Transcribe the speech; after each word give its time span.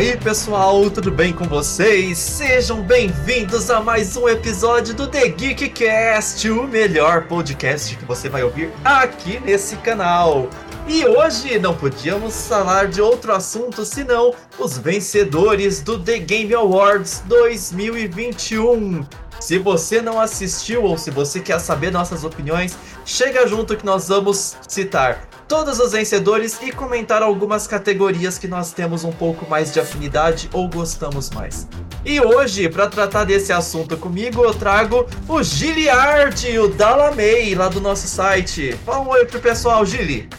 aí 0.00 0.16
pessoal, 0.16 0.88
tudo 0.88 1.10
bem 1.10 1.30
com 1.30 1.44
vocês? 1.44 2.16
Sejam 2.16 2.80
bem-vindos 2.80 3.68
a 3.68 3.82
mais 3.82 4.16
um 4.16 4.26
episódio 4.26 4.94
do 4.94 5.06
The 5.06 5.28
Geekcast, 5.28 6.48
o 6.48 6.66
melhor 6.66 7.26
podcast 7.26 7.98
que 7.98 8.04
você 8.06 8.26
vai 8.26 8.42
ouvir 8.42 8.72
aqui 8.82 9.38
nesse 9.40 9.76
canal. 9.76 10.48
E 10.88 11.04
hoje 11.04 11.58
não 11.58 11.76
podíamos 11.76 12.46
falar 12.46 12.88
de 12.88 13.02
outro 13.02 13.30
assunto 13.30 13.84
senão 13.84 14.34
os 14.58 14.78
vencedores 14.78 15.82
do 15.82 16.02
The 16.02 16.18
Game 16.20 16.54
Awards 16.54 17.22
2021. 17.26 19.06
Se 19.38 19.58
você 19.58 20.00
não 20.00 20.18
assistiu 20.18 20.84
ou 20.84 20.96
se 20.96 21.10
você 21.10 21.40
quer 21.40 21.58
saber 21.58 21.90
nossas 21.90 22.24
opiniões, 22.24 22.74
chega 23.04 23.46
junto 23.46 23.76
que 23.76 23.84
nós 23.84 24.08
vamos 24.08 24.56
citar 24.66 25.28
todos 25.50 25.80
os 25.80 25.90
vencedores 25.90 26.62
e 26.62 26.70
comentar 26.70 27.24
algumas 27.24 27.66
categorias 27.66 28.38
que 28.38 28.46
nós 28.46 28.72
temos 28.72 29.02
um 29.02 29.10
pouco 29.10 29.50
mais 29.50 29.72
de 29.72 29.80
afinidade 29.80 30.48
ou 30.52 30.68
gostamos 30.68 31.28
mais. 31.30 31.66
E 32.04 32.20
hoje, 32.20 32.68
para 32.68 32.86
tratar 32.86 33.24
desse 33.24 33.52
assunto 33.52 33.96
comigo, 33.96 34.44
eu 34.44 34.54
trago 34.54 35.08
o 35.26 35.42
Giliard, 35.42 36.56
o 36.56 36.68
Dalamei, 36.68 37.52
lá 37.56 37.68
do 37.68 37.80
nosso 37.80 38.06
site. 38.06 38.74
Fala 38.86 39.00
um 39.00 39.08
oi 39.08 39.26
pro 39.26 39.40
pessoal, 39.40 39.84
Gili. 39.84 40.30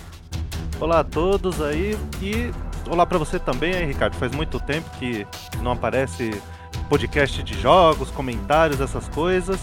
Olá 0.79 1.01
a 1.01 1.03
todos 1.03 1.61
aí 1.61 1.97
e 2.21 2.49
olá 2.89 3.05
para 3.05 3.17
você 3.17 3.37
também, 3.37 3.73
aí, 3.73 3.85
Ricardo. 3.85 4.15
Faz 4.15 4.31
muito 4.31 4.61
tempo 4.61 4.89
que 4.91 5.27
não 5.61 5.73
aparece 5.73 6.41
podcast 6.87 7.43
de 7.43 7.59
jogos, 7.59 8.09
comentários, 8.11 8.79
essas 8.79 9.09
coisas. 9.09 9.59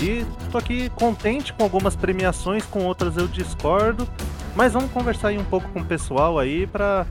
E 0.00 0.26
tô 0.50 0.58
aqui 0.58 0.90
contente 0.90 1.52
com 1.52 1.62
algumas 1.62 1.94
premiações, 1.94 2.64
com 2.64 2.84
outras 2.84 3.16
eu 3.16 3.28
discordo. 3.28 4.08
Mas 4.58 4.72
vamos 4.72 4.90
conversar 4.90 5.28
aí 5.28 5.38
um 5.38 5.44
pouco 5.44 5.68
com 5.68 5.78
o 5.78 5.84
pessoal 5.84 6.36
aí 6.36 6.66
para 6.66 7.06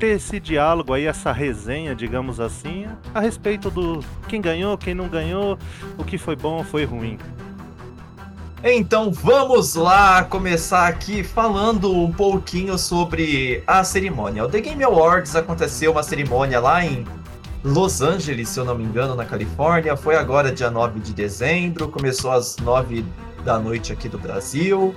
ter 0.00 0.16
esse 0.16 0.40
diálogo 0.40 0.92
aí, 0.92 1.06
essa 1.06 1.30
resenha, 1.30 1.94
digamos 1.94 2.40
assim, 2.40 2.84
a 3.14 3.20
respeito 3.20 3.70
do 3.70 4.00
quem 4.26 4.40
ganhou, 4.40 4.76
quem 4.76 4.92
não 4.92 5.06
ganhou, 5.06 5.56
o 5.96 6.02
que 6.02 6.18
foi 6.18 6.34
bom, 6.34 6.64
foi 6.64 6.84
ruim. 6.84 7.16
Então 8.64 9.12
vamos 9.12 9.76
lá 9.76 10.24
começar 10.24 10.88
aqui 10.88 11.22
falando 11.22 11.96
um 11.96 12.10
pouquinho 12.10 12.76
sobre 12.76 13.62
a 13.68 13.84
cerimônia. 13.84 14.44
O 14.44 14.48
The 14.48 14.60
Game 14.60 14.82
Awards 14.82 15.36
aconteceu 15.36 15.92
uma 15.92 16.02
cerimônia 16.02 16.58
lá 16.58 16.84
em 16.84 17.06
Los 17.62 18.00
Angeles, 18.00 18.48
se 18.48 18.58
eu 18.58 18.64
não 18.64 18.74
me 18.74 18.82
engano, 18.82 19.14
na 19.14 19.24
Califórnia. 19.24 19.96
Foi 19.96 20.16
agora 20.16 20.50
dia 20.50 20.72
9 20.72 20.98
de 20.98 21.14
dezembro, 21.14 21.88
começou 21.88 22.32
às 22.32 22.56
9 22.56 23.04
da 23.44 23.60
noite 23.60 23.92
aqui 23.92 24.08
do 24.08 24.18
Brasil 24.18 24.92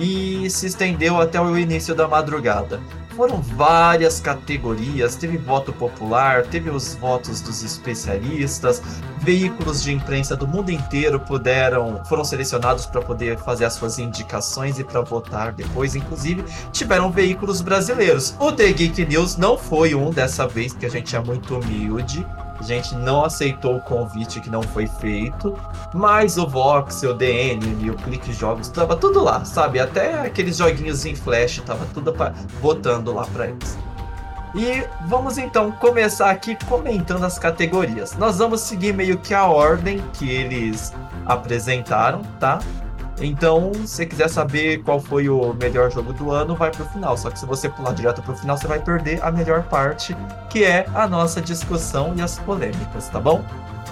e 0.00 0.48
se 0.48 0.66
estendeu 0.66 1.20
até 1.20 1.38
o 1.38 1.58
início 1.58 1.94
da 1.94 2.08
madrugada. 2.08 2.80
Foram 3.10 3.42
várias 3.42 4.18
categorias, 4.18 5.14
teve 5.14 5.36
voto 5.36 5.74
popular, 5.74 6.46
teve 6.46 6.70
os 6.70 6.94
votos 6.94 7.42
dos 7.42 7.62
especialistas, 7.62 8.80
veículos 9.18 9.82
de 9.82 9.92
imprensa 9.92 10.34
do 10.34 10.48
mundo 10.48 10.70
inteiro 10.70 11.20
puderam, 11.20 12.02
foram 12.06 12.24
selecionados 12.24 12.86
para 12.86 13.02
poder 13.02 13.36
fazer 13.36 13.66
as 13.66 13.74
suas 13.74 13.98
indicações 13.98 14.78
e 14.78 14.84
para 14.84 15.02
votar 15.02 15.52
depois, 15.52 15.94
inclusive 15.94 16.42
tiveram 16.72 17.10
veículos 17.12 17.60
brasileiros. 17.60 18.34
O 18.40 18.50
The 18.50 18.72
Geek 18.72 19.04
News 19.04 19.36
não 19.36 19.58
foi 19.58 19.94
um 19.94 20.10
dessa 20.10 20.46
vez, 20.46 20.72
que 20.72 20.86
a 20.86 20.90
gente 20.90 21.14
é 21.14 21.20
muito 21.20 21.58
humilde, 21.58 22.26
a 22.60 22.62
gente 22.62 22.94
não 22.94 23.24
aceitou 23.24 23.76
o 23.76 23.80
convite 23.80 24.40
que 24.40 24.50
não 24.50 24.62
foi 24.62 24.86
feito, 24.86 25.58
mas 25.94 26.36
o 26.36 26.46
Vox, 26.46 27.02
o 27.02 27.14
DN 27.14 27.90
o 27.90 27.94
Clique 27.96 28.32
Jogos 28.32 28.68
tava 28.68 28.96
tudo 28.96 29.22
lá, 29.22 29.44
sabe? 29.44 29.80
Até 29.80 30.26
aqueles 30.26 30.58
joguinhos 30.58 31.04
em 31.06 31.14
flash 31.14 31.62
tava 31.64 31.86
tudo 31.94 32.12
pra, 32.12 32.32
votando 32.60 33.12
lá 33.12 33.26
para 33.26 33.48
eles. 33.48 33.78
E 34.54 34.84
vamos 35.06 35.38
então 35.38 35.70
começar 35.70 36.30
aqui 36.30 36.56
comentando 36.66 37.24
as 37.24 37.38
categorias. 37.38 38.16
Nós 38.16 38.38
vamos 38.38 38.60
seguir 38.60 38.92
meio 38.92 39.16
que 39.18 39.32
a 39.32 39.46
ordem 39.46 40.02
que 40.12 40.28
eles 40.28 40.92
apresentaram, 41.24 42.22
tá? 42.40 42.58
Então, 43.20 43.72
se 43.86 44.06
quiser 44.06 44.28
saber 44.28 44.82
qual 44.82 44.98
foi 44.98 45.28
o 45.28 45.52
melhor 45.52 45.90
jogo 45.90 46.12
do 46.12 46.30
ano, 46.30 46.54
vai 46.54 46.70
pro 46.70 46.84
final. 46.86 47.16
Só 47.16 47.30
que 47.30 47.38
se 47.38 47.44
você 47.44 47.68
pular 47.68 47.92
direto 47.92 48.22
pro 48.22 48.34
final, 48.34 48.56
você 48.56 48.66
vai 48.66 48.80
perder 48.80 49.22
a 49.22 49.30
melhor 49.30 49.62
parte, 49.64 50.16
que 50.48 50.64
é 50.64 50.86
a 50.94 51.06
nossa 51.06 51.40
discussão 51.40 52.14
e 52.16 52.22
as 52.22 52.38
polêmicas, 52.38 53.08
tá 53.08 53.20
bom? 53.20 53.44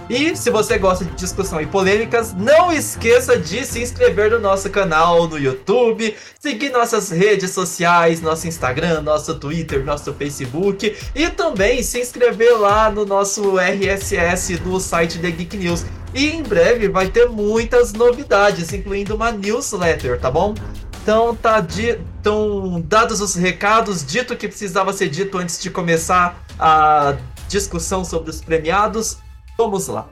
E 0.08 0.34
se 0.34 0.50
você 0.50 0.78
gosta 0.78 1.04
de 1.04 1.14
discussão 1.14 1.60
e 1.60 1.66
polêmicas, 1.66 2.32
não 2.32 2.72
esqueça 2.72 3.38
de 3.38 3.66
se 3.66 3.82
inscrever 3.82 4.30
no 4.30 4.38
nosso 4.38 4.70
canal 4.70 5.28
no 5.28 5.38
YouTube, 5.38 6.16
seguir 6.40 6.70
nossas 6.70 7.10
redes 7.10 7.50
sociais, 7.50 8.22
nosso 8.22 8.48
Instagram, 8.48 9.02
nosso 9.02 9.34
Twitter, 9.34 9.84
nosso 9.84 10.14
Facebook 10.14 10.96
e 11.14 11.28
também 11.28 11.82
se 11.82 12.00
inscrever 12.00 12.58
lá 12.58 12.90
no 12.90 13.04
nosso 13.04 13.58
RSS 13.58 14.56
do 14.56 14.80
site 14.80 15.18
The 15.18 15.30
Geek 15.30 15.56
News. 15.58 15.84
E 16.14 16.30
em 16.30 16.42
breve 16.42 16.88
vai 16.88 17.08
ter 17.08 17.28
muitas 17.28 17.92
novidades, 17.92 18.72
incluindo 18.72 19.14
uma 19.14 19.30
newsletter, 19.30 20.18
tá 20.18 20.30
bom? 20.30 20.54
Então 21.02 21.34
tá 21.34 21.60
di 21.60 21.98
então, 22.20 22.82
dados 22.86 23.20
os 23.20 23.34
recados, 23.34 24.04
dito 24.04 24.32
o 24.32 24.36
que 24.36 24.48
precisava 24.48 24.92
ser 24.92 25.08
dito 25.08 25.36
antes 25.38 25.60
de 25.60 25.70
começar 25.70 26.42
a 26.58 27.14
discussão 27.46 28.04
sobre 28.04 28.30
os 28.30 28.40
premiados. 28.40 29.18
Vamos 29.60 29.88
lá. 29.88 30.08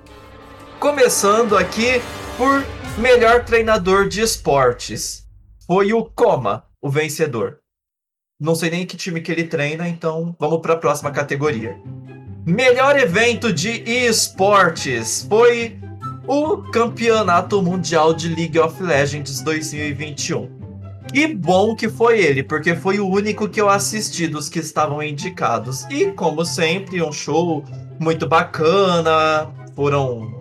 Começando 0.81 1.57
aqui 1.57 2.03
por 2.37 2.67
melhor 2.99 3.45
treinador 3.45 4.09
de 4.09 4.21
esportes. 4.21 5.25
Foi 5.65 5.93
o 5.93 6.05
Coma, 6.05 6.65
o 6.83 6.91
vencedor. 6.91 7.61
Não 8.41 8.57
sei 8.57 8.71
nem 8.71 8.85
que 8.85 8.97
time 8.97 9.21
que 9.21 9.31
ele 9.31 9.45
treina, 9.45 9.89
então 9.89 10.35
vamos 10.37 10.61
para 10.61 10.75
a 10.75 10.77
próxima 10.77 11.13
categoria. 11.13 11.81
Melhor 12.45 12.99
evento 12.99 13.53
de 13.53 13.85
esportes 13.89 15.25
foi 15.29 15.79
o 16.27 16.57
Campeonato 16.73 17.63
Mundial 17.63 18.13
de 18.13 18.35
League 18.35 18.59
of 18.59 18.83
Legends 18.83 19.43
2021. 19.43 20.51
Que 21.15 21.29
bom 21.29 21.77
que 21.77 21.89
foi 21.89 22.19
ele, 22.19 22.43
porque 22.43 22.75
foi 22.75 22.99
o 22.99 23.09
único 23.09 23.49
que 23.49 23.61
eu 23.61 23.71
assisti 23.71 24.27
dos 24.27 24.49
que 24.49 24.59
estavam 24.59 25.01
indicados. 25.01 25.85
E 25.85 26.07
como 26.11 26.45
sempre, 26.45 27.01
um 27.01 27.13
show 27.13 27.65
muito 27.99 28.27
bacana. 28.27 29.53
Foram 29.75 30.35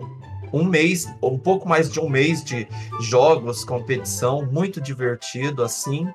um 0.52 0.64
mês, 0.64 1.06
um 1.22 1.38
pouco 1.38 1.68
mais 1.68 1.90
de 1.90 2.00
um 2.00 2.08
mês 2.08 2.42
de 2.42 2.66
jogos, 3.00 3.64
competição, 3.64 4.46
muito 4.50 4.80
divertido 4.80 5.62
assim. 5.62 6.08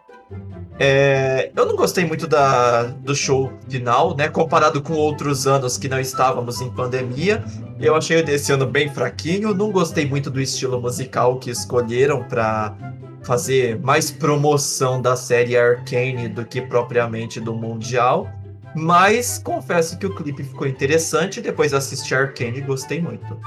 É, 0.80 1.52
eu 1.56 1.66
não 1.66 1.76
gostei 1.76 2.06
muito 2.06 2.26
da, 2.26 2.84
do 2.84 3.14
show 3.14 3.52
final, 3.70 4.16
né? 4.16 4.30
Comparado 4.30 4.82
com 4.82 4.94
outros 4.94 5.46
anos 5.46 5.78
que 5.78 5.88
não 5.88 6.00
estávamos 6.00 6.62
em 6.62 6.70
pandemia. 6.72 7.44
Eu 7.80 7.96
achei 7.96 8.22
o 8.22 8.26
desse 8.26 8.52
ano 8.52 8.66
bem 8.66 8.90
fraquinho. 8.90 9.54
Não 9.54 9.72
gostei 9.72 10.08
muito 10.08 10.32
do 10.32 10.42
estilo 10.42 10.82
musical 10.82 11.38
que 11.38 11.52
escolheram 11.52 12.24
para 12.24 12.76
fazer 13.24 13.80
mais 13.80 14.10
promoção 14.10 15.02
da 15.02 15.16
série 15.16 15.56
Arcane 15.56 16.28
do 16.28 16.46
que 16.46 16.62
propriamente 16.62 17.40
do 17.40 17.54
Mundial. 17.54 18.28
Mas 18.76 19.38
confesso 19.38 19.98
que 19.98 20.06
o 20.06 20.16
clipe 20.16 20.44
ficou 20.44 20.68
interessante. 20.68 21.42
Depois 21.42 21.74
assisti 21.74 22.16
Arcane 22.16 22.60
e 22.60 22.62
gostei 22.62 23.02
muito. 23.02 23.40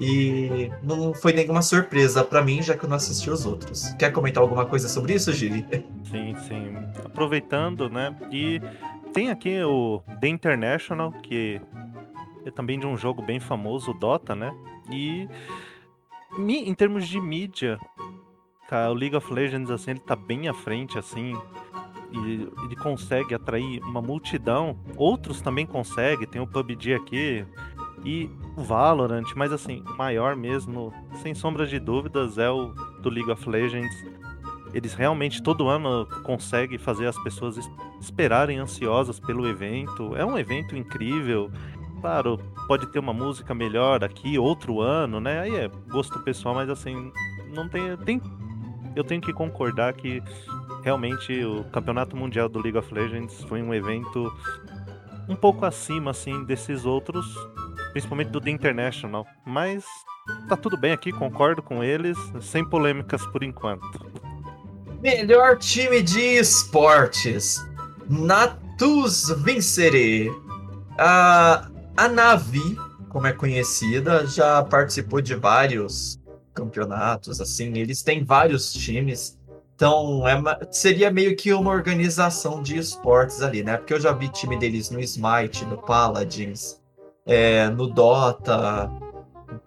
E 0.00 0.70
não 0.82 1.12
foi 1.14 1.32
nenhuma 1.32 1.62
surpresa 1.62 2.24
para 2.24 2.42
mim, 2.42 2.62
já 2.62 2.76
que 2.76 2.84
eu 2.84 2.88
não 2.88 2.96
assisti 2.96 3.30
os 3.30 3.44
outros. 3.44 3.92
Quer 3.98 4.10
comentar 4.10 4.42
alguma 4.42 4.64
coisa 4.64 4.88
sobre 4.88 5.14
isso, 5.14 5.32
Gili? 5.32 5.64
Sim, 6.10 6.34
sim. 6.48 6.74
Aproveitando, 7.04 7.88
né? 7.88 8.16
E 8.30 8.60
tem 9.12 9.30
aqui 9.30 9.62
o 9.62 10.02
The 10.20 10.28
International, 10.28 11.12
que 11.12 11.60
é 12.44 12.50
também 12.50 12.80
de 12.80 12.86
um 12.86 12.96
jogo 12.96 13.22
bem 13.22 13.38
famoso, 13.38 13.90
o 13.90 13.94
Dota, 13.94 14.34
né? 14.34 14.52
E 14.90 15.28
em 16.38 16.74
termos 16.74 17.06
de 17.06 17.20
mídia, 17.20 17.78
cara, 18.68 18.90
o 18.90 18.94
League 18.94 19.14
of 19.14 19.32
Legends, 19.32 19.70
assim, 19.70 19.92
ele 19.92 20.00
tá 20.00 20.16
bem 20.16 20.48
à 20.48 20.54
frente, 20.54 20.98
assim 20.98 21.34
e 22.12 22.48
ele 22.64 22.76
consegue 22.76 23.34
atrair 23.34 23.80
uma 23.82 24.02
multidão. 24.02 24.76
Outros 24.96 25.40
também 25.40 25.66
conseguem, 25.66 26.26
tem 26.26 26.40
o 26.40 26.46
PUBG 26.46 26.94
aqui 26.94 27.44
e 28.04 28.30
o 28.56 28.62
Valorant, 28.62 29.26
mas 29.36 29.52
assim, 29.52 29.82
maior 29.96 30.36
mesmo, 30.36 30.92
sem 31.22 31.34
sombra 31.34 31.66
de 31.66 31.78
dúvidas, 31.78 32.38
é 32.38 32.50
o 32.50 32.68
do 33.00 33.08
League 33.08 33.30
of 33.30 33.48
Legends. 33.48 33.94
Eles 34.74 34.94
realmente 34.94 35.42
todo 35.42 35.68
ano 35.68 36.06
conseguem 36.22 36.78
fazer 36.78 37.06
as 37.06 37.18
pessoas 37.22 37.58
esperarem 38.00 38.58
ansiosas 38.58 39.20
pelo 39.20 39.46
evento. 39.46 40.16
É 40.16 40.24
um 40.24 40.38
evento 40.38 40.74
incrível. 40.74 41.50
Claro, 42.00 42.40
pode 42.66 42.86
ter 42.86 42.98
uma 42.98 43.12
música 43.12 43.54
melhor 43.54 44.02
aqui, 44.02 44.38
outro 44.38 44.80
ano, 44.80 45.20
né? 45.20 45.40
Aí 45.40 45.54
é 45.54 45.70
gosto 45.88 46.18
pessoal, 46.20 46.54
mas 46.54 46.68
assim, 46.68 47.12
não 47.54 47.68
tem, 47.68 47.96
tem 47.98 48.20
eu 48.94 49.04
tenho 49.04 49.20
que 49.20 49.32
concordar 49.32 49.92
que 49.94 50.22
realmente 50.82 51.44
o 51.44 51.64
Campeonato 51.64 52.16
Mundial 52.16 52.48
do 52.48 52.60
League 52.60 52.76
of 52.76 52.92
Legends 52.92 53.42
foi 53.44 53.62
um 53.62 53.72
evento 53.72 54.32
um 55.28 55.36
pouco 55.36 55.64
acima 55.64 56.10
assim 56.10 56.44
desses 56.44 56.84
outros, 56.84 57.26
principalmente 57.92 58.28
do 58.28 58.40
The 58.40 58.50
International, 58.50 59.26
mas 59.46 59.84
tá 60.48 60.56
tudo 60.56 60.76
bem 60.76 60.92
aqui, 60.92 61.12
concordo 61.12 61.62
com 61.62 61.82
eles, 61.82 62.18
sem 62.40 62.64
polêmicas 62.64 63.24
por 63.26 63.42
enquanto. 63.42 64.12
Melhor 65.00 65.58
time 65.58 66.02
de 66.02 66.20
esportes. 66.20 67.64
Natus 68.08 69.30
Vincere. 69.42 70.30
A, 70.98 71.68
a 71.96 72.08
Navi, 72.08 72.76
como 73.08 73.26
é 73.26 73.32
conhecida, 73.32 74.26
já 74.26 74.62
participou 74.62 75.20
de 75.20 75.34
vários 75.34 76.20
campeonatos, 76.54 77.40
assim, 77.40 77.76
eles 77.78 78.02
têm 78.02 78.24
vários 78.24 78.72
times. 78.72 79.38
Então, 79.74 80.26
é, 80.26 80.40
seria 80.70 81.10
meio 81.10 81.34
que 81.36 81.52
uma 81.52 81.70
organização 81.70 82.62
de 82.62 82.78
esportes 82.78 83.42
ali, 83.42 83.62
né? 83.62 83.76
Porque 83.76 83.94
eu 83.94 84.00
já 84.00 84.12
vi 84.12 84.28
time 84.28 84.58
deles 84.58 84.90
no 84.90 85.00
Smite, 85.00 85.64
no 85.64 85.78
Paladins, 85.78 86.80
é, 87.26 87.68
no 87.68 87.86
Dota. 87.88 88.90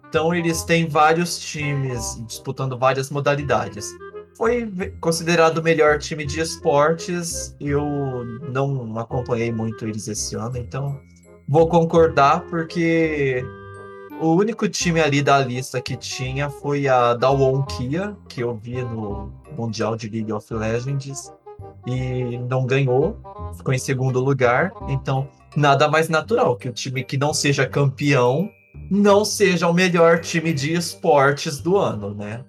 Então, 0.08 0.34
eles 0.34 0.62
têm 0.62 0.88
vários 0.88 1.38
times 1.38 2.22
disputando 2.26 2.78
várias 2.78 3.10
modalidades. 3.10 3.90
Foi 4.36 4.70
considerado 5.00 5.58
o 5.58 5.62
melhor 5.62 5.98
time 5.98 6.24
de 6.24 6.40
esportes. 6.40 7.54
Eu 7.60 8.24
não 8.50 8.98
acompanhei 8.98 9.52
muito 9.52 9.86
eles 9.86 10.08
esse 10.08 10.36
ano, 10.36 10.56
então 10.56 11.00
vou 11.48 11.68
concordar, 11.68 12.40
porque 12.48 13.44
o 14.20 14.34
único 14.34 14.68
time 14.68 15.00
ali 15.00 15.22
da 15.22 15.38
lista 15.38 15.80
que 15.80 15.96
tinha 15.96 16.48
foi 16.48 16.88
a 16.88 17.14
Dawon 17.14 17.62
Kia, 17.62 18.16
que 18.28 18.42
eu 18.42 18.54
vi 18.56 18.82
no 18.82 19.32
Mundial 19.56 19.96
de 19.96 20.08
League 20.08 20.32
of 20.32 20.52
Legends 20.52 21.32
e 21.86 22.38
não 22.38 22.66
ganhou, 22.66 23.18
ficou 23.56 23.72
em 23.72 23.78
segundo 23.78 24.20
lugar. 24.20 24.72
Então, 24.88 25.28
nada 25.54 25.88
mais 25.88 26.08
natural 26.08 26.56
que 26.56 26.68
o 26.68 26.72
time 26.72 27.04
que 27.04 27.16
não 27.16 27.32
seja 27.32 27.66
campeão 27.66 28.50
não 28.90 29.24
seja 29.24 29.68
o 29.68 29.72
melhor 29.72 30.20
time 30.20 30.52
de 30.52 30.72
esportes 30.72 31.60
do 31.60 31.76
ano, 31.76 32.14
né? 32.14 32.44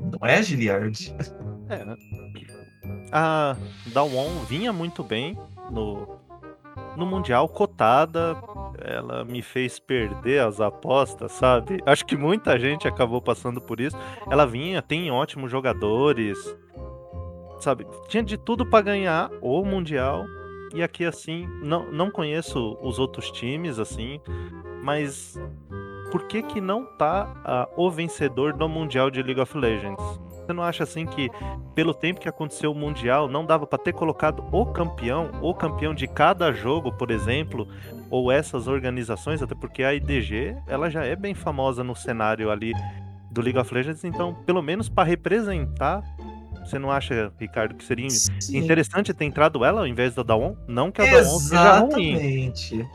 Não 0.00 0.26
é, 0.26 0.42
Giliard? 0.42 1.14
É. 1.68 1.84
Né? 1.84 1.96
A 3.12 3.56
Dawon 3.86 4.44
vinha 4.48 4.72
muito 4.72 5.02
bem 5.02 5.36
no, 5.70 6.06
no 6.96 7.06
Mundial, 7.06 7.48
cotada, 7.48 8.36
ela 8.78 9.24
me 9.24 9.42
fez 9.42 9.78
perder 9.78 10.40
as 10.42 10.60
apostas, 10.60 11.32
sabe? 11.32 11.80
Acho 11.86 12.04
que 12.04 12.16
muita 12.16 12.58
gente 12.58 12.86
acabou 12.88 13.20
passando 13.20 13.60
por 13.60 13.80
isso. 13.80 13.96
Ela 14.30 14.46
vinha, 14.46 14.82
tem 14.82 15.10
ótimos 15.10 15.50
jogadores, 15.50 16.38
sabe? 17.60 17.86
Tinha 18.08 18.22
de 18.22 18.36
tudo 18.36 18.64
para 18.66 18.82
ganhar 18.82 19.30
o 19.40 19.64
Mundial. 19.64 20.24
E 20.74 20.82
aqui, 20.82 21.04
assim, 21.04 21.46
não, 21.62 21.90
não 21.90 22.10
conheço 22.10 22.76
os 22.82 22.98
outros 22.98 23.30
times, 23.30 23.78
assim, 23.78 24.20
mas 24.82 25.38
por 26.10 26.26
que 26.26 26.42
que 26.42 26.60
não 26.60 26.84
tá 26.84 27.68
uh, 27.76 27.82
o 27.82 27.90
vencedor 27.90 28.52
do 28.52 28.68
Mundial 28.68 29.10
de 29.10 29.22
League 29.22 29.40
of 29.40 29.56
Legends? 29.56 30.20
Você 30.46 30.52
não 30.52 30.62
acha 30.62 30.84
assim 30.84 31.04
que, 31.06 31.28
pelo 31.74 31.92
tempo 31.92 32.20
que 32.20 32.28
aconteceu 32.28 32.70
o 32.70 32.74
Mundial, 32.74 33.28
não 33.28 33.44
dava 33.44 33.66
para 33.66 33.78
ter 33.78 33.92
colocado 33.92 34.44
o 34.52 34.64
campeão, 34.66 35.32
o 35.42 35.52
campeão 35.52 35.92
de 35.92 36.06
cada 36.06 36.52
jogo, 36.52 36.92
por 36.92 37.10
exemplo, 37.10 37.66
ou 38.08 38.30
essas 38.30 38.68
organizações, 38.68 39.42
até 39.42 39.56
porque 39.56 39.82
a 39.82 39.92
IDG, 39.92 40.56
ela 40.68 40.88
já 40.88 41.04
é 41.04 41.16
bem 41.16 41.34
famosa 41.34 41.82
no 41.82 41.96
cenário 41.96 42.48
ali 42.48 42.72
do 43.28 43.40
League 43.40 43.58
of 43.58 43.74
Legends, 43.74 44.04
então, 44.04 44.34
pelo 44.46 44.62
menos 44.62 44.88
para 44.88 45.02
representar 45.02 46.02
você 46.64 46.80
não 46.80 46.90
acha, 46.90 47.32
Ricardo, 47.38 47.76
que 47.76 47.84
seria 47.84 48.10
Sim. 48.10 48.58
interessante 48.58 49.14
ter 49.14 49.24
entrado 49.24 49.64
ela 49.64 49.82
ao 49.82 49.86
invés 49.86 50.16
da 50.16 50.24
Dawn? 50.24 50.56
Não 50.66 50.90
que 50.90 51.00
a 51.00 51.04
Dawn 51.04 51.38
seja 51.38 51.78
ruim. 51.78 52.14
Exatamente. 52.14 52.88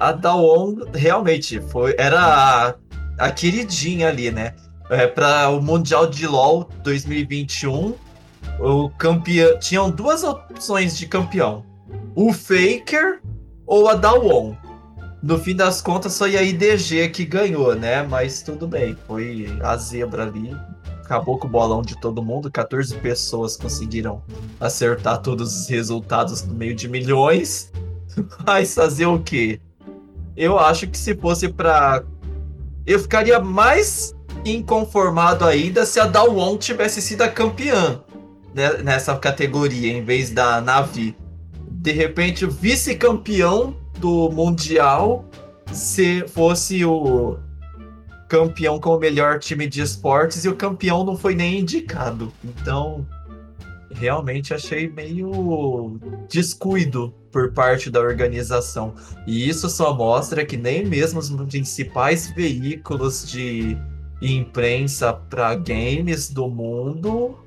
A 0.00 0.12
Dawn 0.12 0.76
realmente 0.94 1.60
foi, 1.60 1.94
era 1.98 2.18
a, 2.18 2.74
a 3.18 3.30
queridinha 3.30 4.08
ali, 4.08 4.30
né? 4.30 4.54
É, 4.90 5.06
para 5.06 5.48
o 5.50 5.60
Mundial 5.62 6.06
de 6.06 6.26
LoL 6.26 6.68
2021, 6.82 7.94
o 8.60 8.90
campeão 8.90 9.58
tinham 9.58 9.90
duas 9.90 10.22
opções 10.24 10.96
de 10.96 11.06
campeão: 11.06 11.64
o 12.14 12.32
Faker 12.32 13.20
ou 13.66 13.88
a 13.88 13.94
Dawon. 13.94 14.54
No 15.22 15.38
fim 15.38 15.56
das 15.56 15.80
contas, 15.80 16.18
foi 16.18 16.36
a 16.36 16.42
IDG 16.42 17.08
que 17.08 17.24
ganhou, 17.24 17.74
né? 17.74 18.02
Mas 18.02 18.42
tudo 18.42 18.68
bem, 18.68 18.94
foi 19.06 19.46
a 19.62 19.74
zebra 19.76 20.24
ali. 20.24 20.54
Acabou 21.02 21.38
com 21.38 21.46
o 21.46 21.50
bolão 21.50 21.80
de 21.80 21.98
todo 21.98 22.22
mundo. 22.22 22.50
14 22.50 22.94
pessoas 22.96 23.56
conseguiram 23.56 24.22
acertar 24.60 25.22
todos 25.22 25.60
os 25.60 25.68
resultados 25.68 26.42
no 26.42 26.54
meio 26.54 26.74
de 26.74 26.88
milhões. 26.88 27.72
Mas 28.44 28.74
fazer 28.74 29.06
o 29.06 29.18
quê? 29.18 29.58
Eu 30.36 30.58
acho 30.58 30.86
que 30.88 30.98
se 30.98 31.14
fosse 31.14 31.48
para 31.48 32.04
eu 32.86 32.98
ficaria 32.98 33.40
mais 33.40 34.13
inconformado 34.44 35.44
ainda 35.44 35.84
se 35.86 35.98
a 36.00 36.06
Dawon 36.06 36.56
tivesse 36.56 37.00
sido 37.00 37.22
a 37.22 37.28
campeã 37.28 38.02
né, 38.54 38.78
nessa 38.82 39.16
categoria, 39.16 39.92
em 39.92 40.04
vez 40.04 40.30
da 40.30 40.60
Navi. 40.60 41.16
De 41.70 41.92
repente, 41.92 42.44
o 42.44 42.50
vice-campeão 42.50 43.76
do 43.98 44.30
Mundial 44.30 45.24
se 45.72 46.26
fosse 46.28 46.84
o 46.84 47.38
campeão 48.28 48.80
com 48.80 48.90
o 48.90 48.98
melhor 48.98 49.38
time 49.38 49.66
de 49.66 49.80
esportes 49.80 50.44
e 50.44 50.48
o 50.48 50.56
campeão 50.56 51.04
não 51.04 51.16
foi 51.16 51.34
nem 51.34 51.60
indicado. 51.60 52.32
Então, 52.42 53.06
realmente 53.94 54.52
achei 54.52 54.88
meio 54.88 55.98
descuido 56.28 57.14
por 57.30 57.52
parte 57.52 57.90
da 57.90 58.00
organização. 58.00 58.94
E 59.26 59.48
isso 59.48 59.68
só 59.68 59.94
mostra 59.94 60.44
que 60.44 60.56
nem 60.56 60.84
mesmo 60.84 61.20
os 61.20 61.30
principais 61.30 62.30
veículos 62.34 63.26
de 63.28 63.76
imprensa 64.32 65.12
para 65.12 65.54
games 65.54 66.30
do 66.30 66.48
mundo 66.48 67.38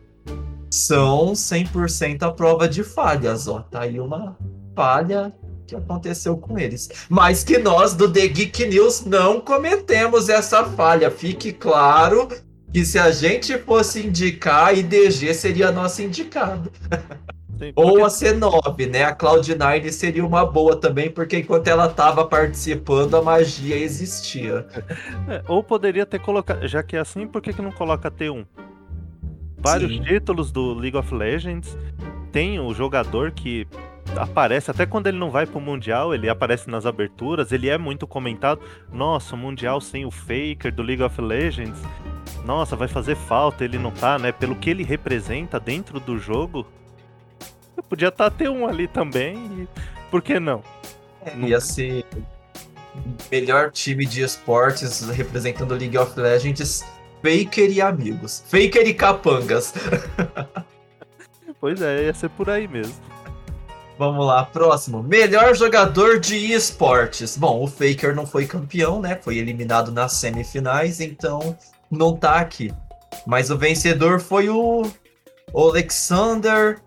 são 0.70 1.34
100% 1.34 2.24
a 2.24 2.32
prova 2.32 2.68
de 2.68 2.84
falhas, 2.84 3.48
ó. 3.48 3.62
Tá 3.62 3.82
aí 3.82 4.00
uma 4.00 4.38
falha 4.76 5.34
que 5.66 5.76
aconteceu 5.76 6.38
com 6.38 6.58
eles. 6.58 6.90
Mas 7.10 7.44
que 7.44 7.58
nós 7.58 7.94
do 7.94 8.12
The 8.12 8.28
Geek 8.28 8.66
News 8.68 9.06
não 9.06 9.42
cometemos 9.42 10.30
essa 10.30 10.64
falha. 10.64 11.12
Fique 11.12 11.52
claro 11.52 12.30
que 12.72 12.86
se 12.86 13.00
a 13.00 13.12
gente 13.12 13.58
fosse 13.60 14.06
indicar, 14.06 14.78
IDG 14.78 15.34
seria 15.34 15.72
nosso 15.72 16.02
indicado. 16.02 16.72
Sim, 17.58 17.74
porque... 17.74 17.90
Ou 17.90 18.06
a 18.06 18.08
C9, 18.08 18.90
né? 18.90 19.04
A 19.04 19.16
Cloud9 19.16 19.92
seria 19.92 20.26
uma 20.26 20.46
boa 20.46 20.76
também, 20.76 21.10
porque 21.10 21.40
enquanto 21.40 21.68
ela 21.68 21.88
estava 21.88 22.26
participando, 22.26 23.16
a 23.16 23.22
magia 23.22 23.76
existia. 23.76 24.66
É, 25.28 25.44
ou 25.48 25.64
poderia 25.64 26.06
ter 26.06 26.20
colocado. 26.20 26.68
Já 26.68 26.84
que 26.84 26.96
é 26.96 27.00
assim, 27.00 27.28
por 27.28 27.42
que, 27.42 27.54
que 27.54 27.62
não 27.62 27.72
coloca 27.72 28.12
T1? 28.12 28.46
Vários 29.58 29.92
Sim. 29.92 30.04
títulos 30.04 30.52
do 30.52 30.74
League 30.74 30.96
of 30.96 31.14
Legends. 31.14 31.78
Tem 32.32 32.60
o 32.60 32.74
jogador 32.74 33.32
que 33.32 33.68
aparece, 34.16 34.72
até 34.72 34.86
quando 34.86 35.08
ele 35.08 35.18
não 35.18 35.30
vai 35.30 35.46
pro 35.46 35.60
Mundial, 35.60 36.14
ele 36.14 36.30
aparece 36.30 36.70
nas 36.70 36.86
aberturas, 36.86 37.52
ele 37.52 37.68
é 37.68 37.78
muito 37.78 38.08
comentado. 38.08 38.62
Nossa, 38.92 39.36
o 39.36 39.38
Mundial 39.38 39.82
sem 39.82 40.06
o 40.06 40.12
Faker 40.12 40.74
do 40.74 40.84
League 40.84 41.04
of 41.04 41.20
Legends. 41.20 41.82
Nossa, 42.46 42.76
vai 42.76 42.88
fazer 42.88 43.16
falta, 43.16 43.66
ele 43.66 43.78
não 43.78 43.92
tá, 43.92 44.18
né? 44.18 44.32
Pelo 44.32 44.56
que 44.56 44.70
ele 44.70 44.84
representa 44.84 45.60
dentro 45.60 46.00
do 46.00 46.18
jogo, 46.18 46.66
Podia 47.84 48.10
estar 48.10 48.30
tá, 48.30 48.36
ter 48.36 48.50
um 48.50 48.68
ali 48.68 48.88
também. 48.88 49.36
E... 49.36 49.68
Por 50.10 50.22
que 50.22 50.40
não? 50.40 50.64
É, 51.26 51.36
ia 51.38 51.60
ser 51.60 52.06
melhor 53.32 53.72
time 53.72 54.06
de 54.06 54.22
esportes 54.22 55.08
representando 55.10 55.76
League 55.76 55.98
of 55.98 56.20
Legends, 56.20 56.86
Faker 57.22 57.72
e 57.72 57.82
amigos. 57.82 58.44
Faker 58.48 58.88
e 58.88 58.94
capangas. 58.94 59.74
pois 61.60 61.82
é, 61.82 62.06
ia 62.06 62.14
ser 62.14 62.30
por 62.30 62.50
aí 62.50 62.68
mesmo. 62.68 62.96
Vamos 63.98 64.26
lá, 64.28 64.46
próximo. 64.46 65.02
Melhor 65.02 65.56
jogador 65.56 66.20
de 66.20 66.54
esportes. 66.54 67.36
Bom, 67.36 67.64
o 67.64 67.68
Faker 67.68 68.16
não 68.16 68.28
foi 68.28 68.46
campeão, 68.46 69.02
né? 69.02 69.20
Foi 69.20 69.38
eliminado 69.38 69.92
nas 69.92 70.14
semifinais, 70.14 71.02
então 71.02 71.58
não 71.90 72.16
tá 72.16 72.36
aqui. 72.36 72.72
Mas 73.26 73.50
o 73.50 73.58
vencedor 73.58 74.20
foi 74.20 74.50
o 74.50 74.84
Alexander 75.54 76.80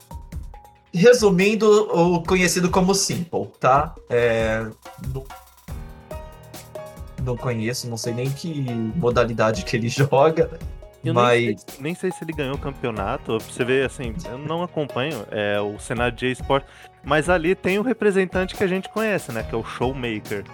Resumindo, 0.92 1.68
o 1.92 2.23
conhecido 2.23 2.70
como 2.70 2.94
Simple, 2.94 3.47
tá? 3.61 3.94
É, 4.09 4.66
não, 5.14 5.25
não 7.25 7.37
conheço, 7.37 7.88
não 7.88 7.97
sei 7.97 8.12
nem 8.12 8.30
que 8.30 8.62
modalidade 8.97 9.64
que 9.64 9.76
ele 9.76 9.88
joga. 9.90 10.59
Eu 11.04 11.14
mas... 11.14 11.40
nem, 11.40 11.56
sei, 11.56 11.80
nem 11.80 11.94
sei 11.94 12.11
se 12.11 12.25
ele 12.25 12.32
ganhou 12.32 12.54
o 12.54 12.59
campeonato. 12.59 13.38
Você 13.38 13.64
vê, 13.64 13.82
assim, 13.82 14.14
eu 14.26 14.37
não 14.37 14.62
acompanho 14.62 15.25
é, 15.30 15.61
o 15.61 15.78
cenário 15.78 16.16
de 16.16 16.26
esporte, 16.26 16.66
mas 17.02 17.28
ali 17.28 17.54
tem 17.54 17.78
o 17.78 17.82
representante 17.82 18.54
que 18.54 18.62
a 18.62 18.66
gente 18.66 18.88
conhece, 18.88 19.32
né? 19.32 19.42
Que 19.42 19.54
é 19.54 19.59
o 19.59 19.64
Showmaker. 19.64 20.44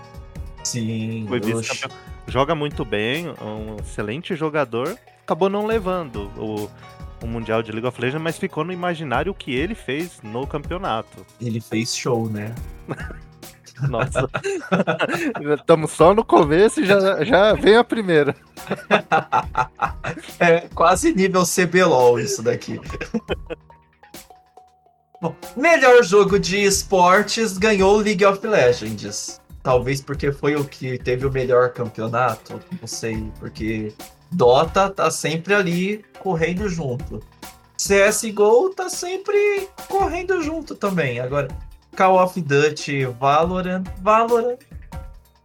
Sim. 0.62 1.24
Foi 1.28 1.40
vice-campeão. 1.40 1.90
Joga 2.28 2.54
muito 2.54 2.84
bem, 2.84 3.28
um 3.40 3.76
excelente 3.80 4.34
jogador. 4.34 4.96
Acabou 5.22 5.48
não 5.48 5.66
levando 5.66 6.30
o 6.36 6.68
o 7.22 7.26
Mundial 7.26 7.62
de 7.62 7.72
League 7.72 7.86
of 7.86 8.00
Legends, 8.00 8.22
mas 8.22 8.38
ficou 8.38 8.64
no 8.64 8.72
imaginário 8.72 9.32
o 9.32 9.34
que 9.34 9.54
ele 9.54 9.74
fez 9.74 10.20
no 10.22 10.46
campeonato. 10.46 11.24
Ele 11.40 11.60
fez 11.60 11.96
show, 11.96 12.28
né? 12.28 12.54
Nossa. 13.88 14.28
Estamos 15.58 15.90
só 15.92 16.14
no 16.14 16.24
começo 16.24 16.80
e 16.80 16.86
já, 16.86 17.22
já 17.24 17.52
vem 17.52 17.76
a 17.76 17.84
primeira. 17.84 18.34
é 20.40 20.60
quase 20.74 21.14
nível 21.14 21.44
CBLOL 21.44 22.18
isso 22.18 22.42
daqui. 22.42 22.80
Bom, 25.20 25.34
melhor 25.56 26.02
jogo 26.02 26.38
de 26.38 26.62
esportes 26.62 27.58
ganhou 27.58 27.96
League 27.96 28.24
of 28.24 28.46
Legends. 28.46 29.40
Talvez 29.62 30.00
porque 30.00 30.30
foi 30.30 30.54
o 30.54 30.64
que 30.64 30.98
teve 30.98 31.26
o 31.26 31.30
melhor 31.30 31.72
campeonato, 31.72 32.60
não 32.80 32.86
sei, 32.86 33.32
porque 33.40 33.92
Dota 34.30 34.90
tá 34.90 35.10
sempre 35.10 35.54
ali 35.54 36.04
correndo 36.18 36.68
junto. 36.68 37.22
CSGO 37.76 38.70
tá 38.70 38.88
sempre 38.88 39.68
correndo 39.88 40.42
junto 40.42 40.74
também. 40.74 41.20
Agora, 41.20 41.48
Call 41.96 42.22
of 42.22 42.40
Duty, 42.40 43.04
Valorant, 43.18 43.84
Valorant. 44.00 44.58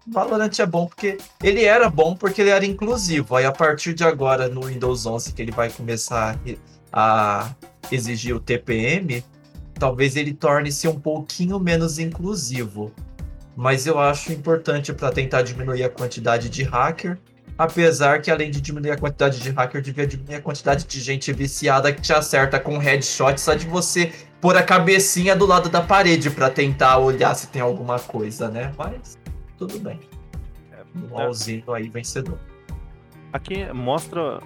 Valorant 0.07 0.59
é 0.59 0.65
bom 0.65 0.87
porque 0.87 1.17
ele 1.43 1.63
era 1.63 1.89
bom 1.89 2.15
porque 2.15 2.41
ele 2.41 2.49
era 2.49 2.65
inclusivo. 2.65 3.35
Aí 3.35 3.45
a 3.45 3.51
partir 3.51 3.93
de 3.93 4.03
agora 4.03 4.47
no 4.47 4.61
Windows 4.61 5.05
11 5.05 5.33
que 5.33 5.41
ele 5.41 5.51
vai 5.51 5.69
começar 5.69 6.39
a 6.91 7.53
exigir 7.91 8.35
o 8.35 8.39
TPM, 8.39 9.23
talvez 9.75 10.15
ele 10.15 10.33
torne-se 10.33 10.87
um 10.87 10.99
pouquinho 10.99 11.59
menos 11.59 11.99
inclusivo 11.99 12.91
mas 13.55 13.85
eu 13.85 13.99
acho 13.99 14.31
importante 14.31 14.93
para 14.93 15.11
tentar 15.11 15.41
diminuir 15.41 15.83
a 15.83 15.89
quantidade 15.89 16.49
de 16.49 16.63
hacker. 16.63 17.19
Apesar 17.57 18.21
que, 18.21 18.31
além 18.31 18.49
de 18.49 18.59
diminuir 18.59 18.91
a 18.91 18.97
quantidade 18.97 19.39
de 19.39 19.49
hacker, 19.49 19.81
devia 19.81 20.07
diminuir 20.07 20.35
a 20.35 20.41
quantidade 20.41 20.85
de 20.85 20.99
gente 20.99 21.31
viciada 21.31 21.93
que 21.93 22.01
te 22.01 22.13
acerta 22.13 22.59
com 22.59 22.77
headshot 22.77 23.39
só 23.39 23.53
de 23.53 23.67
você 23.67 24.11
pôr 24.39 24.57
a 24.57 24.63
cabecinha 24.63 25.35
do 25.35 25.45
lado 25.45 25.69
da 25.69 25.81
parede 25.81 26.29
para 26.31 26.49
tentar 26.49 26.97
olhar 26.97 27.35
se 27.35 27.47
tem 27.47 27.61
alguma 27.61 27.99
coisa, 27.99 28.49
né? 28.49 28.73
Mas 28.77 29.17
tudo 29.57 29.77
bem. 29.79 29.99
Um 30.95 31.17
é, 31.17 31.23
LOLzinho 31.23 31.71
aí 31.73 31.87
vencedor. 31.87 32.39
Aqui 33.31 33.71
mostra. 33.73 34.39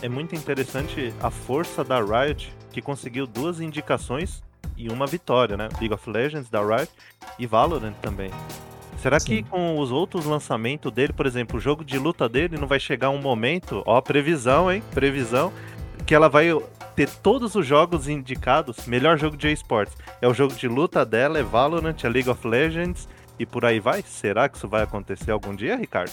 É 0.00 0.08
muito 0.08 0.34
interessante 0.34 1.12
a 1.20 1.30
força 1.30 1.82
da 1.82 2.00
Riot, 2.00 2.54
que 2.70 2.80
conseguiu 2.80 3.26
duas 3.26 3.60
indicações 3.60 4.42
e 4.76 4.88
uma 4.88 5.06
vitória, 5.06 5.56
né? 5.56 5.68
League 5.78 5.92
of 5.92 6.08
Legends 6.08 6.48
da 6.48 6.60
Riot 6.64 6.90
e 7.38 7.46
Valorant 7.46 7.92
também. 8.00 8.30
Será 9.00 9.18
Sim. 9.18 9.26
que 9.26 9.42
com 9.44 9.78
os 9.78 9.90
outros 9.90 10.26
lançamentos 10.26 10.92
dele, 10.92 11.12
por 11.12 11.26
exemplo, 11.26 11.56
o 11.56 11.60
jogo 11.60 11.82
de 11.82 11.98
luta 11.98 12.28
dele, 12.28 12.58
não 12.58 12.66
vai 12.66 12.78
chegar 12.78 13.08
um 13.08 13.18
momento, 13.18 13.82
ó, 13.86 13.98
previsão, 14.00 14.70
hein? 14.70 14.82
Previsão, 14.92 15.50
que 16.06 16.14
ela 16.14 16.28
vai 16.28 16.50
ter 16.94 17.08
todos 17.08 17.54
os 17.54 17.66
jogos 17.66 18.08
indicados, 18.08 18.86
melhor 18.86 19.18
jogo 19.18 19.38
de 19.38 19.50
esportes. 19.50 19.96
É 20.20 20.28
o 20.28 20.34
jogo 20.34 20.54
de 20.54 20.68
luta 20.68 21.04
dela, 21.04 21.38
é 21.38 21.42
Valorant, 21.42 21.96
é 22.04 22.08
League 22.08 22.28
of 22.28 22.46
Legends 22.46 23.08
e 23.38 23.46
por 23.46 23.64
aí 23.64 23.80
vai? 23.80 24.04
Será 24.06 24.48
que 24.48 24.58
isso 24.58 24.68
vai 24.68 24.82
acontecer 24.82 25.30
algum 25.30 25.54
dia, 25.54 25.76
Ricardo? 25.76 26.12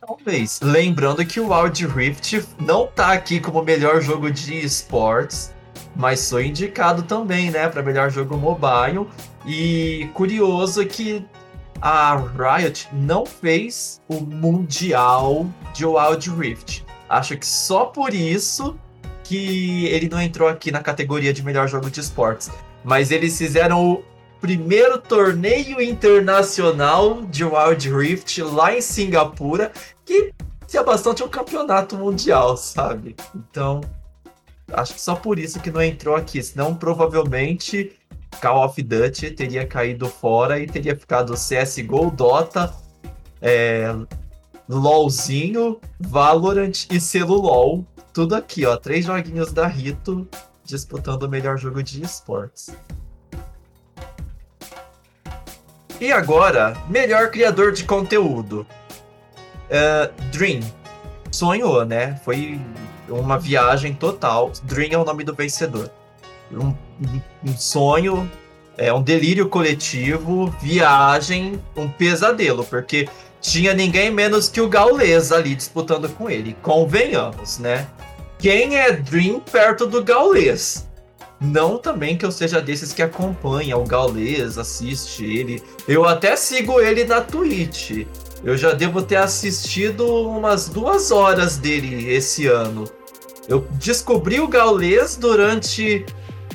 Talvez. 0.00 0.60
Lembrando 0.60 1.24
que 1.24 1.38
o 1.38 1.52
Wild 1.52 1.86
Rift 1.86 2.44
não 2.60 2.88
tá 2.88 3.12
aqui 3.12 3.38
como 3.38 3.62
melhor 3.62 4.00
jogo 4.00 4.30
de 4.30 4.64
esportes 4.64 5.54
mas 5.94 6.28
foi 6.28 6.48
indicado 6.48 7.02
também, 7.02 7.50
né, 7.50 7.68
para 7.68 7.82
melhor 7.82 8.10
jogo 8.10 8.36
mobile. 8.36 9.06
E 9.46 10.08
curioso 10.12 10.84
que 10.84 11.24
a 11.80 12.16
Riot 12.16 12.88
não 12.92 13.26
fez 13.26 14.00
o 14.08 14.20
mundial 14.20 15.46
de 15.74 15.84
Wild 15.84 16.30
Rift. 16.30 16.84
Acho 17.08 17.36
que 17.36 17.46
só 17.46 17.86
por 17.86 18.12
isso 18.14 18.78
que 19.24 19.86
ele 19.86 20.08
não 20.08 20.20
entrou 20.20 20.48
aqui 20.48 20.70
na 20.70 20.80
categoria 20.80 21.32
de 21.32 21.42
melhor 21.42 21.68
jogo 21.68 21.90
de 21.90 22.00
esportes. 22.00 22.50
Mas 22.84 23.10
eles 23.10 23.36
fizeram 23.36 23.92
o 23.92 24.04
primeiro 24.40 24.98
torneio 24.98 25.80
internacional 25.80 27.22
de 27.22 27.44
Wild 27.44 27.90
Rift 27.90 28.42
lá 28.42 28.76
em 28.76 28.80
Singapura, 28.80 29.72
que 30.04 30.32
tinha 30.66 30.82
bastante 30.82 31.22
um 31.22 31.28
campeonato 31.28 31.96
mundial, 31.96 32.56
sabe? 32.56 33.16
Então, 33.34 33.80
Acho 34.72 34.94
que 34.94 35.00
só 35.00 35.14
por 35.14 35.38
isso 35.38 35.60
que 35.60 35.70
não 35.70 35.80
entrou 35.82 36.16
aqui, 36.16 36.42
senão 36.42 36.74
provavelmente 36.74 37.92
Call 38.40 38.64
of 38.64 38.82
Duty 38.82 39.30
teria 39.30 39.66
caído 39.66 40.08
fora 40.08 40.58
e 40.58 40.66
teria 40.66 40.96
ficado 40.96 41.34
CSGO, 41.34 42.10
Dota, 42.10 42.74
é, 43.40 43.94
LOLzinho, 44.68 45.80
Valorant 45.98 46.86
e 46.90 47.00
selo 47.00 47.40
LOL. 47.40 47.84
Tudo 48.12 48.34
aqui, 48.34 48.64
ó. 48.64 48.76
Três 48.76 49.04
joguinhos 49.04 49.52
da 49.52 49.66
Rito 49.66 50.28
disputando 50.64 51.22
o 51.22 51.28
melhor 51.28 51.58
jogo 51.58 51.82
de 51.82 52.02
esportes. 52.02 52.74
E 56.00 56.12
agora, 56.12 56.76
melhor 56.88 57.30
criador 57.30 57.72
de 57.72 57.84
conteúdo. 57.84 58.66
Uh, 59.66 60.12
Dream. 60.30 60.60
Sonhou, 61.30 61.84
né? 61.84 62.20
Foi 62.24 62.60
uma 63.08 63.38
viagem 63.38 63.94
total. 63.94 64.52
Dream 64.64 64.92
é 64.92 64.98
o 64.98 65.04
nome 65.04 65.24
do 65.24 65.34
vencedor. 65.34 65.90
Um, 66.52 66.74
um 67.44 67.56
sonho, 67.56 68.30
é 68.78 68.92
um 68.92 69.02
delírio 69.02 69.48
coletivo, 69.48 70.54
viagem, 70.60 71.60
um 71.76 71.88
pesadelo, 71.88 72.64
porque 72.64 73.08
tinha 73.40 73.72
ninguém 73.72 74.10
menos 74.10 74.48
que 74.48 74.60
o 74.60 74.68
Gaules 74.68 75.32
ali 75.32 75.54
disputando 75.54 76.08
com 76.10 76.28
ele. 76.28 76.56
Convenhamos, 76.62 77.58
né? 77.58 77.86
Quem 78.38 78.76
é 78.76 78.92
Dream 78.92 79.40
perto 79.40 79.86
do 79.86 80.04
Gaules? 80.04 80.86
Não 81.40 81.78
também 81.78 82.16
que 82.16 82.24
eu 82.24 82.32
seja 82.32 82.60
desses 82.60 82.92
que 82.92 83.02
acompanha 83.02 83.76
o 83.76 83.84
Gaules, 83.84 84.58
assiste 84.58 85.24
ele. 85.24 85.62
Eu 85.86 86.04
até 86.04 86.34
sigo 86.34 86.80
ele 86.80 87.04
na 87.04 87.20
Twitch. 87.20 88.06
Eu 88.42 88.56
já 88.56 88.72
devo 88.72 89.02
ter 89.02 89.16
assistido 89.16 90.06
umas 90.06 90.68
duas 90.68 91.10
horas 91.10 91.56
dele 91.56 92.10
esse 92.12 92.46
ano. 92.46 92.84
Eu 93.48 93.66
descobri 93.72 94.40
o 94.40 94.48
Gaules 94.48 95.16
durante 95.16 96.04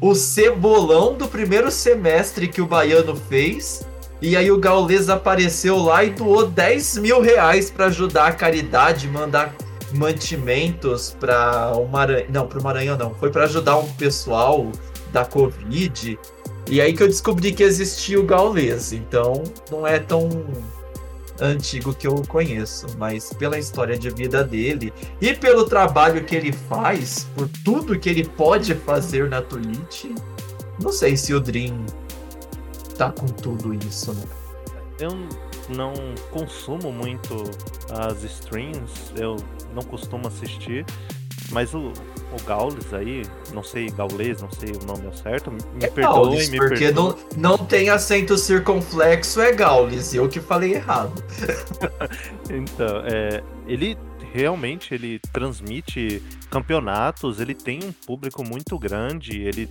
o 0.01 0.15
cebolão 0.15 1.13
do 1.13 1.27
primeiro 1.27 1.69
semestre 1.69 2.47
que 2.47 2.61
o 2.61 2.65
Baiano 2.65 3.15
fez. 3.15 3.87
E 4.19 4.35
aí 4.35 4.51
o 4.51 4.57
Gaules 4.57 5.09
apareceu 5.09 5.77
lá 5.77 6.03
e 6.03 6.09
doou 6.09 6.47
10 6.47 6.97
mil 6.97 7.21
reais 7.21 7.69
para 7.69 7.85
ajudar 7.85 8.27
a 8.27 8.31
caridade, 8.31 9.07
mandar 9.07 9.55
mantimentos 9.93 11.15
para 11.19 11.73
o 11.75 11.87
Maranhão. 11.87 12.27
Não, 12.29 12.47
para 12.47 12.59
o 12.59 12.63
Maranhão 12.63 12.97
não. 12.97 13.13
Foi 13.13 13.29
para 13.29 13.43
ajudar 13.43 13.77
um 13.77 13.87
pessoal 13.93 14.71
da 15.11 15.23
Covid. 15.23 16.19
E 16.69 16.81
aí 16.81 16.93
que 16.93 17.03
eu 17.03 17.07
descobri 17.07 17.51
que 17.51 17.63
existia 17.63 18.19
o 18.19 18.23
Gaules. 18.23 18.93
Então 18.93 19.43
não 19.69 19.85
é 19.85 19.99
tão 19.99 20.29
antigo 21.41 21.93
que 21.93 22.07
eu 22.07 22.21
conheço, 22.27 22.85
mas 22.97 23.33
pela 23.33 23.57
história 23.57 23.97
de 23.97 24.09
vida 24.11 24.43
dele 24.43 24.93
e 25.19 25.33
pelo 25.33 25.65
trabalho 25.65 26.23
que 26.23 26.35
ele 26.35 26.53
faz, 26.53 27.27
por 27.35 27.49
tudo 27.65 27.99
que 27.99 28.09
ele 28.09 28.23
pode 28.23 28.75
fazer 28.75 29.27
na 29.27 29.41
Twitch, 29.41 30.05
não 30.81 30.91
sei 30.91 31.17
se 31.17 31.33
o 31.33 31.39
Dream 31.39 31.83
tá 32.97 33.11
com 33.11 33.25
tudo 33.25 33.73
isso, 33.73 34.13
né? 34.13 34.23
Eu 34.99 35.09
não 35.75 35.93
consumo 36.29 36.91
muito 36.91 37.43
as 37.89 38.23
streams, 38.23 38.91
eu 39.15 39.35
não 39.73 39.81
costumo 39.81 40.27
assistir, 40.27 40.85
mas 41.49 41.73
o, 41.73 41.91
o 42.31 42.43
Gaules 42.43 42.93
aí, 42.93 43.23
não 43.53 43.63
sei, 43.63 43.89
Gaules, 43.89 44.41
não 44.41 44.51
sei 44.51 44.71
o 44.71 44.85
nome 44.85 45.01
certo, 45.17 45.51
me 45.51 45.59
é 45.81 45.87
perdoe, 45.87 46.13
Gaules, 46.13 46.49
me 46.49 46.57
porque 46.57 46.85
perdoe. 46.85 47.15
Não, 47.35 47.51
não 47.51 47.57
tem 47.57 47.89
acento 47.89 48.37
circunflexo, 48.37 49.41
é 49.41 49.51
Gaules, 49.51 50.13
eu 50.13 50.29
que 50.29 50.39
falei 50.39 50.75
errado. 50.75 51.13
então, 52.49 53.03
é, 53.05 53.43
ele 53.67 53.97
realmente 54.33 54.93
ele 54.93 55.19
transmite 55.33 56.23
campeonatos, 56.49 57.39
ele 57.39 57.53
tem 57.53 57.79
um 57.83 57.91
público 57.91 58.43
muito 58.43 58.77
grande, 58.79 59.41
ele 59.41 59.69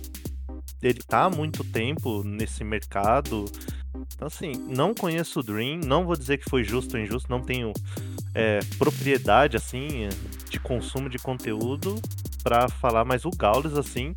ele 0.81 0.99
tá 1.07 1.25
há 1.25 1.29
muito 1.29 1.63
tempo 1.63 2.23
nesse 2.23 2.63
mercado. 2.63 3.45
Então, 4.15 4.27
assim, 4.27 4.53
não 4.67 4.95
conheço 4.95 5.39
o 5.39 5.43
Dream, 5.43 5.79
não 5.85 6.05
vou 6.05 6.15
dizer 6.15 6.37
que 6.37 6.49
foi 6.49 6.63
justo 6.63 6.97
ou 6.97 7.03
injusto, 7.03 7.29
não 7.29 7.39
tenho 7.39 7.71
é, 8.33 8.59
propriedade, 8.77 9.55
assim, 9.55 10.09
de 10.49 10.59
consumo 10.59 11.07
de 11.07 11.19
conteúdo 11.19 12.01
para 12.43 12.67
falar, 12.67 13.05
mas 13.05 13.25
o 13.25 13.29
Gaules, 13.29 13.73
assim, 13.73 14.15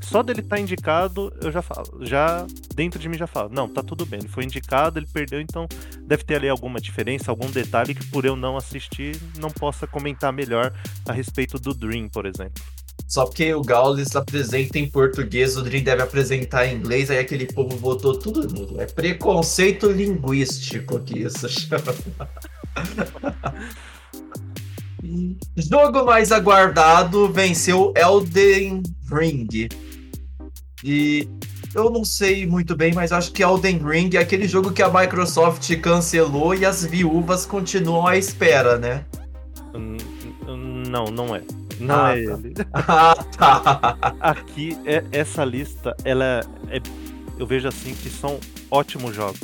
só 0.00 0.22
dele 0.22 0.40
estar 0.40 0.56
tá 0.56 0.62
indicado, 0.62 1.32
eu 1.40 1.50
já 1.50 1.62
falo, 1.62 2.04
já 2.04 2.46
dentro 2.74 2.98
de 2.98 3.08
mim 3.08 3.16
já 3.16 3.26
falo, 3.26 3.48
não, 3.52 3.68
tá 3.68 3.82
tudo 3.82 4.04
bem, 4.04 4.20
ele 4.20 4.28
foi 4.28 4.44
indicado, 4.44 4.98
ele 4.98 5.06
perdeu, 5.06 5.40
então 5.40 5.66
deve 6.06 6.24
ter 6.24 6.36
ali 6.36 6.48
alguma 6.48 6.80
diferença, 6.80 7.30
algum 7.30 7.50
detalhe 7.50 7.94
que 7.94 8.06
por 8.06 8.24
eu 8.24 8.36
não 8.36 8.56
assistir, 8.56 9.16
não 9.38 9.50
possa 9.50 9.86
comentar 9.86 10.32
melhor 10.32 10.72
a 11.06 11.12
respeito 11.12 11.58
do 11.58 11.72
Dream, 11.72 12.08
por 12.08 12.26
exemplo. 12.26 12.62
Só 13.12 13.26
porque 13.26 13.52
o 13.52 13.60
Gaules 13.60 14.16
apresenta 14.16 14.78
em 14.78 14.88
português, 14.88 15.54
o 15.56 15.62
Dream 15.62 15.84
deve 15.84 16.02
apresentar 16.02 16.66
em 16.66 16.76
inglês, 16.76 17.10
aí 17.10 17.18
aquele 17.18 17.44
povo 17.44 17.76
botou 17.76 18.18
tudo 18.18 18.48
nulo. 18.48 18.80
É 18.80 18.86
preconceito 18.86 19.90
linguístico 19.90 20.98
que 21.00 21.18
isso 21.18 21.46
chama. 21.52 21.94
Jogo 25.56 26.04
mais 26.04 26.30
aguardado 26.30 27.30
venceu 27.32 27.92
Elden 27.96 28.82
Ring. 29.10 29.68
E 30.84 31.28
eu 31.74 31.90
não 31.90 32.04
sei 32.04 32.46
muito 32.46 32.76
bem, 32.76 32.92
mas 32.92 33.12
acho 33.12 33.32
que 33.32 33.42
Elden 33.42 33.78
Ring 33.78 34.10
é 34.14 34.18
aquele 34.18 34.46
jogo 34.46 34.72
que 34.72 34.82
a 34.82 34.90
Microsoft 34.90 35.74
cancelou 35.80 36.54
e 36.54 36.64
as 36.64 36.84
viúvas 36.84 37.46
continuam 37.46 38.06
à 38.06 38.16
espera, 38.16 38.78
né? 38.78 39.04
Hum, 39.74 39.96
hum, 40.46 40.82
não, 40.88 41.04
não 41.06 41.34
é. 41.34 41.42
Não 41.80 41.94
ah, 41.94 42.18
é 42.18 42.24
tá. 42.24 42.32
ele. 42.32 42.54
Ah, 42.72 43.14
tá. 43.36 44.16
Aqui, 44.20 44.76
é, 44.84 45.04
essa 45.12 45.44
lista, 45.44 45.96
ela 46.04 46.40
é 46.68 46.80
eu 47.38 47.46
vejo 47.46 47.66
assim 47.66 47.94
que 47.94 48.08
são 48.08 48.38
ótimos 48.70 49.16
jogos. 49.16 49.40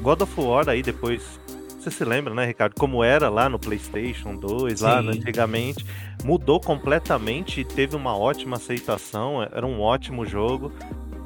God 0.00 0.22
of 0.22 0.40
War 0.40 0.68
aí 0.68 0.82
depois 0.82 1.40
você 1.84 1.90
se 1.90 2.04
lembra, 2.04 2.34
né, 2.34 2.46
Ricardo, 2.46 2.74
como 2.78 3.04
era 3.04 3.28
lá 3.28 3.48
no 3.48 3.58
PlayStation 3.58 4.34
2, 4.34 4.78
Sim. 4.78 4.84
lá 4.84 5.00
antigamente, 5.00 5.84
mudou 6.24 6.58
completamente 6.58 7.60
e 7.60 7.64
teve 7.64 7.94
uma 7.94 8.16
ótima 8.16 8.56
aceitação, 8.56 9.42
era 9.42 9.66
um 9.66 9.80
ótimo 9.80 10.24
jogo. 10.24 10.72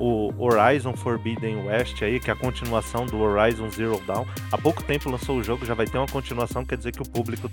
O 0.01 0.33
Horizon 0.39 0.95
Forbidden 0.95 1.67
West 1.67 2.03
aí, 2.03 2.21
que 2.21 2.31
é 2.31 2.33
a 2.33 2.37
continuação 2.37 3.05
do 3.05 3.19
Horizon 3.19 3.69
Zero 3.69 4.01
Dawn. 4.07 4.25
Há 4.53 4.57
pouco 4.57 4.83
tempo 4.85 5.11
lançou 5.11 5.39
o 5.39 5.43
jogo, 5.43 5.67
já 5.67 5.75
vai 5.75 5.87
ter 5.87 5.99
uma 5.99 6.07
continuação, 6.07 6.65
quer 6.65 6.77
dizer 6.77 6.93
que 6.93 7.03
o 7.03 7.09
público 7.09 7.51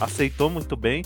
aceitou 0.00 0.50
muito 0.50 0.76
bem. 0.76 1.04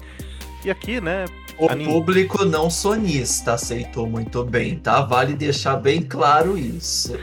E 0.64 0.70
aqui, 0.70 0.98
né? 0.98 1.26
O 1.58 1.68
público 1.68 2.44
não 2.44 2.70
sonista 2.70 3.54
aceitou 3.54 4.06
muito 4.06 4.42
bem, 4.44 4.78
tá? 4.78 5.02
Vale 5.02 5.34
deixar 5.34 5.76
bem 5.76 6.00
claro 6.00 6.56
isso. 6.56 7.18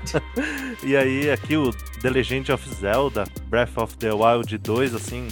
e 0.82 0.96
aí, 0.96 1.30
aqui 1.30 1.56
o 1.56 1.70
The 2.00 2.10
Legend 2.10 2.52
of 2.52 2.68
Zelda, 2.74 3.24
Breath 3.48 3.76
of 3.76 3.96
the 3.96 4.12
Wild 4.12 4.56
2, 4.58 4.94
assim. 4.94 5.28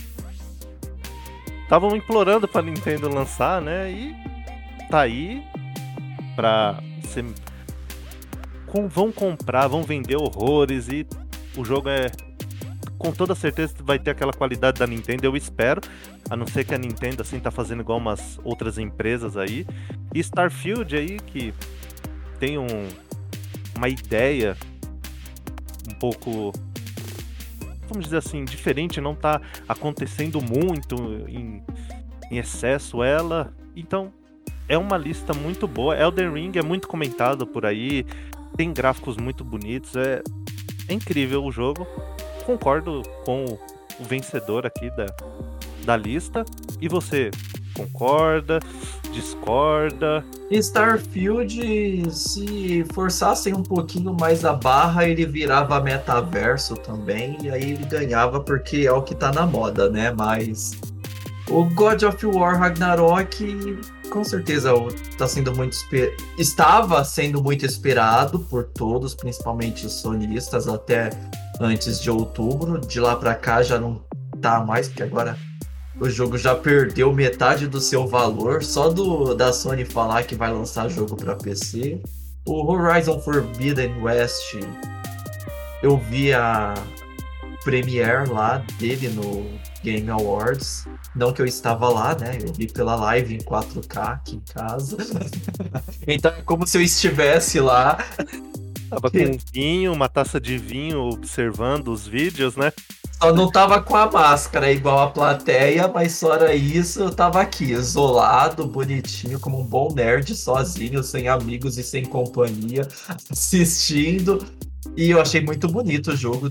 Estavam 1.62 1.94
implorando 1.96 2.48
pra 2.48 2.62
Nintendo 2.62 3.08
lançar, 3.08 3.60
né? 3.60 3.90
E 3.90 4.14
tá 4.90 5.00
aí 5.00 5.42
pra 6.34 6.82
ser. 7.04 7.24
Com, 8.66 8.88
vão 8.88 9.10
comprar, 9.10 9.68
vão 9.68 9.82
vender 9.82 10.16
horrores 10.16 10.88
e 10.88 11.06
o 11.56 11.64
jogo 11.64 11.88
é. 11.88 12.06
Com 12.98 13.12
toda 13.12 13.34
certeza 13.34 13.74
vai 13.80 13.98
ter 13.98 14.10
aquela 14.10 14.32
qualidade 14.32 14.78
da 14.78 14.86
Nintendo, 14.86 15.24
eu 15.24 15.34
espero. 15.34 15.80
A 16.28 16.36
não 16.36 16.46
ser 16.46 16.64
que 16.64 16.74
a 16.74 16.78
Nintendo 16.78 17.22
assim 17.22 17.40
tá 17.40 17.50
fazendo 17.50 17.80
igual 17.80 17.98
umas 17.98 18.38
outras 18.44 18.76
empresas 18.76 19.36
aí. 19.36 19.66
E 20.14 20.20
Starfield 20.20 20.94
aí, 20.94 21.18
que 21.18 21.54
tem 22.38 22.58
um, 22.58 22.88
uma 23.80 23.88
ideia 23.88 24.54
um 25.88 25.94
pouco 25.94 26.52
vamos 27.88 28.04
dizer 28.04 28.18
assim, 28.18 28.44
diferente, 28.44 29.00
não 29.00 29.14
tá 29.16 29.40
acontecendo 29.66 30.40
muito 30.40 30.94
em, 31.26 31.60
em 32.30 32.38
excesso 32.38 33.02
ela. 33.02 33.52
Então, 33.74 34.12
é 34.68 34.78
uma 34.78 34.96
lista 34.96 35.34
muito 35.34 35.66
boa. 35.66 35.98
Elden 35.98 36.32
Ring 36.32 36.52
é 36.54 36.62
muito 36.62 36.86
comentado 36.86 37.44
por 37.46 37.66
aí, 37.66 38.06
tem 38.56 38.72
gráficos 38.72 39.16
muito 39.16 39.42
bonitos, 39.42 39.96
é, 39.96 40.22
é 40.88 40.92
incrível 40.92 41.44
o 41.44 41.50
jogo. 41.50 41.84
Concordo 42.46 43.02
com 43.24 43.44
o 43.98 44.04
vencedor 44.04 44.66
aqui 44.66 44.88
da, 44.90 45.06
da 45.84 45.96
lista. 45.96 46.44
E 46.80 46.88
você 46.88 47.32
concorda? 47.74 48.60
Discorda? 49.12 50.24
Starfield, 50.50 52.10
se 52.12 52.84
forçassem 52.92 53.54
um 53.54 53.62
pouquinho 53.62 54.14
mais 54.18 54.44
a 54.44 54.52
barra, 54.52 55.06
ele 55.06 55.26
virava 55.26 55.80
metaverso 55.80 56.74
também, 56.74 57.36
e 57.42 57.50
aí 57.50 57.72
ele 57.72 57.84
ganhava 57.84 58.40
porque 58.40 58.86
é 58.86 58.92
o 58.92 59.02
que 59.02 59.14
tá 59.14 59.32
na 59.32 59.46
moda, 59.46 59.88
né? 59.88 60.12
Mas 60.12 60.72
o 61.48 61.64
God 61.64 62.02
of 62.02 62.26
War 62.26 62.58
Ragnarok 62.58 63.78
com 64.10 64.24
certeza 64.24 64.72
tá 65.16 65.26
sendo 65.26 65.54
muito 65.54 65.72
esper... 65.72 66.16
estava 66.36 67.04
sendo 67.04 67.42
muito 67.42 67.64
esperado 67.64 68.40
por 68.40 68.64
todos, 68.64 69.14
principalmente 69.14 69.86
os 69.86 69.92
sonistas, 70.00 70.66
até 70.66 71.10
antes 71.60 72.00
de 72.00 72.10
outubro. 72.10 72.80
De 72.80 72.98
lá 72.98 73.14
para 73.14 73.34
cá 73.34 73.62
já 73.62 73.78
não 73.78 74.02
tá 74.40 74.64
mais, 74.64 74.88
porque 74.88 75.04
agora 75.04 75.36
o 76.00 76.08
jogo 76.08 76.38
já 76.38 76.54
perdeu 76.54 77.12
metade 77.12 77.66
do 77.66 77.80
seu 77.80 78.08
valor 78.08 78.64
só 78.64 78.88
do 78.88 79.34
da 79.34 79.52
Sony 79.52 79.84
falar 79.84 80.24
que 80.24 80.34
vai 80.34 80.50
lançar 80.50 80.88
jogo 80.88 81.14
para 81.14 81.36
PC. 81.36 82.00
O 82.46 82.72
Horizon 82.72 83.20
Forbidden 83.20 84.02
West, 84.02 84.56
eu 85.82 85.98
vi 85.98 86.32
a 86.32 86.72
premiere 87.62 88.30
lá 88.30 88.64
dele 88.78 89.10
no 89.10 89.46
Game 89.84 90.08
Awards. 90.08 90.86
Não 91.14 91.34
que 91.34 91.42
eu 91.42 91.46
estava 91.46 91.88
lá, 91.90 92.16
né? 92.16 92.38
Eu 92.40 92.52
vi 92.52 92.66
pela 92.66 92.94
live 92.96 93.34
em 93.34 93.38
4K 93.38 94.12
aqui 94.12 94.36
em 94.36 94.52
casa. 94.52 94.96
então 96.06 96.32
é 96.32 96.40
como 96.42 96.66
se 96.66 96.78
eu 96.78 96.82
estivesse 96.82 97.60
lá. 97.60 97.98
Tava 98.88 99.10
com 99.10 99.18
um 99.18 99.38
vinho, 99.52 99.92
uma 99.92 100.08
taça 100.08 100.40
de 100.40 100.56
vinho, 100.56 101.00
observando 101.00 101.88
os 101.88 102.06
vídeos, 102.06 102.56
né? 102.56 102.72
Só 103.22 103.34
não 103.34 103.50
tava 103.50 103.82
com 103.82 103.94
a 103.94 104.10
máscara 104.10 104.72
igual 104.72 105.00
a 105.00 105.10
plateia, 105.10 105.86
mas 105.86 106.18
fora 106.18 106.54
isso, 106.54 107.00
eu 107.00 107.14
tava 107.14 107.42
aqui, 107.42 107.72
isolado, 107.72 108.66
bonitinho, 108.66 109.38
como 109.38 109.60
um 109.60 109.64
bom 109.64 109.92
nerd, 109.92 110.34
sozinho, 110.34 111.02
sem 111.02 111.28
amigos 111.28 111.76
e 111.76 111.82
sem 111.82 112.02
companhia, 112.02 112.88
assistindo. 113.30 114.42
E 114.96 115.10
eu 115.10 115.20
achei 115.20 115.42
muito 115.42 115.68
bonito 115.68 116.12
o 116.12 116.16
jogo. 116.16 116.50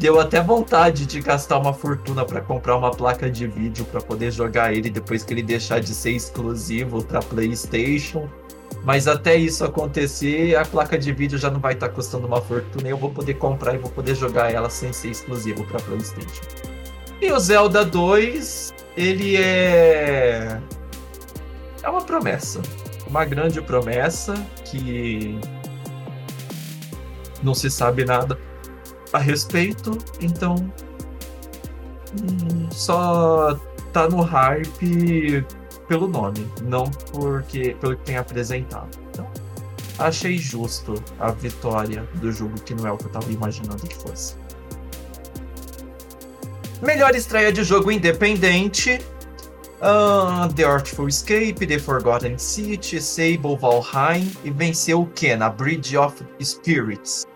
Deu 0.00 0.18
até 0.18 0.42
vontade 0.42 1.06
de 1.06 1.20
gastar 1.20 1.58
uma 1.58 1.72
fortuna 1.72 2.24
para 2.24 2.40
comprar 2.40 2.76
uma 2.76 2.90
placa 2.90 3.30
de 3.30 3.46
vídeo 3.46 3.84
para 3.84 4.00
poder 4.00 4.32
jogar 4.32 4.74
ele 4.74 4.90
depois 4.90 5.22
que 5.22 5.32
ele 5.32 5.44
deixar 5.44 5.78
de 5.78 5.94
ser 5.94 6.10
exclusivo 6.10 7.04
para 7.04 7.20
PlayStation. 7.20 8.28
Mas 8.84 9.08
até 9.08 9.34
isso 9.34 9.64
acontecer, 9.64 10.54
a 10.56 10.64
placa 10.64 10.98
de 10.98 11.10
vídeo 11.12 11.38
já 11.38 11.50
não 11.50 11.58
vai 11.58 11.72
estar 11.72 11.88
tá 11.88 11.94
custando 11.94 12.26
uma 12.26 12.40
fortuna. 12.40 12.88
Eu 12.88 12.98
vou 12.98 13.10
poder 13.10 13.34
comprar 13.34 13.74
e 13.74 13.78
vou 13.78 13.90
poder 13.90 14.14
jogar 14.14 14.52
ela 14.52 14.68
sem 14.68 14.92
ser 14.92 15.08
exclusivo 15.08 15.64
para 15.64 15.80
PlayStation. 15.80 16.42
E 17.20 17.32
o 17.32 17.40
Zelda 17.40 17.84
2, 17.84 18.74
ele 18.96 19.36
é 19.36 20.60
é 21.82 21.88
uma 21.88 22.02
promessa, 22.02 22.62
uma 23.06 23.24
grande 23.24 23.60
promessa 23.60 24.34
que 24.64 25.38
não 27.42 27.54
se 27.54 27.70
sabe 27.70 28.04
nada 28.04 28.38
a 29.12 29.18
respeito, 29.18 29.98
então 30.18 30.54
hum, 32.12 32.68
só 32.70 33.60
tá 33.92 34.08
no 34.08 34.22
hype 34.22 35.44
pelo 35.88 36.08
nome, 36.08 36.50
não 36.62 36.90
porque 37.12 37.76
pelo 37.80 37.96
que 37.96 38.04
tem 38.04 38.16
apresentado. 38.16 38.88
Então, 39.10 39.28
achei 39.98 40.38
justo 40.38 40.94
a 41.18 41.30
vitória 41.30 42.08
do 42.14 42.32
jogo, 42.32 42.54
que 42.60 42.74
não 42.74 42.86
é 42.86 42.92
o 42.92 42.96
que 42.96 43.04
eu 43.04 43.10
tava 43.10 43.30
imaginando 43.30 43.86
que 43.86 43.96
fosse. 43.96 44.36
Melhor 46.82 47.14
estreia 47.14 47.52
de 47.52 47.64
jogo 47.64 47.90
independente. 47.90 49.00
Uh, 49.80 50.52
The 50.54 50.64
Artful 50.64 51.08
Escape, 51.08 51.66
The 51.66 51.78
Forgotten 51.78 52.38
City, 52.38 53.00
Sable 53.00 53.56
Valheim 53.58 54.30
e 54.42 54.50
venceu 54.50 55.02
o 55.02 55.06
Ken, 55.06 55.42
a 55.42 55.50
Bridge 55.50 55.96
of 55.96 56.24
Spirits. 56.42 57.26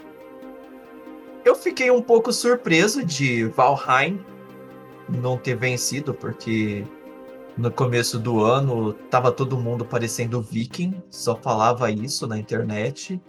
Eu 1.44 1.54
fiquei 1.54 1.90
um 1.90 2.00
pouco 2.00 2.32
surpreso 2.32 3.04
de 3.04 3.44
Valheim 3.44 4.24
não 5.08 5.36
ter 5.36 5.56
vencido, 5.56 6.12
porque 6.14 6.84
no 7.58 7.72
começo 7.72 8.20
do 8.20 8.44
ano 8.44 8.92
tava 9.10 9.32
todo 9.32 9.58
mundo 9.58 9.84
parecendo 9.84 10.40
viking, 10.40 10.94
só 11.10 11.34
falava 11.34 11.90
isso 11.90 12.26
na 12.26 12.38
internet. 12.38 13.20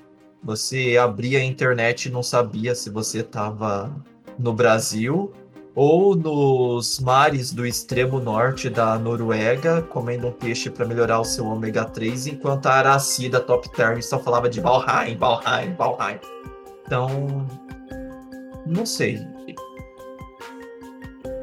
Você 0.44 0.98
abria 0.98 1.40
a 1.40 1.44
internet 1.44 2.06
e 2.06 2.12
não 2.12 2.22
sabia 2.22 2.76
se 2.76 2.92
você 2.92 3.22
estava 3.22 3.92
no 4.38 4.54
Brasil 4.54 5.34
ou 5.76 6.16
nos 6.16 7.00
mares 7.00 7.52
do 7.52 7.66
extremo 7.66 8.20
norte 8.20 8.70
da 8.70 9.00
Noruega, 9.00 9.82
comendo 9.82 10.28
um 10.28 10.32
peixe 10.32 10.70
para 10.70 10.86
melhorar 10.86 11.20
o 11.20 11.26
seu 11.26 11.46
ômega 11.46 11.86
3, 11.86 12.28
enquanto 12.28 12.68
a 12.68 12.74
Araci 12.74 13.30
da 13.30 13.40
Top 13.40 13.68
Term 13.72 14.00
só 14.02 14.20
falava 14.20 14.50
de 14.50 14.62
Valheim, 14.62 15.18
Valheim, 15.18 15.74
Valheim. 15.76 16.20
Então, 16.86 17.48
não 18.66 18.86
sei. 18.86 19.20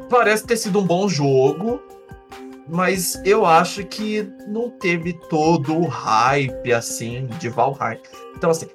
Parece 0.08 0.46
ter 0.46 0.56
sido 0.56 0.78
um 0.78 0.86
bom 0.86 1.08
jogo, 1.08 1.80
mas 2.68 3.20
eu 3.24 3.46
acho 3.46 3.84
que 3.84 4.28
não 4.46 4.70
teve 4.70 5.12
todo 5.28 5.76
o 5.76 5.86
hype 5.86 6.72
assim 6.72 7.26
de 7.38 7.48
Valheim. 7.48 7.98
Então 8.36 8.50
assim, 8.50 8.68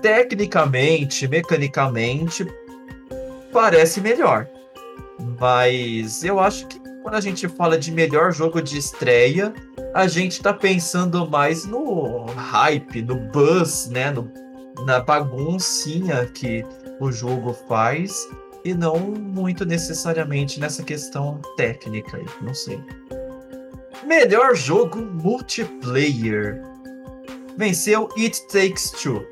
tecnicamente, 0.00 1.26
mecanicamente 1.26 2.46
parece 3.52 4.00
melhor. 4.00 4.48
Mas 5.38 6.24
eu 6.24 6.40
acho 6.40 6.66
que 6.66 6.80
quando 7.02 7.14
a 7.14 7.20
gente 7.20 7.48
fala 7.48 7.76
de 7.76 7.90
melhor 7.90 8.32
jogo 8.32 8.62
de 8.62 8.78
estreia, 8.78 9.52
a 9.92 10.06
gente 10.06 10.40
tá 10.40 10.52
pensando 10.54 11.28
mais 11.28 11.64
no 11.64 12.26
hype, 12.26 13.02
no 13.02 13.16
buzz, 13.16 13.88
né, 13.88 14.10
no, 14.10 14.30
na 14.86 15.00
baguncinha 15.00 16.26
que 16.26 16.64
o 17.00 17.10
jogo 17.10 17.52
faz 17.68 18.28
e 18.64 18.74
não 18.74 18.98
muito 18.98 19.64
necessariamente 19.64 20.60
nessa 20.60 20.82
questão 20.82 21.40
técnica 21.56 22.20
não 22.40 22.54
sei. 22.54 22.80
Melhor 24.06 24.54
jogo 24.54 25.00
multiplayer. 25.00 26.62
Venceu 27.56 28.08
It 28.16 28.46
Takes 28.48 28.90
Two. 28.90 29.24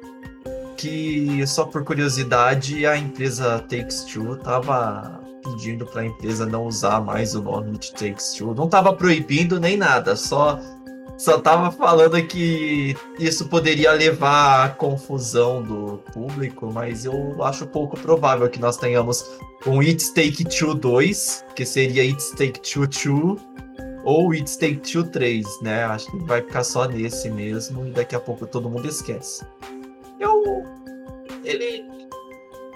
Que 0.77 1.47
só 1.47 1.65
por 1.65 1.85
curiosidade 1.85 2.87
a 2.87 2.97
empresa 2.97 3.59
Takes 3.69 4.05
Two 4.05 4.37
tava 4.37 5.21
pedindo 5.43 5.85
para 5.87 6.03
a 6.03 6.07
empresa 6.07 6.47
não 6.47 6.65
usar 6.67 7.01
mais 7.01 7.35
o 7.35 7.43
nome 7.43 7.73
It 7.73 7.93
Takes 7.93 8.33
Two. 8.35 8.55
Não 8.55 8.69
tava 8.69 8.95
proibindo 8.95 9.59
nem 9.59 9.77
nada, 9.77 10.15
só 10.17 10.59
só 11.21 11.39
tava 11.39 11.71
falando 11.71 12.21
que 12.27 12.97
isso 13.19 13.47
poderia 13.47 13.93
levar 13.93 14.65
à 14.65 14.69
confusão 14.71 15.63
do 15.63 15.99
público, 16.15 16.73
mas 16.73 17.05
eu 17.05 17.45
acho 17.45 17.67
pouco 17.67 17.95
provável 18.01 18.49
que 18.49 18.59
nós 18.59 18.79
tenhamos 18.79 19.31
um 19.67 19.83
It's 19.83 20.09
Take 20.09 20.45
Two 20.45 20.75
2, 20.75 21.45
que 21.55 21.67
seria 21.67 22.03
It's 22.03 22.31
Take 22.31 22.59
Two 22.61 22.87
2, 22.87 23.39
ou 24.03 24.35
It's 24.35 24.57
Take 24.57 24.77
Two 24.77 25.05
3, 25.05 25.45
né? 25.61 25.85
Acho 25.85 26.11
que 26.11 26.25
vai 26.25 26.41
ficar 26.41 26.65
só 26.65 26.87
nesse 26.87 27.29
mesmo 27.29 27.87
e 27.87 27.91
daqui 27.91 28.17
a 28.17 28.21
pouco 28.21 28.47
todo 28.47 28.71
mundo 28.71 28.89
esquece. 28.89 29.45
Eu. 30.19 30.65
Ele. 31.45 31.85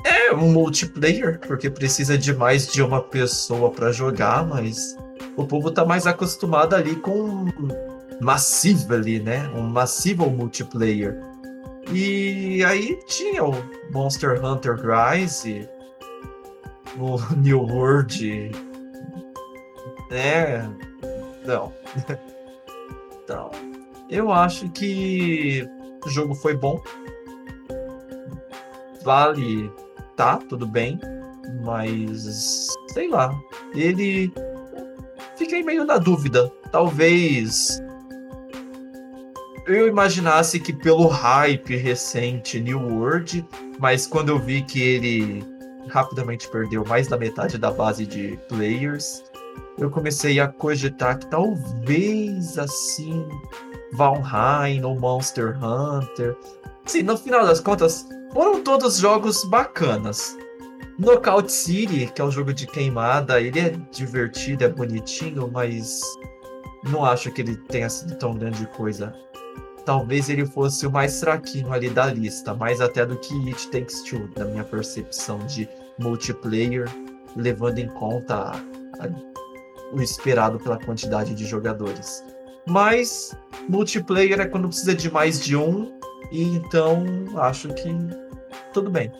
É 0.04 0.34
um 0.34 0.52
multiplayer, 0.52 1.40
porque 1.46 1.70
precisa 1.70 2.18
de 2.18 2.34
mais 2.34 2.70
de 2.70 2.82
uma 2.82 3.00
pessoa 3.00 3.70
para 3.70 3.90
jogar, 3.90 4.46
mas 4.46 4.98
o 5.34 5.46
povo 5.46 5.70
tá 5.70 5.82
mais 5.82 6.06
acostumado 6.06 6.76
ali 6.76 6.94
com 6.96 7.46
Massively, 8.20 9.20
né? 9.20 9.48
Um 9.54 9.62
massivo 9.62 10.30
multiplayer. 10.30 11.20
E 11.92 12.64
aí 12.64 12.98
tinha 13.06 13.44
o 13.44 13.52
Monster 13.92 14.42
Hunter 14.44 14.76
Rise, 14.76 15.68
o 16.98 17.18
New 17.36 17.60
World, 17.60 18.50
né? 20.10 20.68
Não. 21.46 21.72
Então, 23.24 23.50
eu 24.10 24.30
acho 24.30 24.68
que 24.68 25.66
o 26.04 26.10
jogo 26.10 26.34
foi 26.34 26.54
bom. 26.54 26.78
Vale, 29.02 29.72
tá, 30.14 30.36
tudo 30.36 30.66
bem, 30.66 31.00
mas 31.64 32.68
sei 32.92 33.08
lá. 33.08 33.34
Ele 33.74 34.30
fiquei 35.36 35.62
meio 35.62 35.86
na 35.86 35.96
dúvida. 35.96 36.52
Talvez 36.70 37.82
eu 39.66 39.88
imaginasse 39.88 40.60
que 40.60 40.72
pelo 40.72 41.06
hype 41.06 41.76
recente 41.76 42.60
New 42.60 42.80
World, 42.80 43.46
mas 43.78 44.06
quando 44.06 44.28
eu 44.28 44.38
vi 44.38 44.62
que 44.62 44.80
ele 44.80 45.44
rapidamente 45.88 46.48
perdeu 46.48 46.84
mais 46.84 47.08
da 47.08 47.16
metade 47.16 47.56
da 47.56 47.70
base 47.70 48.06
de 48.06 48.38
players, 48.48 49.22
eu 49.78 49.90
comecei 49.90 50.38
a 50.38 50.48
cogitar 50.48 51.18
que 51.18 51.26
talvez 51.26 52.58
assim 52.58 53.26
Valheim 53.92 54.84
ou 54.84 54.98
Monster 54.98 55.56
Hunter. 55.62 56.36
Sim, 56.84 57.02
no 57.02 57.16
final 57.16 57.46
das 57.46 57.60
contas, 57.60 58.06
foram 58.32 58.62
todos 58.62 58.98
jogos 58.98 59.44
bacanas. 59.44 60.36
Knockout 60.98 61.50
City, 61.50 62.10
que 62.14 62.20
é 62.20 62.24
um 62.24 62.30
jogo 62.30 62.52
de 62.52 62.66
queimada, 62.66 63.40
ele 63.40 63.58
é 63.58 63.70
divertido, 63.90 64.64
é 64.64 64.68
bonitinho, 64.68 65.50
mas 65.50 66.00
não 66.84 67.04
acho 67.04 67.32
que 67.32 67.40
ele 67.40 67.56
tenha 67.56 67.88
sido 67.88 68.14
tão 68.16 68.34
grande 68.34 68.66
coisa 68.68 69.12
talvez 69.84 70.28
ele 70.28 70.46
fosse 70.46 70.86
o 70.86 70.90
mais 70.90 71.20
fraquinho 71.20 71.72
ali 71.72 71.90
da 71.90 72.06
lista, 72.06 72.54
mais 72.54 72.80
até 72.80 73.04
do 73.04 73.16
que 73.18 73.34
It 73.48 73.70
Takes 73.70 74.02
Two, 74.02 74.30
na 74.36 74.44
minha 74.46 74.64
percepção 74.64 75.38
de 75.46 75.68
multiplayer, 75.98 76.88
levando 77.36 77.78
em 77.78 77.88
conta 77.88 78.34
a, 78.34 78.56
a, 78.56 79.92
o 79.92 80.00
esperado 80.00 80.58
pela 80.58 80.78
quantidade 80.78 81.34
de 81.34 81.44
jogadores. 81.44 82.24
Mas 82.66 83.36
multiplayer 83.68 84.40
é 84.40 84.46
quando 84.46 84.68
precisa 84.68 84.94
de 84.94 85.10
mais 85.10 85.42
de 85.44 85.56
um, 85.56 85.92
e 86.32 86.42
então 86.42 87.04
acho 87.36 87.68
que 87.74 87.94
tudo 88.72 88.90
bem. 88.90 89.12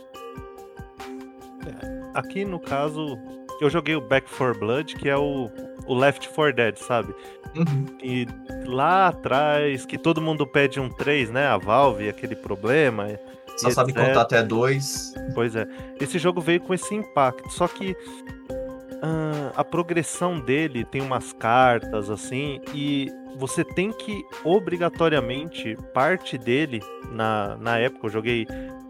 É, 1.66 2.02
aqui 2.14 2.44
no 2.44 2.58
caso, 2.58 3.18
eu 3.60 3.68
joguei 3.68 3.94
o 3.94 4.00
Back 4.00 4.28
4 4.34 4.58
Blood, 4.58 4.96
que 4.96 5.08
é 5.08 5.16
o, 5.16 5.50
o 5.86 5.94
Left 5.94 6.28
4 6.28 6.54
Dead, 6.54 6.76
sabe? 6.76 7.14
Uhum. 7.54 7.86
E 8.02 8.26
lá 8.66 9.08
atrás, 9.08 9.84
que 9.86 9.98
todo 9.98 10.20
mundo 10.20 10.46
pede 10.46 10.80
um 10.80 10.88
3, 10.88 11.30
né? 11.30 11.46
A 11.46 11.56
Valve, 11.56 12.08
aquele 12.08 12.36
problema. 12.36 13.08
Só 13.56 13.70
sabe 13.70 13.92
contar 13.92 14.22
até 14.22 14.42
dois. 14.42 15.14
Pois 15.34 15.54
é. 15.54 15.66
Esse 16.00 16.18
jogo 16.18 16.40
veio 16.40 16.60
com 16.60 16.74
esse 16.74 16.94
impacto. 16.94 17.48
Só 17.50 17.68
que 17.68 17.92
uh, 17.92 19.52
a 19.54 19.64
progressão 19.64 20.40
dele 20.40 20.84
tem 20.84 21.00
umas 21.00 21.32
cartas 21.32 22.10
assim, 22.10 22.60
e 22.74 23.12
você 23.36 23.64
tem 23.64 23.92
que 23.92 24.24
obrigatoriamente 24.44 25.76
parte 25.92 26.36
dele 26.36 26.82
na, 27.12 27.56
na 27.56 27.78
época. 27.78 28.06
Eu 28.06 28.10
joguei 28.10 28.46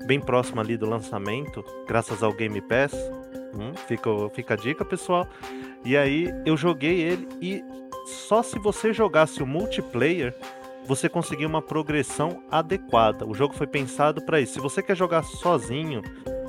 bem 0.07 0.21
próximo 0.21 0.61
ali 0.61 0.77
do 0.77 0.89
lançamento, 0.89 1.65
graças 1.87 2.23
ao 2.23 2.33
Game 2.33 2.61
Pass. 2.63 2.95
Hum, 3.55 3.73
fica, 3.87 4.11
fica 4.35 4.55
a 4.55 4.57
dica, 4.57 4.85
pessoal. 4.85 5.29
E 5.85 5.97
aí 5.97 6.29
eu 6.45 6.57
joguei 6.57 7.01
ele 7.01 7.29
e 7.41 7.65
só 8.07 8.43
se 8.43 8.59
você 8.59 8.93
jogasse 8.93 9.43
o 9.43 9.47
multiplayer, 9.47 10.35
você 10.87 11.09
conseguia 11.09 11.47
uma 11.47 11.63
progressão 11.63 12.43
adequada. 12.51 13.27
O 13.27 13.35
jogo 13.35 13.55
foi 13.55 13.67
pensado 13.67 14.23
para 14.23 14.41
isso. 14.41 14.55
Se 14.55 14.61
você 14.61 14.83
quer 14.83 14.97
jogar 14.97 15.23
sozinho 15.23 16.03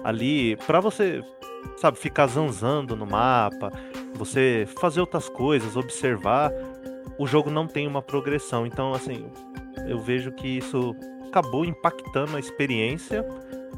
ali, 0.03 0.57
para 0.67 0.79
você, 0.79 1.23
sabe, 1.77 1.97
ficar 1.97 2.27
zanzando 2.27 2.95
no 2.95 3.05
mapa, 3.05 3.71
você 4.13 4.67
fazer 4.79 4.99
outras 4.99 5.29
coisas, 5.29 5.77
observar, 5.77 6.51
o 7.17 7.25
jogo 7.25 7.49
não 7.49 7.67
tem 7.67 7.87
uma 7.87 8.01
progressão. 8.01 8.65
Então, 8.65 8.93
assim, 8.93 9.25
eu 9.87 9.99
vejo 9.99 10.31
que 10.31 10.47
isso 10.47 10.95
acabou 11.27 11.65
impactando 11.65 12.35
a 12.35 12.39
experiência 12.39 13.25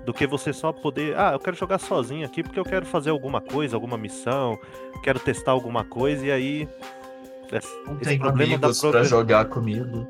do 0.07 0.13
que 0.13 0.25
você 0.25 0.53
só 0.53 0.71
poder, 0.71 1.19
ah, 1.19 1.33
eu 1.33 1.39
quero 1.39 1.57
jogar 1.57 1.77
sozinho 1.79 2.25
aqui 2.25 2.41
porque 2.41 2.57
eu 2.57 2.63
quero 2.63 2.85
fazer 2.85 3.09
alguma 3.09 3.41
coisa, 3.41 3.75
alguma 3.75 3.97
missão, 3.97 4.57
quero 5.03 5.19
testar 5.19 5.51
alguma 5.51 5.83
coisa 5.83 6.25
e 6.25 6.31
aí 6.31 6.69
não 7.85 7.97
tem 7.97 8.17
amigos 8.23 8.81
da 8.81 8.89
pra 8.89 9.03
jogar 9.03 9.45
comigo. 9.45 10.07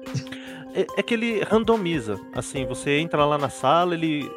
É, 0.76 0.86
é, 0.98 1.02
que 1.02 1.16
ele 1.16 1.44
randomiza. 1.44 2.16
Assim, 2.36 2.64
você 2.68 3.00
entra 3.00 3.26
lá 3.26 3.40
na 3.40 3.50
sala, 3.50 3.96
ele 3.96 4.30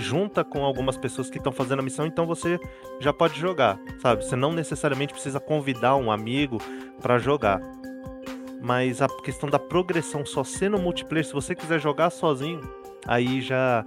junta 0.00 0.44
com 0.44 0.62
algumas 0.62 0.98
pessoas 0.98 1.30
que 1.30 1.38
estão 1.38 1.50
fazendo 1.50 1.78
a 1.78 1.82
missão, 1.82 2.04
então 2.04 2.26
você 2.26 2.60
já 3.00 3.10
pode 3.10 3.40
jogar, 3.40 3.78
sabe? 4.02 4.22
Você 4.22 4.36
não 4.36 4.52
necessariamente 4.52 5.14
precisa 5.14 5.40
convidar 5.40 5.96
um 5.96 6.12
amigo 6.12 6.58
para 7.00 7.16
jogar. 7.16 7.58
Mas 8.60 9.00
a 9.00 9.08
questão 9.22 9.48
da 9.48 9.58
progressão 9.58 10.26
só 10.26 10.44
sendo 10.44 10.78
multiplayer, 10.78 11.24
se 11.24 11.32
você 11.32 11.54
quiser 11.54 11.80
jogar 11.80 12.10
sozinho, 12.10 12.60
aí 13.06 13.40
já 13.40 13.82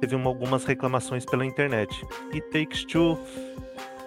teve 0.00 0.14
uma, 0.14 0.28
algumas 0.28 0.64
reclamações 0.64 1.24
pela 1.24 1.44
internet. 1.44 2.04
E 2.32 2.40
Takes 2.40 2.84
Two 2.84 3.18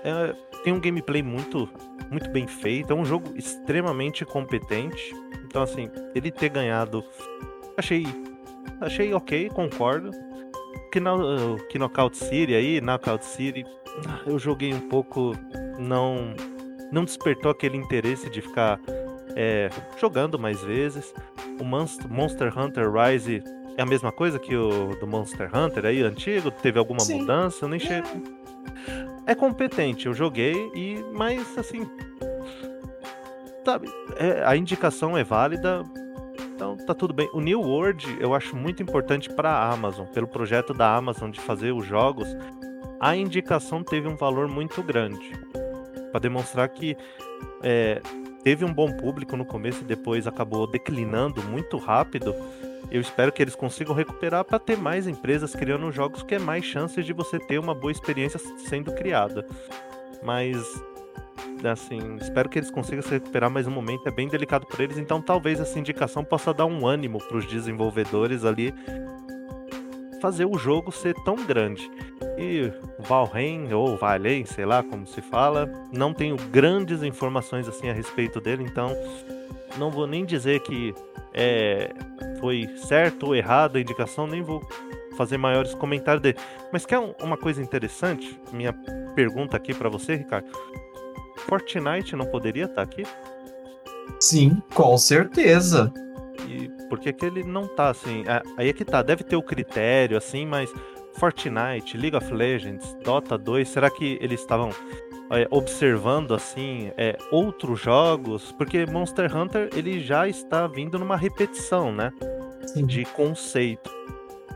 é, 0.03 0.35
tem 0.63 0.73
um 0.73 0.79
gameplay 0.79 1.21
muito, 1.21 1.69
muito 2.09 2.29
bem 2.29 2.47
feito, 2.47 2.93
é 2.93 2.95
um 2.95 3.05
jogo 3.05 3.31
extremamente 3.35 4.25
competente. 4.25 5.15
Então, 5.45 5.61
assim, 5.61 5.89
ele 6.13 6.31
ter 6.31 6.49
ganhado, 6.49 7.03
achei, 7.77 8.05
achei 8.81 9.13
ok, 9.13 9.49
concordo. 9.49 10.11
Que, 10.91 10.99
no, 10.99 11.57
que 11.67 11.77
Knockout 11.77 12.17
City 12.17 12.55
aí, 12.55 12.81
Knockout 12.81 13.23
City, 13.23 13.63
eu 14.25 14.39
joguei 14.39 14.73
um 14.73 14.79
pouco, 14.79 15.33
não, 15.77 16.33
não 16.91 17.05
despertou 17.05 17.51
aquele 17.51 17.77
interesse 17.77 18.27
de 18.27 18.41
ficar 18.41 18.79
é, 19.35 19.69
jogando 19.99 20.39
mais 20.39 20.61
vezes. 20.63 21.13
O 21.59 21.63
Monster 21.63 22.57
Hunter 22.57 22.91
Rise 22.91 23.43
é 23.79 23.81
a 23.81 23.85
mesma 23.85 24.11
coisa 24.11 24.37
que 24.37 24.53
o 24.53 24.93
do 24.99 25.07
Monster 25.07 25.49
Hunter 25.55 25.85
aí, 25.85 26.03
antigo? 26.03 26.51
Teve 26.51 26.77
alguma 26.77 26.99
Sim. 26.99 27.21
mudança? 27.21 27.63
Eu 27.63 27.69
nem 27.69 27.79
chego. 27.79 28.07
É 29.25 29.33
competente, 29.33 30.05
eu 30.05 30.13
joguei, 30.13 30.69
e 30.75 31.01
mas 31.13 31.57
assim. 31.57 31.89
Sabe, 33.63 33.87
é, 34.17 34.43
a 34.43 34.57
indicação 34.57 35.17
é 35.17 35.23
válida, 35.23 35.83
então 36.55 36.75
tá 36.75 36.93
tudo 36.93 37.13
bem. 37.13 37.29
O 37.31 37.39
New 37.39 37.61
World 37.61 38.17
eu 38.19 38.33
acho 38.33 38.53
muito 38.53 38.83
importante 38.83 39.29
para 39.29 39.49
a 39.49 39.71
Amazon, 39.71 40.07
pelo 40.07 40.27
projeto 40.27 40.73
da 40.73 40.93
Amazon 40.93 41.29
de 41.31 41.39
fazer 41.39 41.71
os 41.71 41.85
jogos. 41.85 42.27
A 42.99 43.15
indicação 43.15 43.81
teve 43.81 44.09
um 44.09 44.17
valor 44.17 44.49
muito 44.49 44.83
grande 44.83 45.31
para 46.11 46.19
demonstrar 46.19 46.67
que 46.67 46.97
é, 47.63 48.01
teve 48.43 48.65
um 48.65 48.73
bom 48.73 48.91
público 48.91 49.37
no 49.37 49.45
começo 49.45 49.83
e 49.83 49.87
depois 49.87 50.27
acabou 50.27 50.67
declinando 50.67 51.41
muito 51.43 51.77
rápido. 51.77 52.35
Eu 52.91 53.01
espero 53.01 53.31
que 53.31 53.41
eles 53.41 53.55
consigam 53.55 53.93
recuperar 53.93 54.43
para 54.43 54.59
ter 54.59 54.77
mais 54.77 55.07
empresas 55.07 55.55
criando 55.55 55.91
jogos 55.91 56.23
que 56.23 56.35
é 56.35 56.39
mais 56.39 56.65
chances 56.65 57.05
de 57.05 57.13
você 57.13 57.39
ter 57.39 57.59
uma 57.59 57.75
boa 57.75 57.91
experiência 57.91 58.39
sendo 58.57 58.93
criada. 58.93 59.45
Mas 60.23 60.63
assim, 61.63 62.17
espero 62.21 62.49
que 62.49 62.59
eles 62.59 62.71
consigam 62.71 63.01
se 63.01 63.09
recuperar, 63.09 63.49
mas 63.49 63.67
o 63.67 63.71
momento 63.71 64.07
é 64.07 64.11
bem 64.11 64.27
delicado 64.27 64.65
para 64.65 64.83
eles, 64.83 64.97
então 64.97 65.21
talvez 65.21 65.59
essa 65.59 65.77
indicação 65.77 66.23
possa 66.23 66.53
dar 66.53 66.65
um 66.65 66.87
ânimo 66.87 67.19
para 67.19 67.37
os 67.37 67.45
desenvolvedores 67.45 68.45
ali 68.45 68.73
fazer 70.21 70.45
o 70.45 70.57
jogo 70.57 70.91
ser 70.91 71.15
tão 71.23 71.35
grande. 71.45 71.89
E 72.37 72.71
Valheim 72.99 73.71
ou 73.73 73.97
Valheim, 73.97 74.45
sei 74.45 74.65
lá 74.65 74.83
como 74.83 75.07
se 75.07 75.21
fala, 75.21 75.69
não 75.91 76.13
tenho 76.13 76.35
grandes 76.35 77.03
informações 77.03 77.67
assim 77.67 77.89
a 77.89 77.93
respeito 77.93 78.39
dele, 78.39 78.63
então 78.63 78.89
não 79.77 79.89
vou 79.91 80.07
nem 80.07 80.25
dizer 80.25 80.61
que 80.61 80.93
é, 81.33 81.93
foi 82.39 82.67
certo 82.77 83.27
ou 83.27 83.35
errado 83.35 83.77
a 83.77 83.81
indicação, 83.81 84.27
nem 84.27 84.41
vou 84.41 84.61
fazer 85.15 85.37
maiores 85.37 85.73
comentários 85.73 86.21
dele. 86.21 86.37
Mas 86.71 86.85
quer 86.85 86.99
uma 87.21 87.37
coisa 87.37 87.61
interessante? 87.61 88.39
Minha 88.51 88.73
pergunta 89.15 89.57
aqui 89.57 89.73
para 89.73 89.89
você, 89.89 90.15
Ricardo. 90.15 90.47
Fortnite 91.39 92.15
não 92.15 92.25
poderia 92.25 92.65
estar 92.65 92.75
tá 92.75 92.81
aqui? 92.83 93.03
Sim, 94.19 94.61
com 94.73 94.97
certeza. 94.97 95.91
E 96.47 96.69
por 96.87 96.99
que 96.99 97.13
que 97.13 97.25
ele 97.25 97.43
não 97.43 97.67
tá 97.67 97.89
assim? 97.89 98.23
Aí 98.57 98.69
é 98.69 98.73
que 98.73 98.85
tá, 98.85 99.01
deve 99.01 99.23
ter 99.23 99.35
o 99.35 99.43
critério 99.43 100.17
assim, 100.17 100.45
mas 100.45 100.71
Fortnite, 101.17 101.97
League 101.97 102.15
of 102.15 102.33
Legends, 102.33 102.95
Dota 103.03 103.37
2, 103.37 103.67
será 103.67 103.89
que 103.89 104.17
eles 104.21 104.39
estavam 104.39 104.69
é, 105.31 105.47
observando 105.51 106.33
assim 106.33 106.91
é, 106.97 107.17
outros 107.31 107.79
jogos? 107.79 108.51
Porque 108.51 108.85
Monster 108.85 109.35
Hunter 109.35 109.69
ele 109.73 109.99
já 109.99 110.27
está 110.27 110.67
vindo 110.67 110.97
numa 110.97 111.17
repetição, 111.17 111.91
né? 111.91 112.11
Sim. 112.65 112.85
De 112.85 113.05
conceito. 113.05 113.89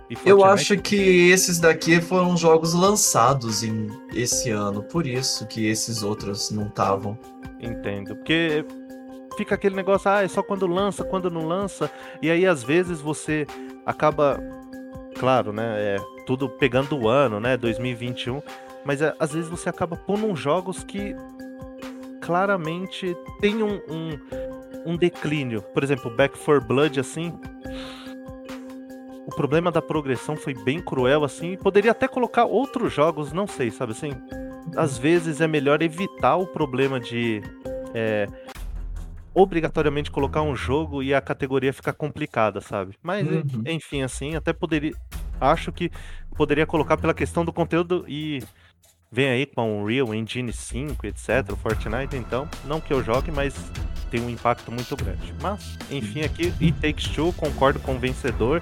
E 0.10 0.30
Eu 0.30 0.44
acho 0.44 0.78
que 0.78 1.30
esses 1.32 1.60
daqui 1.60 2.02
foram 2.02 2.36
jogos 2.36 2.74
lançados 2.74 3.64
em 3.64 3.88
esse 4.14 4.50
ano, 4.50 4.84
por 4.84 5.08
isso 5.08 5.48
que 5.48 5.68
esses 5.68 6.04
outros 6.04 6.52
não 6.52 6.68
estavam. 6.68 7.18
Entendo. 7.60 8.16
Porque 8.18 8.66
fica 9.38 9.56
aquele 9.56 9.76
negócio, 9.76 10.12
ah, 10.12 10.24
é 10.24 10.28
só 10.28 10.44
quando 10.44 10.68
lança, 10.68 11.04
quando 11.04 11.32
não 11.32 11.48
lança. 11.48 11.90
E 12.22 12.30
aí, 12.30 12.46
às 12.46 12.64
vezes, 12.64 13.00
você 13.00 13.48
acaba. 13.86 14.40
Claro, 15.18 15.54
né? 15.54 15.64
É 15.78 15.98
tudo 16.26 16.50
pegando 16.50 16.98
o 16.98 17.08
ano, 17.08 17.40
né? 17.40 17.56
2021. 17.56 18.42
Mas 18.86 19.02
é, 19.02 19.16
às 19.20 19.34
vezes 19.34 19.50
você 19.50 19.70
acaba 19.70 19.96
pondo 19.96 20.26
uns 20.26 20.40
jogos 20.40 20.84
que 20.84 21.16
claramente 22.22 23.16
tem 23.40 23.64
um, 23.64 23.76
um, 23.90 24.92
um 24.94 24.98
declínio. 24.98 25.62
Por 25.62 25.84
exemplo, 25.84 26.10
Back 26.16 26.38
4 26.38 26.66
Blood, 26.68 27.00
assim. 27.00 27.34
O 29.26 29.36
problema 29.36 29.72
da 29.72 29.82
progressão 29.82 30.36
foi 30.36 30.54
bem 30.54 30.80
cruel, 30.80 31.24
assim. 31.24 31.56
Poderia 31.58 31.92
até 31.92 32.08
colocar 32.08 32.46
outros 32.46 32.94
jogos, 32.94 33.32
não 33.32 33.48
sei, 33.48 33.72
sabe 33.72 33.94
assim? 33.94 34.12
às 34.76 34.98
vezes 34.98 35.42
é 35.42 35.48
melhor 35.48 35.82
evitar 35.82 36.36
o 36.38 36.48
problema 36.48 37.00
de 37.00 37.42
é, 37.94 38.28
obrigatoriamente 39.34 40.12
colocar 40.12 40.42
um 40.42 40.56
jogo 40.56 41.02
e 41.04 41.14
a 41.14 41.22
categoria 41.22 41.74
ficar 41.74 41.94
complicada, 41.94 42.62
sabe? 42.62 42.96
Mas 43.02 43.28
Uhum. 43.28 43.44
enfim, 43.66 44.02
assim, 44.02 44.36
até 44.36 44.54
poderia. 44.54 44.94
Acho 45.40 45.72
que 45.72 45.92
poderia 46.36 46.66
colocar 46.66 46.98
pela 46.98 47.14
questão 47.14 47.44
do 47.44 47.52
conteúdo 47.52 48.06
e 48.08 48.42
vem 49.14 49.30
aí 49.30 49.46
com 49.46 49.78
o 49.78 49.84
Unreal 49.84 50.12
Engine 50.12 50.52
5, 50.52 51.06
etc. 51.06 51.52
O 51.52 51.56
Fortnite, 51.56 52.16
então, 52.16 52.50
não 52.66 52.82
que 52.82 52.92
eu 52.92 53.04
jogue, 53.04 53.32
mas 53.32 53.54
tem 54.10 54.20
um 54.20 54.30
impacto 54.30 54.72
muito 54.72 54.96
grande. 54.96 55.32
Mas, 55.40 55.78
enfim, 55.92 56.24
aqui, 56.24 56.52
e 56.60 56.72
Takes 56.72 57.10
Two, 57.10 57.32
concordo 57.34 57.80
com 57.80 57.96
o 57.96 58.00
vencedor. 58.00 58.60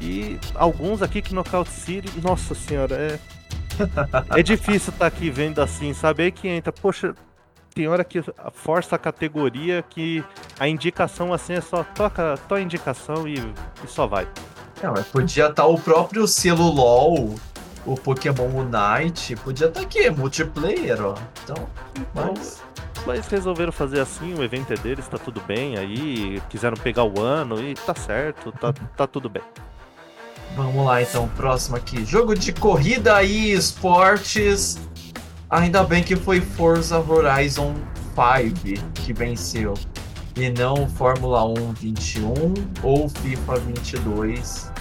E 0.00 0.38
alguns 0.54 1.02
aqui 1.02 1.20
que 1.20 1.34
Knockout 1.34 1.68
City, 1.68 2.08
nossa 2.22 2.54
senhora, 2.54 2.94
é. 2.96 3.18
É 4.38 4.42
difícil 4.42 4.92
estar 4.92 5.06
aqui 5.06 5.28
vendo 5.28 5.60
assim, 5.60 5.92
sabe? 5.92 6.22
Aí 6.22 6.32
que 6.32 6.48
entra, 6.48 6.72
poxa, 6.72 7.14
tem 7.74 7.86
hora 7.86 8.04
que 8.04 8.22
força 8.52 8.96
a 8.96 8.98
categoria 8.98 9.82
que 9.82 10.24
a 10.58 10.66
indicação 10.66 11.32
assim 11.32 11.54
é 11.54 11.60
só 11.60 11.82
toca, 11.82 12.38
toca 12.48 12.54
a 12.54 12.60
indicação 12.60 13.26
e, 13.28 13.34
e 13.34 13.88
só 13.88 14.06
vai. 14.06 14.26
É, 14.82 14.88
mas 14.88 15.06
podia 15.08 15.48
estar 15.48 15.66
o 15.66 15.78
próprio 15.78 16.26
selo 16.26 16.70
LOL, 16.70 17.34
o 17.86 17.94
Pokémon 17.94 18.48
Unite, 18.48 19.36
podia 19.36 19.68
estar 19.68 19.80
aqui, 19.80 20.08
multiplayer, 20.10 21.04
ó. 21.04 21.14
Então, 21.42 21.68
mas... 22.14 22.62
Mas 23.06 23.26
resolveram 23.26 23.70
fazer 23.72 24.00
assim, 24.00 24.32
o 24.34 24.42
evento 24.42 24.72
é 24.72 24.76
deles, 24.76 25.06
tá 25.06 25.18
tudo 25.18 25.38
bem 25.42 25.76
aí, 25.76 26.40
quiseram 26.48 26.76
pegar 26.76 27.04
o 27.04 27.20
ano 27.20 27.60
e 27.60 27.74
tá 27.74 27.94
certo, 27.94 28.50
tá, 28.52 28.72
tá 28.72 29.06
tudo 29.06 29.28
bem. 29.28 29.42
Vamos 30.56 30.86
lá 30.86 31.02
então, 31.02 31.28
próximo 31.36 31.76
aqui. 31.76 32.04
Jogo 32.04 32.34
de 32.34 32.52
corrida 32.52 33.22
e 33.22 33.52
esportes. 33.52 34.78
Ainda 35.50 35.82
bem 35.82 36.02
que 36.02 36.16
foi 36.16 36.40
Forza 36.40 36.98
Horizon 36.98 37.74
5 38.14 38.92
que 38.94 39.12
venceu. 39.12 39.74
E 40.36 40.48
não 40.50 40.88
Fórmula 40.88 41.44
1 41.44 41.72
21 41.74 42.54
ou 42.82 43.08
FIFA 43.08 43.56
22. 43.56 44.72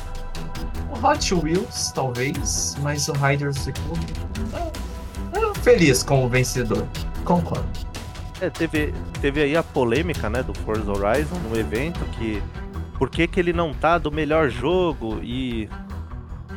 O 0.94 1.08
Hot 1.08 1.34
Wheels, 1.34 1.92
talvez, 1.92 2.78
mas 2.82 3.08
o 3.08 3.14
Riders 3.14 3.68
ah, 4.54 5.60
Feliz 5.62 6.04
com 6.04 6.24
o 6.24 6.30
vencedor. 6.30 6.86
Concordo. 7.26 7.68
É, 8.40 8.50
teve, 8.50 8.94
teve 9.20 9.42
aí 9.42 9.58
a 9.58 9.64
polêmica, 9.64 10.30
né, 10.30 10.44
do 10.44 10.54
Forza 10.54 10.92
Horizon 10.92 11.36
no 11.50 11.58
evento, 11.58 12.00
que 12.18 12.44
por 12.98 13.10
que, 13.10 13.28
que 13.28 13.40
ele 13.40 13.54
não 13.54 13.74
tá 13.74 13.98
do 13.98 14.12
melhor 14.12 14.50
jogo 14.50 15.20
e, 15.24 15.68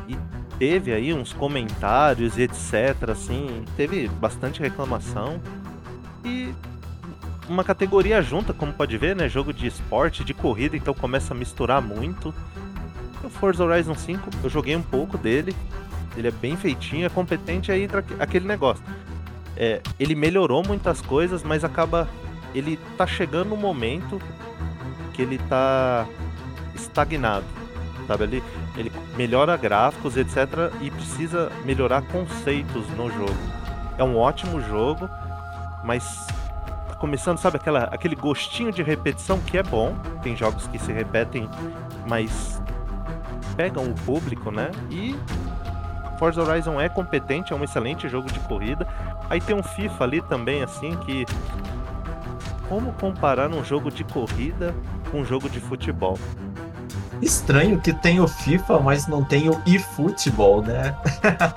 e 0.06 0.18
teve 0.58 0.92
aí 0.92 1.14
uns 1.14 1.32
comentários 1.32 2.36
e 2.36 2.42
etc, 2.42 3.10
assim, 3.10 3.64
teve 3.76 4.08
bastante 4.08 4.60
reclamação 4.60 5.40
e 6.24 6.52
uma 7.48 7.64
categoria 7.64 8.20
junta, 8.20 8.52
como 8.52 8.72
pode 8.72 8.98
ver, 8.98 9.16
né, 9.16 9.28
jogo 9.28 9.52
de 9.52 9.66
esporte, 9.66 10.24
de 10.24 10.34
corrida, 10.34 10.76
então 10.76 10.92
começa 10.92 11.32
a 11.32 11.36
misturar 11.36 11.80
muito. 11.80 12.34
O 13.24 13.28
Forza 13.28 13.64
Horizon 13.64 13.94
5, 13.94 14.30
eu 14.44 14.50
joguei 14.50 14.76
um 14.76 14.82
pouco 14.82 15.18
dele, 15.18 15.54
ele 16.16 16.28
é 16.28 16.30
bem 16.30 16.56
feitinho, 16.56 17.06
é 17.06 17.08
competente, 17.08 17.72
aí 17.72 17.88
aquele 18.18 18.46
negócio 18.46 18.82
é, 19.56 19.80
ele 19.98 20.14
melhorou 20.14 20.62
muitas 20.64 21.00
coisas, 21.00 21.42
mas 21.42 21.64
acaba. 21.64 22.08
Ele 22.54 22.78
tá 22.96 23.06
chegando 23.06 23.54
um 23.54 23.56
momento 23.56 24.20
que 25.12 25.22
ele 25.22 25.38
tá 25.38 26.06
estagnado. 26.74 27.44
Sabe? 28.06 28.24
Ele, 28.24 28.42
ele 28.76 28.92
melhora 29.16 29.56
gráficos, 29.56 30.16
etc. 30.16 30.72
E 30.80 30.90
precisa 30.90 31.50
melhorar 31.64 32.02
conceitos 32.02 32.88
no 32.90 33.10
jogo. 33.10 33.36
É 33.98 34.04
um 34.04 34.16
ótimo 34.16 34.60
jogo, 34.60 35.08
mas 35.84 36.04
tá 36.88 36.94
começando, 36.98 37.38
sabe, 37.38 37.56
aquela, 37.56 37.84
aquele 37.84 38.14
gostinho 38.14 38.70
de 38.70 38.82
repetição 38.82 39.40
que 39.40 39.58
é 39.58 39.62
bom. 39.62 39.96
Tem 40.22 40.36
jogos 40.36 40.66
que 40.68 40.78
se 40.78 40.92
repetem, 40.92 41.48
mas 42.06 42.62
pegam 43.56 43.84
o 43.84 43.94
público, 43.94 44.50
né? 44.50 44.70
E 44.90 45.16
Forza 46.18 46.42
Horizon 46.42 46.80
é 46.80 46.88
competente, 46.88 47.52
é 47.52 47.56
um 47.56 47.64
excelente 47.64 48.08
jogo 48.08 48.30
de 48.30 48.40
corrida. 48.40 48.86
Aí 49.28 49.40
tem 49.40 49.54
um 49.54 49.62
FIFA 49.62 50.04
ali 50.04 50.20
também, 50.22 50.62
assim, 50.62 50.96
que. 50.98 51.24
Como 52.68 52.92
comparar 52.94 53.48
um 53.50 53.64
jogo 53.64 53.92
de 53.92 54.02
corrida 54.02 54.74
com 55.10 55.20
um 55.20 55.24
jogo 55.24 55.48
de 55.48 55.60
futebol? 55.60 56.18
Estranho 57.22 57.80
que 57.80 57.92
tem 57.92 58.20
o 58.20 58.26
FIFA, 58.26 58.80
mas 58.80 59.06
não 59.06 59.24
tem 59.24 59.48
o 59.48 59.62
eFootball, 59.66 60.62
né? 60.62 60.94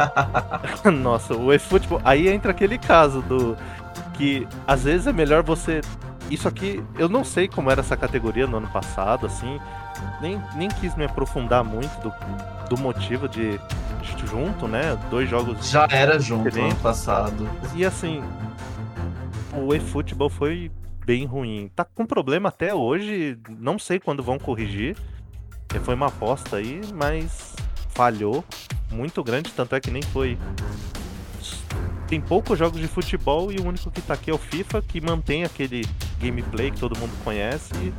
Nossa, 1.02 1.36
o 1.36 1.52
eFootball. 1.52 2.02
Aí 2.06 2.28
entra 2.28 2.52
aquele 2.52 2.78
caso 2.78 3.22
do. 3.24 3.58
Que 4.14 4.48
às 4.68 4.84
vezes 4.84 5.08
é 5.08 5.14
melhor 5.14 5.44
você. 5.44 5.82
Isso 6.30 6.48
aqui, 6.48 6.84
eu 6.98 7.10
não 7.10 7.24
sei 7.24 7.48
como 7.48 7.72
era 7.72 7.82
essa 7.82 7.98
categoria 7.98 8.46
no 8.46 8.58
ano 8.58 8.68
passado, 8.68 9.26
assim. 9.26 9.60
Nem, 10.22 10.42
nem 10.56 10.68
quis 10.70 10.96
me 10.96 11.06
aprofundar 11.06 11.64
muito 11.64 11.92
do, 12.02 12.14
do 12.70 12.82
motivo 12.82 13.28
de, 13.28 13.60
junto, 14.26 14.68
né? 14.68 14.98
Dois 15.10 15.30
jogos 15.30 15.70
Já 15.70 15.88
era 15.90 16.20
junto 16.20 16.44
Diferente. 16.46 16.72
ano 16.74 16.82
passado. 16.82 17.50
E 17.76 17.84
assim, 17.86 18.22
o 19.54 19.74
eFootball 19.74 20.30
foi 20.30 20.72
bem 21.06 21.26
ruim. 21.26 21.72
Tá 21.76 21.84
com 21.84 22.06
problema 22.06 22.50
até 22.50 22.74
hoje, 22.74 23.38
não 23.50 23.80
sei 23.80 24.00
quando 24.00 24.22
vão 24.24 24.38
corrigir. 24.38 24.96
Eh, 25.74 25.80
Foi 25.80 25.96
uma 25.96 26.08
aposta 26.08 26.58
aí, 26.58 26.82
mas 26.94 27.56
falhou 27.90 28.44
muito 28.92 29.24
grande, 29.24 29.52
tanto 29.52 29.76
é 29.76 29.80
que 29.80 29.92
nem 29.92 30.02
foi. 30.02 30.38
Tem 32.08 32.20
poucos 32.20 32.58
jogos 32.58 32.80
de 32.82 32.88
futebol 32.88 33.52
e 33.52 33.58
o 33.58 33.68
único 33.68 33.92
que 33.92 34.02
tá 34.02 34.16
aqui 34.16 34.32
é 34.32 34.34
o 34.34 34.38
FIFA, 34.38 34.82
que 34.82 35.00
mantém 35.00 35.44
aquele 35.44 35.82
gameplay 36.20 36.72
que 36.72 36.80
todo 36.80 36.98
mundo 36.98 37.12
conhece. 37.24 37.72
E 37.76 37.94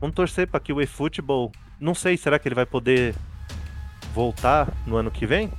vamos 0.00 0.14
torcer 0.14 0.48
para 0.48 0.60
que 0.60 0.72
o 0.72 0.80
eFootball. 0.80 1.52
Não 1.80 1.94
sei, 1.94 2.16
será 2.16 2.38
que 2.38 2.48
ele 2.48 2.54
vai 2.54 2.66
poder 2.66 3.14
voltar 4.12 4.72
no 4.86 4.96
ano 4.96 5.10
que 5.10 5.26
vem? 5.26 5.50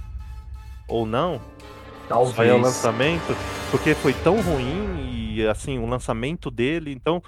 Ou 0.88 1.06
não? 1.06 1.40
Só 2.08 2.16
é 2.16 2.18
o 2.18 2.34
Talvez. 2.34 2.62
lançamento, 2.62 3.38
porque 3.70 3.94
foi 3.94 4.14
tão 4.14 4.42
ruim 4.42 5.36
e 5.36 5.48
assim, 5.48 5.78
o 5.78 5.86
lançamento 5.86 6.50
dele, 6.50 6.92
então 6.92 7.22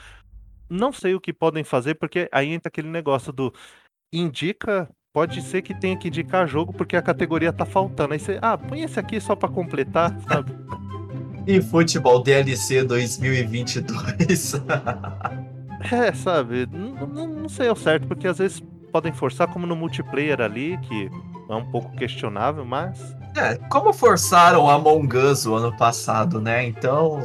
não 0.68 0.92
sei 0.92 1.14
o 1.14 1.22
que 1.22 1.32
podem 1.32 1.64
fazer, 1.64 1.96
porque 1.96 2.28
aí 2.32 2.50
entra 2.52 2.70
aquele 2.70 2.90
negócio 2.90 3.32
do 3.32 3.54
indica, 4.12 4.90
pode 5.14 5.42
ser 5.42 5.62
que 5.62 5.74
tenha 5.74 5.98
que 5.98 6.08
indicar 6.08 6.48
jogo 6.48 6.74
porque 6.74 6.96
a 6.96 7.02
categoria 7.02 7.54
tá 7.54 7.66
faltando. 7.66 8.14
Aí 8.14 8.20
você, 8.20 8.40
ah, 8.42 8.58
põe 8.58 8.82
esse 8.82 9.00
aqui 9.00 9.20
só 9.22 9.36
pra 9.36 9.50
completar, 9.50 10.20
sabe? 10.22 10.52
E 11.46 11.62
futebol 11.62 12.22
DLC 12.24 12.84
2022. 12.84 14.54
É, 15.92 16.14
sabe? 16.14 16.68
Não, 16.72 17.08
não, 17.08 17.28
não 17.28 17.50
sei 17.50 17.68
ao 17.68 17.76
certo, 17.76 18.08
porque 18.08 18.28
às 18.28 18.38
vezes 18.38 18.62
podem 18.92 19.14
forçar, 19.14 19.48
como 19.48 19.66
no 19.66 19.76
multiplayer 19.76 20.42
ali, 20.42 20.78
que 20.80 21.10
é 21.50 21.56
um 21.56 21.66
pouco 21.72 21.96
questionável, 21.96 22.66
mas. 22.66 23.16
é, 23.36 23.56
como 23.70 23.94
forçaram 23.94 24.70
Among 24.70 25.18
Us 25.18 25.46
o 25.46 25.56
ano 25.56 25.76
passado, 25.76 26.40
né? 26.42 26.66
Então, 26.66 27.22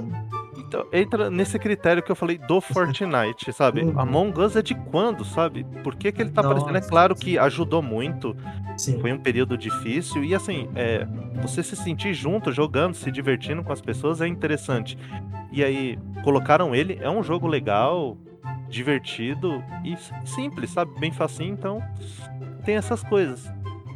Então, 0.56 0.84
entra 0.92 1.30
nesse 1.30 1.58
critério 1.58 2.02
que 2.02 2.10
eu 2.10 2.16
falei 2.16 2.38
do 2.38 2.60
Fortnite, 2.60 3.50
sabe? 3.54 3.82
Uhum. 3.82 3.98
Among 4.00 4.40
Us 4.40 4.56
é 4.56 4.62
de 4.62 4.74
quando, 4.74 5.24
sabe? 5.24 5.64
Por 5.82 5.94
que, 5.94 6.10
que 6.10 6.22
ele 6.22 6.30
tá 6.30 6.40
aparecendo? 6.40 6.70
É 6.70 6.80
Nossa, 6.80 6.88
claro 6.88 7.14
que 7.14 7.38
ajudou 7.38 7.82
muito, 7.82 8.36
sim. 8.76 9.00
foi 9.00 9.12
um 9.12 9.18
período 9.18 9.56
difícil, 9.56 10.24
e 10.24 10.34
assim, 10.34 10.68
é, 10.74 11.06
você 11.40 11.62
se 11.62 11.76
sentir 11.76 12.14
junto, 12.14 12.50
jogando, 12.52 12.94
se 12.94 13.10
divertindo 13.10 13.62
com 13.62 13.72
as 13.72 13.80
pessoas 13.80 14.20
é 14.20 14.26
interessante. 14.26 14.98
E 15.52 15.62
aí, 15.62 15.98
colocaram 16.24 16.74
ele, 16.74 16.98
é 17.00 17.08
um 17.08 17.22
jogo 17.22 17.46
legal, 17.46 18.16
divertido 18.68 19.62
e 19.84 19.96
simples, 20.26 20.70
sabe? 20.70 20.98
Bem 20.98 21.12
facinho, 21.12 21.52
então 21.52 21.82
tem 22.64 22.76
essas 22.76 23.02
coisas. 23.02 23.50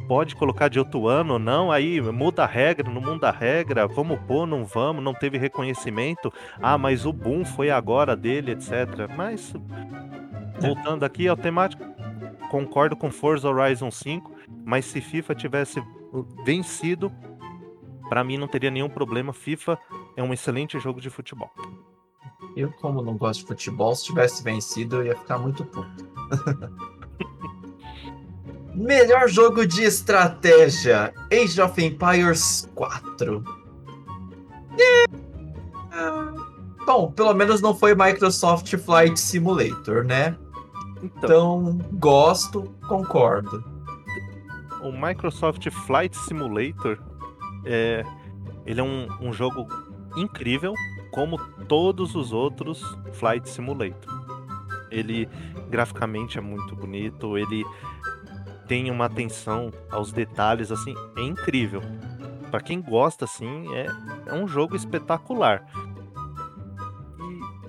Pode 0.07 0.35
colocar 0.35 0.67
de 0.67 0.77
outro 0.77 1.07
ano 1.07 1.33
ou 1.33 1.39
não, 1.39 1.71
aí 1.71 2.01
muda 2.01 2.43
a 2.43 2.47
regra, 2.47 2.91
não 2.91 3.01
muda 3.01 3.29
a 3.29 3.31
regra, 3.31 3.87
vamos 3.87 4.19
pôr, 4.27 4.45
não 4.45 4.65
vamos, 4.65 5.03
não 5.03 5.13
teve 5.13 5.37
reconhecimento. 5.37 6.33
Ah, 6.61 6.77
mas 6.77 7.05
o 7.05 7.13
boom 7.13 7.45
foi 7.45 7.69
agora 7.69 8.15
dele, 8.15 8.51
etc. 8.51 9.07
Mas, 9.15 9.53
voltando 10.59 11.05
aqui 11.05 11.27
ao 11.27 11.37
temático, 11.37 11.83
concordo 12.49 12.95
com 12.95 13.09
Forza 13.09 13.49
Horizon 13.49 13.89
5, 13.89 14.31
mas 14.65 14.85
se 14.85 14.99
FIFA 14.99 15.33
tivesse 15.33 15.81
vencido, 16.43 17.09
para 18.09 18.23
mim 18.23 18.37
não 18.37 18.49
teria 18.49 18.69
nenhum 18.69 18.89
problema. 18.89 19.31
FIFA 19.31 19.79
é 20.17 20.23
um 20.23 20.33
excelente 20.33 20.77
jogo 20.77 20.99
de 20.99 21.09
futebol. 21.09 21.49
Eu, 22.55 22.71
como 22.73 23.01
não 23.01 23.17
gosto 23.17 23.41
de 23.41 23.47
futebol, 23.47 23.95
se 23.95 24.05
tivesse 24.05 24.43
vencido, 24.43 24.97
eu 24.97 25.05
ia 25.05 25.15
ficar 25.15 25.37
muito 25.37 25.63
puto. 25.65 26.09
Melhor 28.75 29.27
jogo 29.27 29.65
de 29.65 29.83
estratégia: 29.83 31.13
Age 31.31 31.61
of 31.61 31.83
Empires 31.83 32.69
4. 32.75 33.43
É... 34.79 35.05
Bom, 36.85 37.11
pelo 37.11 37.33
menos 37.33 37.61
não 37.61 37.75
foi 37.75 37.93
Microsoft 37.95 38.75
Flight 38.77 39.19
Simulator, 39.19 40.03
né? 40.03 40.35
Então, 41.03 41.77
então 41.77 41.79
gosto, 41.93 42.63
concordo. 42.87 43.63
O 44.81 44.91
Microsoft 44.91 45.69
Flight 45.69 46.17
Simulator 46.17 46.97
é, 47.65 48.03
ele 48.65 48.79
é 48.79 48.83
um, 48.83 49.07
um 49.21 49.33
jogo 49.33 49.67
incrível, 50.15 50.73
como 51.11 51.37
todos 51.71 52.15
os 52.15 52.33
outros 52.33 52.83
Flight 53.13 53.49
Simulator. 53.49 54.13
Ele 54.91 55.29
graficamente 55.69 56.37
é 56.37 56.41
muito 56.41 56.75
bonito, 56.75 57.37
ele 57.37 57.63
tem 58.67 58.91
uma 58.91 59.05
atenção 59.05 59.71
aos 59.89 60.11
detalhes 60.11 60.69
assim, 60.69 60.93
é 61.15 61.21
incrível. 61.21 61.81
Para 62.49 62.59
quem 62.59 62.81
gosta 62.81 63.23
assim, 63.23 63.73
é, 63.73 63.87
é 64.25 64.33
um 64.33 64.49
jogo 64.49 64.75
espetacular. 64.75 65.65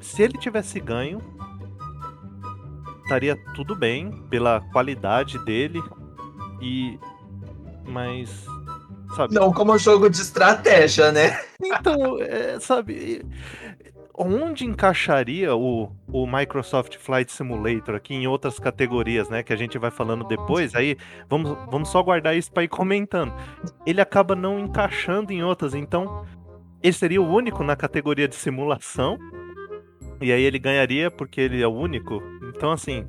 E 0.00 0.04
se 0.04 0.20
ele 0.20 0.36
tivesse 0.36 0.80
ganho, 0.80 1.20
estaria 3.04 3.36
tudo 3.54 3.76
bem 3.76 4.10
pela 4.28 4.60
qualidade 4.72 5.38
dele 5.44 5.80
e 6.60 6.98
mas 7.86 8.48
sabe? 9.14 9.34
Não 9.34 9.52
como 9.52 9.76
jogo 9.78 10.10
de 10.10 10.20
estratégia, 10.20 11.12
né? 11.12 11.38
Então, 11.62 12.18
é, 12.20 12.58
sabe, 12.58 13.24
onde 14.14 14.64
encaixaria 14.64 15.54
o, 15.54 15.90
o 16.08 16.26
Microsoft 16.26 16.96
Flight 16.96 17.32
Simulator 17.32 17.94
aqui 17.94 18.14
em 18.14 18.26
outras 18.26 18.58
categorias, 18.58 19.28
né? 19.28 19.42
Que 19.42 19.52
a 19.52 19.56
gente 19.56 19.78
vai 19.78 19.90
falando 19.90 20.24
depois. 20.24 20.74
Aí 20.74 20.96
vamos, 21.28 21.56
vamos 21.70 21.88
só 21.88 22.02
guardar 22.02 22.36
isso 22.36 22.52
para 22.52 22.64
ir 22.64 22.68
comentando. 22.68 23.32
Ele 23.86 24.00
acaba 24.00 24.34
não 24.34 24.58
encaixando 24.58 25.32
em 25.32 25.42
outras, 25.42 25.74
então 25.74 26.24
ele 26.82 26.92
seria 26.92 27.22
o 27.22 27.28
único 27.28 27.62
na 27.62 27.76
categoria 27.76 28.28
de 28.28 28.34
simulação. 28.34 29.18
E 30.20 30.32
aí 30.32 30.42
ele 30.42 30.58
ganharia 30.58 31.10
porque 31.10 31.40
ele 31.40 31.62
é 31.62 31.66
o 31.66 31.72
único. 31.72 32.22
Então, 32.54 32.70
assim, 32.70 33.06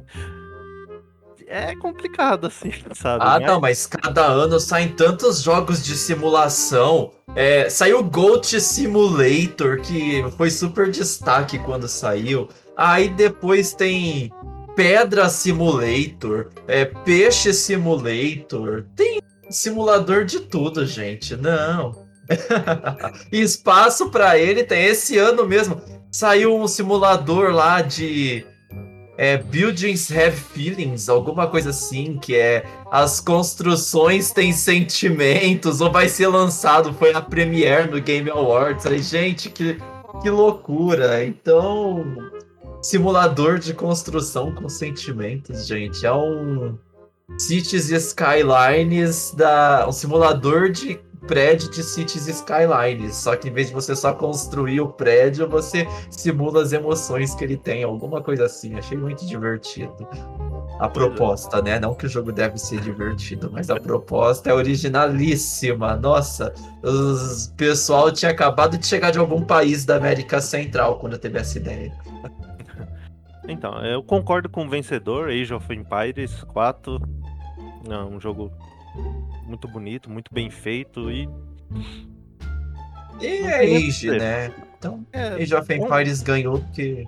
é 1.54 1.76
complicado, 1.76 2.48
assim, 2.48 2.72
sabe? 2.96 3.24
Ah, 3.24 3.40
não, 3.40 3.62
mas 3.62 3.86
cada 3.86 4.26
ano 4.26 4.60
saem 4.60 4.90
tantos 4.90 5.44
jogos 5.44 5.84
de 5.84 5.96
simulação. 5.96 7.12
É, 7.36 7.70
saiu 7.70 8.00
o 8.00 8.04
Goat 8.04 8.60
Simulator, 8.60 9.80
que 9.82 10.26
foi 10.36 10.50
super 10.50 10.90
destaque 10.90 11.60
quando 11.60 11.88
saiu. 11.88 12.50
Aí 12.76 13.08
depois 13.08 13.74
tem 13.74 14.32
Pedra 14.76 15.30
Simulator, 15.30 16.50
é, 16.68 16.86
Peixe 16.86 17.54
Simulator. 17.54 18.86
Tem 18.96 19.22
simulador 19.50 20.26
de 20.26 20.40
tudo, 20.40 20.86
gente. 20.88 21.36
Não. 21.36 22.04
Espaço 23.32 24.10
para 24.10 24.40
ele 24.40 24.64
tem 24.64 24.86
esse 24.86 25.20
ano 25.20 25.46
mesmo. 25.46 25.80
Saiu 26.12 26.56
um 26.56 26.68
simulador 26.68 27.52
lá 27.52 27.82
de 27.82 28.46
é, 29.18 29.38
Buildings 29.38 30.12
Have 30.12 30.36
Feelings, 30.36 31.08
alguma 31.08 31.48
coisa 31.48 31.70
assim, 31.70 32.18
que 32.18 32.36
é 32.36 32.66
as 32.92 33.20
construções 33.20 34.32
têm 34.32 34.52
sentimentos, 34.52 35.82
ou 35.82 35.92
vai 35.92 36.10
ser 36.10 36.28
lançado, 36.28 36.94
foi 36.94 37.14
a 37.14 37.22
premiere 37.22 37.90
no 37.90 38.02
Game 38.02 38.30
Awards. 38.30 38.86
Aí, 38.86 39.02
gente, 39.02 39.50
que, 39.50 39.78
que 40.22 40.30
loucura! 40.30 41.24
Então, 41.24 42.06
simulador 42.82 43.60
de 43.60 43.74
construção 43.74 44.54
com 44.54 44.68
sentimentos, 44.68 45.68
gente, 45.68 46.06
é 46.06 46.14
um 46.14 46.78
Cities 47.38 47.90
Skylines 47.90 49.34
da 49.36 49.86
um 49.88 49.92
simulador 49.92 50.70
de 50.70 51.00
prédio 51.28 51.70
de 51.70 51.84
Cities 51.84 52.28
Skylines. 52.28 53.16
Só 53.16 53.36
que 53.36 53.50
em 53.50 53.52
vez 53.52 53.68
de 53.68 53.74
você 53.74 53.96
só 53.96 54.14
construir 54.14 54.82
o 54.82 54.90
prédio, 54.90 55.48
você 55.48 55.88
simula 56.10 56.62
as 56.62 56.74
emoções 56.74 57.36
que 57.36 57.44
ele 57.44 57.58
tem, 57.58 57.84
alguma 57.84 58.22
coisa 58.22 58.46
assim. 58.46 58.76
Achei 58.76 58.98
muito 58.98 59.26
divertido. 59.26 60.08
A 60.80 60.90
proposta, 60.90 61.62
né? 61.62 61.80
Não 61.80 61.94
que 61.94 62.06
o 62.06 62.10
jogo 62.10 62.32
deve 62.32 62.58
ser 62.58 62.82
divertido, 62.82 63.50
mas 63.52 63.70
a 63.70 63.80
proposta 63.80 64.50
é 64.50 64.54
originalíssima. 64.54 65.96
Nossa, 65.96 66.54
o 66.84 67.56
pessoal 67.56 68.12
tinha 68.12 68.32
acabado 68.32 68.78
de 68.78 68.86
chegar 68.86 69.12
de 69.12 69.20
algum 69.20 69.42
país 69.42 69.86
da 69.86 69.98
América 69.98 70.42
Central 70.42 70.98
quando 70.98 71.18
teve 71.18 71.38
essa 71.38 71.58
ideia. 71.58 71.94
Então, 73.48 73.86
eu 73.86 74.02
concordo 74.02 74.50
com 74.50 74.66
o 74.66 74.70
vencedor, 74.70 75.30
Age 75.30 75.54
of 75.54 75.74
Empires 75.74 76.44
4. 76.46 77.00
Não, 77.88 78.12
um 78.12 78.20
jogo 78.20 78.52
muito 79.46 79.68
bonito, 79.68 80.10
muito 80.10 80.34
bem 80.34 80.50
feito 80.50 81.12
e. 81.12 81.28
E 83.22 83.28
é 83.28 83.60
Age, 83.60 84.12
né? 84.12 84.52
Então, 84.78 85.06
é, 85.14 85.42
Age 85.42 85.56
of 85.56 85.74
Empires 85.74 86.22
um... 86.22 86.26
ganhou 86.26 86.60
porque 86.60 87.06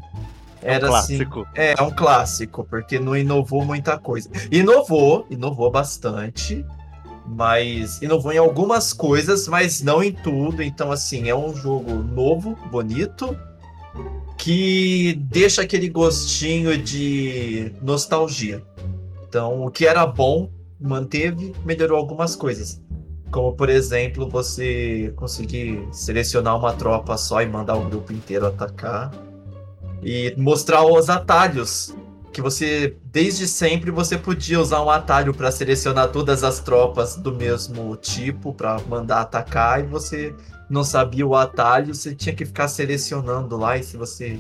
era 0.62 0.88
é 0.88 0.90
um 0.90 0.96
assim. 0.96 1.20
É, 1.54 1.76
é 1.78 1.82
um 1.82 1.92
clássico, 1.92 2.66
porque 2.70 3.00
não 3.00 3.16
inovou 3.16 3.64
muita 3.64 3.98
coisa. 3.98 4.30
Inovou, 4.52 5.26
inovou 5.30 5.70
bastante, 5.70 6.66
mas 7.26 8.02
inovou 8.02 8.32
em 8.32 8.38
algumas 8.38 8.94
coisas, 8.94 9.48
mas 9.48 9.82
não 9.82 10.04
em 10.04 10.12
tudo. 10.12 10.64
Então, 10.64 10.92
assim, 10.92 11.30
é 11.30 11.36
um 11.36 11.56
jogo 11.56 11.94
novo, 11.94 12.56
bonito, 12.72 13.38
que 14.38 15.20
deixa 15.30 15.62
aquele 15.62 15.90
gostinho 15.90 16.78
de 16.78 17.72
nostalgia. 17.82 18.64
Então, 19.28 19.66
o 19.66 19.70
que 19.70 19.86
era 19.86 20.06
bom 20.06 20.50
manteve, 20.80 21.54
melhorou 21.66 21.98
algumas 21.98 22.36
coisas. 22.36 22.82
Como, 23.32 23.54
por 23.54 23.70
exemplo, 23.70 24.30
você 24.30 25.14
conseguir 25.16 25.88
selecionar 25.92 26.58
uma 26.58 26.74
tropa 26.74 27.18
só 27.18 27.42
e 27.42 27.48
mandar 27.48 27.76
o 27.76 27.86
grupo 27.90 28.14
inteiro 28.14 28.46
atacar. 28.46 29.12
E 30.02 30.34
mostrar 30.38 30.86
os 30.86 31.10
atalhos. 31.10 31.96
Que 32.32 32.42
você, 32.42 32.98
desde 33.06 33.48
sempre, 33.48 33.92
você 33.92 34.18
podia 34.18 34.60
usar 34.60 34.84
um 34.84 34.90
atalho 34.90 35.34
para 35.34 35.52
selecionar 35.52 36.12
todas 36.12 36.44
as 36.44 36.60
tropas 36.60 37.16
do 37.16 37.34
mesmo 37.34 37.96
tipo 37.96 38.54
para 38.54 38.80
mandar 38.88 39.22
atacar. 39.22 39.84
E 39.84 39.88
você 39.88 40.36
não 40.70 40.84
sabia 40.84 41.26
o 41.26 41.36
atalho, 41.36 41.96
você 41.96 42.14
tinha 42.14 42.36
que 42.36 42.46
ficar 42.46 42.68
selecionando 42.68 43.58
lá. 43.58 43.78
E 43.78 43.84
se 43.84 43.96
você 43.96 44.38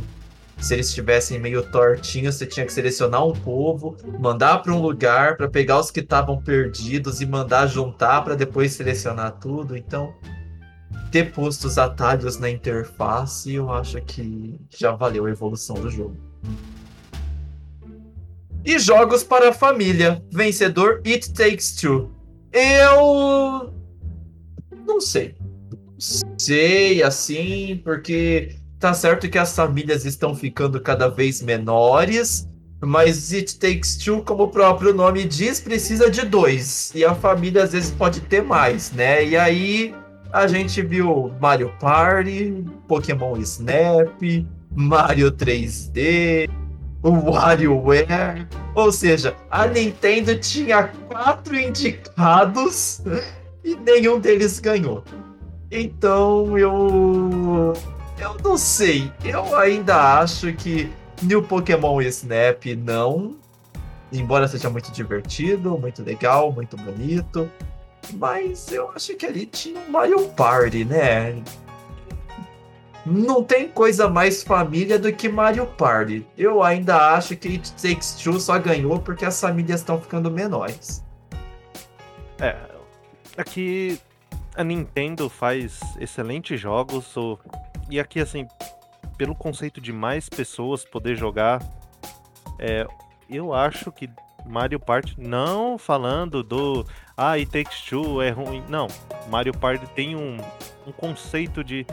se 0.57 0.73
eles 0.73 0.87
estivessem 0.87 1.39
meio 1.39 1.63
tortinhos, 1.71 2.35
você 2.35 2.45
tinha 2.45 2.65
que 2.65 2.73
selecionar 2.73 3.25
um 3.25 3.33
povo, 3.33 3.97
mandar 4.19 4.59
para 4.59 4.73
um 4.73 4.81
lugar 4.81 5.37
para 5.37 5.49
pegar 5.49 5.79
os 5.79 5.91
que 5.91 5.99
estavam 5.99 6.41
perdidos 6.41 7.21
e 7.21 7.25
mandar 7.25 7.67
juntar 7.67 8.23
para 8.23 8.35
depois 8.35 8.73
selecionar 8.73 9.33
tudo. 9.39 9.75
Então, 9.75 10.13
ter 11.11 11.31
posto 11.31 11.67
os 11.67 11.77
atalhos 11.77 12.37
na 12.37 12.49
interface, 12.49 13.53
eu 13.53 13.71
acho 13.71 14.01
que 14.01 14.59
já 14.69 14.91
valeu 14.91 15.25
a 15.25 15.29
evolução 15.29 15.75
do 15.75 15.89
jogo. 15.89 16.17
E 18.65 18.79
jogos 18.79 19.23
para 19.23 19.49
a 19.49 19.53
família. 19.53 20.23
Vencedor 20.31 21.01
It 21.05 21.31
Takes 21.33 21.75
Two. 21.75 22.11
Eu 22.51 23.71
não 24.87 24.99
sei. 24.99 25.35
Sei 26.37 27.03
assim, 27.03 27.79
porque 27.83 28.55
Tá 28.85 28.93
certo 28.93 29.27
que 29.27 29.39
as 29.39 29.55
famílias 29.55 30.05
estão 30.05 30.35
ficando 30.35 30.79
cada 30.79 31.07
vez 31.07 31.41
menores, 31.41 32.47
mas 32.79 33.33
It 33.33 33.57
Takes 33.57 33.97
Two, 33.97 34.21
como 34.21 34.43
o 34.43 34.47
próprio 34.47 34.93
nome 34.93 35.23
diz, 35.23 35.59
precisa 35.59 36.07
de 36.07 36.23
dois. 36.23 36.91
E 36.93 37.03
a 37.03 37.15
família 37.15 37.63
às 37.63 37.71
vezes 37.71 37.89
pode 37.89 38.21
ter 38.21 38.43
mais, 38.43 38.91
né? 38.91 39.25
E 39.25 39.35
aí 39.35 39.95
a 40.31 40.45
gente 40.45 40.83
viu 40.83 41.33
Mario 41.41 41.73
Party, 41.79 42.63
Pokémon 42.87 43.35
Snap, 43.37 44.21
Mario 44.75 45.31
3D, 45.31 46.47
o 47.01 47.31
WarioWare. 47.31 48.47
Ou 48.75 48.91
seja, 48.91 49.35
a 49.49 49.65
Nintendo 49.65 50.37
tinha 50.37 50.91
quatro 51.09 51.55
indicados 51.55 53.01
e 53.65 53.75
nenhum 53.77 54.19
deles 54.19 54.59
ganhou. 54.59 55.03
Então 55.71 56.55
eu 56.55 57.73
eu 58.17 58.35
não 58.43 58.57
sei. 58.57 59.11
Eu 59.23 59.57
ainda 59.57 60.19
acho 60.19 60.53
que 60.53 60.91
New 61.21 61.43
Pokémon 61.43 62.01
Snap 62.01 62.65
não. 62.77 63.35
Embora 64.11 64.47
seja 64.47 64.69
muito 64.69 64.91
divertido, 64.91 65.77
muito 65.77 66.03
legal, 66.03 66.51
muito 66.51 66.77
bonito. 66.77 67.49
Mas 68.13 68.71
eu 68.71 68.91
acho 68.95 69.15
que 69.15 69.25
ali 69.25 69.45
tinha 69.45 69.79
um 69.79 69.91
Mario 69.91 70.29
Party, 70.29 70.85
né? 70.85 71.41
Não 73.05 73.43
tem 73.43 73.67
coisa 73.67 74.09
mais 74.09 74.43
família 74.43 74.97
do 74.97 75.11
que 75.13 75.29
Mario 75.29 75.67
Party. 75.67 76.25
Eu 76.37 76.63
ainda 76.63 77.13
acho 77.13 77.35
que 77.35 77.47
It 77.49 77.71
Takes 77.73 78.13
Two 78.15 78.39
só 78.39 78.57
ganhou 78.57 78.99
porque 78.99 79.25
as 79.25 79.39
famílias 79.39 79.81
estão 79.81 79.99
ficando 79.99 80.31
menores. 80.31 81.03
É, 82.39 82.55
aqui 83.37 83.99
a 84.55 84.63
Nintendo 84.63 85.29
faz 85.29 85.79
excelentes 85.99 86.59
jogos, 86.59 87.05
e 87.89 87.99
aqui 87.99 88.19
assim, 88.19 88.47
pelo 89.17 89.35
conceito 89.35 89.79
de 89.79 89.93
mais 89.93 90.29
pessoas 90.29 90.83
poder 90.85 91.15
jogar, 91.15 91.61
é, 92.59 92.87
eu 93.29 93.53
acho 93.53 93.91
que 93.91 94.09
Mario 94.45 94.79
Party, 94.79 95.15
não 95.17 95.77
falando 95.77 96.43
do 96.43 96.85
ah, 97.17 97.31
It 97.31 97.51
Takes 97.51 97.81
Two 97.81 98.21
é 98.21 98.29
ruim, 98.29 98.63
não. 98.69 98.87
Mario 99.29 99.57
Party 99.57 99.87
tem 99.95 100.15
um, 100.15 100.37
um 100.85 100.91
conceito 100.91 101.63
de 101.63 101.85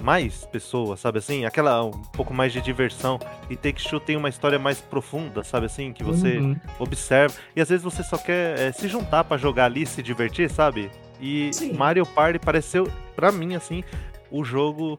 mais 0.00 0.44
pessoas, 0.46 1.00
sabe 1.00 1.18
assim? 1.18 1.44
Aquela 1.44 1.84
um 1.84 1.90
pouco 1.90 2.32
mais 2.34 2.52
de 2.52 2.60
diversão. 2.60 3.18
E 3.48 3.56
Take 3.56 3.82
Two 3.88 4.00
tem 4.00 4.16
uma 4.16 4.28
história 4.28 4.58
mais 4.58 4.80
profunda, 4.80 5.44
sabe 5.44 5.66
assim? 5.66 5.92
Que 5.92 6.02
você 6.02 6.38
uhum. 6.38 6.56
observa. 6.78 7.34
E 7.54 7.60
às 7.60 7.68
vezes 7.68 7.84
você 7.84 8.02
só 8.02 8.16
quer 8.18 8.58
é, 8.58 8.72
se 8.72 8.88
juntar 8.88 9.24
para 9.24 9.36
jogar 9.36 9.66
ali, 9.66 9.86
se 9.86 10.02
divertir, 10.02 10.50
sabe? 10.50 10.90
E 11.20 11.50
Sim. 11.52 11.74
Mario 11.74 12.06
Party 12.06 12.38
pareceu, 12.38 12.90
para 13.14 13.30
mim, 13.30 13.54
assim, 13.54 13.84
o 14.30 14.44
jogo 14.44 14.96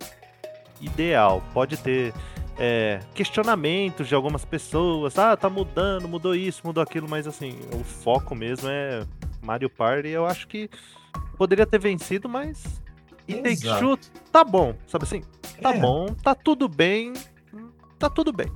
ideal. 0.82 1.42
Pode 1.54 1.78
ter 1.78 2.14
é, 2.58 3.00
questionamentos 3.14 4.08
de 4.08 4.16
algumas 4.16 4.46
pessoas. 4.46 5.18
Ah, 5.18 5.36
tá 5.36 5.50
mudando, 5.50 6.08
mudou 6.08 6.36
isso, 6.36 6.62
mudou 6.64 6.84
aquilo, 6.84 7.08
mas 7.10 7.28
assim, 7.28 7.58
o 7.74 7.84
foco 7.84 8.36
mesmo 8.36 8.70
é 8.70 9.06
Mario 9.42 9.70
Party. 9.70 10.10
Eu 10.10 10.26
acho 10.26 10.48
que 10.48 10.70
poderia 11.38 11.66
ter 11.66 11.80
vencido, 11.80 12.28
mas. 12.28 12.64
E 13.28 13.36
Take 13.36 13.80
Two 13.80 13.98
tá 14.32 14.44
bom, 14.44 14.76
sabe 14.88 15.06
assim? 15.06 15.22
Tá 15.62 15.74
é. 15.76 15.80
bom, 15.80 16.08
tá 16.22 16.36
tudo 16.36 16.68
bem. 16.68 17.14
Tá 17.98 18.10
tudo 18.10 18.34
bem. 18.34 18.48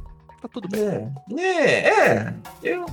Tá 0.42 0.48
tudo 0.48 0.68
bem. 0.68 1.12
É, 1.38 1.44
é. 1.44 1.90
é. 1.90 2.34
Eu. 2.64 2.86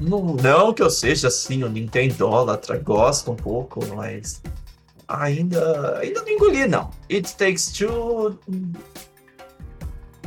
Não, 0.00 0.34
não 0.34 0.72
que 0.72 0.82
eu 0.82 0.88
seja 0.88 1.28
assim, 1.28 1.62
o 1.62 1.68
Nintendólatra, 1.68 2.78
gosto 2.78 3.32
um 3.32 3.36
pouco, 3.36 3.84
mas 3.94 4.42
ainda, 5.18 5.98
ainda 5.98 6.22
não 6.22 6.28
engoli, 6.28 6.66
não. 6.66 6.90
It 7.10 7.36
Takes 7.36 7.72
Two 7.72 8.38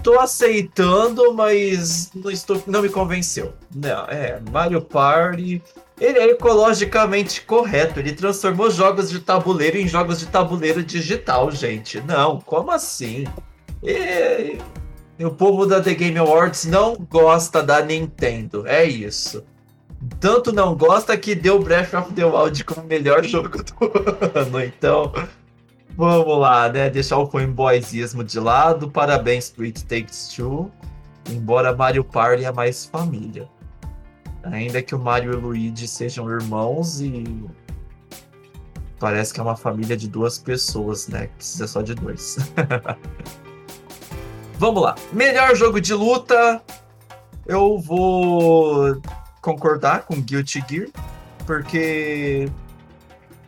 tô 0.04 0.20
aceitando, 0.20 1.34
mas 1.34 2.12
não, 2.14 2.30
estou, 2.30 2.62
não 2.68 2.82
me 2.82 2.90
convenceu. 2.90 3.54
Não, 3.74 4.06
é, 4.06 4.40
Mario 4.52 4.82
Party. 4.82 5.64
Ele 6.00 6.20
é 6.20 6.32
ecologicamente 6.32 7.42
correto. 7.42 8.00
Ele 8.00 8.12
transformou 8.12 8.70
jogos 8.70 9.10
de 9.10 9.20
tabuleiro 9.20 9.78
em 9.78 9.88
jogos 9.88 10.20
de 10.20 10.26
tabuleiro 10.26 10.84
digital, 10.84 11.50
gente. 11.50 12.02
Não, 12.02 12.42
como 12.42 12.72
assim? 12.72 13.26
E, 13.82 14.58
o 15.24 15.32
povo 15.32 15.66
da 15.66 15.82
The 15.82 15.94
Game 15.94 16.18
Awards 16.18 16.66
não 16.66 16.96
gosta 17.10 17.64
da 17.64 17.82
Nintendo. 17.82 18.68
É 18.68 18.84
isso. 18.84 19.44
Tanto 20.20 20.52
não 20.52 20.76
gosta 20.76 21.18
que 21.18 21.36
deu 21.36 21.60
Breath 21.62 21.94
of 21.94 22.14
the 22.14 22.26
Wild 22.26 22.64
como 22.66 22.88
melhor 22.88 23.24
jogo 23.24 23.64
do 23.64 23.74
ano. 24.40 24.62
Então, 24.64 25.12
Vamos 25.96 26.40
lá, 26.40 26.70
né? 26.70 26.90
Deixar 26.90 27.20
o 27.20 27.28
fanboyzismo 27.28 28.24
de 28.24 28.40
lado. 28.40 28.90
Parabéns 28.90 29.52
pro 29.52 29.64
It 29.64 29.86
Takes 29.86 30.30
Two. 30.30 30.72
Embora 31.30 31.76
Mario 31.76 32.04
Party 32.04 32.46
é 32.46 32.52
mais 32.52 32.86
família. 32.86 33.48
Ainda 34.44 34.82
que 34.82 34.96
o 34.96 35.00
Mario 35.00 35.34
e 35.34 35.36
o 35.36 35.40
Luigi 35.40 35.88
sejam 35.88 36.30
irmãos 36.30 37.00
e. 37.00 37.46
Parece 39.00 39.34
que 39.34 39.40
é 39.40 39.44
uma 39.44 39.56
família 39.56 39.96
de 39.96 40.08
duas 40.08 40.40
pessoas, 40.40 41.08
né? 41.08 41.30
Precisa 41.38 41.68
só 41.68 41.82
de 41.82 41.94
dois. 41.94 42.38
Vamos 44.58 44.82
lá. 44.82 44.96
Melhor 45.12 45.56
jogo 45.56 45.80
de 45.80 45.94
luta. 45.94 46.62
Eu 47.46 47.78
vou 47.78 49.00
concordar 49.44 50.04
com 50.04 50.20
Guilty 50.20 50.64
Gear. 50.68 50.88
Porque 51.46 52.50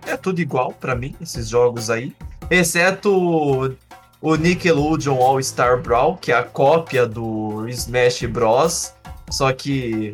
é 0.05 0.15
tudo 0.17 0.39
igual 0.39 0.73
para 0.73 0.93
mim, 0.93 1.15
esses 1.19 1.49
jogos 1.49 1.89
aí. 1.89 2.15
Exceto 2.51 3.75
o 4.21 4.35
Nickelodeon 4.35 5.17
All 5.19 5.41
Star 5.41 5.81
Brawl, 5.81 6.17
que 6.17 6.31
é 6.31 6.35
a 6.35 6.43
cópia 6.43 7.07
do 7.07 7.67
Smash 7.69 8.25
Bros. 8.25 8.93
Só 9.31 9.51
que 9.53 10.13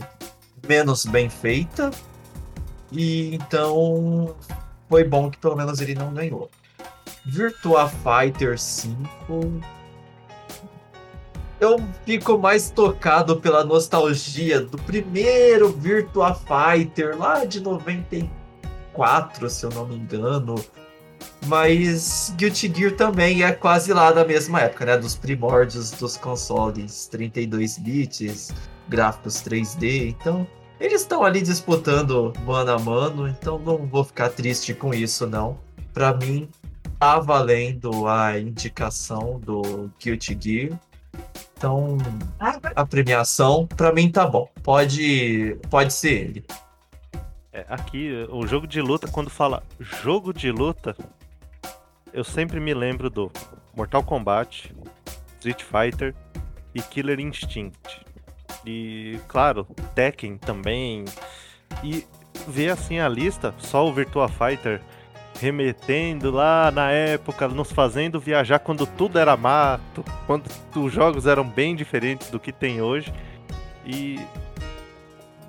menos 0.66 1.06
bem 1.06 1.30
feita. 1.30 1.92
E 2.92 3.36
então 3.36 4.36
foi 4.88 5.04
bom 5.04 5.30
que 5.30 5.38
pelo 5.38 5.56
menos 5.56 5.82
ele 5.82 5.96
não 5.96 6.14
ganhou. 6.14 6.50
Virtua 7.26 7.90
Fighter 7.90 8.60
5. 8.60 9.62
Eu 11.62 11.80
fico 12.06 12.38
mais 12.38 12.70
tocado 12.70 13.38
pela 13.38 13.64
nostalgia 13.64 14.60
do 14.60 14.78
primeiro 14.80 15.70
Virtua 15.70 16.36
Fighter 16.36 17.18
lá 17.18 17.46
de 17.46 17.62
94, 17.62 19.50
se 19.50 19.66
eu 19.66 19.70
não 19.70 19.88
me 19.88 19.96
engano 19.96 20.56
mas 21.48 22.34
Guilty 22.38 22.72
Gear 22.74 22.96
também 22.96 23.44
é 23.44 23.52
quase 23.52 23.92
lá 23.94 24.12
da 24.12 24.24
mesma 24.24 24.62
época, 24.62 24.86
né? 24.86 24.98
Dos 24.98 25.16
primórdios 25.16 25.92
dos 25.92 26.18
consoles 26.18 27.08
32 27.08 27.78
bits, 27.80 28.54
gráficos 28.88 29.36
3D. 29.38 30.10
Então, 30.10 30.48
eles 30.80 31.02
estão 31.02 31.24
ali 31.24 31.42
disputando 31.42 32.34
mano 32.46 32.72
a 32.72 32.80
mano, 32.80 33.28
então 33.28 33.58
não 33.60 33.78
vou 33.88 34.04
ficar 34.04 34.30
triste 34.30 34.74
com 34.74 34.94
isso, 34.94 35.26
não. 35.26 35.58
Para 35.94 36.14
mim, 36.14 36.48
tá 37.00 37.20
valendo 37.20 38.08
a 38.08 38.38
indicação 38.40 39.40
do 39.40 39.90
Guilty 40.00 40.38
Gear. 40.40 40.80
Então, 41.62 41.96
a 42.76 42.84
premiação, 42.84 43.68
para 43.68 43.94
mim 43.94 44.12
tá 44.12 44.26
bom. 44.26 44.50
Pode, 44.64 45.60
pode 45.70 45.94
ser 45.94 46.12
ele. 46.12 46.46
É, 47.54 47.64
aqui, 47.70 48.26
o 48.32 48.48
jogo 48.48 48.66
de 48.66 48.82
luta, 48.82 49.08
quando 49.08 49.30
fala 49.30 49.62
jogo 49.80 50.34
de 50.34 50.52
luta, 50.52 50.98
eu 52.12 52.24
sempre 52.24 52.60
me 52.60 52.74
lembro 52.74 53.12
do 53.12 53.32
Mortal 53.78 54.04
Kombat, 54.04 54.76
Street 55.36 55.62
Fighter 55.62 56.16
e 56.74 56.82
Killer 56.82 57.20
Instinct. 57.20 58.08
E, 58.66 59.20
claro, 59.28 59.68
Tekken 59.94 60.38
também. 60.38 61.06
E 61.84 62.08
ver 62.48 62.72
assim 62.72 62.98
a 62.98 63.08
lista, 63.08 63.54
só 63.60 63.88
o 63.88 63.94
Virtua 63.94 64.28
Fighter 64.28 64.82
remetendo 65.42 66.30
lá 66.30 66.70
na 66.70 66.92
época, 66.92 67.48
nos 67.48 67.72
fazendo 67.72 68.20
viajar 68.20 68.60
quando 68.60 68.86
tudo 68.86 69.18
era 69.18 69.36
mato, 69.36 70.06
quando 70.28 70.46
os 70.76 70.94
jogos 70.94 71.26
eram 71.26 71.44
bem 71.44 71.76
diferentes 71.76 72.30
do 72.30 72.40
que 72.40 72.52
tem 72.52 72.80
hoje. 72.80 73.12
E 73.84 74.20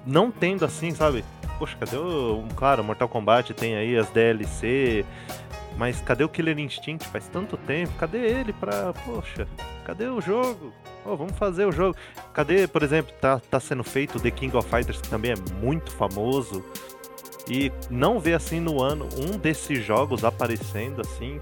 não 0.07 0.30
tendo 0.30 0.64
assim, 0.64 0.93
sabe? 0.93 1.22
Poxa, 1.59 1.76
cadê 1.78 1.97
o. 1.97 2.43
Claro, 2.57 2.82
Mortal 2.82 3.07
Kombat 3.07 3.53
tem 3.53 3.76
aí 3.76 3.95
as 3.97 4.09
DLC, 4.09 5.05
mas 5.76 6.01
cadê 6.01 6.24
o 6.24 6.28
Killer 6.28 6.59
Instinct? 6.59 7.07
Faz 7.09 7.28
tanto 7.28 7.59
tempo. 7.59 7.93
Cadê 7.99 8.18
ele 8.18 8.55
pra. 8.55 8.95
Poxa, 9.05 9.47
cadê 9.84 10.07
o 10.07 10.22
jogo? 10.22 10.72
Oh, 11.05 11.16
vamos 11.16 11.36
fazer 11.36 11.66
o 11.66 11.72
jogo. 11.72 11.97
Cadê, 12.32 12.66
por 12.66 12.82
exemplo, 12.82 13.12
tá, 13.20 13.38
tá 13.38 13.61
sendo 13.61 13.84
feito 13.84 14.18
The 14.18 14.30
King 14.30 14.57
of 14.57 14.68
Fighters, 14.70 15.03
que 15.03 15.09
também 15.09 15.32
é 15.32 15.55
muito 15.61 15.93
famoso. 15.93 16.64
E 17.49 17.72
não 17.90 18.20
ver 18.20 18.34
assim 18.34 18.61
no 18.61 18.82
ano 18.82 19.09
um 19.16 19.36
desses 19.36 19.84
jogos 19.84 20.24
aparecendo 20.24 21.01
assim, 21.01 21.40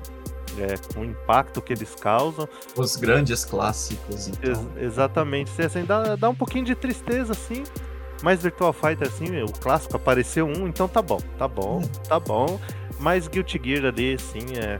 é, 0.58 0.76
com 0.94 1.00
o 1.00 1.04
impacto 1.04 1.60
que 1.60 1.72
eles 1.72 1.94
causam. 1.94 2.48
Os 2.76 2.96
grandes 2.96 3.44
clássicos, 3.44 4.28
então. 4.28 4.50
Ex 4.76 4.84
exatamente. 4.84 5.50
Assim, 5.60 5.84
dá, 5.84 6.16
dá 6.16 6.28
um 6.28 6.34
pouquinho 6.34 6.64
de 6.64 6.74
tristeza, 6.74 7.32
assim. 7.32 7.64
Mas 8.22 8.42
Virtual 8.42 8.72
Fighter, 8.72 9.08
assim, 9.08 9.42
o 9.42 9.50
clássico 9.50 9.96
apareceu 9.96 10.46
um, 10.46 10.68
então 10.68 10.86
tá 10.86 11.00
bom, 11.00 11.18
tá 11.38 11.48
bom, 11.48 11.78
hum. 11.78 11.88
tá 12.06 12.20
bom. 12.20 12.60
Mas 12.98 13.26
Guilty 13.26 13.60
Gear 13.62 13.86
ali, 13.86 14.18
sim, 14.18 14.58
é, 14.58 14.78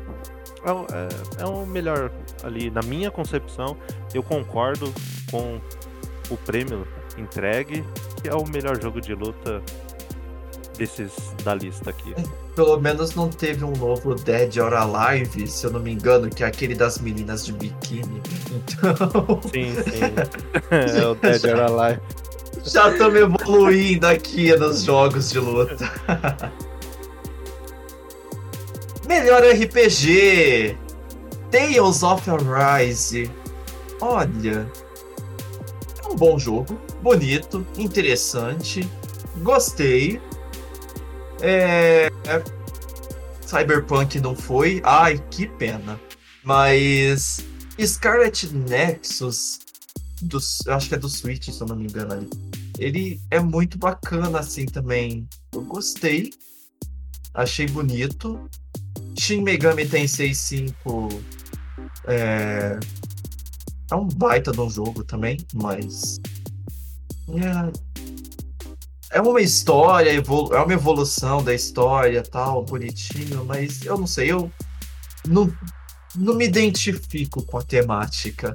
é, 0.65 1.43
é 1.43 1.47
o 1.47 1.65
melhor 1.65 2.13
ali, 2.43 2.71
na 2.71 2.83
minha 2.83 3.11
concepção. 3.11 3.77
Eu 4.13 4.23
concordo 4.23 4.93
com 5.31 5.59
o 6.29 6.37
prêmio 6.37 6.87
entregue, 7.17 7.85
que 8.21 8.29
é 8.29 8.35
o 8.35 8.47
melhor 8.47 8.81
jogo 8.81 9.01
de 9.01 9.15
luta 9.15 9.63
desses 10.77 11.13
da 11.45 11.55
lista 11.55 11.91
aqui. 11.91 12.15
É, 12.17 12.23
pelo 12.55 12.81
menos 12.81 13.15
não 13.15 13.29
teve 13.29 13.65
um 13.65 13.73
novo 13.73 14.15
Dead 14.15 14.57
or 14.57 14.73
Alive, 14.75 15.47
se 15.47 15.67
eu 15.67 15.71
não 15.71 15.81
me 15.81 15.93
engano, 15.93 16.29
que 16.31 16.43
é 16.43 16.47
aquele 16.47 16.75
das 16.75 16.99
meninas 16.99 17.45
de 17.45 17.53
biquíni. 17.53 18.21
Então. 18.51 19.41
Sim, 19.43 19.73
sim. 19.75 20.03
é 21.01 21.07
o 21.07 21.15
Dead 21.15 21.45
or 21.45 21.61
Alive. 21.61 22.01
Já 22.65 22.91
estamos 22.91 23.21
evoluindo 23.21 24.07
aqui 24.07 24.55
nos 24.57 24.83
jogos 24.83 25.31
de 25.31 25.39
luta. 25.39 25.91
Melhor 29.07 29.43
RPG! 29.43 30.77
Tales 31.51 32.03
of 32.03 32.31
Arise. 32.31 33.31
Olha. 34.01 34.71
um 36.09 36.17
bom 36.17 36.39
jogo, 36.39 36.81
bonito, 37.03 37.67
interessante, 37.77 38.89
gostei. 39.39 40.21
É... 41.41 42.07
é 42.27 42.61
Cyberpunk 43.47 44.21
não 44.21 44.37
foi, 44.37 44.81
ai, 44.85 45.19
que 45.31 45.47
pena. 45.47 46.01
Mas 46.45 47.45
Scarlet 47.79 48.55
Nexus, 48.55 49.59
eu 50.67 50.75
acho 50.75 50.89
que 50.89 50.95
é 50.95 50.99
do 50.99 51.09
Switch, 51.09 51.51
se 51.51 51.61
eu 51.61 51.67
não 51.67 51.77
me 51.77 51.85
engano 51.85 52.13
ali. 52.13 52.31
Ele 52.79 53.21
é 53.31 53.41
muito 53.41 53.77
bacana 53.77 54.39
assim 54.39 54.67
também. 54.67 55.29
Eu 55.53 55.63
gostei. 55.63 56.31
Achei 57.35 57.67
bonito. 57.67 58.49
Shin 59.19 59.43
Megami 59.43 59.87
Tensei 59.87 60.33
5 60.33 61.09
é, 62.07 62.79
é 63.91 63.95
um 63.95 64.07
baita 64.07 64.53
de 64.53 64.61
um 64.61 64.71
jogo 64.71 65.05
também, 65.05 65.39
mas. 65.53 66.21
É, 67.29 67.73
é 69.11 69.21
uma 69.21 69.41
história, 69.41 70.11
é 70.11 70.21
uma 70.21 70.73
evolução 70.73 71.43
da 71.43 71.53
história 71.53 72.23
tal, 72.23 72.65
bonitinho, 72.65 73.45
mas 73.45 73.85
eu 73.85 73.99
não 73.99 74.07
sei, 74.07 74.31
eu 74.31 74.51
não, 75.27 75.53
não 76.15 76.35
me 76.35 76.47
identifico 76.47 77.43
com 77.45 77.59
a 77.59 77.63
temática. 77.63 78.55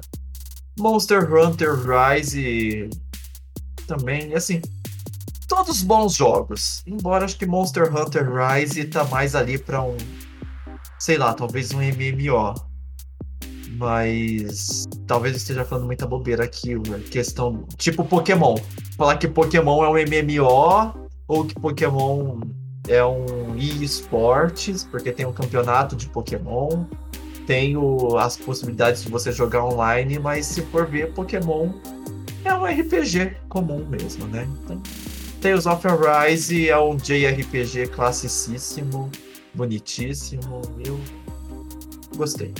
Monster 0.78 1.32
Hunter 1.32 1.74
Rise 1.74 2.88
também, 3.86 4.34
assim, 4.34 4.60
todos 5.46 5.82
bons 5.82 6.14
jogos. 6.14 6.82
Embora 6.86 7.24
acho 7.24 7.38
que 7.38 7.46
Monster 7.46 7.94
Hunter 7.94 8.26
Rise 8.30 8.84
tá 8.84 9.04
mais 9.04 9.34
ali 9.34 9.58
para 9.58 9.82
um, 9.82 9.96
sei 10.98 11.18
lá, 11.18 11.34
talvez 11.34 11.72
um 11.72 11.78
MMO. 11.78 12.54
Mas 13.76 14.86
talvez 15.06 15.36
esteja 15.36 15.64
falando 15.64 15.86
muita 15.86 16.06
bobeira 16.06 16.44
aqui, 16.44 16.74
né? 16.74 17.00
questão 17.10 17.64
tipo 17.76 18.04
Pokémon. 18.04 18.56
Falar 18.96 19.16
que 19.16 19.28
Pokémon 19.28 19.84
é 19.84 19.88
um 19.88 19.94
MMO 19.94 21.06
ou 21.28 21.44
que 21.44 21.54
Pokémon 21.54 22.40
é 22.88 23.04
um 23.04 23.56
eSports, 23.56 24.84
porque 24.84 25.12
tem 25.12 25.26
um 25.26 25.32
campeonato 25.32 25.96
de 25.96 26.08
Pokémon, 26.08 26.84
tem 27.46 27.76
o, 27.76 28.16
as 28.16 28.36
possibilidades 28.36 29.02
de 29.02 29.10
você 29.10 29.32
jogar 29.32 29.64
online, 29.64 30.18
mas 30.18 30.46
se 30.46 30.62
for 30.62 30.86
ver, 30.86 31.12
Pokémon 31.12 31.70
é 32.44 32.54
um 32.54 32.64
RPG 32.64 33.36
comum 33.48 33.84
mesmo, 33.86 34.26
né? 34.28 34.48
Então, 34.64 34.80
Tales 35.40 35.66
of 35.66 35.86
Arise 35.86 36.68
é 36.68 36.78
um 36.78 36.96
JRPG 36.96 37.88
classicíssimo, 37.88 39.10
bonitíssimo, 39.54 40.62
eu 40.84 40.98
gostei. 42.16 42.52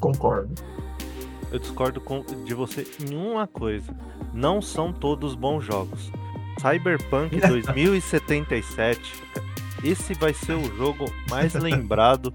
Concordo. 0.00 0.54
Eu 1.50 1.58
discordo 1.58 2.00
com, 2.00 2.22
de 2.44 2.54
você 2.54 2.86
em 3.00 3.14
uma 3.16 3.46
coisa. 3.46 3.94
Não 4.34 4.60
são 4.60 4.92
todos 4.92 5.34
bons 5.34 5.64
jogos. 5.64 6.10
Cyberpunk 6.60 7.40
2077, 7.40 9.00
esse 9.84 10.14
vai 10.14 10.34
ser 10.34 10.54
o 10.54 10.76
jogo 10.76 11.10
mais 11.30 11.54
lembrado 11.54 12.32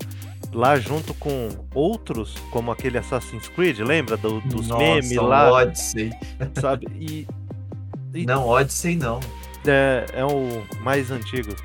lá 0.51 0.79
junto 0.79 1.13
com 1.15 1.49
outros, 1.73 2.35
como 2.51 2.71
aquele 2.71 2.97
Assassin's 2.97 3.47
Creed, 3.49 3.79
lembra 3.79 4.15
do, 4.15 4.39
dos 4.41 4.67
Nossa, 4.67 4.83
memes 4.83 5.15
lá? 5.15 5.51
Odyssey. 5.51 6.11
Sabe? 6.59 6.87
E, 6.95 7.27
e, 8.13 8.25
não, 8.25 8.47
Odyssey 8.47 8.95
não. 8.95 9.19
É, 9.65 10.05
é 10.13 10.25
o 10.25 10.63
mais 10.81 11.11
antigo. 11.11 11.55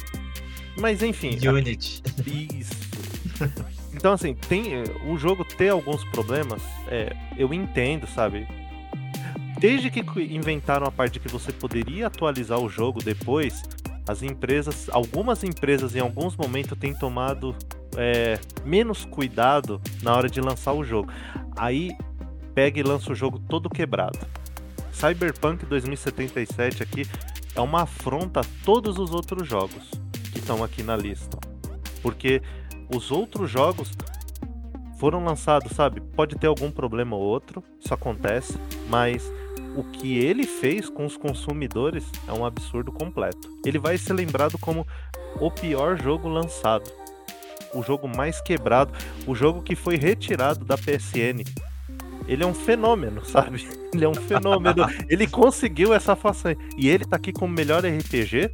Mas 0.79 1.03
enfim. 1.03 1.39
Unity. 1.47 2.03
Isso. 2.27 3.69
Então, 3.99 4.13
assim, 4.13 4.33
tem 4.33 4.85
o 5.09 5.19
jogo 5.19 5.45
ter 5.45 5.71
alguns 5.71 6.05
problemas, 6.05 6.63
é, 6.87 7.17
eu 7.37 7.53
entendo, 7.53 8.07
sabe? 8.07 8.47
Desde 9.59 9.91
que 9.91 10.01
inventaram 10.33 10.87
a 10.87 10.93
parte 10.93 11.15
de 11.15 11.21
que 11.21 11.29
você 11.29 11.53
poderia 11.53 12.07
atualizar 12.07 12.61
o 12.61 12.69
jogo 12.69 13.03
depois, 13.03 13.65
as 14.09 14.23
empresas, 14.23 14.89
algumas 14.91 15.43
empresas 15.43 15.97
em 15.97 15.99
alguns 15.99 16.37
momentos 16.37 16.79
têm 16.79 16.95
tomado 16.95 17.57
é, 17.97 18.39
menos 18.65 19.05
cuidado 19.05 19.81
na 20.01 20.15
hora 20.15 20.31
de 20.31 20.41
lançar 20.41 20.75
o 20.75 20.85
jogo. 20.85 21.13
Aí 21.57 21.91
pega 22.55 22.79
e 22.79 22.85
lança 22.85 23.11
o 23.11 23.17
jogo 23.17 23.41
todo 23.49 23.69
quebrado. 23.69 24.21
Cyberpunk 24.93 25.67
2077 25.67 26.85
aqui 26.85 27.05
é 27.53 27.61
uma 27.61 27.83
afronta 27.83 28.41
a 28.41 28.45
todos 28.65 28.97
os 28.97 29.11
outros 29.11 29.49
jogos 29.49 29.91
que 30.33 30.39
estão 30.39 30.63
aqui 30.63 30.85
na 30.85 30.97
lista. 30.97 31.37
Porque 32.01 32.41
os 32.95 33.11
outros 33.11 33.51
jogos 33.51 33.91
foram 34.99 35.25
lançados, 35.25 35.73
sabe? 35.73 36.01
Pode 36.01 36.37
ter 36.37 36.47
algum 36.47 36.71
problema 36.71 37.17
ou 37.17 37.23
outro, 37.23 37.63
isso 37.81 37.95
acontece, 37.95 38.59
mas 38.89 39.31
o 39.77 39.85
que 39.85 40.19
ele 40.19 40.45
fez 40.45 40.89
com 40.89 41.07
os 41.07 41.17
consumidores 41.17 42.05
é 42.27 42.33
um 42.33 42.45
absurdo 42.45 42.91
completo. 42.91 43.49
Ele 43.65 43.79
vai 43.79 43.97
ser 43.97 44.13
lembrado 44.13 44.59
como 44.59 44.87
o 45.41 45.51
pior 45.51 46.01
jogo 46.01 46.29
lançado, 46.29 46.91
o 47.73 47.83
jogo 47.83 48.09
mais 48.09 48.41
quebrado, 48.41 48.93
o 49.27 49.35
jogo 49.35 49.63
que 49.63 49.77
foi 49.77 49.97
retirado 49.97 50.65
da 50.65 50.77
PSN. 50.77 51.45
Ele 52.27 52.43
é 52.43 52.47
um 52.47 52.55
fenômeno, 52.55 53.25
sabe? 53.27 53.69
Ele 53.95 54.05
é 54.05 54.09
um 54.09 54.15
fenômeno. 54.15 54.85
ele 55.09 55.27
conseguiu 55.27 55.95
essa 55.95 56.17
façanha. 56.17 56.57
E 56.77 56.89
ele 56.89 57.05
tá 57.05 57.17
aqui 57.17 57.33
como 57.33 57.53
melhor 57.55 57.85
RPG. 57.85 58.51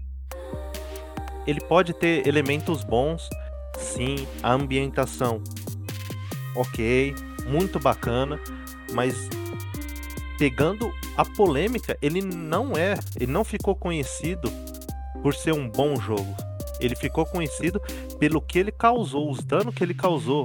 Ele 1.46 1.60
pode 1.60 1.92
ter 1.94 2.26
elementos 2.26 2.84
bons, 2.84 3.28
Sim, 3.78 4.26
a 4.42 4.52
ambientação, 4.52 5.42
ok, 6.54 7.14
muito 7.46 7.78
bacana, 7.78 8.40
mas 8.92 9.28
pegando 10.38 10.92
a 11.16 11.24
polêmica, 11.24 11.96
ele 12.02 12.20
não 12.20 12.76
é, 12.76 12.98
ele 13.20 13.30
não 13.30 13.44
ficou 13.44 13.74
conhecido 13.74 14.50
por 15.22 15.34
ser 15.34 15.52
um 15.52 15.68
bom 15.68 15.96
jogo. 15.96 16.34
Ele 16.80 16.96
ficou 16.96 17.24
conhecido 17.24 17.80
pelo 18.18 18.40
que 18.40 18.58
ele 18.58 18.72
causou, 18.72 19.30
os 19.30 19.44
danos 19.44 19.74
que 19.74 19.82
ele 19.82 19.94
causou, 19.94 20.44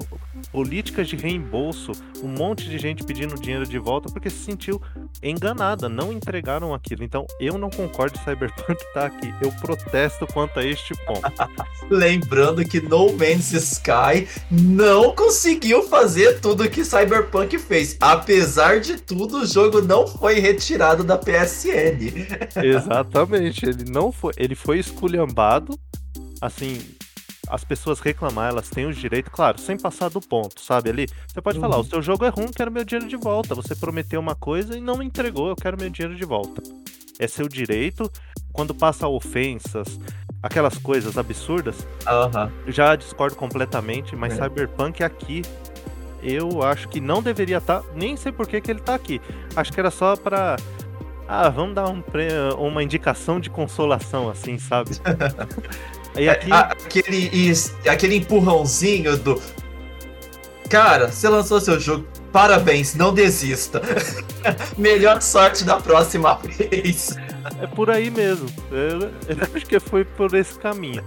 políticas 0.51 1.07
de 1.07 1.15
reembolso, 1.15 1.91
um 2.23 2.27
monte 2.27 2.69
de 2.69 2.77
gente 2.77 3.03
pedindo 3.03 3.35
dinheiro 3.35 3.65
de 3.65 3.79
volta 3.79 4.11
porque 4.11 4.29
se 4.29 4.37
sentiu 4.37 4.81
enganada, 5.21 5.89
não 5.89 6.11
entregaram 6.11 6.73
aquilo. 6.73 7.03
Então 7.03 7.25
eu 7.39 7.57
não 7.57 7.69
concordo 7.69 8.17
Cyberpunk 8.19 8.77
tá 8.93 9.05
aqui. 9.05 9.33
Eu 9.41 9.51
protesto 9.53 10.25
quanto 10.27 10.59
a 10.59 10.65
este 10.65 10.93
ponto. 11.05 11.21
Lembrando 11.89 12.63
que 12.63 12.81
No 12.81 13.11
Man's 13.13 13.51
Sky 13.51 14.27
não 14.49 15.15
conseguiu 15.15 15.83
fazer 15.83 16.39
tudo 16.39 16.69
que 16.69 16.83
Cyberpunk 16.83 17.57
fez. 17.57 17.97
Apesar 17.99 18.79
de 18.79 18.97
tudo, 18.97 19.39
o 19.41 19.45
jogo 19.45 19.81
não 19.81 20.07
foi 20.07 20.39
retirado 20.39 21.03
da 21.03 21.17
PSN. 21.17 22.27
Exatamente, 22.63 23.65
ele 23.65 23.89
não 23.89 24.11
foi, 24.11 24.33
ele 24.37 24.55
foi 24.55 24.79
esculhambado 24.79 25.77
assim, 26.41 26.79
as 27.49 27.63
pessoas 27.63 27.99
reclamar, 27.99 28.51
elas 28.51 28.69
têm 28.69 28.85
o 28.85 28.93
direito, 28.93 29.31
claro, 29.31 29.59
sem 29.59 29.75
passar 29.75 30.09
do 30.09 30.21
ponto, 30.21 30.61
sabe? 30.61 30.89
Ali, 30.89 31.07
você 31.27 31.41
pode 31.41 31.57
uhum. 31.57 31.63
falar, 31.63 31.79
o 31.79 31.83
seu 31.83 32.01
jogo 32.01 32.23
é 32.23 32.29
ruim, 32.29 32.51
quero 32.55 32.71
meu 32.71 32.85
dinheiro 32.85 33.09
de 33.09 33.17
volta. 33.17 33.55
Você 33.55 33.75
prometeu 33.75 34.19
uma 34.19 34.35
coisa 34.35 34.77
e 34.77 34.81
não 34.81 34.97
me 34.97 35.05
entregou, 35.05 35.49
eu 35.49 35.55
quero 35.55 35.77
meu 35.77 35.89
dinheiro 35.89 36.15
de 36.15 36.25
volta. 36.25 36.61
É 37.17 37.27
seu 37.27 37.47
direito. 37.47 38.09
Quando 38.53 38.73
passa 38.75 39.07
ofensas, 39.07 39.99
aquelas 40.43 40.77
coisas 40.77 41.17
absurdas, 41.17 41.87
uhum. 42.07 42.71
já 42.71 42.95
discordo 42.95 43.35
completamente, 43.35 44.15
mas 44.15 44.37
é. 44.37 44.43
Cyberpunk 44.43 45.03
aqui 45.03 45.41
eu 46.21 46.61
acho 46.61 46.89
que 46.89 46.99
não 46.99 47.21
deveria 47.23 47.57
estar, 47.57 47.81
tá, 47.81 47.87
nem 47.95 48.17
sei 48.17 48.31
por 48.31 48.47
que, 48.47 48.59
que 48.59 48.69
ele 48.69 48.81
tá 48.81 48.93
aqui. 48.93 49.21
Acho 49.55 49.71
que 49.71 49.79
era 49.79 49.89
só 49.89 50.15
para 50.15 50.57
ah, 51.27 51.47
vamos 51.47 51.75
dar 51.75 51.87
um, 51.87 52.03
uma 52.57 52.83
indicação 52.83 53.39
de 53.39 53.49
consolação, 53.49 54.29
assim, 54.29 54.57
sabe? 54.57 54.91
E 56.19 56.27
é, 56.27 56.31
aqui... 56.31 56.51
aquele, 56.51 57.53
aquele 57.87 58.15
empurrãozinho 58.17 59.17
do. 59.17 59.41
Cara, 60.69 61.07
você 61.07 61.27
lançou 61.27 61.59
seu 61.59 61.79
jogo, 61.79 62.05
parabéns, 62.31 62.93
não 62.93 63.13
desista. 63.13 63.81
Melhor 64.77 65.21
sorte 65.21 65.63
da 65.63 65.77
próxima 65.79 66.35
vez. 66.35 67.15
É 67.59 67.65
por 67.65 67.89
aí 67.89 68.11
mesmo. 68.11 68.47
Eu, 68.69 69.01
eu 69.01 69.55
acho 69.55 69.65
que 69.65 69.79
foi 69.79 70.03
por 70.03 70.33
esse 70.35 70.59
caminho. 70.59 71.03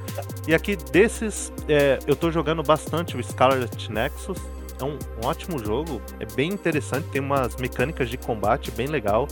E 0.49 0.55
aqui 0.55 0.75
desses, 0.75 1.53
é, 1.69 1.99
eu 2.07 2.17
tô 2.17 2.31
jogando 2.31 2.63
bastante 2.63 3.17
o 3.17 3.23
Scarlet 3.23 3.93
Nexus. 3.93 4.39
É 4.81 4.85
um, 4.85 4.99
um, 5.23 5.27
ótimo 5.27 5.65
jogo, 5.65 6.03
é 6.19 6.27
bem 6.35 6.51
interessante, 6.51 7.07
tem 7.13 7.21
umas 7.21 7.55
mecânicas 7.55 8.11
de 8.11 8.17
combate 8.17 8.73
bem 8.73 8.89
legal. 8.89 9.29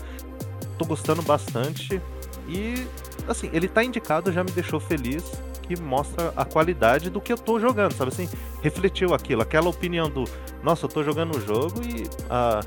Tô 0.79 0.85
gostando 0.85 1.23
bastante. 1.23 2.01
E 2.49 2.87
assim, 3.27 3.51
ele 3.53 3.67
tá 3.67 3.83
indicado, 3.83 4.31
já 4.31 4.45
me 4.45 4.51
deixou 4.53 4.79
feliz 4.79 5.25
que 5.71 5.81
mostra 5.81 6.33
a 6.37 6.45
qualidade 6.45 7.11
do 7.11 7.21
que 7.21 7.33
eu 7.33 7.39
tô 7.39 7.61
jogando, 7.61 7.93
sabe 7.93 8.11
assim? 8.11 8.29
Refletiu 8.61 9.15
aquilo, 9.15 9.41
aquela 9.41 9.69
opinião 9.69 10.11
do, 10.11 10.25
nossa, 10.65 10.87
eu 10.87 10.89
tô 10.89 11.05
jogando 11.05 11.37
o 11.37 11.41
jogo 11.41 11.81
e 11.83 12.09
a, 12.29 12.61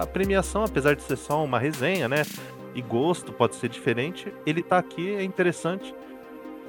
a 0.00 0.06
premiação, 0.06 0.62
apesar 0.62 0.94
de 0.94 1.02
ser 1.02 1.16
só 1.16 1.42
uma 1.42 1.58
resenha, 1.58 2.08
né? 2.08 2.22
E 2.72 2.80
gosto 2.80 3.32
pode 3.32 3.56
ser 3.56 3.68
diferente, 3.68 4.32
ele 4.46 4.62
tá 4.62 4.78
aqui, 4.78 5.16
é 5.16 5.24
interessante. 5.24 5.92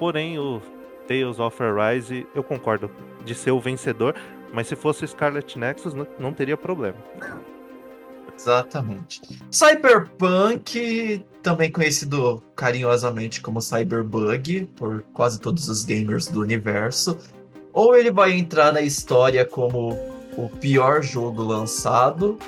Porém, 0.00 0.36
o 0.36 0.60
Tales 1.06 1.38
of 1.38 1.62
Arise, 1.62 2.26
eu 2.34 2.42
concordo 2.42 2.90
de 3.24 3.34
ser 3.36 3.52
o 3.52 3.60
vencedor, 3.60 4.16
mas 4.52 4.66
se 4.66 4.74
fosse 4.74 5.06
Scarlet 5.06 5.56
Nexus, 5.56 5.94
não, 5.94 6.08
não 6.18 6.32
teria 6.32 6.56
problema. 6.56 6.96
Exatamente. 8.38 9.20
Cyberpunk, 9.50 11.24
também 11.42 11.72
conhecido 11.72 12.40
carinhosamente 12.54 13.40
como 13.40 13.60
Cyberbug, 13.60 14.66
por 14.76 15.02
quase 15.12 15.40
todos 15.40 15.68
os 15.68 15.84
gamers 15.84 16.28
do 16.28 16.40
universo, 16.40 17.18
ou 17.72 17.96
ele 17.96 18.12
vai 18.12 18.32
entrar 18.32 18.72
na 18.72 18.80
história 18.80 19.44
como 19.44 19.90
o 20.36 20.48
pior 20.60 21.02
jogo 21.02 21.42
lançado, 21.42 22.38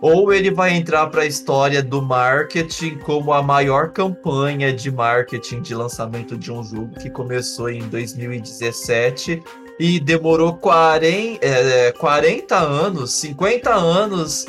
ou 0.00 0.32
ele 0.32 0.50
vai 0.50 0.74
entrar 0.74 1.06
para 1.08 1.22
a 1.22 1.26
história 1.26 1.82
do 1.82 2.00
marketing 2.00 2.96
como 2.98 3.32
a 3.32 3.42
maior 3.42 3.90
campanha 3.90 4.72
de 4.72 4.90
marketing 4.90 5.60
de 5.60 5.74
lançamento 5.74 6.36
de 6.38 6.50
um 6.50 6.64
jogo 6.64 6.94
que 6.98 7.10
começou 7.10 7.70
em 7.70 7.86
2017 7.88 9.42
e 9.78 9.98
demorou 10.00 10.54
40, 10.54 11.44
é, 11.44 11.92
40 11.92 12.56
anos, 12.56 13.12
50 13.14 13.74
anos, 13.74 14.46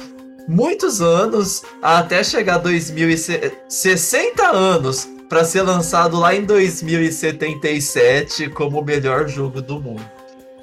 muitos 0.47 1.01
anos, 1.01 1.63
até 1.81 2.23
chegar 2.23 2.55
a 2.55 2.59
2060 2.59 4.47
anos 4.47 5.09
para 5.27 5.43
ser 5.43 5.63
lançado 5.63 6.17
lá 6.17 6.35
em 6.35 6.45
2077 6.45 8.49
como 8.49 8.79
o 8.79 8.85
melhor 8.85 9.27
jogo 9.27 9.59
do 9.61 9.79
mundo. 9.79 10.05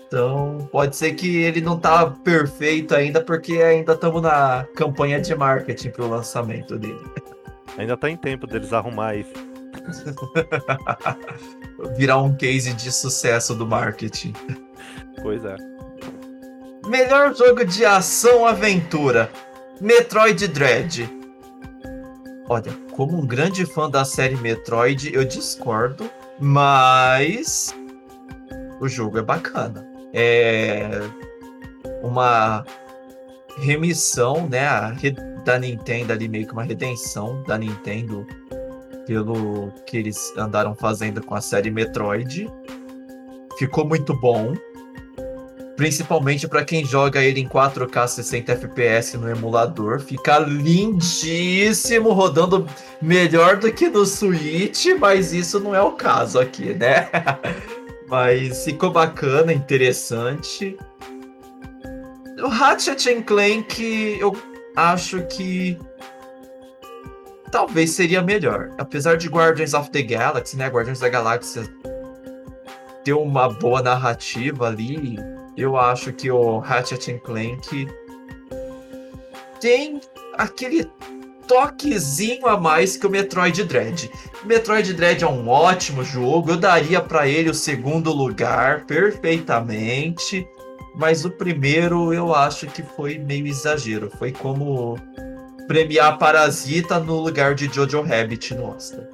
Então, 0.06 0.68
pode 0.70 0.94
ser 0.94 1.14
que 1.14 1.38
ele 1.38 1.60
não 1.62 1.78
tá 1.78 2.06
perfeito 2.06 2.94
ainda, 2.94 3.22
porque 3.22 3.62
ainda 3.62 3.94
estamos 3.94 4.20
na 4.20 4.66
campanha 4.76 5.18
de 5.18 5.34
marketing 5.34 5.88
para 5.88 6.04
o 6.04 6.10
lançamento 6.10 6.78
dele. 6.78 7.00
Ainda 7.78 7.96
tá 7.96 8.10
em 8.10 8.18
tempo 8.18 8.46
deles 8.46 8.74
arrumar 8.74 9.16
isso. 9.16 9.32
Virar 11.96 12.18
um 12.18 12.36
case 12.36 12.74
de 12.74 12.92
sucesso 12.92 13.54
do 13.54 13.66
marketing. 13.66 14.34
Pois 15.22 15.42
é. 15.42 15.56
Melhor 16.86 17.34
jogo 17.34 17.64
de 17.64 17.86
ação 17.86 18.44
aventura: 18.44 19.30
Metroid 19.82 20.48
Dread. 20.48 21.10
Olha, 22.48 22.72
como 22.92 23.18
um 23.18 23.26
grande 23.26 23.66
fã 23.66 23.90
da 23.90 24.04
série 24.04 24.36
Metroid, 24.36 25.12
eu 25.12 25.24
discordo, 25.24 26.10
mas 26.40 27.74
o 28.80 28.88
jogo 28.88 29.18
é 29.18 29.22
bacana 29.22 29.92
é, 30.12 30.88
uma 32.02 32.64
remissão, 33.58 34.48
né, 34.48 34.66
da 35.44 35.58
Nintendo 35.58 36.12
ali, 36.12 36.28
meio 36.28 36.46
que 36.46 36.52
uma 36.52 36.62
redenção 36.62 37.42
da 37.44 37.58
Nintendo 37.58 38.26
pelo 39.06 39.72
que 39.86 39.96
eles 39.96 40.32
andaram 40.36 40.74
fazendo 40.74 41.22
com 41.22 41.34
a 41.34 41.40
série 41.40 41.70
Metroid. 41.70 42.48
Ficou 43.58 43.84
muito 43.84 44.14
bom. 44.20 44.54
Principalmente 45.76 46.46
para 46.46 46.64
quem 46.64 46.84
joga 46.84 47.22
ele 47.22 47.40
em 47.40 47.48
4K 47.48 48.06
60 48.06 48.52
FPS 48.52 49.16
no 49.16 49.28
emulador. 49.28 50.00
Fica 50.00 50.38
lindíssimo, 50.38 52.12
rodando 52.12 52.68
melhor 53.00 53.56
do 53.56 53.72
que 53.72 53.88
no 53.88 54.04
Switch, 54.04 54.86
mas 54.98 55.32
isso 55.32 55.58
não 55.58 55.74
é 55.74 55.80
o 55.80 55.92
caso 55.92 56.38
aqui, 56.38 56.74
né? 56.74 57.08
Mas 58.08 58.64
ficou 58.64 58.90
bacana, 58.90 59.54
interessante. 59.54 60.76
O 62.42 62.48
Ratchet 62.48 63.22
Clank, 63.22 64.18
eu 64.20 64.36
acho 64.76 65.22
que 65.28 65.78
talvez 67.50 67.92
seria 67.92 68.20
melhor. 68.20 68.70
Apesar 68.76 69.16
de 69.16 69.28
Guardians 69.28 69.72
of 69.72 69.90
the 69.90 70.02
Galaxy, 70.02 70.58
né? 70.58 70.68
Guardians 70.68 71.00
da 71.00 71.08
Galáxia 71.08 71.62
ter 73.02 73.12
uma 73.12 73.48
boa 73.48 73.82
narrativa 73.82 74.68
ali, 74.68 75.18
eu 75.56 75.76
acho 75.76 76.12
que 76.12 76.30
o 76.30 76.58
Ratchet 76.58 77.20
Clank 77.20 77.88
tem 79.60 80.00
aquele 80.34 80.90
toquezinho 81.46 82.46
a 82.46 82.58
mais 82.58 82.96
que 82.96 83.06
o 83.06 83.10
Metroid 83.10 83.64
Dread. 83.64 84.10
Metroid 84.44 84.92
Dread 84.94 85.22
é 85.22 85.26
um 85.26 85.48
ótimo 85.48 86.02
jogo, 86.02 86.50
eu 86.50 86.56
daria 86.56 87.00
para 87.00 87.28
ele 87.28 87.50
o 87.50 87.54
segundo 87.54 88.10
lugar 88.12 88.86
perfeitamente, 88.86 90.46
mas 90.96 91.24
o 91.24 91.30
primeiro 91.30 92.12
eu 92.12 92.34
acho 92.34 92.66
que 92.66 92.82
foi 92.82 93.18
meio 93.18 93.46
exagero. 93.46 94.10
Foi 94.18 94.32
como 94.32 94.96
premiar 95.68 96.18
Parasita 96.18 96.98
no 96.98 97.20
lugar 97.20 97.54
de 97.54 97.66
Jojo 97.66 98.02
Rabbit 98.02 98.54
no 98.54 98.74
Oscar. 98.74 99.06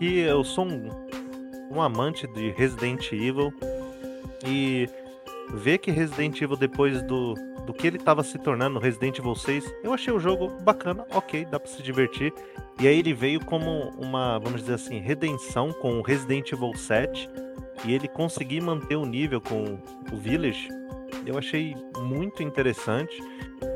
E 0.00 0.20
eu 0.20 0.44
sou 0.44 0.66
um, 0.66 0.90
um 1.70 1.80
amante 1.80 2.26
de 2.28 2.50
Resident 2.50 3.10
Evil 3.12 3.52
e 4.46 4.88
ver 5.54 5.78
que 5.78 5.90
Resident 5.90 6.40
Evil 6.40 6.56
depois 6.56 7.02
do 7.02 7.34
do 7.66 7.74
que 7.74 7.86
ele 7.86 7.96
estava 7.96 8.22
se 8.22 8.38
tornando 8.38 8.78
Resident 8.78 9.18
Evil 9.18 9.34
6, 9.34 9.74
eu 9.82 9.92
achei 9.92 10.14
o 10.14 10.20
jogo 10.20 10.48
bacana, 10.62 11.04
ok, 11.10 11.44
dá 11.44 11.58
para 11.58 11.68
se 11.70 11.82
divertir. 11.82 12.32
E 12.80 12.86
aí 12.86 12.98
ele 12.98 13.12
veio 13.12 13.44
como 13.44 13.90
uma, 13.98 14.38
vamos 14.38 14.60
dizer 14.60 14.74
assim, 14.74 15.00
redenção 15.00 15.72
com 15.72 15.98
o 15.98 16.02
Resident 16.02 16.52
Evil 16.52 16.74
7 16.74 17.28
e 17.84 17.92
ele 17.92 18.06
conseguir 18.06 18.60
manter 18.60 18.96
o 18.96 19.04
nível 19.04 19.40
com 19.40 19.78
o 20.12 20.16
Village. 20.16 20.68
Eu 21.26 21.36
achei 21.36 21.74
muito 21.98 22.42
interessante, 22.42 23.20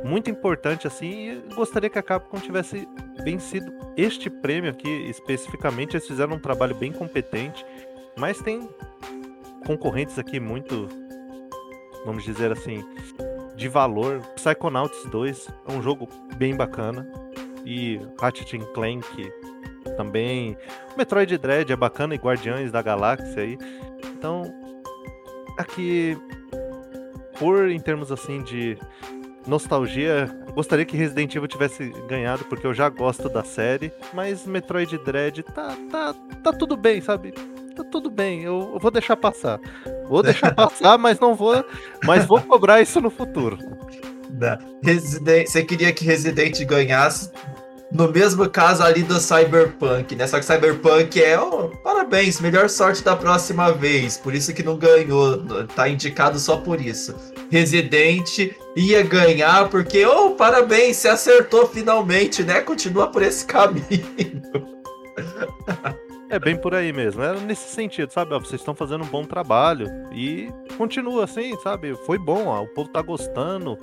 muito 0.04 0.30
importante 0.30 0.86
assim, 0.86 1.30
e 1.30 1.54
gostaria 1.54 1.90
que 1.90 1.98
a 1.98 2.02
Capcom 2.02 2.38
tivesse 2.38 2.86
vencido 3.24 3.72
este 3.96 4.30
prêmio 4.30 4.70
aqui 4.70 4.88
especificamente. 5.08 5.96
Eles 5.96 6.06
fizeram 6.06 6.36
um 6.36 6.38
trabalho 6.38 6.76
bem 6.76 6.92
competente, 6.92 7.66
mas 8.16 8.38
tem 8.38 8.68
concorrentes 9.66 10.18
aqui 10.18 10.40
muito, 10.40 10.88
vamos 12.04 12.24
dizer 12.24 12.52
assim, 12.52 12.84
de 13.56 13.68
valor. 13.68 14.20
Psychonauts 14.36 15.04
2 15.11 15.48
é 15.68 15.72
um 15.72 15.82
jogo 15.82 16.08
bem 16.36 16.56
bacana. 16.56 17.06
E 17.64 18.00
Ratchet 18.18 18.58
Clank 18.72 19.32
também. 19.96 20.56
Metroid 20.96 21.36
Dread 21.36 21.72
é 21.72 21.76
bacana 21.76 22.14
e 22.14 22.18
Guardiões 22.18 22.72
da 22.72 22.80
Galáxia 22.80 23.42
aí. 23.42 23.58
Então, 24.06 24.42
aqui, 25.58 26.16
por 27.38 27.68
em 27.68 27.78
termos 27.78 28.11
assim 28.11 28.42
de 28.42 28.78
nostalgia, 29.46 30.28
gostaria 30.54 30.84
que 30.84 30.96
Resident 30.96 31.34
Evil 31.34 31.48
tivesse 31.48 31.90
ganhado, 32.08 32.44
porque 32.44 32.66
eu 32.66 32.74
já 32.74 32.88
gosto 32.88 33.28
da 33.28 33.42
série, 33.42 33.92
mas 34.12 34.46
Metroid 34.46 34.96
Dread 34.98 35.42
tá, 35.42 35.76
tá, 35.90 36.14
tá 36.42 36.52
tudo 36.52 36.76
bem, 36.76 37.00
sabe? 37.00 37.34
Tá 37.81 37.85
tudo 37.91 38.11
bem, 38.11 38.43
eu, 38.43 38.78
vou 38.78 38.91
deixar 38.91 39.16
passar. 39.16 39.59
Vou 40.07 40.22
deixar 40.22 40.55
passar, 40.55 40.99
mas 40.99 41.18
não 41.18 41.35
vou. 41.35 41.64
Mas 42.05 42.26
vou 42.26 42.39
cobrar 42.43 42.83
isso 42.83 43.01
no 43.01 43.09
futuro. 43.09 43.57
Resident, 44.83 45.47
você 45.47 45.64
queria 45.64 45.91
que 45.93 46.05
Resident 46.05 46.62
ganhasse 46.66 47.31
no 47.91 48.12
mesmo 48.12 48.49
caso 48.49 48.83
ali 48.83 49.03
do 49.03 49.18
Cyberpunk, 49.18 50.14
né? 50.14 50.26
Só 50.26 50.39
que 50.39 50.45
Cyberpunk 50.45 51.20
é, 51.22 51.41
oh, 51.41 51.70
parabéns, 51.83 52.39
melhor 52.41 52.68
sorte 52.68 53.03
da 53.03 53.16
próxima 53.16 53.72
vez. 53.72 54.18
Por 54.18 54.35
isso 54.35 54.53
que 54.53 54.62
não 54.62 54.76
ganhou, 54.76 55.43
tá 55.74 55.89
indicado 55.89 56.39
só 56.39 56.59
por 56.59 56.81
isso. 56.81 57.14
Resident 57.51 58.53
ia 58.76 59.03
ganhar 59.03 59.68
porque, 59.70 60.05
oh, 60.05 60.33
parabéns, 60.33 60.99
você 60.99 61.09
acertou 61.09 61.66
finalmente, 61.66 62.45
né? 62.45 62.61
Continua 62.61 63.09
por 63.09 63.22
esse 63.22 63.45
caminho. 63.47 64.43
É 66.31 66.39
bem 66.39 66.57
por 66.57 66.74
aí 66.74 66.93
mesmo. 66.93 67.22
Era 67.22 67.41
nesse 67.41 67.74
sentido, 67.74 68.12
sabe? 68.12 68.33
Ó, 68.33 68.39
vocês 68.39 68.61
estão 68.61 68.74
fazendo 68.74 69.03
um 69.03 69.09
bom 69.09 69.24
trabalho 69.24 69.89
e 70.12 70.49
continua 70.78 71.24
assim, 71.24 71.57
sabe? 71.61 71.97
Foi 72.07 72.18
bom, 72.18 72.47
ó, 72.47 72.62
o 72.62 72.68
povo 72.68 72.89
tá 72.89 73.03
gostando. 73.03 73.76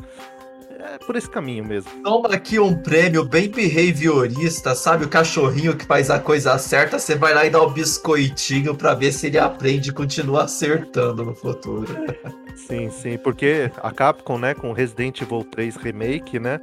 É 0.79 0.97
por 0.99 1.15
esse 1.17 1.29
caminho 1.29 1.65
mesmo. 1.65 1.91
Toma 2.03 2.29
aqui 2.29 2.57
um 2.57 2.73
prêmio 2.81 3.25
bem 3.25 3.49
behaviorista, 3.49 4.73
sabe? 4.75 5.03
O 5.03 5.09
cachorrinho 5.09 5.75
que 5.75 5.85
faz 5.85 6.09
a 6.09 6.19
coisa 6.19 6.57
certa, 6.57 6.97
você 6.97 7.15
vai 7.15 7.33
lá 7.33 7.45
e 7.45 7.49
dá 7.49 7.61
o 7.61 7.67
um 7.67 7.73
biscoitinho 7.73 8.73
para 8.73 8.93
ver 8.93 9.11
se 9.11 9.27
ele 9.27 9.37
aprende 9.37 9.89
e 9.89 9.93
continua 9.93 10.43
acertando 10.43 11.25
no 11.25 11.35
futuro. 11.35 11.87
Sim, 12.55 12.89
sim, 12.89 13.17
porque 13.17 13.71
a 13.83 13.91
Capcom, 13.91 14.37
né, 14.37 14.53
com 14.53 14.71
Resident 14.71 15.21
Evil 15.21 15.43
3 15.43 15.75
Remake, 15.75 16.39
né? 16.39 16.59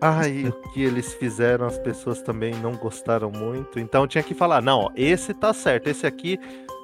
Ai, 0.00 0.46
o 0.46 0.52
que 0.70 0.82
eles 0.82 1.12
fizeram, 1.14 1.66
as 1.66 1.78
pessoas 1.78 2.22
também 2.22 2.54
não 2.54 2.72
gostaram 2.72 3.30
muito. 3.30 3.78
Então 3.78 4.06
tinha 4.06 4.22
que 4.22 4.34
falar, 4.34 4.62
não, 4.62 4.80
ó, 4.80 4.90
esse 4.96 5.34
tá 5.34 5.52
certo, 5.52 5.88
esse 5.88 6.06
aqui, 6.06 6.38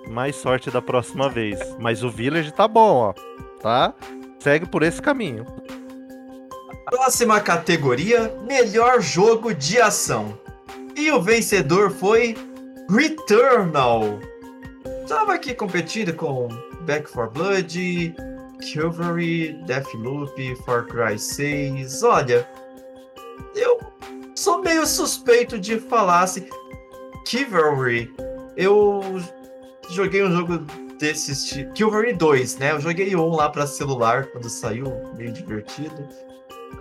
mais 0.08 0.36
sorte 0.36 0.70
da 0.70 0.82
próxima 0.82 1.28
vez. 1.28 1.58
Mas 1.78 2.02
o 2.02 2.10
Village 2.10 2.52
tá 2.52 2.68
bom, 2.68 2.96
ó. 2.96 3.14
Tá? 3.62 3.94
Segue 4.38 4.66
por 4.66 4.82
esse 4.82 5.00
caminho. 5.00 5.46
Próxima 6.90 7.40
categoria: 7.40 8.32
melhor 8.46 9.00
jogo 9.00 9.54
de 9.54 9.80
ação. 9.80 10.38
E 10.94 11.10
o 11.10 11.20
vencedor 11.20 11.90
foi 11.90 12.36
Returnal. 12.88 14.20
Tava 15.08 15.34
aqui 15.34 15.54
competindo 15.54 16.14
com 16.14 16.48
Back 16.82 17.10
4 17.10 17.32
Blood, 17.32 18.14
Chivalry, 18.60 19.58
Deathloop, 19.66 20.56
Far 20.64 20.86
Cry 20.86 21.18
6. 21.18 22.02
Olha, 22.04 22.48
eu 23.56 23.80
sou 24.34 24.60
meio 24.62 24.86
suspeito 24.86 25.58
de 25.58 25.78
falar 25.78 26.20
assim. 26.20 26.46
Chivalry, 27.26 28.14
eu 28.56 29.02
joguei 29.90 30.22
um 30.22 30.30
jogo 30.30 30.58
desses. 30.98 31.46
Chivalry 31.74 32.12
2, 32.12 32.58
né? 32.58 32.72
Eu 32.72 32.80
joguei 32.80 33.16
um 33.16 33.34
lá 33.34 33.48
para 33.48 33.66
celular 33.66 34.26
quando 34.26 34.48
saiu, 34.48 34.84
meio 35.16 35.32
divertido. 35.32 36.08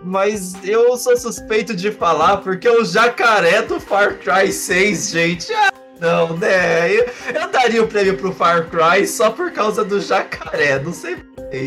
Mas 0.04 0.54
eu 0.64 0.96
sou 0.98 1.18
suspeito 1.18 1.76
de 1.76 1.92
falar 1.92 2.38
porque 2.38 2.70
o 2.70 2.86
jacaré 2.86 3.62
do 3.64 3.80
Far 3.80 4.20
Cry 4.20 4.52
6, 4.52 5.10
gente. 5.10 5.54
Ah, 5.54 5.72
não, 6.00 6.38
né? 6.38 6.94
Eu, 6.94 7.06
eu 7.34 7.50
daria 7.50 7.82
o 7.82 7.88
prêmio 7.88 8.18
pro 8.18 8.32
Far 8.32 8.70
Cry 8.70 9.08
só 9.08 9.32
por 9.32 9.52
causa 9.52 9.84
do 9.84 10.00
jacaré. 10.00 10.78
Não 10.80 10.94
sei 10.94 11.16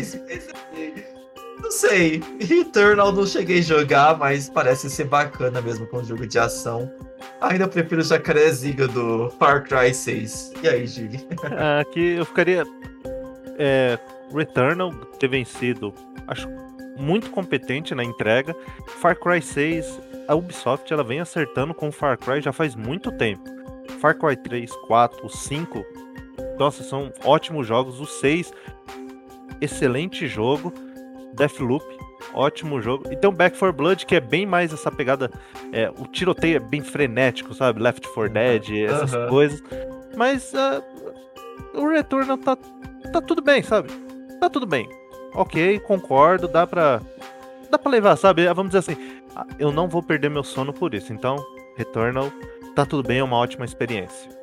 se 0.03 0.21
não 1.69 1.71
sei. 1.71 2.21
Returnal 2.41 3.11
não 3.11 3.27
cheguei 3.27 3.59
a 3.59 3.61
jogar, 3.61 4.17
mas 4.17 4.49
parece 4.49 4.89
ser 4.89 5.05
bacana 5.05 5.61
mesmo 5.61 5.85
com 5.85 5.97
um 5.97 6.03
jogo 6.03 6.25
de 6.25 6.39
ação. 6.39 6.91
Ainda 7.39 7.67
prefiro 7.67 8.01
o 8.01 8.03
jacarezinho 8.03 8.87
do 8.87 9.29
Far 9.37 9.63
Cry 9.63 9.93
6. 9.93 10.53
E 10.63 10.67
aí, 10.67 10.87
Gili? 10.87 11.27
Aqui 11.79 12.15
eu 12.17 12.25
ficaria. 12.25 12.65
É, 13.59 13.99
Returnal 14.33 14.91
ter 15.19 15.27
vencido. 15.27 15.93
Acho 16.27 16.49
muito 16.97 17.29
competente 17.29 17.93
na 17.93 18.03
entrega. 18.03 18.55
Far 18.99 19.15
Cry 19.15 19.41
6, 19.41 19.99
a 20.27 20.35
Ubisoft 20.35 20.91
ela 20.91 21.03
vem 21.03 21.19
acertando 21.19 21.73
com 21.73 21.91
Far 21.91 22.17
Cry 22.17 22.41
já 22.41 22.51
faz 22.51 22.75
muito 22.75 23.11
tempo. 23.11 23.43
Far 23.99 24.17
Cry 24.17 24.35
3, 24.35 24.71
4, 24.87 25.29
5, 25.29 25.85
nossa, 26.57 26.83
são 26.83 27.11
ótimos 27.23 27.67
jogos. 27.67 27.99
O 27.99 28.05
6, 28.05 28.51
excelente 29.61 30.27
jogo. 30.27 30.73
Deathloop, 31.33 31.85
ótimo 32.33 32.81
jogo. 32.81 33.11
E 33.11 33.15
tem 33.15 33.29
o 33.29 33.33
Back 33.33 33.57
4 33.57 33.75
Blood, 33.75 34.05
que 34.05 34.15
é 34.15 34.19
bem 34.19 34.45
mais 34.45 34.73
essa 34.73 34.91
pegada. 34.91 35.31
É, 35.71 35.89
o 35.97 36.05
tiroteio 36.05 36.57
é 36.57 36.59
bem 36.59 36.81
frenético, 36.81 37.53
sabe? 37.53 37.81
Left 37.81 38.07
4 38.07 38.33
Dead, 38.33 38.69
essas 38.85 39.13
uhum. 39.13 39.27
coisas. 39.27 39.63
Mas 40.15 40.53
uh, 40.53 40.83
o 41.79 41.87
Returnal 41.87 42.37
tá, 42.37 42.57
tá 43.11 43.21
tudo 43.21 43.41
bem, 43.41 43.63
sabe? 43.63 43.89
Tá 44.39 44.49
tudo 44.49 44.65
bem. 44.65 44.89
Ok, 45.33 45.79
concordo, 45.81 46.47
dá 46.47 46.65
pra. 46.65 47.01
Dá 47.69 47.77
pra 47.77 47.91
levar, 47.91 48.15
sabe? 48.15 48.47
Vamos 48.47 48.71
dizer 48.71 48.79
assim. 48.79 49.21
Ah, 49.35 49.45
eu 49.59 49.71
não 49.71 49.87
vou 49.87 50.01
perder 50.01 50.29
meu 50.29 50.43
sono 50.43 50.73
por 50.73 50.93
isso. 50.93 51.13
Então, 51.13 51.37
Returnal, 51.75 52.31
tá 52.75 52.85
tudo 52.85 53.07
bem, 53.07 53.19
é 53.19 53.23
uma 53.23 53.37
ótima 53.37 53.63
experiência. 53.63 54.38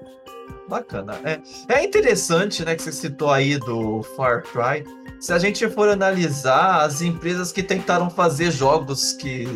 Bacana. 0.69 1.19
É, 1.25 1.41
é 1.69 1.85
interessante, 1.85 2.65
né, 2.65 2.75
que 2.75 2.83
você 2.83 2.93
citou 2.93 3.31
aí 3.31 3.59
do 3.59 4.03
Far 4.17 4.43
Cry. 4.43 4.85
Se 5.21 5.33
a 5.33 5.39
gente 5.39 5.69
for 5.71 5.89
analisar 5.89 6.83
as 6.83 7.03
empresas 7.03 7.53
que 7.53 7.63
tentaram 7.63 8.11
fazer 8.11 8.51
jogos 8.51 9.13
que 9.13 9.47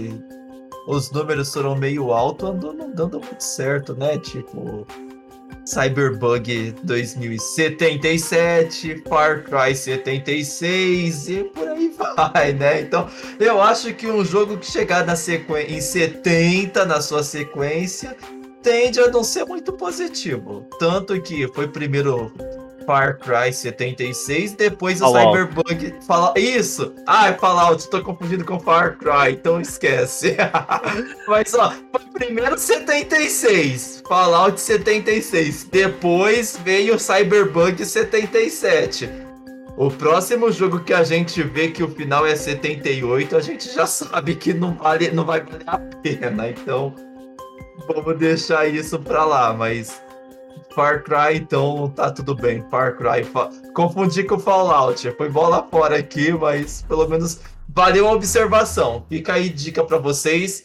os 0.87 1.11
números 1.11 1.53
foram 1.53 1.77
meio 1.77 2.13
altos, 2.13 2.49
andou 2.49 2.73
não 2.73 2.91
dando 2.91 3.21
muito 3.21 3.43
certo, 3.43 3.95
né? 3.95 4.17
Tipo, 4.19 4.87
Cyberbug 5.67 6.75
2077, 6.83 9.03
Far 9.09 9.45
Cry 9.45 9.77
76 9.77 11.29
e 11.29 11.45
por 11.45 11.69
aí 11.69 11.95
vai, 12.17 12.53
né? 12.53 12.81
Então, 12.81 13.09
eu 13.39 13.61
acho 13.61 13.93
que 13.95 14.07
um 14.07 14.25
jogo 14.25 14.57
que 14.57 14.67
chegar 14.67 15.05
na 15.05 15.17
sequência 15.17 15.75
em 15.75 15.81
70 15.81 16.87
na 16.87 17.01
sua 17.01 17.23
sequência 17.23 18.17
tende 18.63 19.01
a 19.01 19.09
não 19.09 19.25
ser 19.25 19.45
muito 19.45 19.73
positivo. 19.73 20.67
Tanto 20.79 21.21
que 21.21 21.49
foi 21.49 21.69
primeiro 21.69 22.33
Far 22.87 23.19
Cry 23.19 23.53
76, 23.53 24.55
depois 24.55 25.01
o 25.01 25.05
Fallout. 25.05 25.39
Cyberbug 25.39 25.95
fala 26.07 26.35
isso. 26.37 26.93
Ah, 27.07 27.29
é 27.29 27.35
Fallout, 27.35 27.89
tô 27.89 28.03
confundindo 28.03 28.45
com 28.45 28.59
Far 28.59 28.97
Cry, 28.99 29.33
então 29.33 29.61
esquece. 29.61 30.37
Mas 31.29 31.55
ó, 31.55 31.73
foi 31.93 32.01
primeiro 32.13 32.59
76, 32.59 34.03
Fallout 34.09 34.61
76, 34.61 35.69
depois 35.71 36.59
veio 36.65 36.99
Cyberbug 36.99 37.85
77. 37.85 39.09
O 39.77 39.91
próximo 39.91 40.51
jogo 40.51 40.81
que 40.81 40.93
a 40.93 41.03
gente 41.03 41.43
vê 41.43 41.69
que 41.69 41.83
o 41.83 41.89
final 41.89 42.27
é 42.27 42.37
78, 42.37 43.37
a 43.37 43.41
gente 43.41 43.73
já 43.73 43.87
sabe 43.87 44.35
que 44.35 44.53
não 44.53 44.75
vale, 44.75 45.11
não 45.11 45.25
vai 45.25 45.41
valer 45.41 45.63
a 45.67 45.79
pena. 45.79 46.51
Então, 46.51 46.95
vamos 47.87 48.19
deixar 48.19 48.67
isso 48.67 48.99
pra 48.99 49.25
lá, 49.25 49.53
mas 49.53 50.01
Far 50.75 51.03
Cry, 51.03 51.37
então 51.37 51.93
tá 51.95 52.11
tudo 52.11 52.35
bem. 52.35 52.65
Far 52.71 52.97
Cry. 52.97 53.25
Fa... 53.25 53.51
Confundi 53.75 54.25
com 54.25 54.39
Fallout. 54.39 55.11
Foi 55.17 55.29
bola 55.29 55.67
fora 55.71 55.99
aqui, 55.99 56.33
mas 56.33 56.83
pelo 56.83 57.09
menos 57.09 57.41
valeu 57.69 58.09
a 58.09 58.13
observação. 58.13 59.05
Fica 59.09 59.35
aí 59.35 59.49
dica 59.49 59.85
para 59.85 59.99
vocês. 59.99 60.65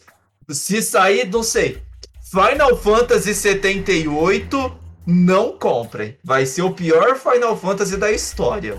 Se 0.49 0.81
sair, 0.81 1.29
não 1.29 1.43
sei. 1.43 1.81
Final 2.21 2.75
Fantasy 2.77 3.33
78, 3.33 4.71
não 5.05 5.57
comprem. 5.57 6.17
Vai 6.23 6.45
ser 6.45 6.61
o 6.61 6.71
pior 6.71 7.15
Final 7.15 7.57
Fantasy 7.57 7.97
da 7.97 8.11
história. 8.11 8.77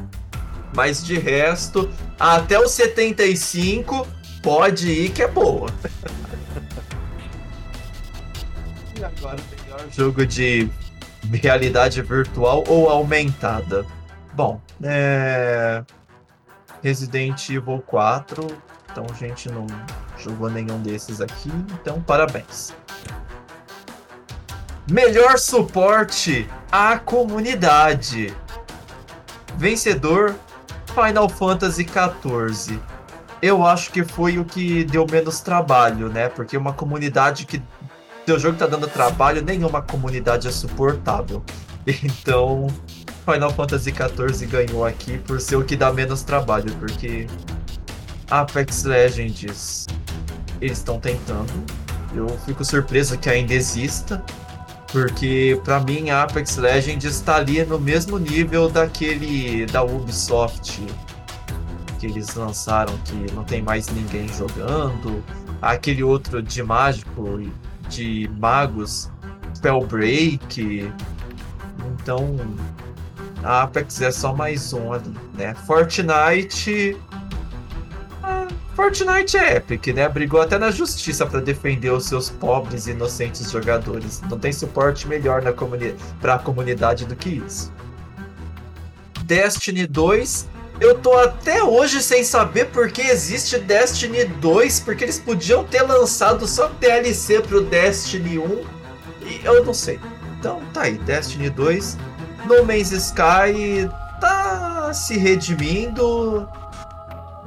Mas 0.74 1.04
de 1.04 1.18
resto, 1.18 1.88
até 2.18 2.58
o 2.58 2.68
75, 2.68 4.06
pode 4.42 4.90
ir 4.90 5.10
que 5.10 5.22
é 5.22 5.28
boa. 5.28 5.68
agora, 9.04 9.38
melhor 9.50 9.80
jogo 9.90 10.26
de 10.26 10.70
realidade 11.32 12.00
virtual 12.02 12.64
ou 12.68 12.88
aumentada. 12.88 13.84
Bom, 14.34 14.60
é... 14.82 15.82
Resident 16.82 17.48
Evil 17.48 17.82
4, 17.86 18.46
então 18.90 19.06
a 19.10 19.14
gente 19.14 19.50
não 19.50 19.66
jogou 20.18 20.50
nenhum 20.50 20.80
desses 20.82 21.20
aqui, 21.20 21.50
então 21.80 22.00
parabéns. 22.02 22.74
Melhor 24.88 25.36
suporte 25.38 26.48
à 26.70 26.96
comunidade. 26.96 28.32
Vencedor 29.56 30.36
Final 30.94 31.28
Fantasy 31.28 31.84
XIV. 31.84 32.80
Eu 33.42 33.66
acho 33.66 33.90
que 33.90 34.04
foi 34.04 34.38
o 34.38 34.44
que 34.44 34.84
deu 34.84 35.06
menos 35.10 35.40
trabalho, 35.40 36.08
né? 36.08 36.28
Porque 36.28 36.56
uma 36.56 36.72
comunidade 36.72 37.46
que 37.46 37.60
teu 38.26 38.38
jogo 38.40 38.58
tá 38.58 38.66
dando 38.66 38.88
trabalho, 38.88 39.40
nenhuma 39.40 39.80
comunidade 39.80 40.48
é 40.48 40.50
suportável. 40.50 41.42
Então, 42.02 42.66
Final 43.24 43.52
Fantasy 43.52 43.92
XIV 43.92 44.46
ganhou 44.46 44.84
aqui 44.84 45.18
por 45.18 45.40
ser 45.40 45.54
o 45.54 45.62
que 45.62 45.76
dá 45.76 45.92
menos 45.92 46.24
trabalho, 46.24 46.74
porque 46.80 47.28
Apex 48.28 48.82
Legends 48.82 49.86
eles 50.60 50.78
estão 50.78 50.98
tentando. 50.98 51.52
Eu 52.12 52.28
fico 52.44 52.64
surpreso 52.64 53.16
que 53.16 53.30
ainda 53.30 53.54
exista, 53.54 54.20
porque 54.90 55.60
para 55.62 55.78
mim 55.78 56.10
Apex 56.10 56.56
Legends 56.56 57.04
está 57.04 57.36
ali 57.36 57.64
no 57.64 57.78
mesmo 57.78 58.18
nível 58.18 58.68
daquele 58.68 59.64
da 59.66 59.84
Ubisoft 59.84 60.82
que 62.00 62.06
eles 62.06 62.34
lançaram 62.34 62.96
que 63.04 63.32
não 63.32 63.44
tem 63.44 63.62
mais 63.62 63.86
ninguém 63.88 64.28
jogando, 64.28 65.22
aquele 65.62 66.02
outro 66.02 66.42
de 66.42 66.62
mágico 66.64 67.38
de 67.88 68.30
magos, 68.38 69.10
Spellbreak. 69.54 70.92
Então, 71.92 72.36
a 73.42 73.62
Apex 73.62 74.00
é 74.00 74.10
só 74.10 74.34
mais 74.34 74.72
um 74.72 74.92
ali, 74.92 75.14
né? 75.34 75.54
Fortnite. 75.66 76.96
Ah, 78.22 78.46
Fortnite 78.74 79.36
é 79.36 79.56
Epic, 79.56 79.86
né? 79.88 80.08
Brigou 80.08 80.40
até 80.40 80.58
na 80.58 80.70
justiça 80.70 81.26
para 81.26 81.40
defender 81.40 81.90
os 81.90 82.06
seus 82.06 82.30
pobres 82.30 82.86
e 82.86 82.90
inocentes 82.90 83.50
jogadores. 83.50 84.20
Não 84.28 84.38
tem 84.38 84.52
suporte 84.52 85.06
melhor 85.06 85.42
na 85.42 85.52
comuni 85.52 85.94
para 86.20 86.34
a 86.34 86.38
comunidade 86.38 87.06
do 87.06 87.14
que 87.16 87.30
isso. 87.30 87.72
Destiny 89.24 89.86
2 89.86 90.48
eu 90.80 90.98
tô 90.98 91.12
até 91.14 91.62
hoje 91.62 92.02
sem 92.02 92.22
saber 92.22 92.66
por 92.66 92.90
que 92.90 93.02
existe 93.02 93.58
Destiny 93.58 94.24
2, 94.24 94.80
porque 94.80 95.04
eles 95.04 95.18
podiam 95.18 95.64
ter 95.64 95.82
lançado 95.82 96.46
só 96.46 96.68
DLC 96.68 97.40
pro 97.40 97.62
Destiny 97.62 98.38
1 98.38 98.64
e 99.22 99.40
eu 99.44 99.64
não 99.64 99.72
sei. 99.72 99.98
Então 100.38 100.60
tá 100.72 100.82
aí, 100.82 100.98
Destiny 100.98 101.48
2. 101.50 101.96
No 102.46 102.64
Man's 102.64 102.92
Sky 102.92 103.88
tá 104.20 104.92
se 104.92 105.16
redimindo, 105.16 106.48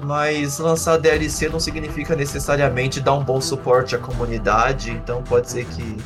mas 0.01 0.57
lançar 0.57 0.97
DLC 0.97 1.49
não 1.49 1.59
significa 1.59 2.15
necessariamente 2.15 2.99
dar 2.99 3.13
um 3.13 3.23
bom 3.23 3.39
suporte 3.39 3.95
à 3.95 3.99
comunidade, 3.99 4.91
então 4.91 5.23
pode 5.23 5.49
ser 5.49 5.65
que 5.65 5.97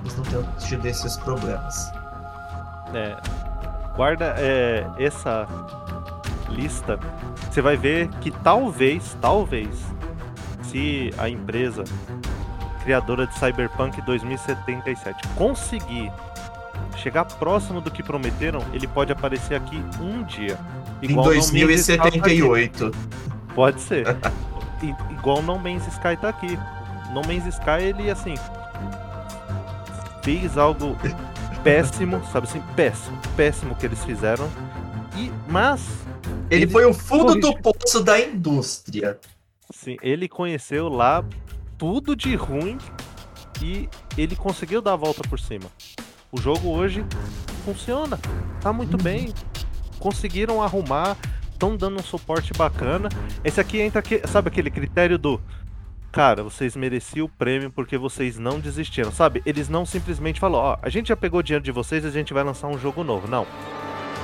eles 0.00 0.16
não 0.16 0.24
tenham 0.24 0.44
tido 0.58 0.86
esses 0.86 1.16
problemas. 1.16 1.90
É, 2.92 3.16
guarda 3.96 4.34
é, 4.36 4.84
essa 4.98 5.46
lista, 6.52 6.98
você 7.50 7.60
vai 7.60 7.76
ver 7.76 8.08
que 8.20 8.30
talvez, 8.30 9.16
talvez, 9.20 9.68
se 10.62 11.10
a 11.18 11.28
empresa 11.28 11.84
criadora 12.82 13.26
de 13.26 13.34
Cyberpunk 13.38 14.00
2077 14.02 15.28
conseguir 15.36 16.12
chegar 16.96 17.24
próximo 17.24 17.80
do 17.80 17.90
que 17.90 18.02
prometeram, 18.02 18.62
ele 18.72 18.86
pode 18.86 19.12
aparecer 19.12 19.54
aqui 19.54 19.82
um 20.00 20.22
dia. 20.22 20.58
Igual 21.00 21.32
em 21.32 21.38
2078. 21.38 22.92
Pode 23.54 23.80
ser. 23.80 24.06
igual 25.10 25.42
No 25.42 25.58
Man's 25.58 25.86
Sky 25.86 26.16
tá 26.20 26.28
aqui. 26.28 26.58
No 27.12 27.22
Man's 27.22 27.46
Sky, 27.46 27.82
ele, 27.82 28.10
assim, 28.10 28.34
fez 30.22 30.56
algo 30.56 30.96
péssimo, 31.62 32.22
sabe 32.32 32.46
assim, 32.46 32.62
péssimo, 32.74 33.18
péssimo 33.36 33.74
que 33.74 33.86
eles 33.86 34.02
fizeram. 34.04 34.48
E, 35.16 35.30
mas 35.48 36.01
ele, 36.50 36.66
foi 36.66 36.84
o 36.84 36.92
fundo 36.92 37.34
do 37.34 37.56
poço 37.58 38.02
da 38.02 38.20
indústria. 38.20 39.18
Sim, 39.72 39.96
ele 40.02 40.28
conheceu 40.28 40.88
lá 40.88 41.24
tudo 41.78 42.14
de 42.14 42.34
ruim 42.34 42.78
e 43.62 43.88
ele 44.16 44.36
conseguiu 44.36 44.82
dar 44.82 44.92
a 44.92 44.96
volta 44.96 45.22
por 45.28 45.40
cima. 45.40 45.70
O 46.30 46.40
jogo 46.40 46.68
hoje 46.70 47.04
funciona, 47.64 48.18
tá 48.60 48.72
muito 48.72 48.96
uhum. 48.96 49.02
bem. 49.02 49.34
Conseguiram 49.98 50.62
arrumar, 50.62 51.16
estão 51.52 51.76
dando 51.76 52.00
um 52.00 52.02
suporte 52.02 52.52
bacana. 52.52 53.08
Esse 53.44 53.60
aqui 53.60 53.80
entra, 53.80 54.02
sabe 54.26 54.48
aquele 54.48 54.70
critério 54.70 55.18
do 55.18 55.40
cara, 56.10 56.42
vocês 56.42 56.76
mereciam 56.76 57.24
o 57.24 57.28
prêmio 57.28 57.70
porque 57.70 57.96
vocês 57.96 58.38
não 58.38 58.60
desistiram, 58.60 59.10
sabe? 59.10 59.42
Eles 59.46 59.68
não 59.68 59.86
simplesmente 59.86 60.38
falaram, 60.38 60.64
ó, 60.64 60.78
a 60.82 60.90
gente 60.90 61.08
já 61.08 61.16
pegou 61.16 61.42
dinheiro 61.42 61.64
de 61.64 61.72
vocês, 61.72 62.04
a 62.04 62.10
gente 62.10 62.34
vai 62.34 62.44
lançar 62.44 62.68
um 62.68 62.78
jogo 62.78 63.02
novo. 63.02 63.26
Não. 63.26 63.46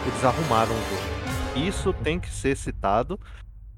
Eles 0.07 0.25
arrumaram 0.25 0.73
o 0.73 0.91
jogo. 0.91 1.18
Isso 1.67 1.93
tem 1.93 2.21
que 2.21 2.31
ser 2.31 2.57
citado, 2.57 3.19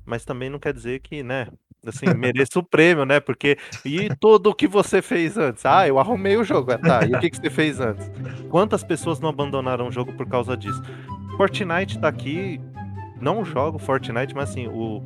mas 0.04 0.24
também 0.24 0.50
não 0.50 0.58
quer 0.58 0.72
dizer 0.72 1.00
que, 1.00 1.22
né, 1.22 1.48
assim, 1.86 2.06
mereça 2.14 2.58
o 2.58 2.62
prêmio, 2.62 3.04
né? 3.04 3.20
Porque 3.20 3.56
e 3.84 4.08
tudo 4.16 4.50
o 4.50 4.54
que 4.54 4.66
você 4.66 5.00
fez 5.00 5.38
antes? 5.38 5.64
Ah, 5.64 5.86
eu 5.86 5.98
arrumei 5.98 6.36
o 6.36 6.44
jogo. 6.44 6.72
Ah, 6.72 6.78
tá. 6.78 7.06
E 7.06 7.14
o 7.14 7.20
que, 7.20 7.30
que 7.30 7.36
você 7.36 7.50
fez 7.50 7.80
antes? 7.80 8.10
Quantas 8.48 8.84
pessoas 8.84 9.20
não 9.20 9.28
abandonaram 9.28 9.88
o 9.88 9.92
jogo 9.92 10.12
por 10.12 10.26
causa 10.26 10.56
disso? 10.56 10.82
Fortnite 11.36 11.98
tá 11.98 12.08
aqui, 12.08 12.60
não 13.20 13.44
jogo 13.44 13.78
Fortnite, 13.78 14.34
mas 14.34 14.50
assim, 14.50 14.66
o 14.66 15.02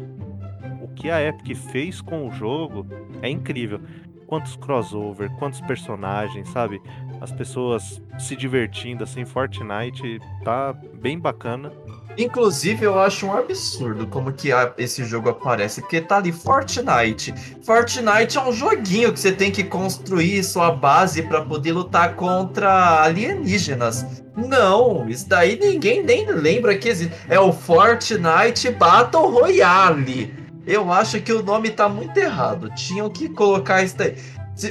que 0.95 1.11
a 1.11 1.20
Epic 1.22 1.57
fez 1.57 2.01
com 2.01 2.27
o 2.27 2.33
jogo 2.33 2.87
é 3.20 3.29
incrível. 3.29 3.81
Quantos 4.27 4.57
crossover, 4.57 5.31
quantos 5.39 5.61
personagens, 5.61 6.49
sabe? 6.49 6.81
As 7.20 7.31
pessoas 7.31 8.03
se 8.18 8.35
divertindo 8.35 9.05
assim, 9.05 9.25
Fortnite 9.25 10.18
tá 10.43 10.72
bem 10.72 11.18
bacana. 11.18 11.72
Inclusive, 12.17 12.85
eu 12.85 12.99
acho 12.99 13.27
um 13.27 13.37
absurdo 13.37 14.07
como 14.07 14.33
que 14.33 14.51
esse 14.79 15.05
jogo 15.05 15.29
aparece, 15.29 15.81
porque 15.81 16.01
tá 16.01 16.17
ali 16.17 16.31
Fortnite. 16.31 17.35
Fortnite 17.62 18.39
é 18.39 18.41
um 18.41 18.53
joguinho 18.53 19.12
que 19.12 19.19
você 19.19 19.33
tem 19.33 19.51
que 19.51 19.65
construir 19.65 20.43
sua 20.45 20.71
base 20.71 21.23
para 21.23 21.43
poder 21.43 21.73
lutar 21.73 22.15
contra 22.15 23.03
alienígenas. 23.03 24.07
Não, 24.37 25.09
isso 25.09 25.29
daí 25.29 25.59
ninguém 25.59 26.03
nem 26.03 26.31
lembra 26.31 26.77
que 26.77 26.89
existe. 26.89 27.15
É 27.29 27.39
o 27.39 27.53
Fortnite 27.53 28.71
Battle 28.71 29.29
Royale. 29.31 30.35
Eu 30.67 30.91
acho 30.93 31.21
que 31.21 31.33
o 31.33 31.43
nome 31.43 31.71
tá 31.71 31.89
muito 31.89 32.17
errado. 32.17 32.71
Tinham 32.75 33.11
que 33.11 33.29
colocar 33.29 33.83
isso 33.83 33.97
daí. 33.97 34.17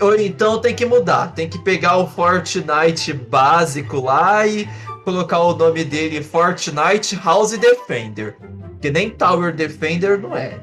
Ou 0.02 0.16
então 0.16 0.60
tem 0.60 0.74
que 0.74 0.86
mudar. 0.86 1.34
Tem 1.34 1.48
que 1.48 1.60
pegar 1.60 1.98
o 1.98 2.08
Fortnite 2.08 3.14
básico 3.14 4.02
lá 4.02 4.48
e 4.48 4.68
colocar 5.04 5.40
o 5.40 5.56
nome 5.56 5.84
dele 5.84 6.24
Fortnite 6.24 7.16
House 7.24 7.58
Defender. 7.58 8.38
Que 8.82 8.92
nem 8.92 9.10
Tower 9.10 9.54
Defender 9.54 10.20
não 10.20 10.36
é. 10.36 10.60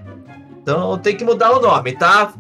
Então 0.63 0.99
tem 0.99 1.17
que 1.17 1.25
mudar 1.25 1.53
o 1.53 1.61
nome, 1.61 1.93
tá? 1.93 2.35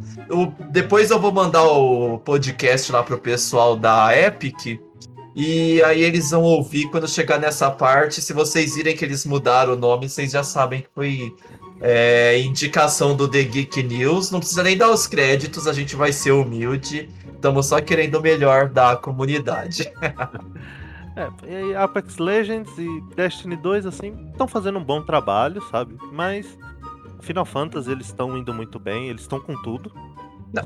Depois 0.70 1.11
eu 1.11 1.18
vou 1.18 1.32
mandar 1.32 1.64
o 1.64 2.18
podcast 2.18 2.92
lá 2.92 3.03
pro 3.03 3.18
pessoal 3.18 3.76
da 3.76 4.16
Epic. 4.16 4.80
E 5.34 5.82
aí 5.82 6.03
eles 6.03 6.30
vão 6.30 6.42
ouvir 6.42 6.90
quando 6.90 7.09
chegar 7.09 7.38
nessa 7.38 7.70
parte. 7.70 8.20
Se 8.20 8.32
vocês 8.32 8.74
virem 8.74 8.96
que 8.96 9.05
eles 9.05 9.24
mudaram 9.24 9.72
o 9.72 9.76
nome, 9.76 10.09
vocês 10.09 10.32
já 10.32 10.42
sabem 10.42 10.82
que 10.82 10.88
foi 10.94 11.34
é, 11.80 12.38
indicação 12.40 13.16
do 13.16 13.26
The 13.26 13.42
Geek 13.42 13.82
News. 13.82 14.30
Não 14.30 14.40
precisa 14.40 14.62
nem 14.62 14.76
dar 14.76 14.90
os 14.90 15.07
créditos, 15.07 15.66
a 15.66 15.72
gente 15.72 15.96
vai 15.96 16.12
ser 16.12 16.32
humilde. 16.32 17.09
Estamos 17.34 17.66
só 17.66 17.80
querendo 17.80 18.16
o 18.16 18.20
melhor 18.20 18.68
da 18.68 18.96
comunidade. 18.96 19.90
é, 21.44 21.76
Apex 21.76 22.18
Legends 22.18 22.76
e 22.78 23.00
Destiny 23.14 23.56
2, 23.56 23.86
assim, 23.86 24.30
estão 24.30 24.48
fazendo 24.48 24.78
um 24.78 24.84
bom 24.84 25.02
trabalho, 25.02 25.62
sabe? 25.70 25.96
Mas 26.12 26.58
Final 27.20 27.44
Fantasy, 27.44 27.90
eles 27.90 28.06
estão 28.06 28.36
indo 28.36 28.52
muito 28.54 28.78
bem, 28.78 29.08
eles 29.08 29.22
estão 29.22 29.40
com 29.40 29.54
tudo. 29.62 29.92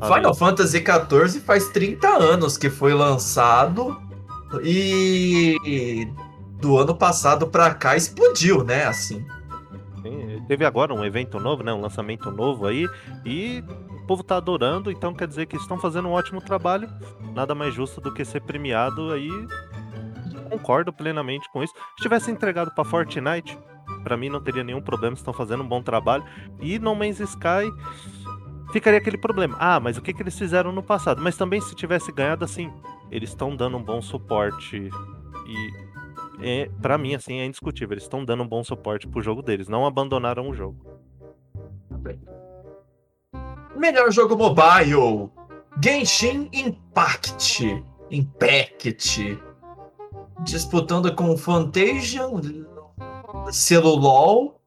Final 0.02 0.34
Fantasy 0.34 0.78
XIV 0.78 1.40
faz 1.40 1.68
30 1.68 2.08
anos 2.08 2.56
que 2.56 2.70
foi 2.70 2.94
lançado 2.94 4.00
e 4.62 6.08
do 6.60 6.78
ano 6.78 6.94
passado 6.94 7.46
pra 7.48 7.74
cá 7.74 7.96
explodiu, 7.96 8.64
né? 8.64 8.84
Assim. 8.84 9.26
Teve 10.48 10.64
agora 10.64 10.92
um 10.92 11.04
evento 11.04 11.38
novo, 11.38 11.62
né? 11.62 11.72
Um 11.72 11.80
lançamento 11.80 12.30
novo 12.30 12.66
aí. 12.66 12.86
E 13.24 13.64
o 13.90 14.06
povo 14.06 14.22
tá 14.22 14.36
adorando, 14.36 14.90
então 14.90 15.14
quer 15.14 15.26
dizer 15.26 15.46
que 15.46 15.56
estão 15.56 15.78
fazendo 15.78 16.08
um 16.08 16.12
ótimo 16.12 16.40
trabalho. 16.40 16.88
Nada 17.34 17.54
mais 17.54 17.74
justo 17.74 18.00
do 18.00 18.12
que 18.12 18.24
ser 18.24 18.40
premiado 18.40 19.12
aí. 19.12 19.30
Concordo 20.50 20.92
plenamente 20.92 21.50
com 21.50 21.62
isso. 21.62 21.74
Se 21.96 22.02
tivesse 22.02 22.30
entregado 22.30 22.70
para 22.74 22.84
Fortnite, 22.84 23.58
para 24.02 24.16
mim 24.16 24.28
não 24.28 24.40
teria 24.40 24.64
nenhum 24.64 24.82
problema, 24.82 25.14
estão 25.14 25.32
fazendo 25.32 25.62
um 25.62 25.68
bom 25.68 25.82
trabalho. 25.82 26.24
E 26.60 26.78
No 26.78 26.94
Man's 26.94 27.20
Sky 27.20 27.70
ficaria 28.72 28.98
aquele 28.98 29.18
problema. 29.18 29.56
Ah, 29.58 29.80
mas 29.80 29.96
o 29.96 30.02
que, 30.02 30.12
que 30.12 30.22
eles 30.22 30.38
fizeram 30.38 30.72
no 30.72 30.82
passado? 30.82 31.20
Mas 31.22 31.36
também 31.36 31.60
se 31.60 31.74
tivesse 31.74 32.12
ganhado 32.12 32.44
assim, 32.44 32.72
eles 33.10 33.30
estão 33.30 33.54
dando 33.54 33.76
um 33.76 33.82
bom 33.82 34.02
suporte 34.02 34.90
e 35.46 35.84
é, 36.40 36.68
para 36.82 36.98
mim, 36.98 37.14
assim, 37.14 37.38
é 37.38 37.46
indiscutível. 37.46 37.94
Eles 37.94 38.04
estão 38.04 38.24
dando 38.24 38.42
um 38.42 38.48
bom 38.48 38.62
suporte 38.64 39.06
pro 39.06 39.22
jogo 39.22 39.42
deles, 39.42 39.68
não 39.68 39.86
abandonaram 39.86 40.48
o 40.48 40.54
jogo. 40.54 40.84
Melhor 43.76 44.10
jogo 44.10 44.36
mobile: 44.36 45.30
Genshin 45.82 46.48
Impact. 46.52 47.84
Impact. 48.10 49.38
Disputando 50.44 51.14
com 51.14 51.36
Fantasia, 51.36 52.22
Celulol, 53.50 54.60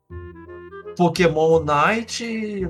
Pokémon 0.97 1.63
Night, 1.63 2.67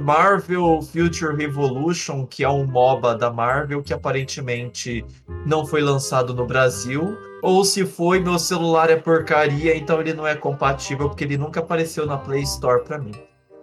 Marvel 0.00 0.80
Future 0.82 1.36
Revolution, 1.36 2.24
que 2.24 2.44
é 2.44 2.48
um 2.48 2.66
MOBA 2.66 3.16
da 3.16 3.30
Marvel 3.30 3.82
que 3.82 3.92
aparentemente 3.92 5.04
não 5.44 5.66
foi 5.66 5.80
lançado 5.80 6.32
no 6.32 6.46
Brasil 6.46 7.16
ou 7.42 7.64
se 7.64 7.86
foi, 7.86 8.18
meu 8.18 8.38
celular 8.38 8.90
é 8.90 8.96
porcaria, 8.96 9.76
então 9.76 10.00
ele 10.00 10.12
não 10.12 10.26
é 10.26 10.34
compatível, 10.34 11.08
porque 11.08 11.22
ele 11.22 11.36
nunca 11.36 11.60
apareceu 11.60 12.04
na 12.04 12.18
Play 12.18 12.42
Store 12.42 12.82
pra 12.82 12.98
mim. 12.98 13.12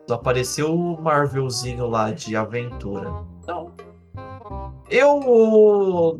Só 0.08 0.16
apareceu 0.16 0.74
o 0.74 1.02
Marvelzinho 1.02 1.88
lá 1.88 2.12
de 2.12 2.36
aventura. 2.36 3.12
Então, 3.44 3.74
eu 4.90 6.20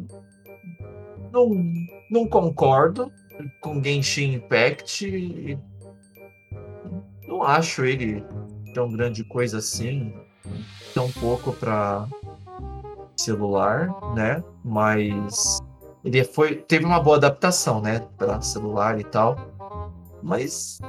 não, 1.32 1.50
não 2.10 2.28
concordo 2.28 3.12
com 3.62 3.84
Genshin 3.84 4.36
Impact. 4.36 5.58
Não 7.28 7.44
acho 7.44 7.84
ele 7.84 8.24
tão 8.74 8.92
grande 8.92 9.24
coisa 9.24 9.58
assim, 9.60 10.14
tão 10.94 11.12
pouco 11.12 11.52
para 11.54 12.08
celular, 13.18 13.90
né? 14.14 14.44
Mas 14.64 15.60
ele 16.04 16.24
foi, 16.24 16.56
teve 16.56 16.86
uma 16.86 17.00
boa 17.00 17.18
adaptação, 17.18 17.82
né, 17.82 18.06
para 18.18 18.42
celular 18.42 19.00
e 19.00 19.04
tal. 19.04 19.38
Mas 20.22 20.80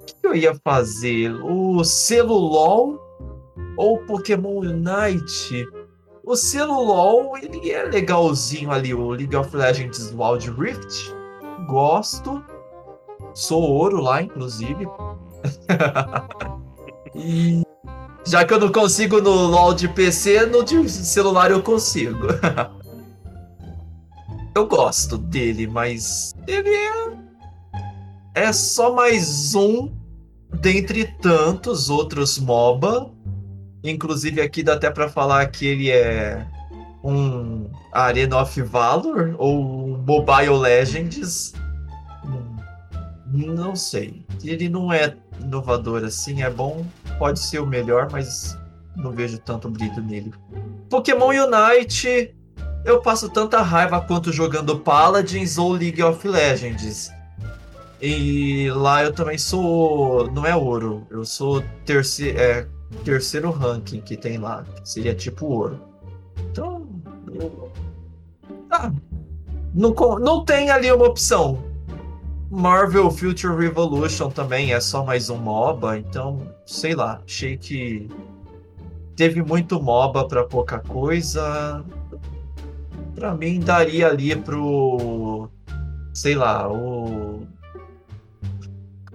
o 0.00 0.04
que 0.04 0.26
eu 0.26 0.34
ia 0.34 0.54
fazer? 0.64 1.32
O 1.42 1.84
Celulol 1.84 2.98
ou 3.76 3.98
Pokémon 4.06 4.60
Unite? 4.60 5.66
O 6.26 6.34
Celulol, 6.34 7.38
ele 7.38 7.70
é 7.70 7.84
legalzinho 7.84 8.72
ali, 8.72 8.92
o 8.92 9.10
League 9.10 9.36
of 9.36 9.56
Legends 9.56 10.12
Wild 10.12 10.50
Rift. 10.50 11.14
Gosto. 11.68 12.44
Sou 13.32 13.62
ouro 13.62 14.00
lá, 14.00 14.20
inclusive. 14.22 14.88
e 17.14 17.62
já 18.26 18.44
que 18.44 18.52
eu 18.52 18.58
não 18.58 18.72
consigo 18.72 19.20
no 19.20 19.30
LoL 19.30 19.72
de 19.72 19.86
PC, 19.86 20.46
no 20.46 20.64
de 20.64 20.88
celular 20.90 21.52
eu 21.52 21.62
consigo. 21.62 22.26
eu 24.52 24.66
gosto 24.66 25.16
dele, 25.16 25.68
mas 25.68 26.34
ele 26.48 26.74
é. 26.74 27.16
É 28.34 28.52
só 28.52 28.92
mais 28.92 29.54
um 29.54 29.94
dentre 30.60 31.04
tantos 31.22 31.88
outros 31.88 32.36
MOBA. 32.36 33.14
Inclusive 33.90 34.40
aqui 34.40 34.62
dá 34.62 34.74
até 34.74 34.90
para 34.90 35.08
falar 35.08 35.46
que 35.46 35.66
ele 35.66 35.90
é 35.90 36.46
um 37.02 37.70
Arena 37.92 38.42
of 38.42 38.60
Valor 38.62 39.34
ou 39.38 39.98
Mobile 39.98 40.58
Legends. 40.58 41.52
Não 43.26 43.76
sei. 43.76 44.24
Ele 44.42 44.68
não 44.68 44.92
é 44.92 45.16
inovador 45.40 46.04
assim, 46.04 46.42
é 46.42 46.50
bom, 46.50 46.84
pode 47.18 47.40
ser 47.40 47.60
o 47.60 47.66
melhor, 47.66 48.08
mas 48.10 48.56
não 48.96 49.12
vejo 49.12 49.38
tanto 49.38 49.68
brilho 49.68 50.02
nele. 50.02 50.32
Pokémon 50.88 51.28
Unite 51.28 52.34
eu 52.86 53.00
passo 53.00 53.28
tanta 53.28 53.60
raiva 53.62 54.00
quanto 54.00 54.32
jogando 54.32 54.78
Paladins 54.78 55.58
ou 55.58 55.72
League 55.72 56.00
of 56.00 56.26
Legends. 56.26 57.10
E 58.00 58.70
lá 58.70 59.02
eu 59.02 59.12
também 59.12 59.36
sou. 59.36 60.30
Não 60.30 60.46
é 60.46 60.54
ouro, 60.54 61.04
eu 61.10 61.24
sou 61.24 61.64
terceiro, 61.84 62.38
é, 62.38 62.66
terceiro 63.04 63.50
ranking 63.50 64.00
que 64.00 64.16
tem 64.16 64.38
lá. 64.38 64.64
Seria 64.84 65.14
tipo 65.14 65.46
ouro. 65.46 65.80
Então. 66.50 66.86
Ah, 68.70 68.92
não, 69.74 69.94
não 70.18 70.44
tem 70.44 70.70
ali 70.70 70.90
uma 70.90 71.06
opção. 71.06 71.62
Marvel 72.50 73.10
Future 73.10 73.56
Revolution 73.56 74.30
também 74.30 74.72
é 74.72 74.80
só 74.80 75.04
mais 75.04 75.28
um 75.28 75.36
MOBA, 75.36 75.98
então, 75.98 76.52
sei 76.64 76.94
lá, 76.94 77.20
achei 77.24 77.56
que 77.56 78.08
teve 79.16 79.42
muito 79.42 79.82
MOBA 79.82 80.28
para 80.28 80.44
pouca 80.44 80.78
coisa. 80.78 81.84
Para 83.14 83.34
mim 83.34 83.58
daria 83.58 84.08
ali 84.08 84.36
pro 84.36 85.50
sei 86.16 86.34
lá, 86.34 86.66
o 86.66 87.46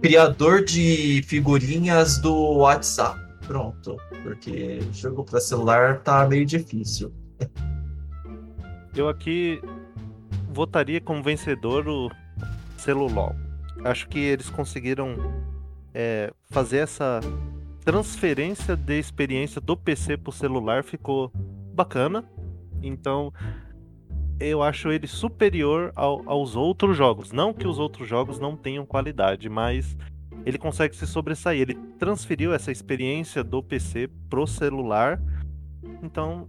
criador 0.01 0.63
de 0.63 1.23
figurinhas 1.27 2.19
do 2.19 2.57
WhatsApp. 2.57 3.19
Pronto, 3.51 3.97
porque 4.23 4.79
jogo 4.93 5.25
para 5.25 5.41
celular 5.41 5.99
tá 5.99 6.25
meio 6.25 6.45
difícil. 6.45 7.11
Eu 8.95 9.09
aqui 9.09 9.61
votaria 10.53 11.01
como 11.01 11.21
vencedor 11.21 11.85
o 11.85 12.09
Celulol. 12.77 13.35
Acho 13.83 14.07
que 14.07 14.19
eles 14.19 14.49
conseguiram 14.49 15.17
é, 15.93 16.33
fazer 16.49 16.77
essa 16.77 17.19
transferência 17.83 18.73
de 18.77 18.97
experiência 18.97 19.59
do 19.59 19.75
PC 19.75 20.15
para 20.15 20.29
o 20.29 20.33
celular 20.33 20.81
ficou 20.81 21.29
bacana. 21.73 22.23
Então, 22.81 23.33
eu 24.39 24.63
acho 24.63 24.93
ele 24.93 25.07
superior 25.07 25.91
ao, 25.93 26.23
aos 26.25 26.55
outros 26.55 26.95
jogos. 26.95 27.33
Não 27.33 27.53
que 27.53 27.67
os 27.67 27.77
outros 27.77 28.07
jogos 28.07 28.39
não 28.39 28.55
tenham 28.55 28.85
qualidade, 28.85 29.49
mas 29.49 29.97
ele 30.45 30.57
consegue 30.57 30.95
se 30.95 31.05
sobressair. 31.05 31.61
Ele 31.61 31.75
transferiu 31.99 32.53
essa 32.53 32.71
experiência 32.71 33.43
do 33.43 33.61
PC 33.61 34.09
pro 34.29 34.47
celular. 34.47 35.21
Então, 36.03 36.47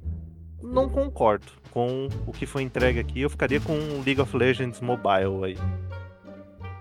não 0.62 0.88
concordo 0.88 1.47
com 1.70 2.09
o 2.26 2.32
que 2.32 2.47
foi 2.47 2.62
entregue 2.62 2.99
aqui. 2.99 3.20
Eu 3.20 3.30
ficaria 3.30 3.61
com 3.61 3.74
League 4.05 4.20
of 4.20 4.36
Legends 4.36 4.80
Mobile 4.80 5.45
aí. 5.45 5.59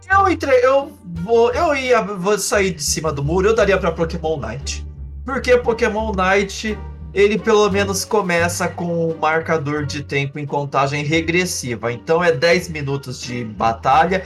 Eu 0.09 0.30
entrei, 0.30 0.66
eu 0.66 0.97
vou, 1.24 1.51
eu 1.53 1.76
ia 1.76 2.01
vou 2.01 2.38
sair 2.38 2.72
de 2.72 2.84
cima 2.84 3.14
do 3.14 3.24
muro, 3.24 3.47
eu 3.47 3.55
daria 3.55 3.78
para 3.78 3.91
Pokémon 3.91 4.38
Night. 4.38 4.86
Porque 5.24 5.57
Pokémon 5.57 6.12
Night, 6.12 6.78
ele 7.14 7.38
pelo 7.38 7.70
menos 7.70 8.03
começa 8.03 8.68
com 8.68 9.12
um 9.12 9.18
marcador 9.18 9.86
de 9.86 10.03
tempo 10.03 10.38
em 10.38 10.45
contagem 10.45 11.05
regressiva. 11.05 11.93
Então 11.93 12.22
é 12.22 12.32
10 12.32 12.70
minutos 12.70 13.22
de 13.22 13.45
batalha 13.45 14.26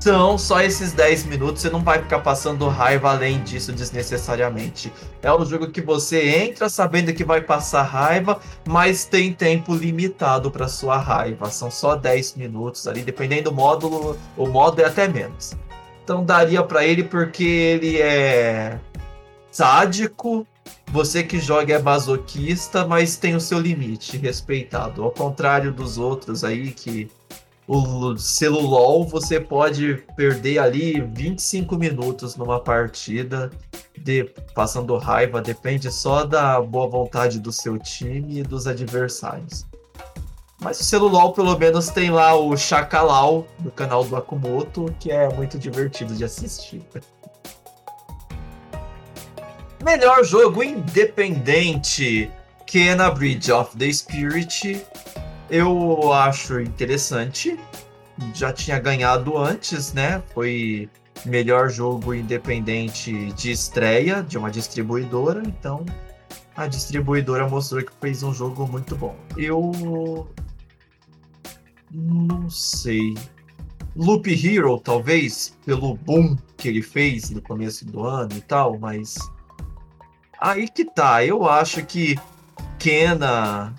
são 0.00 0.38
só 0.38 0.60
esses 0.60 0.92
10 0.92 1.24
minutos, 1.24 1.62
você 1.62 1.70
não 1.70 1.82
vai 1.82 2.00
ficar 2.00 2.20
passando 2.20 2.68
raiva 2.68 3.10
além 3.10 3.42
disso 3.42 3.72
desnecessariamente. 3.72 4.92
É 5.22 5.32
um 5.32 5.44
jogo 5.44 5.70
que 5.70 5.80
você 5.80 6.28
entra 6.28 6.68
sabendo 6.68 7.12
que 7.12 7.24
vai 7.24 7.40
passar 7.40 7.82
raiva, 7.82 8.40
mas 8.66 9.04
tem 9.04 9.32
tempo 9.32 9.74
limitado 9.74 10.50
para 10.50 10.68
sua 10.68 10.98
raiva. 10.98 11.50
São 11.50 11.70
só 11.70 11.96
10 11.96 12.36
minutos 12.36 12.86
ali, 12.86 13.02
dependendo 13.02 13.50
do 13.50 13.52
módulo, 13.52 14.16
o 14.36 14.46
modo 14.46 14.80
é 14.80 14.84
até 14.84 15.08
menos. 15.08 15.56
Então 16.04 16.24
daria 16.24 16.62
para 16.62 16.84
ele 16.84 17.02
porque 17.02 17.44
ele 17.44 18.00
é 18.00 18.78
sádico, 19.50 20.46
você 20.92 21.22
que 21.22 21.40
joga 21.40 21.74
é 21.74 21.78
masoquista, 21.78 22.86
mas 22.86 23.16
tem 23.16 23.34
o 23.34 23.40
seu 23.40 23.58
limite 23.58 24.16
respeitado. 24.16 25.02
Ao 25.02 25.10
contrário 25.10 25.72
dos 25.72 25.98
outros 25.98 26.44
aí 26.44 26.70
que 26.70 27.10
o 27.66 28.16
celulol 28.16 29.04
você 29.04 29.40
pode 29.40 30.04
perder 30.16 30.58
ali 30.58 31.00
25 31.00 31.76
minutos 31.76 32.36
numa 32.36 32.60
partida 32.60 33.50
de 33.98 34.24
passando 34.54 34.96
raiva, 34.96 35.42
depende 35.42 35.90
só 35.90 36.24
da 36.24 36.60
boa 36.60 36.88
vontade 36.88 37.40
do 37.40 37.50
seu 37.50 37.76
time 37.78 38.38
e 38.38 38.42
dos 38.42 38.66
adversários. 38.68 39.66
Mas 40.60 40.80
o 40.80 40.84
celulol 40.84 41.32
pelo 41.32 41.58
menos 41.58 41.88
tem 41.88 42.10
lá 42.10 42.34
o 42.34 42.56
Chacalau 42.56 43.46
do 43.58 43.70
canal 43.70 44.04
do 44.04 44.16
Akumoto, 44.16 44.94
que 44.98 45.10
é 45.10 45.28
muito 45.34 45.58
divertido 45.58 46.14
de 46.14 46.24
assistir. 46.24 46.82
Melhor 49.82 50.24
jogo 50.24 50.62
independente: 50.62 52.30
Kena 52.64 53.10
Bridge 53.10 53.52
of 53.52 53.76
the 53.76 53.92
Spirit 53.92 54.84
eu 55.50 56.12
acho 56.12 56.60
interessante. 56.60 57.58
Já 58.34 58.52
tinha 58.52 58.78
ganhado 58.78 59.36
antes, 59.36 59.92
né? 59.92 60.22
Foi 60.32 60.88
melhor 61.24 61.70
jogo 61.70 62.14
independente 62.14 63.32
de 63.32 63.50
estreia 63.50 64.22
de 64.22 64.38
uma 64.38 64.50
distribuidora, 64.50 65.42
então 65.44 65.84
a 66.56 66.66
distribuidora 66.66 67.48
mostrou 67.48 67.82
que 67.82 67.92
fez 68.00 68.22
um 68.22 68.32
jogo 68.32 68.66
muito 68.66 68.96
bom. 68.96 69.14
Eu 69.36 70.26
não 71.92 72.48
sei. 72.48 73.14
Loop 73.94 74.28
Hero, 74.28 74.78
talvez, 74.78 75.56
pelo 75.64 75.94
boom 75.96 76.36
que 76.56 76.68
ele 76.68 76.82
fez 76.82 77.30
no 77.30 77.40
começo 77.40 77.84
do 77.86 78.04
ano 78.04 78.32
e 78.36 78.40
tal, 78.40 78.78
mas 78.78 79.16
aí 80.40 80.68
que 80.68 80.84
tá. 80.84 81.24
Eu 81.24 81.48
acho 81.48 81.84
que 81.84 82.16
Kena 82.78 83.74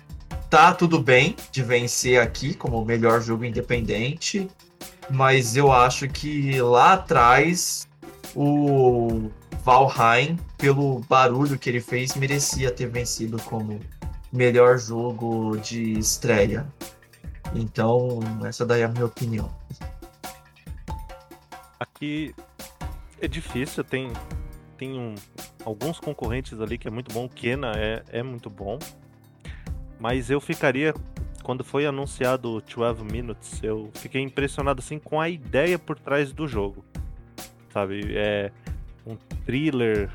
tá 0.50 0.72
tudo 0.72 0.98
bem 1.00 1.36
de 1.52 1.62
vencer 1.62 2.20
aqui 2.20 2.54
como 2.54 2.80
o 2.80 2.84
melhor 2.84 3.20
jogo 3.20 3.44
independente, 3.44 4.48
mas 5.10 5.56
eu 5.56 5.72
acho 5.72 6.08
que 6.08 6.60
lá 6.60 6.94
atrás 6.94 7.88
o 8.34 9.30
Valheim, 9.62 10.38
pelo 10.56 11.00
barulho 11.00 11.58
que 11.58 11.68
ele 11.68 11.80
fez, 11.80 12.14
merecia 12.14 12.70
ter 12.70 12.86
vencido 12.86 13.36
como 13.42 13.78
melhor 14.32 14.78
jogo 14.78 15.56
de 15.58 15.98
estreia. 15.98 16.66
Então, 17.54 18.20
essa 18.46 18.64
daí 18.64 18.82
é 18.82 18.84
a 18.84 18.88
minha 18.88 19.06
opinião. 19.06 19.50
Aqui 21.80 22.34
é 23.20 23.28
difícil, 23.28 23.82
tem, 23.84 24.12
tem 24.76 24.98
um, 24.98 25.14
alguns 25.64 25.98
concorrentes 25.98 26.60
ali 26.60 26.76
que 26.78 26.88
é 26.88 26.90
muito 26.90 27.12
bom. 27.12 27.24
O 27.24 27.28
Kena 27.28 27.72
é, 27.76 28.02
é 28.10 28.22
muito 28.22 28.50
bom. 28.50 28.78
Mas 30.00 30.30
eu 30.30 30.40
ficaria 30.40 30.94
quando 31.42 31.64
foi 31.64 31.86
anunciado 31.86 32.62
12 32.62 33.02
Minutes, 33.04 33.62
eu 33.62 33.90
fiquei 33.94 34.20
impressionado 34.20 34.80
assim 34.80 34.98
com 34.98 35.18
a 35.18 35.30
ideia 35.30 35.78
por 35.78 35.98
trás 35.98 36.32
do 36.32 36.46
jogo. 36.46 36.84
Sabe, 37.72 38.14
é 38.14 38.52
um 39.06 39.16
thriller 39.46 40.10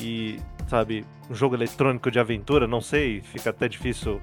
e, 0.00 0.38
sabe, 0.68 1.04
um 1.28 1.34
jogo 1.34 1.56
eletrônico 1.56 2.10
de 2.10 2.20
aventura, 2.20 2.68
não 2.68 2.80
sei, 2.80 3.20
fica 3.22 3.50
até 3.50 3.68
difícil 3.68 4.20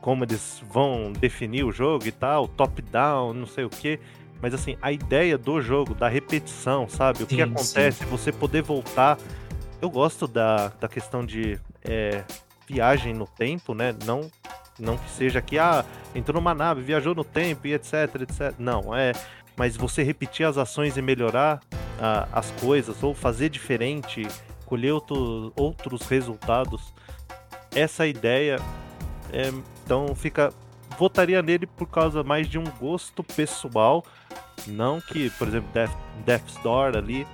como 0.00 0.24
eles 0.24 0.62
vão 0.68 1.12
definir 1.12 1.64
o 1.64 1.72
jogo 1.72 2.06
e 2.06 2.12
tal, 2.12 2.46
top 2.46 2.82
down, 2.82 3.34
não 3.34 3.46
sei 3.46 3.64
o 3.64 3.70
que. 3.70 3.98
Mas 4.40 4.54
assim, 4.54 4.76
a 4.82 4.90
ideia 4.90 5.38
do 5.38 5.60
jogo, 5.60 5.94
da 5.94 6.08
repetição, 6.08 6.88
sabe? 6.88 7.22
O 7.22 7.28
sim, 7.28 7.36
que 7.36 7.42
acontece, 7.42 8.04
sim. 8.04 8.06
você 8.06 8.32
poder 8.32 8.62
voltar. 8.62 9.16
Eu 9.80 9.88
gosto 9.90 10.26
da, 10.26 10.68
da 10.68 10.88
questão 10.88 11.24
de 11.24 11.58
é, 11.84 12.24
viagem 12.68 13.14
no 13.14 13.26
tempo, 13.26 13.74
né? 13.74 13.94
Não, 14.04 14.30
não 14.78 14.96
que 14.96 15.10
seja 15.10 15.40
que, 15.40 15.58
ah, 15.58 15.84
entrou 16.14 16.40
numa 16.40 16.54
nave, 16.54 16.82
viajou 16.82 17.14
no 17.14 17.24
tempo 17.24 17.66
e 17.66 17.74
etc, 17.74 18.22
etc. 18.22 18.54
Não, 18.58 18.94
é. 18.94 19.12
Mas 19.56 19.76
você 19.76 20.02
repetir 20.02 20.46
as 20.46 20.56
ações 20.56 20.96
e 20.96 21.02
melhorar 21.02 21.60
ah, 22.00 22.28
as 22.32 22.50
coisas, 22.52 23.02
ou 23.02 23.14
fazer 23.14 23.48
diferente, 23.48 24.26
colher 24.66 24.92
outro, 24.92 25.52
outros 25.56 26.02
resultados. 26.02 26.92
Essa 27.74 28.06
ideia. 28.06 28.56
É, 29.32 29.52
então 29.84 30.14
fica. 30.14 30.52
Votaria 30.98 31.40
nele 31.40 31.66
por 31.66 31.86
causa 31.86 32.22
mais 32.22 32.48
de 32.48 32.58
um 32.58 32.64
gosto 32.78 33.22
pessoal. 33.24 34.04
Não 34.66 35.00
que, 35.00 35.30
por 35.30 35.48
exemplo, 35.48 35.68
Death, 35.72 35.96
Death's 36.24 36.56
Door 36.62 36.96
ali 36.96 37.26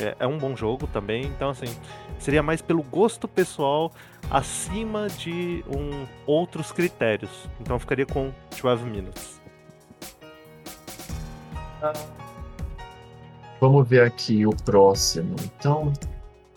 é, 0.00 0.16
é 0.20 0.26
um 0.26 0.38
bom 0.38 0.56
jogo 0.56 0.86
também. 0.86 1.24
Então, 1.24 1.50
assim, 1.50 1.66
seria 2.18 2.42
mais 2.42 2.62
pelo 2.62 2.82
gosto 2.82 3.28
pessoal 3.28 3.92
acima 4.30 5.08
de 5.08 5.62
um, 5.68 6.06
outros 6.26 6.72
critérios. 6.72 7.30
Então, 7.60 7.78
ficaria 7.78 8.06
com 8.06 8.32
12 8.60 8.84
Minutes. 8.84 9.40
Vamos 13.60 13.86
ver 13.88 14.02
aqui 14.02 14.44
o 14.46 14.50
próximo. 14.50 15.36
Então, 15.44 15.92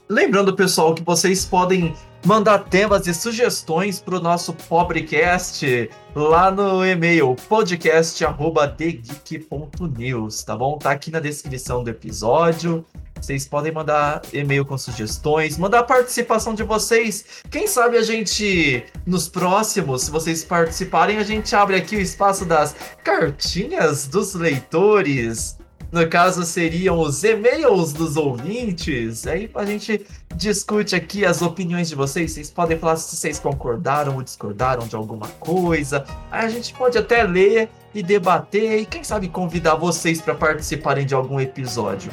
lembrando, 0.07 0.55
pessoal, 0.55 0.95
que 0.95 1.03
vocês 1.03 1.45
podem 1.45 1.93
mandar 2.25 2.65
temas 2.65 3.07
e 3.07 3.13
sugestões 3.13 4.01
para 4.01 4.17
o 4.17 4.19
nosso 4.19 4.51
Pobrecast 4.53 5.89
lá 6.13 6.51
no 6.51 6.85
e-mail 6.85 7.33
podcast@thegeek.news, 7.47 10.43
tá 10.43 10.57
bom? 10.57 10.77
Tá 10.77 10.91
aqui 10.91 11.09
na 11.11 11.21
descrição 11.21 11.81
do 11.83 11.89
episódio. 11.89 12.85
Vocês 13.21 13.47
podem 13.47 13.71
mandar 13.71 14.21
e-mail 14.33 14.65
com 14.65 14.77
sugestões, 14.77 15.57
mandar 15.57 15.79
a 15.79 15.83
participação 15.83 16.53
de 16.53 16.63
vocês. 16.63 17.25
Quem 17.49 17.67
sabe 17.67 17.97
a 17.97 18.01
gente, 18.01 18.83
nos 19.05 19.27
próximos, 19.27 20.03
se 20.03 20.11
vocês 20.11 20.43
participarem, 20.43 21.17
a 21.17 21.23
gente 21.23 21.55
abre 21.55 21.75
aqui 21.75 21.95
o 21.95 22.01
espaço 22.01 22.45
das 22.45 22.75
cartinhas 23.03 24.07
dos 24.07 24.33
leitores. 24.33 25.57
No 25.91 26.07
caso, 26.07 26.43
seriam 26.45 26.99
os 26.99 27.23
e-mails 27.23 27.93
dos 27.93 28.15
ouvintes. 28.15 29.25
Aí 29.25 29.49
a 29.55 29.65
gente 29.65 30.05
discute 30.35 30.95
aqui 30.95 31.25
as 31.25 31.41
opiniões 31.41 31.89
de 31.89 31.95
vocês. 31.95 32.31
Vocês 32.31 32.51
podem 32.51 32.77
falar 32.77 32.95
se 32.95 33.15
vocês 33.15 33.39
concordaram 33.39 34.15
ou 34.15 34.21
discordaram 34.21 34.87
de 34.87 34.95
alguma 34.95 35.27
coisa. 35.39 36.05
Aí 36.29 36.45
a 36.45 36.49
gente 36.49 36.73
pode 36.73 36.97
até 36.97 37.23
ler 37.23 37.69
e 37.93 38.03
debater 38.03 38.79
e 38.79 38.85
quem 38.85 39.03
sabe 39.03 39.29
convidar 39.29 39.75
vocês 39.75 40.21
para 40.21 40.35
participarem 40.35 41.07
de 41.07 41.15
algum 41.15 41.39
episódio. 41.39 42.11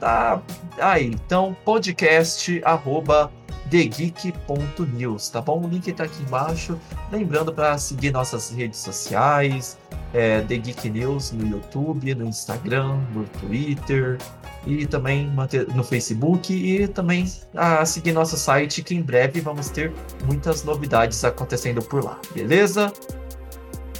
Tá 0.00 0.42
aí, 0.78 1.06
então 1.06 1.54
podcast 1.62 2.60
arroba 2.64 3.30
thegeek.news, 3.70 5.28
tá 5.28 5.40
bom? 5.40 5.62
O 5.64 5.68
link 5.68 5.92
tá 5.92 6.04
aqui 6.04 6.22
embaixo. 6.22 6.78
Lembrando 7.12 7.52
para 7.52 7.76
seguir 7.78 8.10
nossas 8.10 8.50
redes 8.50 8.80
sociais, 8.80 9.78
é, 10.12 10.40
The 10.40 10.56
Geek 10.56 10.88
News 10.88 11.32
no 11.32 11.46
YouTube, 11.46 12.14
no 12.14 12.24
Instagram, 12.24 12.98
no 13.14 13.24
Twitter 13.40 14.18
e 14.66 14.86
também 14.86 15.32
no 15.74 15.84
Facebook 15.84 16.52
e 16.52 16.88
também 16.88 17.30
a 17.54 17.84
seguir 17.84 18.12
nosso 18.12 18.36
site 18.36 18.82
que 18.82 18.94
em 18.94 19.02
breve 19.02 19.40
vamos 19.40 19.70
ter 19.70 19.92
muitas 20.26 20.64
novidades 20.64 21.24
acontecendo 21.24 21.80
por 21.82 22.04
lá, 22.04 22.18
beleza? 22.34 22.92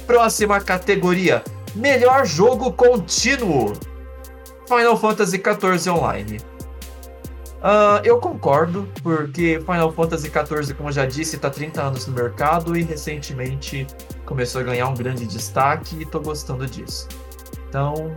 Próxima 0.05 0.59
categoria: 0.59 1.43
melhor 1.75 2.25
jogo 2.25 2.73
contínuo. 2.73 3.73
Final 4.71 4.95
Fantasy 4.95 5.37
XIV 5.37 5.89
Online. 5.91 6.37
Uh, 7.57 7.99
eu 8.05 8.19
concordo, 8.19 8.89
porque 9.03 9.59
Final 9.59 9.91
Fantasy 9.91 10.29
XIV, 10.29 10.73
como 10.75 10.89
já 10.93 11.05
disse, 11.05 11.35
está 11.35 11.49
30 11.49 11.81
anos 11.81 12.07
no 12.07 12.13
mercado 12.13 12.77
e 12.77 12.81
recentemente 12.81 13.85
começou 14.25 14.61
a 14.61 14.63
ganhar 14.63 14.87
um 14.87 14.93
grande 14.93 15.27
destaque 15.27 15.97
e 15.97 16.03
estou 16.03 16.21
gostando 16.21 16.65
disso. 16.65 17.09
Então, 17.67 18.15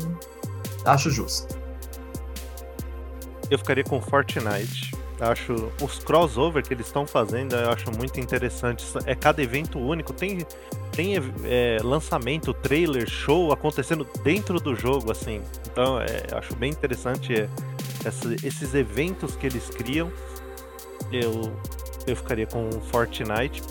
acho 0.85 1.11
justo. 1.11 1.59
Eu 3.51 3.59
ficaria 3.59 3.83
com 3.83 4.01
Fortnite. 4.01 4.93
Acho 5.21 5.71
os 5.81 6.01
crossover 6.01 6.63
que 6.63 6.75
eles 6.75 6.87
estão 6.87 7.07
fazendo, 7.07 7.55
eu 7.55 7.71
acho 7.71 7.91
muito 7.93 8.19
interessante. 8.19 8.85
É 9.07 9.15
cada 9.15 9.41
evento 9.43 9.79
único. 9.79 10.13
Tem, 10.13 10.45
tem 10.91 11.15
é, 11.45 11.79
lançamento, 11.83 12.53
trailer, 12.53 13.09
show 13.09 13.53
acontecendo 13.53 14.07
dentro 14.25 14.59
do 14.59 14.75
jogo, 14.75 15.13
assim. 15.13 15.41
Então, 15.71 16.01
é, 16.01 16.37
acho 16.37 16.57
bem 16.57 16.71
interessante 16.71 17.33
é, 17.33 17.49
essa, 18.05 18.35
esses 18.45 18.75
eventos 18.75 19.37
que 19.37 19.47
eles 19.47 19.71
criam. 19.71 20.11
Eu, 21.13 21.53
eu 22.07 22.17
ficaria 22.17 22.47
com 22.47 22.69
Fortnite 22.91 23.63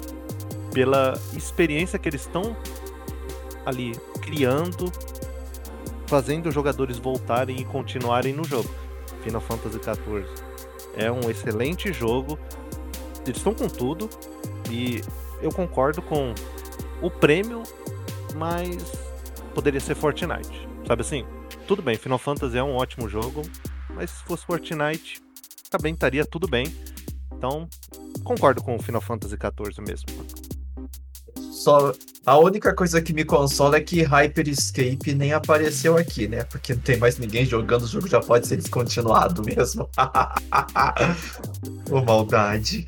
pela 0.74 1.20
experiência 1.36 2.00
que 2.00 2.08
eles 2.08 2.22
estão 2.22 2.56
ali 3.66 3.92
criando, 4.22 4.90
fazendo 6.08 6.48
os 6.48 6.56
jogadores 6.56 6.98
voltarem 6.98 7.58
e 7.60 7.66
continuarem 7.66 8.32
no 8.32 8.46
jogo. 8.46 8.70
Final 9.24 9.42
Fantasy 9.42 9.80
XIV 9.80 10.53
é 10.96 11.12
um 11.12 11.30
excelente 11.30 11.92
jogo. 11.92 12.38
Eles 13.26 13.38
estão 13.38 13.54
com 13.54 13.68
tudo 13.68 14.10
e 14.70 15.02
eu 15.42 15.52
concordo 15.52 16.02
com 16.02 16.34
o 17.02 17.10
prêmio, 17.10 17.64
mas 18.36 18.78
poderia 19.54 19.80
ser 19.80 19.96
Fortnite. 19.96 20.68
Sabe 20.88 21.02
assim? 21.02 21.26
Tudo 21.68 21.82
bem, 21.82 21.98
Final 21.98 22.18
Fantasy 22.18 22.58
é 22.58 22.64
um 22.64 22.76
ótimo 22.76 23.08
jogo, 23.08 23.42
mas 23.90 24.10
se 24.10 24.24
fosse 24.24 24.46
Fortnite, 24.46 25.22
também 25.70 25.94
estaria 25.94 26.26
tudo 26.26 26.48
bem. 26.48 26.66
Então, 27.32 27.68
concordo 28.24 28.62
com 28.62 28.76
o 28.76 28.82
Final 28.82 29.02
Fantasy 29.02 29.36
XIV 29.36 29.82
mesmo. 29.82 30.53
Só 31.64 31.94
a 32.26 32.38
única 32.38 32.76
coisa 32.76 33.02
que 33.02 33.14
me 33.14 33.24
consola 33.24 33.78
é 33.78 33.82
que 33.82 34.04
Hyper 34.04 34.50
Escape 34.50 35.16
nem 35.16 35.32
apareceu 35.32 35.98
aqui, 35.98 36.28
né? 36.28 36.44
Porque 36.44 36.74
não 36.74 36.82
tem 36.82 36.98
mais 36.98 37.18
ninguém 37.18 37.46
jogando, 37.46 37.84
o 37.84 37.88
jogo 37.88 38.06
já 38.06 38.20
pode 38.20 38.48
ser 38.48 38.58
descontinuado 38.58 39.42
mesmo. 39.42 39.90
Ô, 41.90 42.02
maldade. 42.02 42.86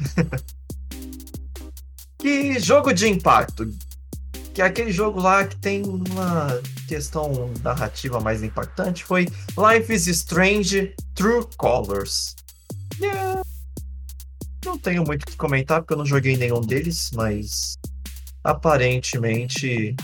que 2.19 2.59
jogo 2.59 2.91
de 2.91 3.07
impacto. 3.07 3.71
Que 4.53 4.61
é 4.61 4.65
aquele 4.65 4.91
jogo 4.91 5.21
lá 5.21 5.45
que 5.45 5.55
tem 5.55 5.81
uma 5.81 6.61
questão 6.85 7.49
narrativa 7.63 8.19
mais 8.19 8.43
impactante 8.43 9.05
foi 9.05 9.25
Life 9.57 9.93
is 9.93 10.05
Strange 10.07 10.93
True 11.13 11.47
Colors. 11.55 12.35
Yeah. 12.99 13.41
Não 14.65 14.77
tenho 14.77 15.05
muito 15.05 15.23
o 15.23 15.25
que 15.27 15.37
comentar 15.37 15.79
porque 15.79 15.93
eu 15.93 15.97
não 15.97 16.05
joguei 16.05 16.35
nenhum 16.35 16.59
deles, 16.59 17.09
mas 17.13 17.77
aparentemente 18.45 19.95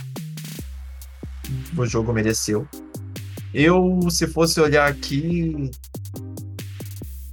o 1.78 1.86
jogo 1.86 2.12
mereceu. 2.12 2.68
Eu, 3.54 4.00
se 4.10 4.28
fosse 4.28 4.60
olhar 4.60 4.90
aqui, 4.90 5.70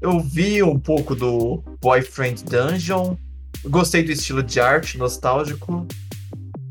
eu 0.01 0.21
vi 0.21 0.63
um 0.63 0.79
pouco 0.79 1.15
do 1.15 1.63
Boyfriend 1.81 2.45
Dungeon, 2.45 3.17
gostei 3.65 4.03
do 4.03 4.13
estilo 4.13 4.43
de 4.43 4.61
arte 4.61 4.99
nostálgico. 4.99 5.87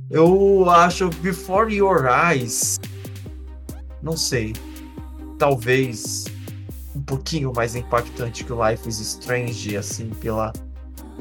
Eu 0.10 0.70
acho 0.70 1.10
Before 1.22 1.74
Your 1.74 2.06
Eyes, 2.06 2.80
não 4.04 4.16
sei, 4.16 4.54
talvez 5.40 6.26
um 6.96 7.02
pouquinho 7.02 7.52
mais 7.56 7.76
impactante 7.76 8.44
que 8.44 8.52
Life 8.54 8.88
is 8.88 9.00
Strange, 9.00 9.76
assim, 9.76 10.10
pela 10.10 10.54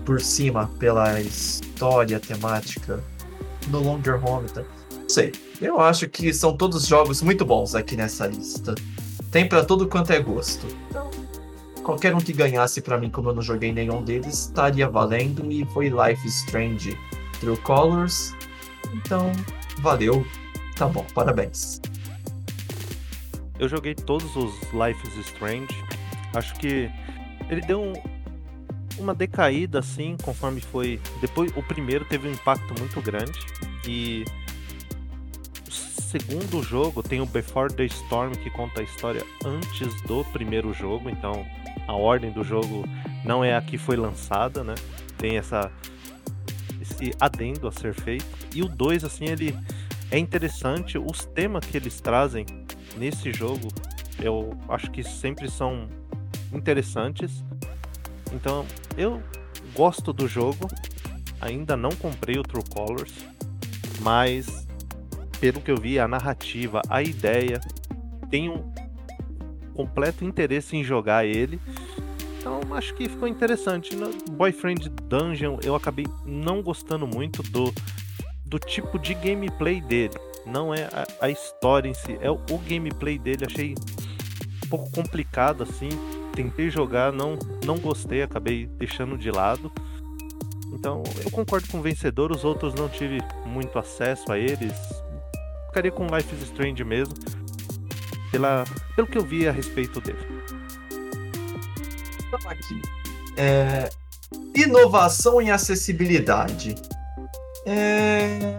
por 0.06 0.20
cima 0.20 0.70
pela 0.78 1.20
história, 1.20 2.20
temática 2.20 3.02
do 3.66 3.82
Longer 3.82 4.24
Home. 4.24 4.48
Tá? 4.48 4.62
Não 4.94 5.08
sei. 5.08 5.32
Eu 5.60 5.80
acho 5.80 6.08
que 6.08 6.32
são 6.32 6.56
todos 6.56 6.86
jogos 6.86 7.20
muito 7.20 7.44
bons 7.44 7.74
aqui 7.74 7.96
nessa 7.96 8.26
lista. 8.28 8.74
Tem 9.32 9.48
para 9.48 9.64
todo 9.64 9.88
quanto 9.88 10.12
é 10.12 10.20
gosto. 10.20 10.66
Então, 10.88 11.10
qualquer 11.82 12.14
um 12.14 12.18
que 12.18 12.32
ganhasse 12.32 12.80
para 12.80 12.96
mim, 12.96 13.10
como 13.10 13.30
eu 13.30 13.34
não 13.34 13.42
joguei 13.42 13.72
nenhum 13.72 14.02
deles, 14.02 14.44
estaria 14.44 14.88
valendo. 14.88 15.50
E 15.50 15.66
foi 15.66 15.88
Life 15.88 16.26
Strange 16.28 16.96
True 17.40 17.56
Colors. 17.58 18.32
Então, 18.94 19.32
valeu. 19.80 20.24
Tá 20.76 20.86
bom, 20.86 21.04
parabéns. 21.12 21.80
Eu 23.58 23.68
joguei 23.68 23.94
todos 23.94 24.36
os 24.36 24.54
Life 24.72 25.06
is 25.08 25.26
Strange. 25.26 25.68
Acho 26.34 26.54
que 26.56 26.88
ele 27.48 27.62
deu 27.62 27.80
um, 27.80 28.15
uma 28.98 29.14
decaída 29.14 29.78
assim, 29.78 30.16
conforme 30.22 30.60
foi. 30.60 31.00
Depois, 31.20 31.52
o 31.56 31.62
primeiro 31.62 32.04
teve 32.04 32.28
um 32.28 32.32
impacto 32.32 32.74
muito 32.78 33.00
grande 33.00 33.38
e 33.86 34.24
o 35.66 35.70
segundo 35.70 36.62
jogo 36.62 37.02
tem 37.02 37.20
o 37.20 37.26
Before 37.26 37.72
the 37.72 37.84
Storm 37.84 38.32
que 38.32 38.50
conta 38.50 38.80
a 38.80 38.84
história 38.84 39.24
antes 39.44 40.00
do 40.02 40.24
primeiro 40.26 40.72
jogo, 40.72 41.10
então 41.10 41.46
a 41.86 41.92
ordem 41.92 42.30
do 42.32 42.42
jogo 42.42 42.84
não 43.24 43.44
é 43.44 43.54
a 43.54 43.60
que 43.60 43.76
foi 43.76 43.96
lançada, 43.96 44.64
né? 44.64 44.74
Tem 45.18 45.36
essa 45.36 45.70
esse 46.80 47.12
adendo 47.20 47.66
a 47.66 47.72
ser 47.72 47.94
feito. 47.94 48.24
E 48.54 48.62
o 48.62 48.68
2 48.68 49.04
assim, 49.04 49.26
ele 49.26 49.56
é 50.10 50.18
interessante, 50.18 50.96
os 50.96 51.24
temas 51.24 51.66
que 51.66 51.76
eles 51.76 52.00
trazem 52.00 52.46
nesse 52.96 53.32
jogo, 53.32 53.68
eu 54.20 54.56
acho 54.68 54.90
que 54.90 55.02
sempre 55.02 55.50
são 55.50 55.88
interessantes. 56.52 57.44
Então, 58.32 58.64
eu 58.96 59.22
gosto 59.74 60.12
do 60.12 60.26
jogo. 60.26 60.68
Ainda 61.40 61.76
não 61.76 61.90
comprei 61.90 62.38
o 62.38 62.42
True 62.42 62.64
Colors, 62.72 63.12
mas 64.00 64.66
pelo 65.38 65.60
que 65.60 65.70
eu 65.70 65.76
vi, 65.76 65.98
a 65.98 66.08
narrativa, 66.08 66.80
a 66.88 67.02
ideia, 67.02 67.60
tenho 68.30 68.72
completo 69.74 70.24
interesse 70.24 70.76
em 70.76 70.82
jogar 70.82 71.26
ele. 71.26 71.60
Então 72.38 72.60
acho 72.74 72.94
que 72.94 73.08
ficou 73.08 73.28
interessante. 73.28 73.94
No 73.94 74.10
Boyfriend 74.30 74.88
Dungeon 74.88 75.58
eu 75.62 75.74
acabei 75.74 76.06
não 76.24 76.62
gostando 76.62 77.06
muito 77.06 77.42
do, 77.42 77.72
do 78.44 78.58
tipo 78.58 78.98
de 78.98 79.14
gameplay 79.14 79.80
dele. 79.80 80.14
Não 80.46 80.72
é 80.72 80.84
a, 80.84 81.06
a 81.26 81.30
história 81.30 81.88
em 81.88 81.94
si, 81.94 82.16
é 82.20 82.30
o, 82.30 82.36
o 82.50 82.58
gameplay 82.66 83.18
dele. 83.18 83.44
Achei 83.44 83.74
um 84.64 84.68
pouco 84.68 84.90
complicado 84.90 85.64
assim 85.64 85.90
tentei 86.36 86.68
jogar, 86.68 87.10
não, 87.12 87.38
não 87.64 87.78
gostei, 87.78 88.22
acabei 88.22 88.66
deixando 88.66 89.16
de 89.16 89.30
lado. 89.30 89.72
Então 90.72 91.02
eu 91.24 91.30
concordo 91.30 91.66
com 91.68 91.78
o 91.78 91.82
vencedor, 91.82 92.30
os 92.30 92.44
outros 92.44 92.74
não 92.74 92.88
tive 92.88 93.18
muito 93.46 93.78
acesso 93.78 94.30
a 94.30 94.38
eles. 94.38 94.74
Ficaria 95.68 95.90
com 95.90 96.06
Life 96.14 96.34
is 96.34 96.42
Strange 96.42 96.84
mesmo, 96.84 97.14
pela, 98.30 98.64
pelo 98.94 99.06
que 99.06 99.16
eu 99.16 99.24
vi 99.24 99.48
a 99.48 99.52
respeito 99.52 100.00
dele. 100.00 100.18
Então, 102.26 102.50
aqui. 102.50 102.82
É... 103.36 103.88
Inovação 104.54 105.40
em 105.40 105.50
acessibilidade. 105.50 106.74
É... 107.64 108.58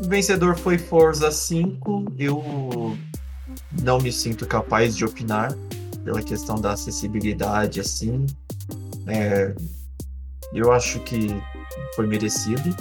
O 0.00 0.08
vencedor 0.08 0.56
foi 0.56 0.78
Forza 0.78 1.30
5. 1.30 2.12
Eu 2.18 2.96
não 3.82 3.98
me 3.98 4.12
sinto 4.12 4.46
capaz 4.46 4.96
de 4.96 5.04
opinar 5.04 5.52
pela 6.04 6.22
questão 6.22 6.56
da 6.56 6.72
acessibilidade, 6.72 7.80
assim. 7.80 8.26
É, 9.06 9.54
eu 10.52 10.72
acho 10.72 11.00
que 11.00 11.28
foi 11.94 12.06
merecido. 12.06 12.74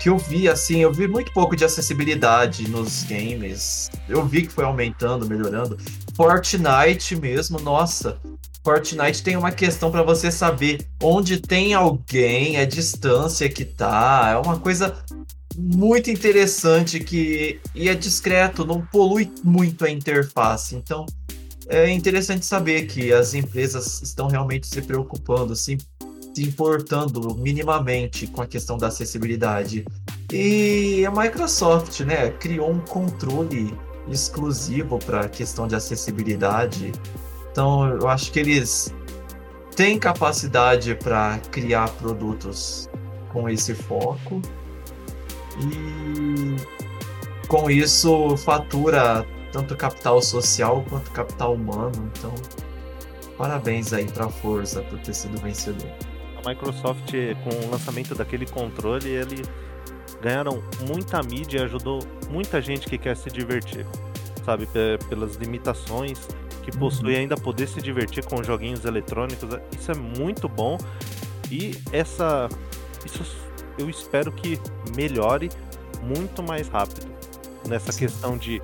Que 0.00 0.08
eu 0.08 0.18
vi, 0.18 0.48
assim, 0.48 0.80
eu 0.80 0.92
vi 0.92 1.08
muito 1.08 1.32
pouco 1.32 1.56
de 1.56 1.64
acessibilidade 1.64 2.68
nos 2.68 3.04
games. 3.04 3.90
Eu 4.08 4.24
vi 4.24 4.42
que 4.42 4.52
foi 4.52 4.64
aumentando, 4.64 5.28
melhorando. 5.28 5.76
Fortnite 6.14 7.16
mesmo, 7.16 7.58
nossa. 7.60 8.18
Fortnite 8.64 9.22
tem 9.22 9.36
uma 9.36 9.52
questão 9.52 9.90
para 9.90 10.02
você 10.02 10.30
saber 10.30 10.86
onde 11.02 11.40
tem 11.40 11.74
alguém, 11.74 12.56
a 12.56 12.64
distância 12.64 13.48
que 13.48 13.64
tá. 13.64 14.30
É 14.32 14.36
uma 14.36 14.58
coisa 14.58 14.96
muito 15.56 16.10
interessante 16.10 17.00
que 17.00 17.60
e 17.74 17.88
é 17.88 17.94
discreto, 17.94 18.64
não 18.64 18.84
polui 18.84 19.30
muito 19.42 19.84
a 19.84 19.90
interface. 19.90 20.74
Então, 20.74 21.06
é 21.68 21.90
interessante 21.90 22.46
saber 22.46 22.86
que 22.86 23.12
as 23.12 23.34
empresas 23.34 24.00
estão 24.02 24.28
realmente 24.28 24.66
se 24.66 24.80
preocupando, 24.82 25.56
se, 25.56 25.78
se 26.34 26.42
importando 26.42 27.34
minimamente 27.36 28.26
com 28.26 28.42
a 28.42 28.46
questão 28.46 28.78
da 28.78 28.86
acessibilidade. 28.88 29.84
E 30.32 31.04
a 31.04 31.10
Microsoft, 31.10 32.00
né, 32.00 32.30
criou 32.30 32.70
um 32.70 32.80
controle 32.80 33.76
exclusivo 34.08 34.98
para 34.98 35.22
a 35.22 35.28
questão 35.28 35.66
de 35.66 35.74
acessibilidade. 35.74 36.92
Então, 37.50 37.88
eu 37.88 38.08
acho 38.08 38.30
que 38.30 38.38
eles 38.38 38.94
têm 39.74 39.98
capacidade 39.98 40.94
para 40.94 41.38
criar 41.50 41.88
produtos 41.90 42.88
com 43.32 43.48
esse 43.48 43.74
foco. 43.74 44.40
E 45.58 46.56
com 47.48 47.70
isso 47.70 48.36
fatura 48.36 49.26
tanto 49.56 49.74
capital 49.74 50.20
social 50.20 50.84
quanto 50.86 51.10
capital 51.12 51.54
humano. 51.54 52.12
Então, 52.14 52.34
parabéns 53.38 53.90
aí 53.94 54.04
para 54.04 54.26
a 54.26 54.28
Força 54.28 54.82
por 54.82 54.98
ter 54.98 55.14
sido 55.14 55.40
vencedor. 55.40 55.90
A 56.44 56.46
Microsoft, 56.46 57.10
com 57.42 57.66
o 57.66 57.70
lançamento 57.70 58.14
daquele 58.14 58.44
controle, 58.44 59.08
ele 59.08 59.42
ganharam 60.20 60.62
muita 60.86 61.22
mídia 61.22 61.60
e 61.60 61.62
ajudou 61.62 62.00
muita 62.28 62.60
gente 62.60 62.86
que 62.86 62.98
quer 62.98 63.16
se 63.16 63.30
divertir, 63.30 63.86
sabe? 64.44 64.68
Pelas 65.08 65.36
limitações 65.36 66.28
que 66.62 66.70
uhum. 66.72 66.78
possui 66.78 67.14
uhum. 67.14 67.20
ainda 67.20 67.36
poder 67.36 67.66
se 67.66 67.80
divertir 67.80 68.26
com 68.26 68.42
joguinhos 68.42 68.84
eletrônicos. 68.84 69.58
Isso 69.78 69.90
é 69.90 69.94
muito 69.94 70.50
bom. 70.50 70.76
E 71.50 71.80
essa. 71.92 72.46
Isso 73.06 73.24
eu 73.78 73.88
espero 73.88 74.30
que 74.32 74.60
melhore 74.94 75.48
muito 76.02 76.42
mais 76.42 76.68
rápido 76.68 77.06
nessa 77.66 77.92
questão 77.92 78.36
de 78.36 78.62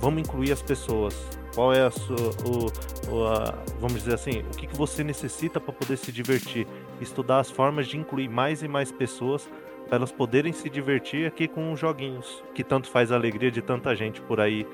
vamos 0.00 0.22
incluir 0.22 0.52
as 0.52 0.62
pessoas. 0.62 1.14
Qual 1.54 1.72
é 1.72 1.86
a 1.86 1.90
sua, 1.90 2.16
o, 2.46 3.12
o 3.14 3.26
a, 3.26 3.54
vamos 3.80 4.02
dizer 4.02 4.14
assim, 4.14 4.40
o 4.40 4.56
que, 4.56 4.66
que 4.66 4.76
você 4.76 5.04
necessita 5.04 5.60
para 5.60 5.72
poder 5.72 5.96
se 5.96 6.10
divertir? 6.10 6.66
Estudar 7.00 7.40
as 7.40 7.50
formas 7.50 7.86
de 7.86 7.96
incluir 7.96 8.28
mais 8.28 8.62
e 8.62 8.68
mais 8.68 8.90
pessoas 8.90 9.48
para 9.86 9.96
elas 9.96 10.10
poderem 10.10 10.52
se 10.52 10.68
divertir 10.68 11.26
aqui 11.26 11.46
com 11.46 11.72
os 11.72 11.78
joguinhos, 11.78 12.42
que 12.54 12.64
tanto 12.64 12.90
faz 12.90 13.12
a 13.12 13.16
alegria 13.16 13.50
de 13.50 13.62
tanta 13.62 13.94
gente 13.94 14.20
por 14.22 14.40
aí. 14.40 14.66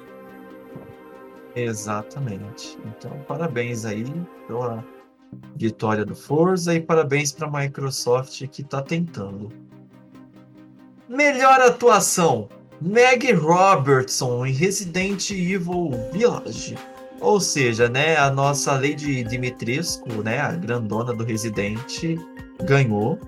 Exatamente. 1.55 2.79
Então, 2.87 3.11
parabéns 3.27 3.85
aí 3.85 4.05
pela 4.47 4.85
vitória 5.57 6.05
do 6.05 6.15
Forza 6.15 6.75
e 6.75 6.81
parabéns 6.81 7.33
para 7.33 7.47
a 7.47 7.51
Microsoft 7.51 8.47
que 8.49 8.63
está 8.63 8.83
tentando. 8.83 9.49
Melhor 11.09 11.61
atuação: 11.61 12.49
Meg 12.81 13.33
Robertson 13.33 14.47
em 14.47 14.53
Resident 14.53 15.31
Evil 15.31 15.91
Village. 16.13 16.77
Ou 17.21 17.39
seja, 17.39 17.89
né, 17.89 18.17
a 18.17 18.31
nossa 18.31 18.73
Lady 18.73 19.23
Dimitrescu, 19.23 20.23
né, 20.23 20.41
a 20.41 20.53
grandona 20.53 21.13
do 21.13 21.23
Resident, 21.23 22.19
ganhou. 22.65 23.19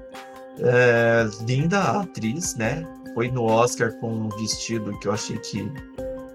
É, 0.58 1.26
linda 1.46 2.00
atriz, 2.00 2.54
né? 2.56 2.86
Foi 3.14 3.30
no 3.30 3.44
Oscar 3.44 3.92
com 3.92 4.10
um 4.10 4.28
vestido 4.30 4.98
que 5.00 5.08
eu 5.08 5.12
achei 5.12 5.36
que 5.38 5.70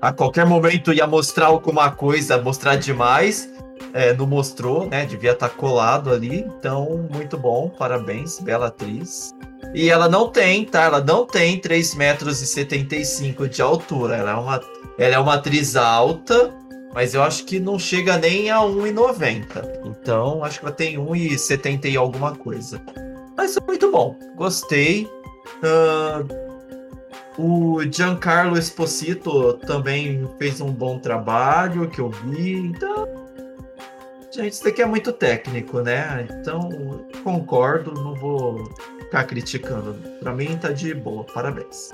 a 0.01 0.13
qualquer 0.13 0.45
momento 0.45 0.93
ia 0.93 1.07
mostrar 1.07 1.47
alguma 1.47 1.89
coisa, 1.89 2.39
mostrar 2.41 2.75
demais. 2.75 3.49
É, 3.93 4.13
não 4.13 4.27
mostrou, 4.27 4.87
né? 4.87 5.05
Devia 5.05 5.31
estar 5.31 5.49
tá 5.49 5.55
colado 5.55 6.11
ali. 6.11 6.39
Então, 6.39 7.07
muito 7.11 7.37
bom, 7.37 7.69
parabéns, 7.69 8.39
bela 8.39 8.67
atriz. 8.67 9.33
E 9.73 9.89
ela 9.89 10.07
não 10.07 10.29
tem, 10.29 10.65
tá? 10.65 10.83
Ela 10.83 11.01
não 11.01 11.25
tem 11.25 11.59
3 11.59 11.95
metros 11.95 12.41
e 12.41 12.47
75 12.47 13.47
de 13.47 13.61
altura. 13.61 14.15
Ela 14.15 14.31
é 14.31 14.35
uma, 14.35 14.61
ela 14.97 15.15
é 15.15 15.19
uma 15.19 15.35
atriz 15.35 15.75
alta, 15.75 16.53
mas 16.93 17.13
eu 17.13 17.23
acho 17.23 17.45
que 17.45 17.59
não 17.59 17.77
chega 17.77 18.17
nem 18.17 18.49
a 18.49 18.59
1,90. 18.59 19.45
Então, 19.85 20.43
acho 20.43 20.59
que 20.59 20.65
ela 20.65 20.73
tem 20.73 20.97
1,70 20.97 21.85
e 21.85 21.97
alguma 21.97 22.35
coisa. 22.35 22.81
Mas 23.35 23.55
é 23.55 23.59
muito 23.61 23.91
bom. 23.91 24.15
Gostei. 24.35 25.07
Uh, 25.61 26.47
o 27.37 27.79
Giancarlo 27.91 28.57
Esposito 28.57 29.53
também 29.67 30.27
fez 30.39 30.59
um 30.59 30.71
bom 30.71 30.97
trabalho 30.97 31.87
que 31.87 31.99
eu 31.99 32.09
vi. 32.09 32.53
Então, 32.53 33.07
gente, 34.31 34.53
isso 34.53 34.63
daqui 34.63 34.81
é 34.81 34.85
muito 34.87 35.13
técnico, 35.13 35.81
né? 35.81 36.27
Então, 36.31 37.05
concordo, 37.23 37.93
não 37.93 38.15
vou 38.15 38.67
ficar 39.07 39.23
criticando. 39.23 39.93
Pra 40.19 40.33
mim 40.33 40.57
tá 40.57 40.71
de 40.71 40.93
boa, 40.93 41.23
parabéns. 41.23 41.91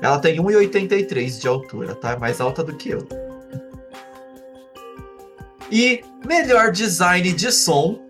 Ela 0.00 0.18
tem 0.18 0.38
1,83 0.38 1.40
de 1.40 1.48
altura, 1.48 1.94
tá? 1.94 2.12
É 2.12 2.16
mais 2.16 2.40
alta 2.40 2.62
do 2.62 2.76
que 2.76 2.90
eu. 2.90 3.06
E 5.70 6.02
melhor 6.24 6.70
design 6.70 7.32
de 7.32 7.50
som 7.50 8.06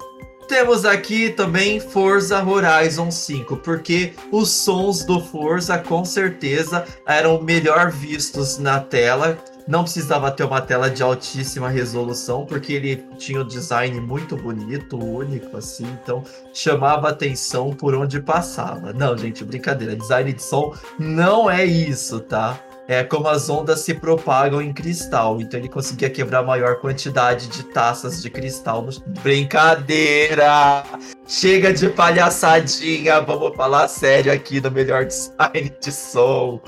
temos 0.48 0.86
aqui 0.86 1.30
também 1.30 1.78
Forza 1.78 2.42
Horizon 2.42 3.10
5, 3.10 3.58
porque 3.58 4.14
os 4.32 4.48
sons 4.50 5.04
do 5.04 5.20
Forza 5.20 5.78
com 5.78 6.04
certeza 6.06 6.86
eram 7.06 7.42
melhor 7.42 7.90
vistos 7.90 8.58
na 8.58 8.80
tela. 8.80 9.38
Não 9.68 9.82
precisava 9.82 10.30
ter 10.30 10.44
uma 10.44 10.62
tela 10.62 10.88
de 10.88 11.02
altíssima 11.02 11.68
resolução, 11.68 12.46
porque 12.46 12.72
ele 12.72 13.04
tinha 13.18 13.42
um 13.42 13.46
design 13.46 14.00
muito 14.00 14.34
bonito, 14.34 14.98
único, 14.98 15.58
assim, 15.58 15.86
então 16.02 16.22
chamava 16.54 17.10
atenção 17.10 17.74
por 17.74 17.94
onde 17.94 18.18
passava. 18.18 18.94
Não, 18.94 19.16
gente, 19.16 19.44
brincadeira. 19.44 19.94
Design 19.94 20.32
de 20.32 20.42
som 20.42 20.74
não 20.98 21.50
é 21.50 21.66
isso, 21.66 22.18
tá? 22.20 22.58
é 22.88 23.04
como 23.04 23.28
as 23.28 23.50
ondas 23.50 23.80
se 23.80 23.92
propagam 23.92 24.62
em 24.62 24.72
cristal. 24.72 25.38
Então 25.40 25.60
ele 25.60 25.68
conseguia 25.68 26.08
quebrar 26.08 26.42
maior 26.42 26.76
quantidade 26.80 27.46
de 27.48 27.62
taças 27.64 28.22
de 28.22 28.30
cristal. 28.30 28.80
No... 28.80 28.90
Brincadeira! 29.22 30.82
Chega 31.26 31.74
de 31.74 31.90
palhaçadinha, 31.90 33.20
vamos 33.20 33.54
falar 33.54 33.86
sério 33.88 34.32
aqui 34.32 34.58
no 34.62 34.70
melhor 34.70 35.04
design 35.06 35.70
de 35.78 35.92
som. 35.92 36.58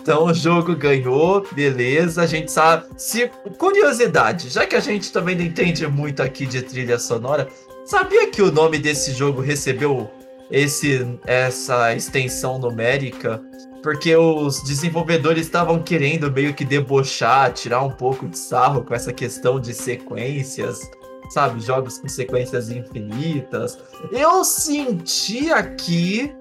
Então 0.02 0.26
o 0.26 0.34
jogo 0.34 0.76
ganhou, 0.76 1.46
beleza. 1.52 2.22
A 2.22 2.26
gente 2.26 2.52
sabe. 2.52 2.86
Se 2.98 3.30
curiosidade, 3.58 4.50
já 4.50 4.66
que 4.66 4.76
a 4.76 4.80
gente 4.80 5.12
também 5.12 5.36
não 5.36 5.44
entende 5.44 5.86
muito 5.88 6.22
aqui 6.22 6.46
de 6.46 6.62
trilha 6.62 6.98
sonora, 6.98 7.48
sabia 7.86 8.30
que 8.30 8.42
o 8.42 8.52
nome 8.52 8.78
desse 8.80 9.12
jogo 9.14 9.42
recebeu 9.42 10.10
esse 10.50 11.06
essa 11.26 11.94
extensão 11.96 12.58
numérica 12.58 13.40
porque 13.82 14.16
os 14.16 14.62
desenvolvedores 14.64 15.46
estavam 15.46 15.82
querendo 15.82 16.32
meio 16.32 16.54
que 16.54 16.66
debochar, 16.66 17.54
tirar 17.54 17.82
um 17.84 17.92
pouco 17.92 18.28
de 18.28 18.38
sarro 18.38 18.84
com 18.84 18.94
essa 18.94 19.14
questão 19.14 19.60
de 19.60 19.74
sequências, 19.74 20.90
sabe? 21.30 21.62
Jogos 21.62 21.98
com 21.98 22.08
sequências 22.08 22.70
infinitas. 22.70 23.78
Eu 24.12 24.44
senti 24.44 25.52
aqui 25.52 26.34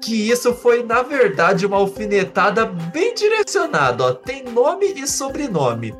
que 0.00 0.30
isso 0.30 0.54
foi, 0.54 0.82
na 0.82 1.02
verdade, 1.02 1.66
uma 1.66 1.76
alfinetada 1.76 2.66
bem 2.66 3.14
direcionada. 3.14 4.04
Ó. 4.04 4.14
Tem 4.14 4.42
nome 4.44 4.86
e 4.86 5.06
sobrenome. 5.06 5.94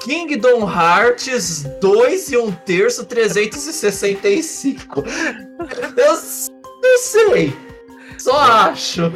Kingdom 0.00 0.68
Hearts 0.68 1.64
2 1.80 2.32
e 2.32 2.36
1 2.36 2.52
terço 2.66 3.06
365. 3.06 5.04
Eu 5.96 6.12
não 6.82 6.98
sei. 6.98 7.54
Só 8.18 8.36
acho. 8.36 9.12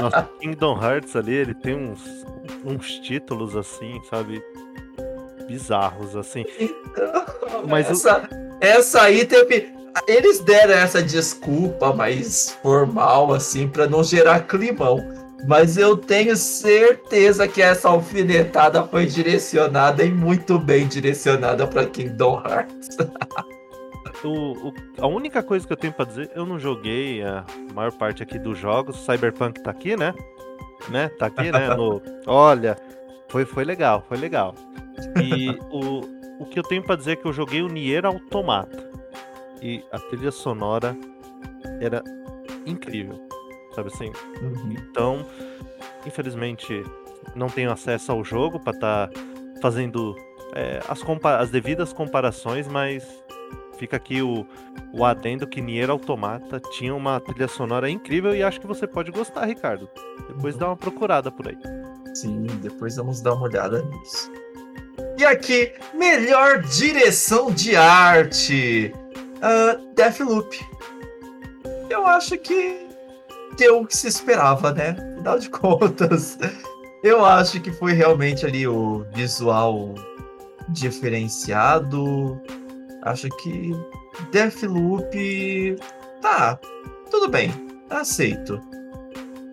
Nossa, 0.00 0.28
Kingdom 0.40 0.80
Hearts 0.82 1.16
ali, 1.16 1.34
ele 1.34 1.54
tem 1.54 1.74
uns, 1.74 2.00
uns 2.64 2.98
títulos 3.00 3.56
assim, 3.56 4.00
sabe? 4.08 4.42
Bizarros, 5.46 6.16
assim. 6.16 6.44
Então, 6.58 7.66
Mas 7.66 7.90
essa, 7.90 8.18
o... 8.18 8.58
essa 8.60 9.02
aí 9.02 9.24
teve. 9.24 9.72
Eles 10.06 10.40
deram 10.40 10.74
essa 10.74 11.02
desculpa 11.02 11.92
mais 11.92 12.56
formal, 12.62 13.32
assim, 13.32 13.68
para 13.68 13.86
não 13.86 14.02
gerar 14.02 14.40
climão. 14.40 14.98
Mas 15.46 15.76
eu 15.76 15.96
tenho 15.96 16.36
certeza 16.36 17.48
que 17.48 17.60
essa 17.60 17.88
alfinetada 17.88 18.84
foi 18.84 19.06
direcionada 19.06 20.04
e 20.04 20.10
muito 20.10 20.58
bem 20.58 20.86
direcionada 20.86 21.66
para 21.66 21.86
Kingdom 21.86 22.42
Hearts. 22.46 22.96
o, 24.24 24.68
o, 24.68 24.74
a 25.00 25.06
única 25.06 25.42
coisa 25.42 25.66
que 25.66 25.72
eu 25.72 25.76
tenho 25.76 25.92
para 25.92 26.04
dizer, 26.04 26.30
eu 26.34 26.46
não 26.46 26.58
joguei 26.58 27.22
a 27.22 27.44
maior 27.74 27.92
parte 27.92 28.22
aqui 28.22 28.38
dos 28.38 28.56
jogos. 28.56 29.04
Cyberpunk 29.04 29.62
tá 29.62 29.70
aqui, 29.70 29.96
né? 29.96 30.14
Né? 30.88 31.08
Tá 31.18 31.26
aqui, 31.26 31.50
né? 31.50 31.74
No, 31.74 32.00
olha, 32.26 32.76
foi, 33.28 33.44
foi 33.44 33.64
legal, 33.64 34.04
foi 34.08 34.18
legal. 34.18 34.54
E 35.20 35.50
o, 35.72 36.02
o 36.40 36.46
que 36.46 36.58
eu 36.58 36.62
tenho 36.62 36.82
para 36.84 36.96
dizer 36.96 37.12
é 37.12 37.16
que 37.16 37.26
eu 37.26 37.32
joguei 37.32 37.62
o 37.62 37.68
Nier 37.68 38.06
Automata. 38.06 38.91
E 39.62 39.84
a 39.92 39.98
trilha 39.98 40.32
sonora 40.32 40.96
era 41.80 42.02
incrível. 42.66 43.18
Sabe 43.74 43.88
assim? 43.88 44.12
Uhum. 44.42 44.72
Então, 44.72 45.26
infelizmente, 46.04 46.84
não 47.34 47.48
tenho 47.48 47.70
acesso 47.70 48.12
ao 48.12 48.24
jogo 48.24 48.58
para 48.58 48.72
estar 48.72 49.08
tá 49.08 49.20
fazendo 49.60 50.16
é, 50.54 50.80
as, 50.88 51.00
as 51.38 51.50
devidas 51.50 51.92
comparações, 51.92 52.66
mas 52.66 53.06
fica 53.78 53.96
aqui 53.96 54.20
o, 54.20 54.46
o 54.92 55.04
adendo 55.04 55.46
que 55.46 55.60
Nier 55.60 55.90
Automata 55.90 56.60
tinha 56.72 56.94
uma 56.94 57.18
trilha 57.20 57.48
sonora 57.48 57.88
incrível 57.88 58.34
e 58.34 58.42
acho 58.42 58.60
que 58.60 58.66
você 58.66 58.86
pode 58.86 59.10
gostar, 59.10 59.46
Ricardo. 59.46 59.88
Depois 60.28 60.54
uhum. 60.54 60.60
dá 60.60 60.66
uma 60.68 60.76
procurada 60.76 61.30
por 61.30 61.48
aí. 61.48 61.58
Sim, 62.14 62.46
depois 62.60 62.96
vamos 62.96 63.20
dar 63.22 63.34
uma 63.34 63.44
olhada 63.44 63.82
nisso. 63.82 64.30
E 65.18 65.24
aqui, 65.24 65.72
melhor 65.94 66.60
direção 66.62 67.50
de 67.50 67.76
arte. 67.76 68.92
Uh, 69.42 69.94
Deathloop. 69.94 70.58
Eu 71.90 72.06
acho 72.06 72.38
que 72.38 72.86
deu 73.56 73.80
o 73.80 73.86
que 73.86 73.96
se 73.96 74.08
esperava, 74.08 74.72
né? 74.72 74.96
Afinal 75.16 75.38
de 75.38 75.50
contas, 75.50 76.38
eu 77.02 77.24
acho 77.24 77.60
que 77.60 77.72
foi 77.72 77.92
realmente 77.92 78.46
ali 78.46 78.66
o 78.66 79.04
visual 79.12 79.94
diferenciado, 80.68 82.40
Acho 83.02 83.28
que 83.30 83.72
Deathloop. 84.30 85.76
Tá, 86.20 86.58
tudo 87.10 87.28
bem, 87.28 87.52
aceito. 87.90 88.60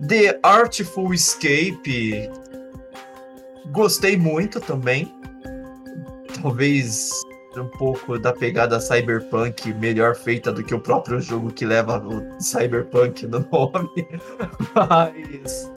The 0.08 0.40
Artful 0.44 1.14
Escape. 1.14 2.30
Gostei 3.72 4.16
muito 4.16 4.62
também. 4.62 5.12
Talvez 6.42 7.10
um 7.58 7.68
pouco 7.68 8.20
da 8.20 8.32
pegada 8.32 8.80
cyberpunk 8.80 9.74
melhor 9.74 10.16
feita 10.16 10.52
do 10.52 10.64
que 10.64 10.74
o 10.74 10.80
próprio 10.80 11.20
jogo 11.20 11.52
que 11.52 11.66
leva 11.66 11.98
o 11.98 12.42
cyberpunk 12.42 13.26
no 13.28 13.40
nome. 13.52 14.08
Mas. 14.76 15.72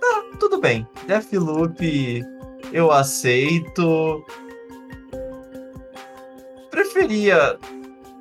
Tá, 0.00 0.24
tudo 0.38 0.60
bem. 0.60 0.86
Deathloop 1.06 2.22
eu 2.72 2.90
aceito 2.90 4.24
preferia. 6.70 7.58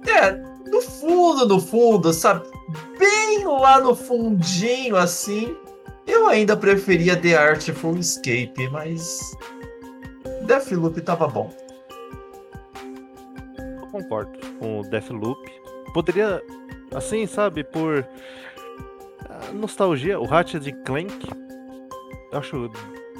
É, 0.08 0.32
no 0.70 0.82
fundo, 0.82 1.48
no 1.48 1.60
fundo, 1.60 2.14
sabe? 2.14 2.48
Bem 2.98 3.46
lá 3.46 3.80
no 3.80 3.96
fundinho, 3.96 4.96
assim. 4.96 5.56
Eu 6.08 6.28
ainda 6.28 6.58
preferia 6.58 7.16
The 7.16 7.36
Artful 7.36 7.98
Escape, 7.98 8.70
mas. 8.72 9.20
Deathloop 10.46 11.00
tava 11.02 11.28
bom. 11.28 11.54
Concordo 14.02 14.40
com 14.60 14.80
o 14.80 14.84
Deathloop. 14.84 15.52
Poderia, 15.94 16.42
assim, 16.94 17.26
sabe, 17.26 17.64
por 17.64 18.06
nostalgia, 19.54 20.20
o 20.20 20.26
Ratchet 20.26 20.72
Clank. 20.84 21.28
Eu 22.32 22.40
acho 22.40 22.72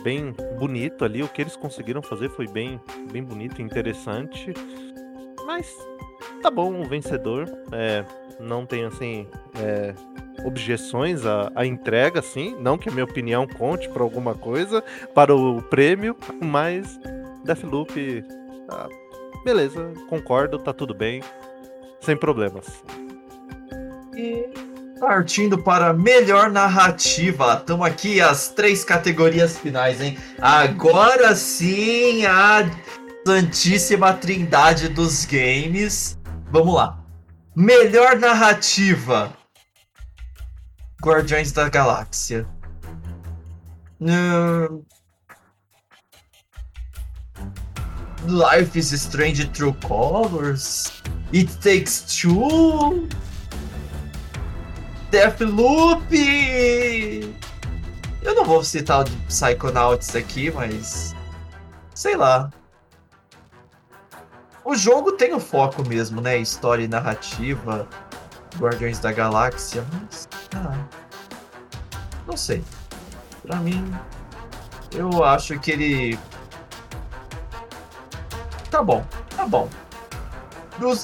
bem 0.04 0.34
bonito 0.58 1.04
ali. 1.04 1.24
O 1.24 1.28
que 1.28 1.42
eles 1.42 1.56
conseguiram 1.56 2.02
fazer 2.02 2.30
foi 2.30 2.48
bem, 2.48 2.80
bem 3.12 3.24
bonito 3.24 3.60
e 3.60 3.64
interessante. 3.64 4.54
Mas 5.46 5.76
tá 6.42 6.50
bom, 6.52 6.82
o 6.82 6.86
vencedor. 6.86 7.50
É, 7.72 8.06
não 8.40 8.66
tem 8.66 8.86
assim. 8.86 9.28
É, 9.62 9.94
objeções 10.46 11.26
à, 11.26 11.52
à, 11.56 11.66
entrega, 11.66 12.20
assim. 12.20 12.56
Não 12.60 12.78
que 12.78 12.90
a 12.90 12.92
minha 12.92 13.04
opinião 13.04 13.48
conte 13.48 13.90
para 13.90 14.04
alguma 14.04 14.34
coisa, 14.34 14.82
para 15.14 15.36
o 15.36 15.62
prêmio, 15.62 16.16
mas 16.42 17.00
Deathloop. 17.44 18.24
Tá, 18.68 18.88
beleza, 19.44 19.94
concordo, 20.08 20.60
tá 20.60 20.74
tudo 20.74 20.94
bem. 20.94 21.22
Sem 22.02 22.16
problemas. 22.16 22.84
E 24.16 24.50
partindo 25.00 25.58
para 25.58 25.94
melhor 25.94 26.50
narrativa, 26.52 27.58
estamos 27.60 27.86
aqui 27.86 28.20
as 28.20 28.50
três 28.50 28.84
categorias 28.84 29.58
finais, 29.58 30.02
hein? 30.02 30.18
Agora 30.40 31.36
sim 31.36 32.26
a 32.26 32.70
Santíssima 33.26 34.14
Trindade 34.14 34.90
dos 34.90 35.26
games. 35.26 36.18
Vamos 36.52 36.76
lá. 36.76 37.00
Melhor 37.56 38.18
narrativa: 38.18 39.34
Guardiões 41.02 41.52
da 41.52 41.70
Galáxia. 41.70 42.48
Uh... 44.02 44.86
Life 48.28 48.78
is 48.78 48.92
Strange 48.92 49.48
True 49.50 49.74
Colors. 49.86 50.92
It 51.34 51.50
Takes 51.62 52.02
Two. 52.02 53.08
Deathloop. 55.12 56.14
Eu 58.22 58.36
não 58.36 58.44
vou 58.44 58.64
citar 58.64 59.02
o 59.02 59.12
Psychonauts 59.28 60.16
aqui, 60.16 60.52
mas. 60.52 61.16
Sei 61.96 62.16
lá. 62.16 62.52
O 64.64 64.76
jogo 64.76 65.14
tem 65.14 65.34
o 65.34 65.40
foco 65.40 65.88
mesmo, 65.88 66.22
né? 66.22 66.38
História 66.38 66.84
e 66.84 66.88
narrativa, 66.88 67.88
Guardiões 68.58 69.00
da 69.00 69.12
Galáxia, 69.12 69.84
mas. 69.94 70.28
Ah, 70.56 70.78
não 72.28 72.38
sei. 72.38 72.64
Pra 73.42 73.56
mim, 73.58 73.92
eu 74.94 75.24
acho 75.24 75.60
que 75.60 75.72
ele. 75.72 76.20
Tá 78.70 78.84
bom, 78.84 79.04
tá 79.36 79.46
bom. 79.46 79.68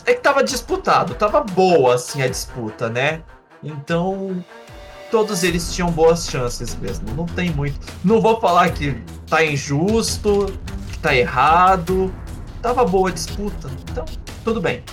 É 0.06 0.14
que 0.14 0.22
tava 0.22 0.44
disputado, 0.44 1.16
tava 1.16 1.42
boa 1.42 1.96
assim 1.96 2.22
a 2.22 2.28
disputa, 2.28 2.90
né? 2.90 3.22
Então, 3.62 4.44
todos 5.12 5.44
eles 5.44 5.74
tinham 5.74 5.92
boas 5.92 6.28
chances 6.30 6.76
mesmo. 6.76 7.14
Não 7.14 7.26
tem 7.26 7.52
muito. 7.52 7.80
Não 8.04 8.22
vou 8.22 8.40
falar 8.40 8.70
que 8.70 9.04
tá 9.30 9.44
injusto, 9.44 10.46
que 10.92 11.00
tá 11.00 11.14
errado 11.14 12.14
tava 12.66 12.84
boa 12.84 13.10
a 13.10 13.12
disputa. 13.12 13.70
Então, 13.92 14.04
tudo 14.44 14.60
bem. 14.60 14.84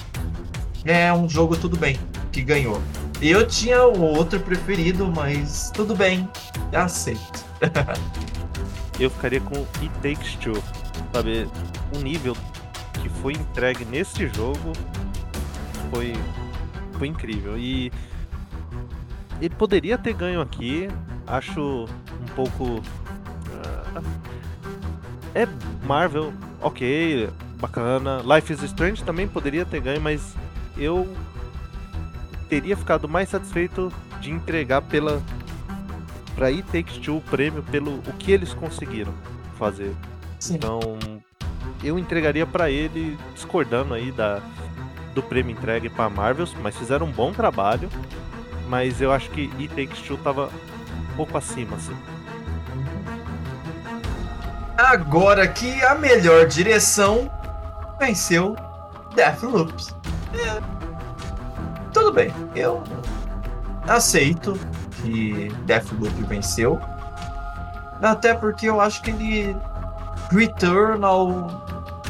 É 0.85 1.11
um 1.11 1.27
jogo 1.27 1.57
tudo 1.57 1.74
bem 1.74 1.99
que 2.31 2.43
ganhou. 2.43 2.82
Eu 3.23 3.47
tinha 3.47 3.86
o 3.86 4.03
outro 4.03 4.39
preferido, 4.40 5.07
mas 5.07 5.70
tudo 5.73 5.97
bem, 5.97 6.28
aceito. 6.70 7.44
eu 9.01 9.09
ficaria 9.09 9.40
com 9.40 9.57
It 9.81 9.90
Takes 10.03 10.35
Two, 10.35 10.62
sabe? 11.15 11.49
O 11.97 11.99
nível 12.01 12.36
que 13.03 13.09
foi 13.09 13.33
entregue 13.33 13.85
nesse 13.85 14.29
jogo 14.29 14.73
foi, 15.91 16.15
foi 16.93 17.09
incrível. 17.09 17.59
E 17.59 17.93
ele 19.41 19.55
poderia 19.55 19.99
ter 19.99 20.15
ganho 20.15 20.41
aqui. 20.41 20.89
Acho 21.27 21.87
pouco. 22.35 22.65
Uh, 22.65 24.03
é 25.35 25.47
Marvel, 25.85 26.33
ok, 26.61 27.29
bacana. 27.59 28.23
Life 28.23 28.53
is 28.53 28.62
Strange 28.62 29.03
também 29.03 29.27
poderia 29.27 29.65
ter 29.65 29.81
ganho, 29.81 30.01
mas 30.01 30.35
eu 30.77 31.12
teria 32.49 32.77
ficado 32.77 33.09
mais 33.09 33.29
satisfeito 33.29 33.93
de 34.20 34.31
entregar 34.31 34.83
pela 34.83 35.20
para 36.35 36.47
It 36.47 36.62
Takes 36.65 36.99
Two 36.99 37.19
o 37.19 37.20
prêmio 37.20 37.62
pelo 37.65 37.97
o 37.99 38.12
que 38.19 38.33
eles 38.33 38.55
conseguiram 38.55 39.12
fazer. 39.59 39.95
Sim. 40.39 40.55
Então, 40.55 40.81
eu 41.83 41.99
entregaria 41.99 42.47
para 42.47 42.71
ele 42.71 43.19
discordando 43.35 43.95
aí 43.95 44.13
da 44.13 44.41
do 45.15 45.23
prêmio 45.23 45.53
entregue 45.53 45.91
para 45.91 46.09
Marvel, 46.09 46.47
mas 46.63 46.77
fizeram 46.77 47.07
um 47.07 47.13
bom 47.13 47.33
trabalho. 47.33 47.89
Mas 48.69 49.01
eu 49.01 49.13
acho 49.13 49.29
que 49.31 49.51
It 49.59 49.69
Takes 49.69 50.01
Two 50.07 50.17
tava 50.17 50.47
um 50.47 51.17
pouco 51.17 51.37
acima, 51.37 51.77
assim. 51.77 51.97
Agora 54.79 55.47
que 55.47 55.83
a 55.83 55.95
melhor 55.95 56.47
direção 56.47 57.31
venceu 57.99 58.57
Deathloop. 59.15 59.75
É, 60.33 60.63
tudo 61.93 62.13
bem, 62.13 62.33
eu 62.57 62.83
aceito 63.87 64.59
que 65.03 65.53
Deathloop 65.67 66.23
venceu. 66.23 66.81
Até 68.01 68.33
porque 68.33 68.67
eu 68.67 68.81
acho 68.81 69.03
que 69.03 69.11
ele 69.11 69.55
Return 70.31 71.05
ao 71.05 71.65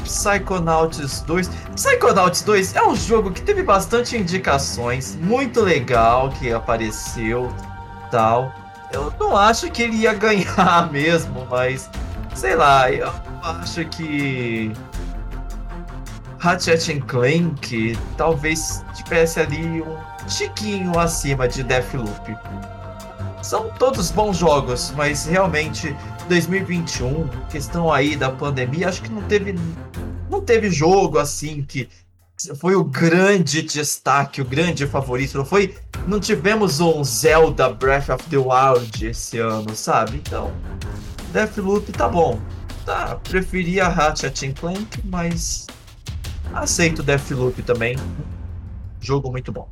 Psychonauts 0.05 1.21
2. 1.23 1.49
Psychonauts 1.75 2.43
2 2.43 2.77
é 2.77 2.83
um 2.83 2.95
jogo 2.95 3.31
que 3.31 3.43
teve 3.43 3.63
bastante 3.63 4.17
indicações, 4.17 5.17
muito 5.17 5.61
legal 5.61 6.31
que 6.31 6.53
apareceu, 6.53 7.53
tal. 8.11 8.53
Eu 8.93 9.13
não 9.19 9.37
acho 9.37 9.71
que 9.71 9.83
ele 9.83 9.97
ia 9.97 10.13
ganhar 10.15 10.91
mesmo, 10.93 11.47
mas 11.51 11.89
sei 12.35 12.55
lá, 12.55 12.91
eu 12.91 13.11
acho 13.43 13.85
que 13.87 14.73
Ratchet 16.39 17.01
Clank 17.03 17.97
talvez 18.17 18.85
tivesse 18.95 19.41
ali 19.41 19.81
um 19.83 19.97
tiquinho 20.27 20.99
acima 20.99 21.47
de 21.47 21.63
Deathloop. 21.63 22.37
São 23.43 23.71
todos 23.71 24.11
bons 24.11 24.39
jogos, 24.39 24.93
mas 24.97 25.27
realmente 25.27 25.97
2021, 26.25 27.29
questão 27.51 27.93
aí 27.93 28.17
da 28.17 28.31
pandemia, 28.31 28.89
acho 28.89 29.03
que 29.03 29.11
não 29.11 29.23
teve 29.23 29.55
não 30.31 30.41
teve 30.41 30.71
jogo 30.71 31.19
assim 31.19 31.63
que 31.63 31.89
foi 32.59 32.75
o 32.75 32.83
grande 32.83 33.63
destaque, 33.63 34.41
o 34.41 34.45
grande 34.45 34.87
favorito, 34.87 35.39
não 35.39 35.45
foi? 35.45 35.77
Não 36.09 36.19
tivemos 36.19 36.81
um 36.81 37.05
Zelda 37.05 37.69
Breath 37.73 38.09
of 38.09 38.25
the 38.31 38.39
Wild 38.39 39.07
esse 39.07 39.39
ano, 39.39 39.77
sabe? 39.77 40.17
Então, 40.17 40.53
Deathloop 41.33 41.93
tá 41.93 42.09
bom. 42.09 42.41
Tá, 42.85 43.15
preferia 43.23 43.87
Ratchet 43.87 44.53
Clank, 44.55 45.01
mas 45.05 45.67
aceito 46.53 47.03
Deathloop 47.03 47.63
também. 47.63 47.97
Jogo 49.01 49.31
muito 49.31 49.53
bom 49.53 49.69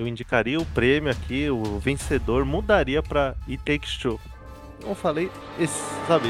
eu 0.00 0.08
indicaria 0.08 0.58
o 0.58 0.64
prêmio 0.64 1.10
aqui, 1.10 1.50
o 1.50 1.78
vencedor 1.78 2.44
mudaria 2.44 3.02
para 3.02 3.36
It 3.46 3.62
Takes 3.64 3.98
Two. 3.98 4.18
Não 4.84 4.94
falei, 4.94 5.30
esse, 5.58 5.78
sabe? 6.06 6.28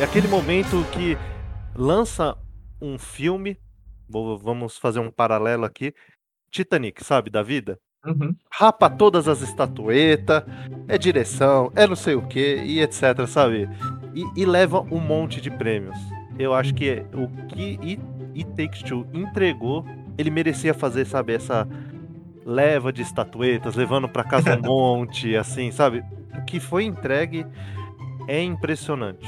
É 0.00 0.04
aquele 0.04 0.26
momento 0.26 0.84
que 0.92 1.16
lança 1.74 2.36
um 2.80 2.98
filme, 2.98 3.58
vamos 4.08 4.76
fazer 4.78 5.00
um 5.00 5.10
paralelo 5.10 5.64
aqui, 5.64 5.94
Titanic, 6.50 7.04
sabe, 7.04 7.30
da 7.30 7.42
vida? 7.42 7.78
Uhum. 8.06 8.34
Rapa 8.50 8.90
todas 8.90 9.26
as 9.28 9.40
estatuetas, 9.40 10.44
é 10.86 10.98
direção, 10.98 11.72
é 11.74 11.86
não 11.86 11.96
sei 11.96 12.14
o 12.14 12.26
que, 12.26 12.56
e 12.56 12.80
etc, 12.80 13.26
sabe? 13.26 13.68
E, 14.14 14.42
e, 14.42 14.44
leva 14.44 14.80
um 14.80 15.00
monte 15.00 15.40
de 15.40 15.50
prêmios. 15.50 15.96
Eu 16.38 16.52
acho 16.52 16.74
que 16.74 17.04
o 17.12 17.28
que 17.46 17.78
It, 17.82 18.02
It 18.36 18.50
Takes 18.56 18.82
Two 18.82 19.06
entregou, 19.12 19.84
ele 20.18 20.30
merecia 20.30 20.74
fazer, 20.74 21.06
sabe, 21.06 21.34
essa 21.34 21.66
leva 22.44 22.92
de 22.92 23.02
estatuetas, 23.02 23.74
levando 23.74 24.08
para 24.08 24.22
casa 24.22 24.56
um 24.56 24.60
monte, 24.62 25.34
assim, 25.36 25.70
sabe? 25.70 26.04
O 26.36 26.44
que 26.44 26.60
foi 26.60 26.84
entregue 26.84 27.46
é 28.28 28.42
impressionante, 28.42 29.26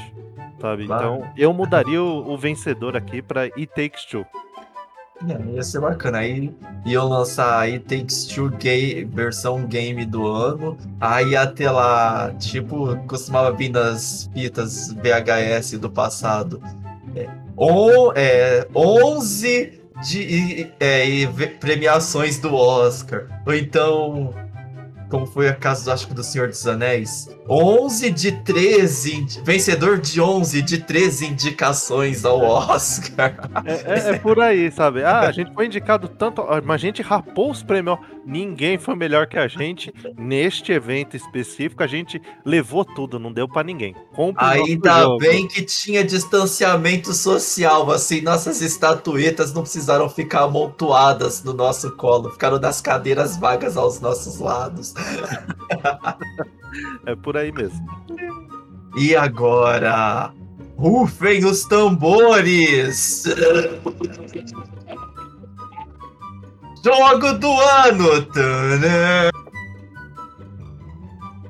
sabe? 0.61 0.85
Claro. 0.85 1.15
Então, 1.15 1.33
eu 1.35 1.53
mudaria 1.53 2.01
o, 2.01 2.31
o 2.31 2.37
vencedor 2.37 2.95
aqui 2.95 3.21
para 3.21 3.43
It 3.43 3.67
Takes 3.67 4.05
Two. 4.05 4.25
É, 5.27 5.55
ia 5.55 5.63
ser 5.63 5.79
bacana. 5.81 6.19
Aí 6.19 6.53
iam 6.85 7.09
lançar 7.09 7.61
It 7.61 7.85
Takes 7.85 8.25
Two 8.25 8.49
gay, 8.51 9.03
versão 9.05 9.65
game 9.65 10.05
do 10.05 10.27
ano. 10.27 10.77
Aí 10.99 11.31
ia 11.31 11.47
ter 11.47 11.71
lá, 11.71 12.31
tipo, 12.37 12.95
costumava 13.07 13.51
vir 13.51 13.69
nas 13.69 14.29
fitas 14.33 14.93
VHS 14.93 15.79
do 15.79 15.89
passado. 15.89 16.61
É, 17.15 17.27
on, 17.57 18.11
é, 18.15 18.67
11 18.75 19.76
de 20.03 20.71
é, 20.79 21.05
premiações 21.59 22.37
do 22.39 22.53
Oscar. 22.53 23.27
Ou 23.45 23.53
então, 23.53 24.33
como 25.09 25.25
foi 25.25 25.49
a 25.49 25.55
caso, 25.55 25.91
acho 25.91 26.07
que 26.07 26.13
do 26.13 26.23
Senhor 26.23 26.47
dos 26.47 26.65
Anéis, 26.67 27.29
11 27.49 28.11
de 28.11 28.31
13, 28.31 29.41
vencedor 29.43 29.99
de 29.99 30.19
11 30.19 30.61
de 30.61 30.79
13 30.79 31.27
indicações 31.27 32.25
ao 32.25 32.41
Oscar. 32.41 33.35
É, 33.65 34.11
é, 34.11 34.15
é 34.15 34.19
por 34.19 34.39
aí, 34.39 34.71
sabe? 34.71 35.03
Ah, 35.03 35.21
a 35.21 35.31
gente 35.31 35.53
foi 35.53 35.65
indicado 35.65 36.07
tanto, 36.09 36.43
mas 36.65 36.75
a 36.75 36.77
gente 36.77 37.01
rapou 37.01 37.49
os 37.49 37.63
prêmios. 37.63 37.97
Ninguém 38.25 38.77
foi 38.77 38.95
melhor 38.95 39.27
que 39.27 39.37
a 39.37 39.47
gente 39.47 39.93
neste 40.17 40.73
evento 40.73 41.15
específico. 41.15 41.81
A 41.81 41.87
gente 41.87 42.21
levou 42.43 42.83
tudo, 42.83 43.17
não 43.17 43.31
deu 43.31 43.47
para 43.47 43.63
ninguém. 43.63 43.95
Compre 44.13 44.43
Ainda 44.43 45.17
bem 45.17 45.47
que 45.47 45.61
tinha 45.61 46.03
distanciamento 46.03 47.13
social, 47.13 47.89
assim, 47.91 48.19
nossas 48.21 48.61
estatuetas 48.61 49.53
não 49.53 49.61
precisaram 49.61 50.09
ficar 50.09 50.41
amontoadas 50.41 51.43
no 51.43 51.53
nosso 51.53 51.91
colo, 51.95 52.31
ficaram 52.31 52.59
nas 52.59 52.81
cadeiras 52.81 53.37
vagas 53.37 53.77
aos 53.77 54.01
nossos 54.01 54.39
lados. 54.39 54.93
é 57.05 57.15
por 57.15 57.37
aí 57.37 57.51
mesmo. 57.51 57.85
E 58.97 59.15
agora, 59.15 60.31
rufem 60.75 61.45
os 61.45 61.65
tambores! 61.65 63.23
Jogo 66.83 67.33
do 67.33 67.51
ano! 67.59 68.21
Tadã! 68.27 69.29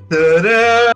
Tadã! 0.09 0.93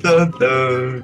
Tadã! 0.00 1.02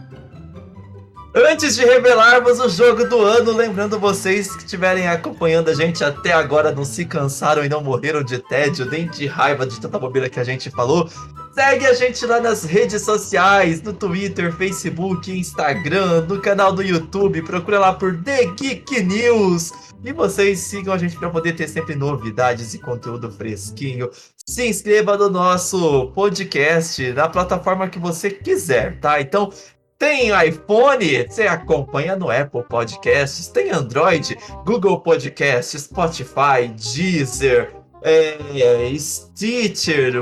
Antes 1.33 1.77
de 1.77 1.85
revelarmos 1.85 2.59
o 2.59 2.69
jogo 2.69 3.05
do 3.05 3.23
ano, 3.23 3.53
lembrando 3.53 4.01
vocês 4.01 4.53
que 4.53 4.65
estiverem 4.65 5.07
acompanhando 5.07 5.71
a 5.71 5.75
gente 5.75 6.03
até 6.03 6.33
agora, 6.33 6.73
não 6.73 6.85
se 6.85 7.05
cansaram 7.05 7.65
e 7.65 7.69
não 7.69 7.81
morreram 7.81 8.25
de 8.25 8.41
tédio, 8.41 8.85
nem 8.85 9.09
de 9.09 9.27
raiva 9.29 9.65
de 9.65 9.81
tanta 9.81 9.97
bobeira 9.97 10.29
que 10.29 10.41
a 10.41 10.45
gente 10.45 10.69
falou, 10.71 11.09
segue 11.55 11.87
a 11.87 11.95
gente 11.95 12.27
lá 12.27 12.41
nas 12.41 12.65
redes 12.65 13.03
sociais, 13.03 13.81
no 13.81 13.93
Twitter, 13.93 14.53
Facebook, 14.53 15.31
Instagram, 15.31 16.23
no 16.23 16.41
canal 16.41 16.73
do 16.73 16.83
YouTube, 16.83 17.43
procura 17.43 17.79
lá 17.79 17.93
por 17.93 18.21
The 18.25 18.47
Geek 18.47 19.01
News. 19.01 19.71
E 20.03 20.13
vocês 20.13 20.59
sigam 20.59 20.93
a 20.93 20.99
gente 20.99 21.17
para 21.17 21.31
poder 21.31 21.53
ter 21.53 21.69
sempre 21.69 21.95
novidades 21.95 22.75
e 22.75 22.79
conteúdo 22.81 23.31
fresquinho. 23.31 24.11
Se 24.45 24.67
inscreva 24.67 25.17
no 25.17 25.31
nosso 25.31 26.11
podcast 26.13 27.13
na 27.13 27.29
plataforma 27.29 27.89
que 27.89 28.01
você 28.01 28.31
quiser, 28.31 28.99
tá? 28.99 29.21
Então, 29.21 29.53
tem 30.01 30.31
iPhone? 30.49 31.29
Você 31.29 31.43
acompanha 31.43 32.17
no 32.17 32.31
Apple 32.31 32.65
Podcasts. 32.65 33.49
Tem 33.49 33.71
Android? 33.71 34.35
Google 34.65 34.99
Podcasts, 34.99 35.83
Spotify, 35.83 36.69
Deezer, 36.75 37.77
é, 38.03 38.93
Stitcher. 38.99 40.15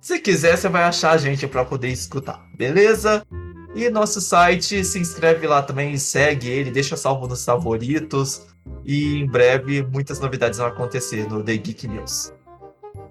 Se 0.00 0.18
quiser, 0.18 0.58
você 0.58 0.68
vai 0.68 0.82
achar 0.82 1.12
a 1.12 1.16
gente 1.16 1.46
para 1.46 1.64
poder 1.64 1.88
escutar, 1.90 2.44
beleza? 2.56 3.24
E 3.72 3.88
nosso 3.88 4.20
site, 4.20 4.84
se 4.84 4.98
inscreve 4.98 5.46
lá 5.46 5.62
também, 5.62 5.96
segue 5.96 6.50
ele, 6.50 6.72
deixa 6.72 6.96
salvo 6.96 7.28
nos 7.28 7.44
favoritos. 7.44 8.48
E 8.84 9.20
em 9.20 9.26
breve 9.26 9.84
muitas 9.84 10.18
novidades 10.18 10.58
vão 10.58 10.66
acontecer 10.66 11.28
no 11.28 11.40
The 11.42 11.56
Geek 11.56 11.86
News. 11.86 12.32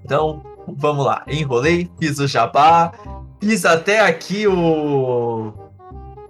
Então, 0.03 0.43
vamos 0.67 1.05
lá. 1.05 1.23
Enrolei, 1.27 1.89
fiz 1.97 2.19
o 2.19 2.27
jabá, 2.27 2.91
fiz 3.41 3.65
até 3.65 3.99
aqui 3.99 4.47
o 4.47 5.51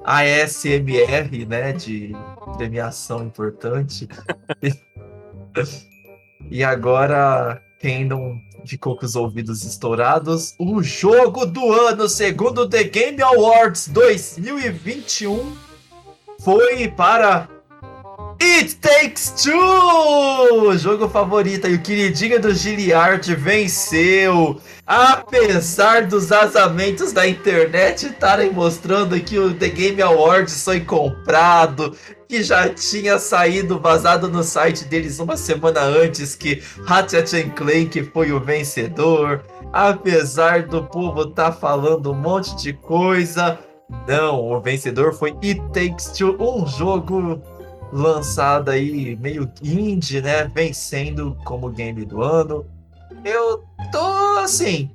ASMR, 0.04 1.46
né, 1.46 1.74
de 1.74 2.16
premiação 2.58 3.26
importante. 3.26 4.08
e 6.50 6.64
agora, 6.64 7.62
quem 7.80 8.06
não 8.06 8.40
ficou 8.66 8.98
com 8.98 9.06
os 9.06 9.16
ouvidos 9.16 9.64
estourados, 9.64 10.56
o 10.58 10.82
jogo 10.82 11.46
do 11.46 11.74
ano, 11.74 12.08
segundo 12.08 12.68
The 12.70 12.86
Game 12.86 13.22
Awards 13.22 13.90
2021, 13.90 15.54
foi 16.40 16.88
para 16.88 17.50
It 18.43 18.77
Takes 18.77 19.43
Two! 19.43 20.76
Jogo 20.76 21.07
favorito 21.07 21.68
e 21.68 21.76
o 21.76 21.80
queridinho 21.80 22.41
do 22.41 22.51
Giliard 22.55 23.35
venceu. 23.35 24.59
Apesar 24.88 26.07
dos 26.07 26.30
vazamentos 26.30 27.13
da 27.13 27.27
internet 27.27 28.07
estarem 28.07 28.51
mostrando 28.51 29.19
que 29.19 29.38
o 29.38 29.53
The 29.53 29.69
Game 29.69 30.01
Awards 30.01 30.63
foi 30.63 30.80
comprado, 30.80 31.95
que 32.27 32.41
já 32.41 32.68
tinha 32.68 33.19
saído 33.19 33.80
vazado 33.80 34.27
no 34.27 34.41
site 34.41 34.85
deles 34.85 35.19
uma 35.19 35.38
semana 35.38 35.81
antes 35.81 36.34
que 36.34 36.63
Ratchet 36.85 37.51
Clank 37.51 38.09
foi 38.11 38.31
o 38.31 38.39
vencedor. 38.39 39.43
Apesar 39.72 40.63
do 40.63 40.84
povo 40.84 41.30
estar 41.30 41.51
tá 41.51 41.51
falando 41.51 42.11
um 42.11 42.15
monte 42.15 42.55
de 42.55 42.73
coisa, 42.73 43.59
não, 44.07 44.51
o 44.51 44.59
vencedor 44.59 45.13
foi 45.13 45.35
It 45.43 45.61
Takes 45.73 46.07
Two, 46.18 46.35
um 46.39 46.65
jogo 46.65 47.41
lançado 47.91 48.69
aí 48.69 49.15
meio 49.18 49.51
indie, 49.61 50.22
né? 50.22 50.45
Vencendo 50.45 51.38
como 51.43 51.69
game 51.69 52.05
do 52.05 52.22
ano. 52.22 52.65
Eu 53.23 53.63
tô 53.91 54.39
assim. 54.39 54.89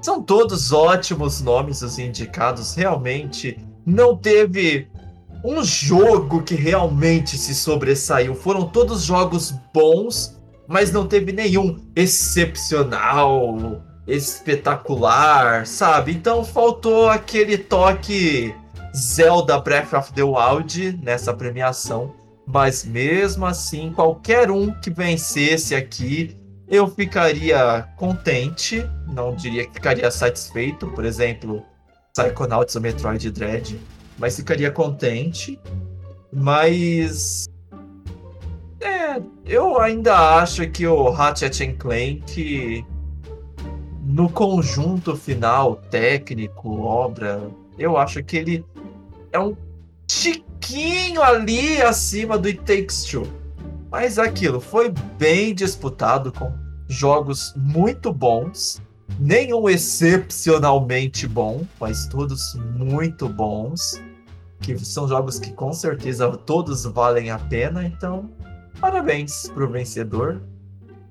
São 0.00 0.22
todos 0.22 0.72
ótimos 0.72 1.40
nomes 1.40 1.82
os 1.82 1.98
indicados, 1.98 2.74
realmente. 2.74 3.58
Não 3.84 4.16
teve 4.16 4.88
um 5.44 5.62
jogo 5.64 6.42
que 6.42 6.54
realmente 6.54 7.36
se 7.36 7.54
sobressaiu. 7.54 8.34
Foram 8.34 8.68
todos 8.68 9.02
jogos 9.02 9.52
bons, 9.72 10.40
mas 10.68 10.92
não 10.92 11.06
teve 11.06 11.32
nenhum 11.32 11.78
excepcional, 11.96 13.82
espetacular, 14.06 15.66
sabe? 15.66 16.12
Então 16.12 16.44
faltou 16.44 17.08
aquele 17.08 17.58
toque 17.58 18.54
Zelda 18.94 19.58
Breath 19.58 19.92
of 19.94 20.12
the 20.12 20.22
Wild 20.22 21.00
nessa 21.02 21.34
premiação. 21.34 22.21
Mas 22.52 22.84
mesmo 22.84 23.46
assim, 23.46 23.92
qualquer 23.92 24.50
um 24.50 24.70
que 24.72 24.90
vencesse 24.90 25.74
aqui, 25.74 26.36
eu 26.68 26.86
ficaria 26.86 27.88
contente. 27.96 28.86
Não 29.08 29.34
diria 29.34 29.66
que 29.66 29.72
ficaria 29.72 30.10
satisfeito. 30.10 30.86
Por 30.88 31.04
exemplo, 31.04 31.64
Psychonauts 32.12 32.76
ou 32.76 32.82
Metroid 32.82 33.30
Dread. 33.30 33.80
Mas 34.18 34.36
ficaria 34.36 34.70
contente. 34.70 35.58
Mas. 36.30 37.46
É, 38.80 39.22
eu 39.46 39.80
ainda 39.80 40.38
acho 40.38 40.68
que 40.68 40.86
o 40.86 41.08
Ratchet 41.08 41.72
Clank 41.74 42.84
no 44.02 44.28
conjunto 44.28 45.16
final, 45.16 45.76
técnico, 45.76 46.82
obra, 46.82 47.48
eu 47.78 47.96
acho 47.96 48.22
que 48.22 48.36
ele 48.36 48.64
é 49.30 49.38
um 49.38 49.56
tiquinho 50.22 51.20
ali 51.20 51.82
acima 51.82 52.38
do 52.38 52.46
It 52.46 52.60
Takes 52.60 53.04
Two. 53.04 53.26
Mas 53.90 54.18
aquilo 54.18 54.60
foi 54.60 54.92
bem 55.18 55.52
disputado 55.52 56.32
com 56.32 56.52
jogos 56.88 57.52
muito 57.56 58.12
bons, 58.12 58.80
nenhum 59.18 59.68
excepcionalmente 59.68 61.26
bom, 61.26 61.66
mas 61.80 62.06
todos 62.06 62.54
muito 62.76 63.28
bons, 63.28 64.00
que 64.60 64.78
são 64.78 65.08
jogos 65.08 65.40
que 65.40 65.52
com 65.52 65.72
certeza 65.72 66.30
todos 66.30 66.84
valem 66.84 67.30
a 67.30 67.38
pena, 67.38 67.84
então 67.84 68.30
parabéns 68.80 69.48
pro 69.48 69.68
vencedor. 69.68 70.40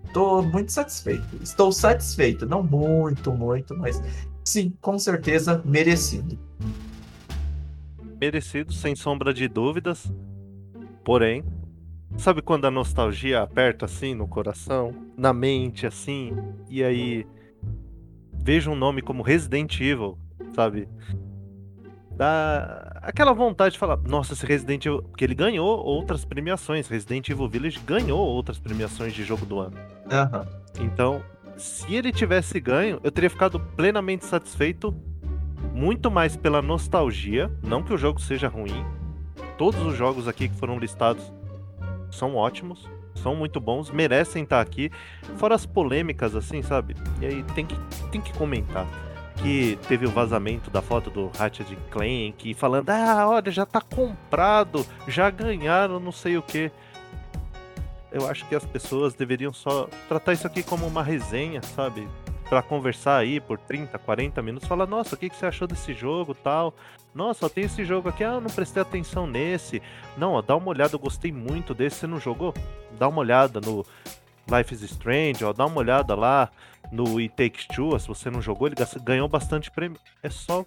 Estou 0.06 0.42
muito 0.42 0.72
satisfeito. 0.72 1.38
Estou 1.42 1.72
satisfeito, 1.72 2.46
não 2.46 2.64
muito, 2.64 3.32
muito, 3.32 3.78
mas 3.78 4.02
sim, 4.44 4.74
com 4.82 4.98
certeza 4.98 5.62
merecido. 5.66 6.38
Merecido, 8.22 8.72
sem 8.72 8.96
sombra 8.96 9.34
de 9.34 9.48
dúvidas. 9.48 10.14
Porém, 11.04 11.44
sabe 12.18 12.42
quando 12.42 12.66
a 12.66 12.72
nostalgia 12.72 13.42
aperta 13.42 13.86
assim 13.86 14.14
no 14.14 14.28
coração, 14.28 14.94
na 15.18 15.34
mente 15.34 15.88
assim, 15.88 16.32
e 16.70 16.84
aí 16.84 17.26
vejo 18.32 18.70
um 18.70 18.76
nome 18.76 19.02
como 19.02 19.24
Resident 19.24 19.82
Evil, 19.82 20.20
sabe? 20.54 20.88
dá 22.22 23.00
aquela 23.02 23.34
vontade 23.34 23.74
de 23.74 23.80
falar, 23.80 23.98
nossa, 23.98 24.34
esse 24.34 24.46
Resident 24.46 24.86
Evil, 24.86 25.02
porque 25.02 25.24
ele 25.24 25.34
ganhou 25.34 25.84
outras 25.84 26.24
premiações, 26.24 26.88
Resident 26.88 27.28
Evil 27.30 27.50
Village 27.50 27.80
ganhou 27.84 28.20
outras 28.20 28.60
premiações 28.60 29.12
de 29.12 29.24
jogo 29.24 29.44
do 29.44 29.60
ano. 29.60 29.76
Uhum. 30.06 30.86
Então, 30.86 31.24
se 31.58 31.96
ele 31.96 32.12
tivesse 32.12 32.60
ganho, 32.60 33.00
eu 33.04 33.12
teria 33.12 33.28
ficado 33.28 33.60
plenamente 33.60 34.24
satisfeito, 34.26 34.96
muito 35.74 36.12
mais 36.12 36.36
pela 36.36 36.62
nostalgia, 36.62 37.52
não 37.64 37.82
que 37.82 37.94
o 37.94 37.98
jogo 37.98 38.20
seja 38.20 38.48
ruim. 38.48 38.86
Todos 39.58 39.82
os 39.82 39.96
jogos 39.96 40.28
aqui 40.28 40.50
que 40.50 40.56
foram 40.56 40.78
listados 40.78 41.32
são 42.12 42.36
ótimos, 42.36 42.90
são 43.16 43.36
muito 43.36 43.60
bons, 43.60 43.90
merecem 43.90 44.44
estar 44.44 44.62
aqui. 44.62 44.92
Fora 45.38 45.56
as 45.56 45.66
polêmicas, 45.66 46.36
assim, 46.36 46.62
sabe? 46.62 46.96
E 47.22 47.26
aí 47.26 47.44
tem 47.56 47.66
que, 47.66 47.76
tem 48.12 48.22
que 48.22 48.34
comentar 48.34 48.86
que 49.38 49.78
teve 49.88 50.06
o 50.06 50.10
vazamento 50.12 50.70
da 50.70 50.82
foto 50.82 51.10
do 51.10 51.32
Ratchet 51.38 51.76
Clank 51.90 52.54
falando: 52.54 52.90
"Ah, 52.90 53.28
olha, 53.28 53.52
já 53.52 53.66
tá 53.66 53.82
comprado, 53.82 54.86
já 55.08 55.30
ganharam 55.30 56.00
não 56.00 56.12
sei 56.12 56.38
o 56.38 56.42
que". 56.42 56.72
Eu 58.12 58.28
acho 58.28 58.46
que 58.48 58.56
as 58.56 58.66
pessoas 58.66 59.14
deveriam 59.14 59.54
só 59.54 59.88
tratar 60.10 60.34
isso 60.34 60.46
aqui 60.46 60.62
como 60.62 60.86
uma 60.86 61.02
resenha, 61.02 61.62
sabe? 61.62 62.08
Para 62.52 62.62
conversar 62.62 63.16
aí 63.16 63.40
por 63.40 63.58
30, 63.58 63.98
40 63.98 64.42
minutos, 64.42 64.68
falar: 64.68 64.86
"Nossa, 64.86 65.16
o 65.16 65.18
que 65.18 65.30
que 65.30 65.38
você 65.38 65.46
achou 65.46 65.66
desse 65.66 65.94
jogo?", 65.94 66.36
tal. 66.36 66.74
"Nossa, 67.16 67.50
tem 67.50 67.64
esse 67.64 67.86
jogo 67.86 68.10
aqui, 68.10 68.26
ah, 68.26 68.42
não 68.42 68.50
prestei 68.50 68.82
atenção 68.82 69.26
nesse". 69.26 69.82
Não, 70.18 70.34
ó, 70.34 70.42
dá 70.42 70.58
uma 70.58 70.68
olhada, 70.68 70.94
eu 70.94 71.00
gostei 71.00 71.32
muito 71.32 71.74
desse, 71.74 71.96
você 71.96 72.08
não 72.08 72.20
jogou? 72.20 72.54
Dá 73.00 73.08
uma 73.08 73.20
olhada 73.20 73.62
no 73.62 73.86
Life 74.54 74.74
is 74.74 74.82
Strange, 74.82 75.46
ó, 75.46 75.54
dá 75.54 75.66
uma 75.66 75.78
olhada 75.78 76.14
lá 76.14 76.52
no 76.92 77.20
It 77.20 77.34
Takes 77.38 77.68
Two, 77.68 77.98
se 77.98 78.10
você 78.10 78.30
não 78.30 78.42
jogou, 78.42 78.68
ele 78.68 78.76
ganhou 79.02 79.30
bastante 79.30 79.72
prêmio. 79.72 79.98
É 80.22 80.30
só 80.30 80.66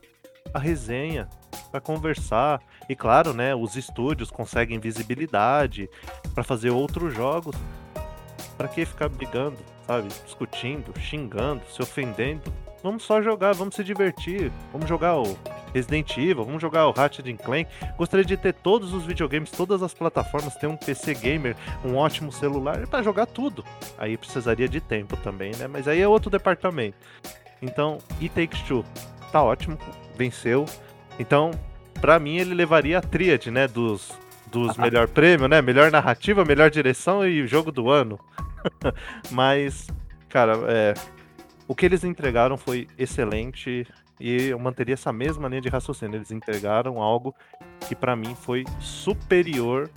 a 0.54 0.58
resenha 0.58 1.28
para 1.70 1.82
conversar. 1.82 2.62
E 2.88 2.96
claro, 2.96 3.34
né, 3.34 3.54
os 3.54 3.76
estúdios 3.76 4.30
conseguem 4.30 4.80
visibilidade 4.80 5.90
para 6.34 6.42
fazer 6.42 6.70
outros 6.70 7.12
jogos. 7.14 7.54
Para 8.56 8.68
que 8.68 8.86
ficar 8.86 9.10
brigando, 9.10 9.58
sabe? 9.86 10.08
Discutindo, 10.08 10.92
xingando, 10.98 11.62
se 11.70 11.82
ofendendo. 11.82 12.52
Vamos 12.82 13.02
só 13.02 13.22
jogar, 13.22 13.54
vamos 13.54 13.74
se 13.74 13.82
divertir. 13.82 14.52
Vamos 14.70 14.86
jogar 14.86 15.16
o 15.16 15.38
Resident 15.72 16.16
Evil, 16.18 16.44
vamos 16.44 16.60
jogar 16.60 16.86
o 16.86 16.90
Ratchet 16.90 17.34
Clank. 17.38 17.70
Gostaria 17.96 18.24
de 18.24 18.36
ter 18.36 18.52
todos 18.52 18.92
os 18.92 19.06
videogames, 19.06 19.50
todas 19.50 19.82
as 19.82 19.94
plataformas, 19.94 20.54
ter 20.56 20.66
um 20.66 20.76
PC 20.76 21.14
gamer, 21.14 21.56
um 21.84 21.96
ótimo 21.96 22.30
celular 22.30 22.86
para 22.86 23.02
jogar 23.02 23.26
tudo. 23.26 23.64
Aí 23.96 24.16
precisaria 24.16 24.68
de 24.68 24.80
tempo 24.80 25.16
também, 25.16 25.52
né? 25.56 25.66
Mas 25.66 25.88
aí 25.88 26.00
é 26.00 26.06
outro 26.06 26.30
departamento. 26.30 26.98
Então, 27.62 27.98
It 28.20 28.28
Takes 28.34 28.60
Two 28.62 28.84
tá 29.32 29.42
ótimo, 29.42 29.76
venceu. 30.16 30.64
Então, 31.18 31.50
para 32.00 32.20
mim 32.20 32.36
ele 32.36 32.54
levaria 32.54 32.98
a 32.98 33.00
tríade, 33.00 33.50
né, 33.50 33.66
dos 33.66 34.12
dos 34.54 34.76
melhor 34.76 35.08
prêmio, 35.08 35.48
né? 35.48 35.60
Melhor 35.60 35.90
narrativa, 35.90 36.44
melhor 36.44 36.70
direção 36.70 37.26
e 37.26 37.46
jogo 37.46 37.72
do 37.72 37.90
ano. 37.90 38.18
Mas, 39.30 39.88
cara, 40.28 40.54
é, 40.68 40.94
o 41.66 41.74
que 41.74 41.84
eles 41.84 42.04
entregaram 42.04 42.56
foi 42.56 42.86
excelente 42.96 43.86
e 44.18 44.48
eu 44.48 44.58
manteria 44.58 44.94
essa 44.94 45.12
mesma 45.12 45.48
linha 45.48 45.60
de 45.60 45.68
raciocínio. 45.68 46.16
Eles 46.16 46.30
entregaram 46.30 47.02
algo 47.02 47.34
que 47.88 47.96
para 47.96 48.14
mim 48.14 48.34
foi 48.34 48.64
superior, 48.78 49.90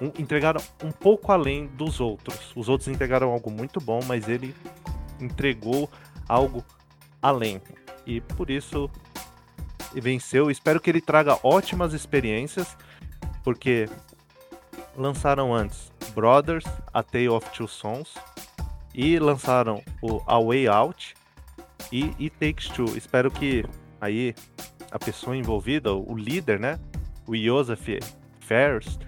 um, 0.00 0.06
entregaram 0.20 0.60
um 0.84 0.92
pouco 0.92 1.32
além 1.32 1.66
dos 1.68 1.98
outros. 1.98 2.52
Os 2.54 2.68
outros 2.68 2.88
entregaram 2.88 3.30
algo 3.30 3.50
muito 3.50 3.80
bom, 3.80 4.00
mas 4.06 4.28
ele 4.28 4.54
entregou 5.18 5.90
algo 6.28 6.62
além. 7.22 7.60
E 8.06 8.20
por 8.20 8.50
isso 8.50 8.90
venceu. 9.94 10.50
Espero 10.50 10.80
que 10.80 10.90
ele 10.90 11.00
traga 11.00 11.38
ótimas 11.42 11.94
experiências, 11.94 12.76
porque 13.48 13.88
lançaram 14.94 15.54
antes 15.54 15.90
Brothers, 16.14 16.66
A 16.92 17.02
Tale 17.02 17.30
of 17.30 17.48
Two 17.56 17.66
Sons, 17.66 18.12
e 18.94 19.18
lançaram 19.18 19.82
o 20.02 20.20
A 20.26 20.38
Way 20.38 20.68
Out 20.68 21.14
e 21.90 22.14
It 22.20 22.32
Takes 22.32 22.68
Two. 22.68 22.94
Espero 22.94 23.30
que 23.30 23.64
aí 24.02 24.34
a 24.90 24.98
pessoa 24.98 25.34
envolvida, 25.34 25.94
o 25.94 26.14
líder, 26.14 26.60
né, 26.60 26.78
o 27.26 27.34
Joseph 27.34 27.88
Ferris, 28.38 28.98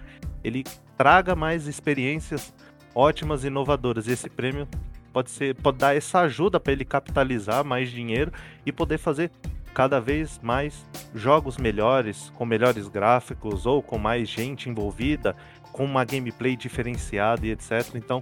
ele 0.43 0.63
traga 0.97 1.35
mais 1.35 1.67
experiências 1.67 2.51
ótimas 2.95 3.43
e 3.43 3.47
inovadoras. 3.47 4.07
E 4.07 4.13
esse 4.13 4.27
prêmio 4.27 4.67
pode 5.13 5.29
ser, 5.29 5.53
pode 5.53 5.77
dar 5.77 5.95
essa 5.95 6.21
ajuda 6.21 6.59
para 6.59 6.73
ele 6.73 6.83
capitalizar 6.83 7.63
mais 7.63 7.91
dinheiro 7.91 8.31
e 8.65 8.71
poder 8.71 8.97
fazer 8.97 9.29
cada 9.73 9.99
vez 9.99 10.39
mais 10.41 10.85
jogos 11.13 11.57
melhores, 11.57 12.31
com 12.35 12.45
melhores 12.45 12.87
gráficos 12.87 13.65
ou 13.65 13.81
com 13.81 13.97
mais 13.97 14.27
gente 14.29 14.69
envolvida, 14.69 15.35
com 15.71 15.85
uma 15.85 16.03
gameplay 16.03 16.55
diferenciada 16.55 17.45
e 17.45 17.51
etc. 17.51 17.95
Então, 17.95 18.21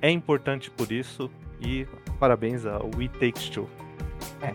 é 0.00 0.10
importante 0.10 0.70
por 0.70 0.90
isso 0.92 1.30
e 1.60 1.86
parabéns 2.18 2.64
ao 2.64 2.90
We 2.96 3.08
Takes 3.08 3.48
Two. 3.48 3.68
É, 4.42 4.54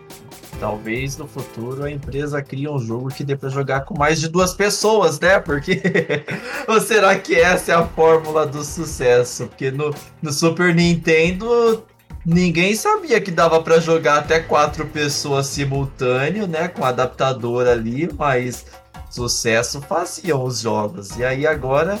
talvez 0.58 1.16
no 1.16 1.26
futuro 1.26 1.84
a 1.84 1.90
empresa 1.90 2.42
crie 2.42 2.68
um 2.68 2.78
jogo 2.78 3.08
que 3.08 3.22
dê 3.22 3.36
pra 3.36 3.50
jogar 3.50 3.82
com 3.82 3.98
mais 3.98 4.20
de 4.20 4.28
duas 4.28 4.54
pessoas, 4.54 5.20
né? 5.20 5.38
Porque. 5.38 5.82
Ou 6.66 6.80
será 6.80 7.18
que 7.18 7.34
essa 7.34 7.72
é 7.72 7.74
a 7.74 7.86
fórmula 7.86 8.46
do 8.46 8.64
sucesso? 8.64 9.46
Porque 9.46 9.70
no, 9.70 9.94
no 10.22 10.32
Super 10.32 10.74
Nintendo 10.74 11.84
ninguém 12.24 12.74
sabia 12.74 13.20
que 13.20 13.30
dava 13.30 13.62
para 13.62 13.80
jogar 13.80 14.18
até 14.18 14.40
quatro 14.40 14.86
pessoas 14.86 15.46
simultâneo, 15.46 16.46
né? 16.46 16.68
Com 16.68 16.84
adaptador 16.84 17.66
ali, 17.66 18.08
mas 18.16 18.66
sucesso 19.10 19.80
faziam 19.82 20.44
os 20.44 20.60
jogos. 20.60 21.16
E 21.16 21.24
aí 21.24 21.46
agora 21.46 21.98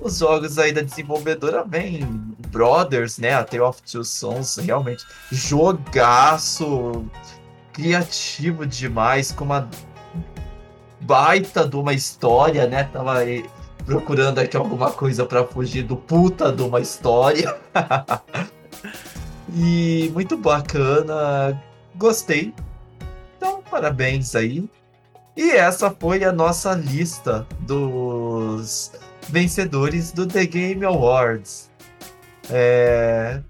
os 0.00 0.18
jogos 0.18 0.58
aí 0.58 0.72
da 0.72 0.82
desenvolvedora 0.82 1.64
vem 1.64 2.04
Brothers, 2.48 3.18
né? 3.18 3.34
A 3.34 3.44
Tale 3.44 3.62
of 3.62 3.80
Two 3.82 4.04
Sons, 4.04 4.56
realmente 4.56 5.04
jogaço 5.30 7.04
criativo 7.72 8.66
demais, 8.66 9.32
com 9.32 9.44
uma 9.44 9.68
baita 11.00 11.66
de 11.66 11.76
uma 11.76 11.94
história, 11.94 12.66
né? 12.66 12.84
Tava 12.84 13.18
aí 13.18 13.44
procurando 13.86 14.38
aqui 14.38 14.56
alguma 14.56 14.90
coisa 14.90 15.24
para 15.24 15.44
fugir 15.44 15.82
do 15.82 15.96
puta 15.96 16.52
de 16.52 16.62
uma 16.62 16.80
história. 16.80 17.56
e 19.54 20.10
muito 20.12 20.36
bacana, 20.36 21.60
gostei. 21.94 22.54
Então, 23.36 23.62
parabéns 23.62 24.34
aí. 24.34 24.68
E 25.36 25.50
essa 25.50 25.90
foi 25.90 26.24
a 26.24 26.32
nossa 26.32 26.74
lista 26.74 27.46
dos 27.60 28.92
vencedores 29.28 30.12
do 30.12 30.26
The 30.26 30.46
Game 30.46 30.84
Awards. 30.84 31.70
É... 32.50 33.40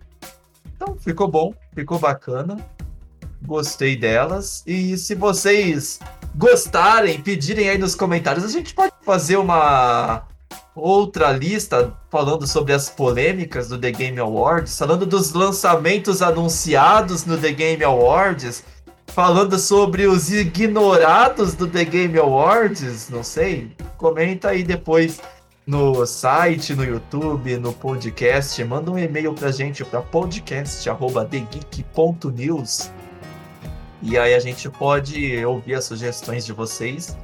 Então, 0.76 0.96
ficou 0.96 1.28
bom, 1.28 1.54
ficou 1.74 1.98
bacana. 1.98 2.56
Gostei 3.44 3.96
delas. 3.96 4.62
E 4.66 4.96
se 4.96 5.14
vocês 5.14 5.98
gostarem, 6.34 7.20
pedirem 7.20 7.68
aí 7.68 7.78
nos 7.78 7.94
comentários, 7.94 8.44
a 8.44 8.48
gente 8.48 8.74
pode 8.74 8.92
fazer 9.04 9.36
uma 9.36 10.26
outra 10.74 11.32
lista 11.32 11.92
falando 12.10 12.46
sobre 12.46 12.72
as 12.72 12.88
polêmicas 12.88 13.68
do 13.68 13.78
The 13.78 13.90
Game 13.90 14.18
Awards, 14.18 14.78
falando 14.78 15.06
dos 15.06 15.32
lançamentos 15.32 16.22
anunciados 16.22 17.24
no 17.24 17.36
The 17.36 17.52
Game 17.52 17.84
Awards, 17.84 18.64
falando 19.06 19.58
sobre 19.58 20.06
os 20.06 20.32
ignorados 20.32 21.54
do 21.54 21.66
The 21.66 21.84
Game 21.84 22.18
Awards, 22.18 23.10
não 23.10 23.22
sei. 23.22 23.72
Comenta 23.96 24.48
aí 24.48 24.62
depois 24.62 25.20
no 25.66 26.04
site, 26.06 26.74
no 26.74 26.84
YouTube, 26.84 27.56
no 27.58 27.72
podcast, 27.72 28.62
manda 28.64 28.90
um 28.90 28.98
e-mail 28.98 29.32
pra 29.32 29.52
gente 29.52 29.84
para 29.84 30.00
podcast@thegeek.news. 30.00 32.90
E 34.02 34.18
aí 34.18 34.34
a 34.34 34.40
gente 34.40 34.68
pode 34.68 35.44
ouvir 35.44 35.74
as 35.74 35.84
sugestões 35.84 36.44
de 36.44 36.52
vocês, 36.52 37.16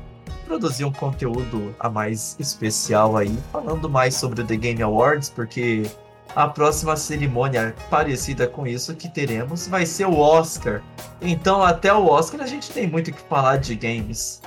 produzir 0.48 0.84
um 0.86 0.92
conteúdo 0.92 1.74
a 1.78 1.90
mais 1.90 2.34
especial 2.38 3.16
aí, 3.16 3.38
falando 3.52 3.88
mais 3.88 4.14
sobre 4.14 4.40
o 4.40 4.44
The 4.44 4.56
Game 4.56 4.82
Awards, 4.82 5.28
porque 5.28 5.82
a 6.34 6.48
próxima 6.48 6.96
cerimônia 6.96 7.74
parecida 7.90 8.48
com 8.48 8.66
isso 8.66 8.94
que 8.96 9.08
teremos 9.08 9.68
vai 9.68 9.84
ser 9.84 10.06
o 10.06 10.18
Oscar. 10.18 10.82
Então, 11.20 11.62
até 11.62 11.92
o 11.92 12.06
Oscar 12.06 12.40
a 12.40 12.46
gente 12.46 12.70
tem 12.70 12.86
muito 12.86 13.12
que 13.12 13.20
falar 13.20 13.58
de 13.58 13.74
games. 13.74 14.40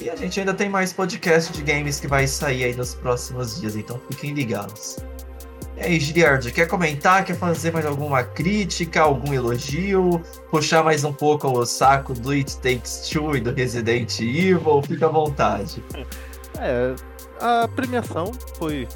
E 0.00 0.08
a 0.08 0.14
gente 0.14 0.38
ainda 0.38 0.54
tem 0.54 0.68
mais 0.68 0.92
podcast 0.92 1.52
de 1.52 1.62
games 1.62 1.98
que 1.98 2.06
vai 2.06 2.26
sair 2.26 2.64
aí 2.64 2.74
nos 2.74 2.94
próximos 2.94 3.60
dias, 3.60 3.74
então 3.74 4.00
fiquem 4.08 4.32
ligados. 4.32 4.98
E 5.78 5.82
aí, 5.82 6.00
Giliard, 6.00 6.50
quer 6.50 6.66
comentar? 6.66 7.24
Quer 7.24 7.36
fazer 7.36 7.72
mais 7.72 7.86
alguma 7.86 8.24
crítica, 8.24 9.00
algum 9.00 9.32
elogio? 9.32 10.20
Puxar 10.50 10.82
mais 10.82 11.04
um 11.04 11.12
pouco 11.12 11.46
o 11.48 11.64
saco 11.64 12.14
do 12.14 12.32
It 12.32 12.56
Takes 12.56 13.08
Two 13.08 13.36
e 13.36 13.40
do 13.40 13.52
Resident 13.52 14.18
Evil? 14.18 14.82
Fica 14.82 15.06
à 15.06 15.08
vontade. 15.08 15.82
É, 16.60 16.92
a 17.40 17.68
premiação 17.68 18.32
foi 18.58 18.88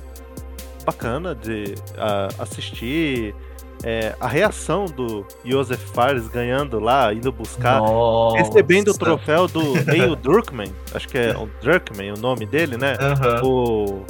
bacana 0.85 1.33
de 1.33 1.77
uh, 1.93 2.43
assistir. 2.43 3.37
É, 3.85 4.17
a 4.21 4.27
reação 4.27 4.87
do 4.87 5.25
Joseph 5.45 5.83
Fares 5.95 6.27
ganhando 6.27 6.81
lá, 6.81 7.15
indo 7.15 7.31
buscar, 7.31 7.79
Nossa. 7.79 8.39
recebendo 8.39 8.89
o 8.89 8.99
troféu 8.99 9.47
do 9.47 9.75
Neil 9.87 10.17
Druckmann, 10.17 10.73
acho 10.93 11.09
que 11.09 11.19
é 11.19 11.37
o 11.37 11.49
Druckmann 11.61 12.15
o 12.15 12.17
nome 12.17 12.47
dele, 12.47 12.77
né? 12.77 12.97
Uhum. 13.01 13.49
O, 13.49 14.03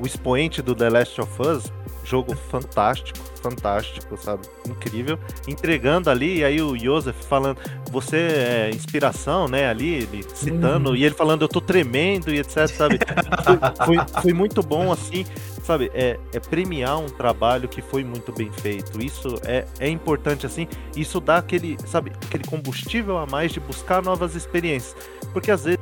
o 0.00 0.06
expoente 0.06 0.62
do 0.62 0.74
The 0.74 0.88
Last 0.88 1.20
of 1.20 1.42
Us, 1.42 1.72
jogo 2.04 2.36
fantástico, 2.36 3.18
fantástico, 3.40 4.16
sabe? 4.16 4.46
Incrível. 4.68 5.18
Entregando 5.48 6.10
ali, 6.10 6.38
e 6.38 6.44
aí 6.44 6.60
o 6.60 6.78
Joseph 6.78 7.16
falando, 7.24 7.58
você 7.90 8.16
é 8.16 8.70
inspiração, 8.70 9.48
né? 9.48 9.68
Ali, 9.68 9.94
ele 9.94 10.24
citando, 10.34 10.90
uhum. 10.90 10.96
e 10.96 11.04
ele 11.04 11.14
falando, 11.14 11.42
eu 11.42 11.48
tô 11.48 11.60
tremendo 11.60 12.32
e 12.32 12.38
etc, 12.38 12.68
sabe? 12.68 12.98
foi, 13.44 13.86
foi, 13.86 14.22
foi, 14.22 14.32
muito 14.32 14.62
bom, 14.62 14.92
assim, 14.92 15.24
sabe? 15.62 15.90
É, 15.94 16.18
é, 16.32 16.40
premiar 16.40 16.98
um 16.98 17.06
trabalho 17.06 17.68
que 17.68 17.80
foi 17.80 18.04
muito 18.04 18.32
bem 18.32 18.52
feito. 18.52 19.02
Isso 19.02 19.40
é, 19.44 19.66
é 19.78 19.88
importante, 19.88 20.46
assim. 20.46 20.68
Isso 20.94 21.20
dá 21.20 21.38
aquele, 21.38 21.76
sabe, 21.86 22.12
aquele 22.26 22.44
combustível 22.44 23.16
a 23.16 23.26
mais 23.26 23.52
de 23.52 23.60
buscar 23.60 24.02
novas 24.02 24.34
experiências. 24.34 24.94
Porque 25.32 25.50
às 25.50 25.64
vezes 25.64 25.80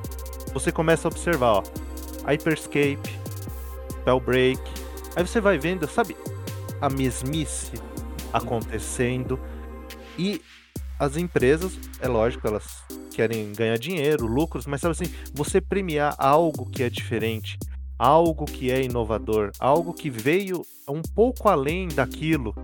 você 0.55 0.71
começa 0.71 1.09
a 1.09 1.11
observar, 1.11 1.53
ó, 1.53 1.63
Hyperscape, 2.27 3.23
Spellbreak, 4.03 4.82
aí 5.17 5.27
você 5.27 5.41
vai 5.41 5.59
vendo, 5.59 5.89
sabe, 5.89 6.17
a 6.81 6.89
mesmice 6.89 7.73
acontecendo 8.33 9.39
e 10.19 10.41
as 10.99 11.17
empresas, 11.17 11.79
é 12.01 12.09
lógico, 12.09 12.47
elas 12.47 12.83
querem 13.13 13.53
ganhar 13.53 13.77
dinheiro, 13.77 14.27
lucros, 14.27 14.67
mas 14.67 14.81
sabe 14.81 14.93
assim, 14.93 15.15
você 15.35 15.61
premiar 15.61 16.15
algo 16.19 16.69
que 16.71 16.83
é 16.83 16.89
diferente, 16.89 17.59
algo 17.99 18.45
que 18.45 18.71
é 18.71 18.83
inovador, 18.83 19.51
algo 19.59 19.93
que 19.93 20.09
veio 20.09 20.63
um 20.89 21.03
pouco 21.03 21.49
além 21.49 21.89
daquilo, 21.89 22.55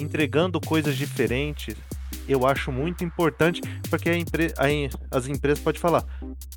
entregando 0.00 0.60
coisas 0.60 0.96
diferentes, 0.96 1.76
eu 2.28 2.46
acho 2.46 2.70
muito 2.70 3.04
importante, 3.04 3.60
porque 3.90 4.08
a 4.08 4.16
empre 4.16 4.52
a, 4.56 5.16
as 5.16 5.26
empresas 5.26 5.62
podem 5.62 5.80
falar: 5.80 6.04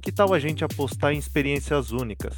que 0.02 0.12
tal 0.12 0.34
a 0.34 0.40
gente 0.40 0.64
apostar 0.64 1.14
em 1.14 1.18
experiências 1.18 1.91
únicas? 1.91 2.38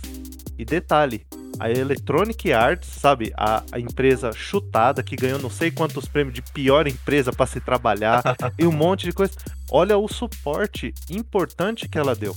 E 0.58 0.66
detalhe, 0.66 1.26
a 1.60 1.70
Electronic 1.70 2.52
Arts, 2.52 2.88
sabe, 2.88 3.34
a, 3.36 3.64
a, 3.72 3.80
empresa 3.80 4.32
chutada 4.32 5.02
que 5.02 5.16
ganhou 5.16 5.40
não 5.40 5.50
sei 5.50 5.72
quantos 5.72 6.06
prêmios 6.06 6.36
de 6.36 6.42
pior 6.42 6.88
empresa 6.88 7.32
para 7.32 7.46
se 7.46 7.60
trabalhar 7.60 8.22
e 8.58 8.66
um 8.66 8.72
monte 8.72 9.06
de 9.06 9.14
coisa. 9.14 9.34
Olha 9.70 9.98
o 9.98 10.08
suporte 10.08 10.94
importante 11.10 11.88
que 11.88 11.98
ela 11.98 12.16
deu. 12.16 12.36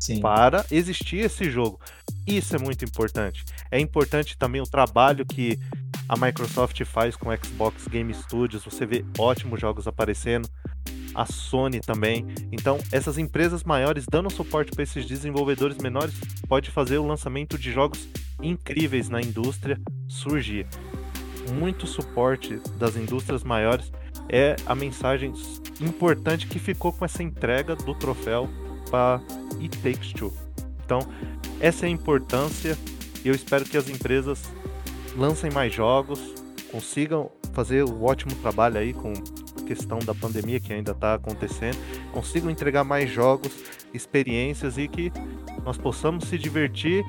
Sim. 0.00 0.20
para 0.20 0.64
existir 0.70 1.18
esse 1.18 1.50
jogo. 1.50 1.78
Isso 2.26 2.56
é 2.56 2.58
muito 2.58 2.84
importante. 2.84 3.44
É 3.70 3.78
importante 3.78 4.36
também 4.36 4.60
o 4.60 4.66
trabalho 4.66 5.26
que 5.26 5.60
a 6.08 6.16
Microsoft 6.16 6.82
faz 6.84 7.14
com 7.14 7.28
o 7.28 7.36
Xbox 7.36 7.86
Game 7.86 8.12
Studios. 8.14 8.64
Você 8.64 8.86
vê 8.86 9.04
ótimos 9.18 9.60
jogos 9.60 9.86
aparecendo. 9.86 10.48
A 11.14 11.26
Sony 11.26 11.80
também. 11.80 12.24
Então, 12.52 12.78
essas 12.92 13.18
empresas 13.18 13.64
maiores 13.64 14.06
dando 14.10 14.30
suporte 14.30 14.70
para 14.70 14.84
esses 14.84 15.04
desenvolvedores 15.04 15.76
menores 15.76 16.14
pode 16.48 16.70
fazer 16.70 16.98
o 16.98 17.06
lançamento 17.06 17.58
de 17.58 17.72
jogos 17.72 18.08
incríveis 18.42 19.08
na 19.08 19.20
indústria 19.20 19.80
surgir. 20.08 20.66
Muito 21.52 21.86
suporte 21.86 22.60
das 22.78 22.96
indústrias 22.96 23.42
maiores 23.42 23.90
é 24.28 24.54
a 24.66 24.74
mensagem 24.74 25.32
importante 25.80 26.46
que 26.46 26.58
ficou 26.58 26.92
com 26.92 27.04
essa 27.04 27.22
entrega 27.22 27.74
do 27.74 27.94
troféu 27.94 28.48
para 28.90 29.20
It 29.60 29.76
Takes 29.78 30.12
Two. 30.12 30.32
Então, 30.84 31.00
essa 31.60 31.86
é 31.86 31.88
a 31.88 31.90
importância 31.90 32.76
e 33.24 33.28
eu 33.28 33.34
espero 33.34 33.64
que 33.64 33.76
as 33.76 33.88
empresas 33.88 34.42
lancem 35.16 35.50
mais 35.50 35.72
jogos, 35.72 36.34
consigam 36.70 37.30
fazer 37.52 37.84
o 37.84 37.92
um 37.92 38.04
ótimo 38.04 38.34
trabalho 38.36 38.78
aí 38.78 38.92
com 38.92 39.12
a 39.12 39.62
questão 39.64 39.98
da 39.98 40.14
pandemia 40.14 40.60
que 40.60 40.72
ainda 40.72 40.92
está 40.92 41.14
acontecendo, 41.14 41.78
consigam 42.12 42.50
entregar 42.50 42.84
mais 42.84 43.10
jogos, 43.10 43.52
experiências 43.92 44.78
e 44.78 44.86
que 44.86 45.12
nós 45.64 45.76
possamos 45.76 46.24
se 46.24 46.38
divertir 46.38 47.04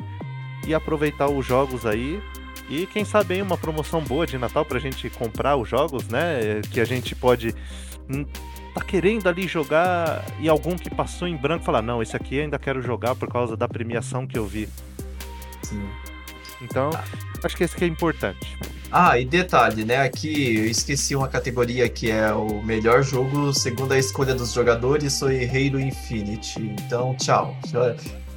e 0.65 0.73
aproveitar 0.73 1.29
os 1.29 1.45
jogos 1.45 1.85
aí. 1.85 2.21
E 2.69 2.85
quem 2.85 3.03
sabe 3.03 3.35
aí 3.35 3.41
uma 3.41 3.57
promoção 3.57 4.01
boa 4.01 4.25
de 4.25 4.37
Natal 4.37 4.63
para 4.63 4.77
a 4.77 4.81
gente 4.81 5.09
comprar 5.09 5.57
os 5.57 5.67
jogos, 5.67 6.07
né? 6.07 6.61
Que 6.71 6.79
a 6.79 6.85
gente 6.85 7.13
pode 7.15 7.53
tá 8.73 8.81
querendo 8.81 9.27
ali 9.27 9.47
jogar 9.47 10.25
e 10.39 10.47
algum 10.47 10.77
que 10.77 10.89
passou 10.89 11.27
em 11.27 11.35
branco 11.35 11.65
falar, 11.65 11.81
não, 11.81 12.01
esse 12.01 12.15
aqui 12.15 12.39
ainda 12.39 12.57
quero 12.57 12.81
jogar 12.81 13.15
por 13.15 13.29
causa 13.29 13.57
da 13.57 13.67
premiação 13.67 14.25
que 14.25 14.37
eu 14.37 14.45
vi. 14.45 14.67
Sim. 15.63 15.85
Então, 16.61 16.89
acho 17.43 17.57
que 17.57 17.63
esse 17.63 17.75
que 17.75 17.83
é 17.83 17.87
importante. 17.87 18.57
Ah, 18.91 19.17
e 19.17 19.25
detalhe, 19.25 19.85
né? 19.85 19.97
Aqui 19.97 20.57
eu 20.57 20.65
esqueci 20.65 21.15
uma 21.15 21.27
categoria 21.27 21.87
que 21.89 22.11
é 22.11 22.31
o 22.33 22.61
melhor 22.61 23.03
jogo 23.03 23.53
segundo 23.53 23.93
a 23.93 23.97
escolha 23.97 24.35
dos 24.35 24.51
jogadores 24.51 25.17
foi 25.17 25.45
Halo 25.45 25.79
Infinite. 25.79 26.59
Então, 26.59 27.15
tchau. 27.15 27.57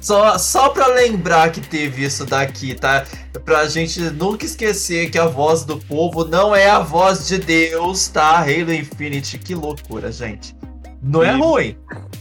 Só, 0.05 0.37
só 0.37 0.69
pra 0.69 0.85
lembrar 0.85 1.51
que 1.51 1.59
teve 1.59 2.05
isso 2.05 2.27
daqui, 2.27 2.75
tá? 2.75 3.07
Pra 3.43 3.67
gente 3.67 3.99
nunca 4.11 4.45
esquecer 4.45 5.09
que 5.09 5.17
a 5.17 5.25
voz 5.25 5.65
do 5.65 5.77
povo 5.77 6.23
não 6.23 6.55
é 6.55 6.69
a 6.69 6.77
voz 6.77 7.27
de 7.27 7.39
Deus, 7.39 8.07
tá? 8.09 8.37
Halo 8.37 8.71
Infinite, 8.71 9.39
que 9.39 9.55
loucura, 9.55 10.11
gente. 10.11 10.55
Não 11.01 11.23
é 11.23 11.31
ruim, 11.31 11.75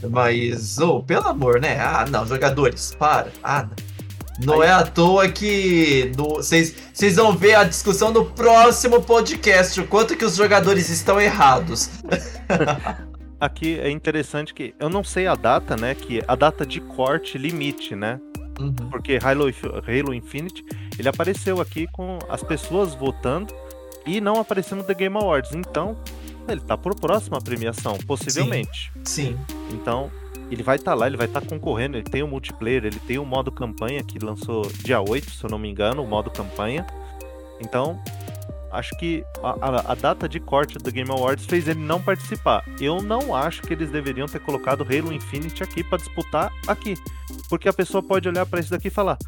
Mas, 0.09 0.79
oh, 0.79 1.03
pelo 1.03 1.29
amor, 1.29 1.61
né? 1.61 1.79
Ah, 1.79 2.07
não, 2.09 2.27
jogadores, 2.27 2.97
para. 2.99 3.29
Ah, 3.43 3.69
não. 4.39 4.55
Não 4.55 4.63
é 4.63 4.73
à 4.73 4.83
toa 4.83 5.29
que 5.29 6.11
vocês 6.17 7.17
vão 7.17 7.37
ver 7.37 7.55
a 7.55 7.65
discussão 7.65 8.11
no 8.11 8.25
próximo 8.25 9.03
podcast, 9.03 9.79
o 9.79 9.87
quanto 9.87 10.17
que 10.17 10.25
os 10.25 10.37
jogadores 10.37 10.89
estão 10.89 11.21
errados. 11.21 11.91
Aqui 13.45 13.79
é 13.79 13.91
interessante 13.91 14.55
que 14.55 14.75
eu 14.81 14.89
não 14.89 15.05
sei 15.05 15.27
a 15.27 15.35
data, 15.35 15.77
né? 15.77 15.95
Que 15.95 16.23
a 16.27 16.35
data 16.35 16.65
de 16.65 16.81
corte 16.81 17.37
limite, 17.37 17.95
né? 17.95 18.19
Uhum. 18.59 18.73
Porque 18.91 19.19
Halo, 19.23 19.45
Halo 19.87 20.15
Infinite 20.15 20.65
ele 20.99 21.11
apareceu 21.11 21.61
aqui 21.61 21.87
com 21.93 22.19
as 22.27 22.43
pessoas 22.43 22.95
votando 22.95 23.53
e 24.07 24.19
não 24.19 24.41
apareceu 24.41 24.79
no 24.79 24.83
The 24.83 24.95
Game 24.95 25.15
Awards. 25.15 25.53
Então, 25.53 25.95
ele 26.49 26.63
tá 26.63 26.75
por 26.79 26.95
próxima 26.95 27.39
premiação, 27.39 27.99
possivelmente. 28.07 28.91
Sim. 29.05 29.37
Sim. 29.37 29.39
Então, 29.73 30.11
ele 30.51 30.63
vai 30.63 30.77
estar 30.77 30.93
tá 30.93 30.95
lá, 30.97 31.07
ele 31.07 31.19
vai 31.19 31.27
estar 31.27 31.43
tá 31.43 31.47
concorrendo, 31.47 31.99
ele 31.99 32.05
tem 32.05 32.23
o 32.23 32.27
multiplayer, 32.27 32.87
ele 32.87 33.01
tem 33.01 33.19
o 33.19 33.27
modo 33.27 33.53
campanha 33.53 34.03
que 34.03 34.19
lançou 34.25 34.63
dia 34.83 35.03
8, 35.03 35.31
se 35.31 35.45
eu 35.45 35.51
não 35.51 35.59
me 35.59 35.69
engano, 35.69 36.03
o 36.03 36.07
modo 36.07 36.31
campanha. 36.31 36.87
Então, 37.61 38.01
acho 38.75 38.97
que 38.99 39.25
a, 39.43 39.93
a, 39.93 39.95
data 39.95 40.29
de 40.29 40.41
corte 40.41 40.79
do 40.79 40.91
Game 40.91 41.11
Awards 41.11 41.47
fez 41.47 41.69
ele 41.69 41.81
não 41.81 42.01
participar. 42.01 42.65
Eu 42.81 43.01
não 43.01 43.35
acho 43.35 43.63
que 43.63 43.73
eles 43.73 43.91
deveriam 43.91 44.27
ter 44.27 44.41
colocado 44.41 44.83
Halo 44.83 45.13
Infinite 45.13 45.63
aqui 45.63 45.83
para 45.83 45.99
disputar 45.99 46.53
aqui. 46.67 46.95
Porque 47.49 47.69
a 47.69 47.73
pessoa 47.73 48.03
pode 48.03 48.29
olhar 48.29 48.45
para 48.47 48.61
isso 48.61 48.71
daqui 48.71 48.89
e 48.89 48.91
falar: 48.91 49.19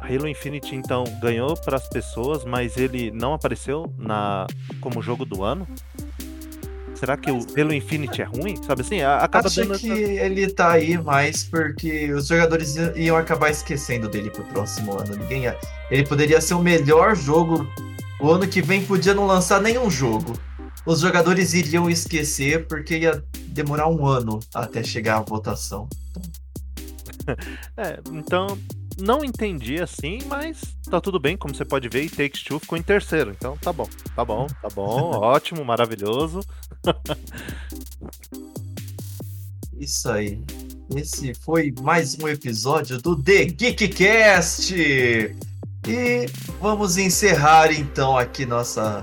Halo 0.00 0.28
Infinite 0.28 0.74
então 0.74 1.04
ganhou 1.20 1.56
para 1.56 1.76
as 1.76 1.88
pessoas, 1.88 2.44
mas 2.44 2.76
ele 2.76 3.10
não 3.10 3.34
apareceu 3.34 3.92
na 3.98 4.46
como 4.80 5.02
jogo 5.02 5.24
do 5.24 5.42
ano. 5.42 5.66
Será 7.02 7.16
que 7.16 7.32
o 7.32 7.44
Halo 7.58 7.74
Infinite 7.74 8.22
é 8.22 8.24
ruim? 8.24 8.56
Sabe 8.62 8.82
assim? 8.82 9.02
Acaba 9.02 9.48
Acho 9.48 9.66
dando 9.66 9.76
que 9.76 9.90
ele 9.90 10.48
tá 10.52 10.70
aí 10.70 10.96
mais 10.96 11.42
porque 11.42 12.12
os 12.12 12.28
jogadores 12.28 12.76
iam 12.94 13.16
acabar 13.16 13.50
esquecendo 13.50 14.08
dele 14.08 14.30
pro 14.30 14.44
próximo 14.44 14.96
ano. 14.96 15.16
Ninguém 15.16 15.42
ia... 15.42 15.58
Ele 15.90 16.06
poderia 16.06 16.40
ser 16.40 16.54
o 16.54 16.62
melhor 16.62 17.16
jogo. 17.16 17.66
O 18.22 18.30
ano 18.30 18.46
que 18.46 18.62
vem 18.62 18.86
podia 18.86 19.14
não 19.14 19.26
lançar 19.26 19.60
nenhum 19.60 19.90
jogo. 19.90 20.38
Os 20.86 21.00
jogadores 21.00 21.54
iriam 21.54 21.90
esquecer 21.90 22.68
porque 22.68 22.98
ia 22.98 23.24
demorar 23.48 23.88
um 23.88 24.06
ano 24.06 24.38
até 24.54 24.84
chegar 24.84 25.18
a 25.18 25.22
votação. 25.22 25.88
é, 27.76 27.98
então 28.12 28.56
não 28.96 29.24
entendi 29.24 29.82
assim, 29.82 30.20
mas 30.28 30.60
tá 30.88 31.00
tudo 31.00 31.18
bem, 31.18 31.36
como 31.36 31.52
você 31.52 31.64
pode 31.64 31.88
ver, 31.88 32.04
e 32.04 32.08
Takes 32.08 32.44
Two 32.44 32.60
ficou 32.60 32.78
em 32.78 32.82
terceiro. 32.82 33.32
Então 33.32 33.56
tá 33.56 33.72
bom, 33.72 33.88
tá 34.14 34.24
bom, 34.24 34.46
tá 34.46 34.68
bom, 34.72 35.18
ótimo, 35.18 35.64
maravilhoso. 35.64 36.38
Isso 39.76 40.08
aí. 40.08 40.40
Esse 40.94 41.34
foi 41.34 41.74
mais 41.82 42.16
um 42.22 42.28
episódio 42.28 43.02
do 43.02 43.20
The 43.20 43.46
Geekcast. 43.46 44.72
E 45.86 46.26
vamos 46.60 46.96
encerrar 46.96 47.72
então 47.72 48.16
aqui 48.16 48.46
nossa 48.46 49.02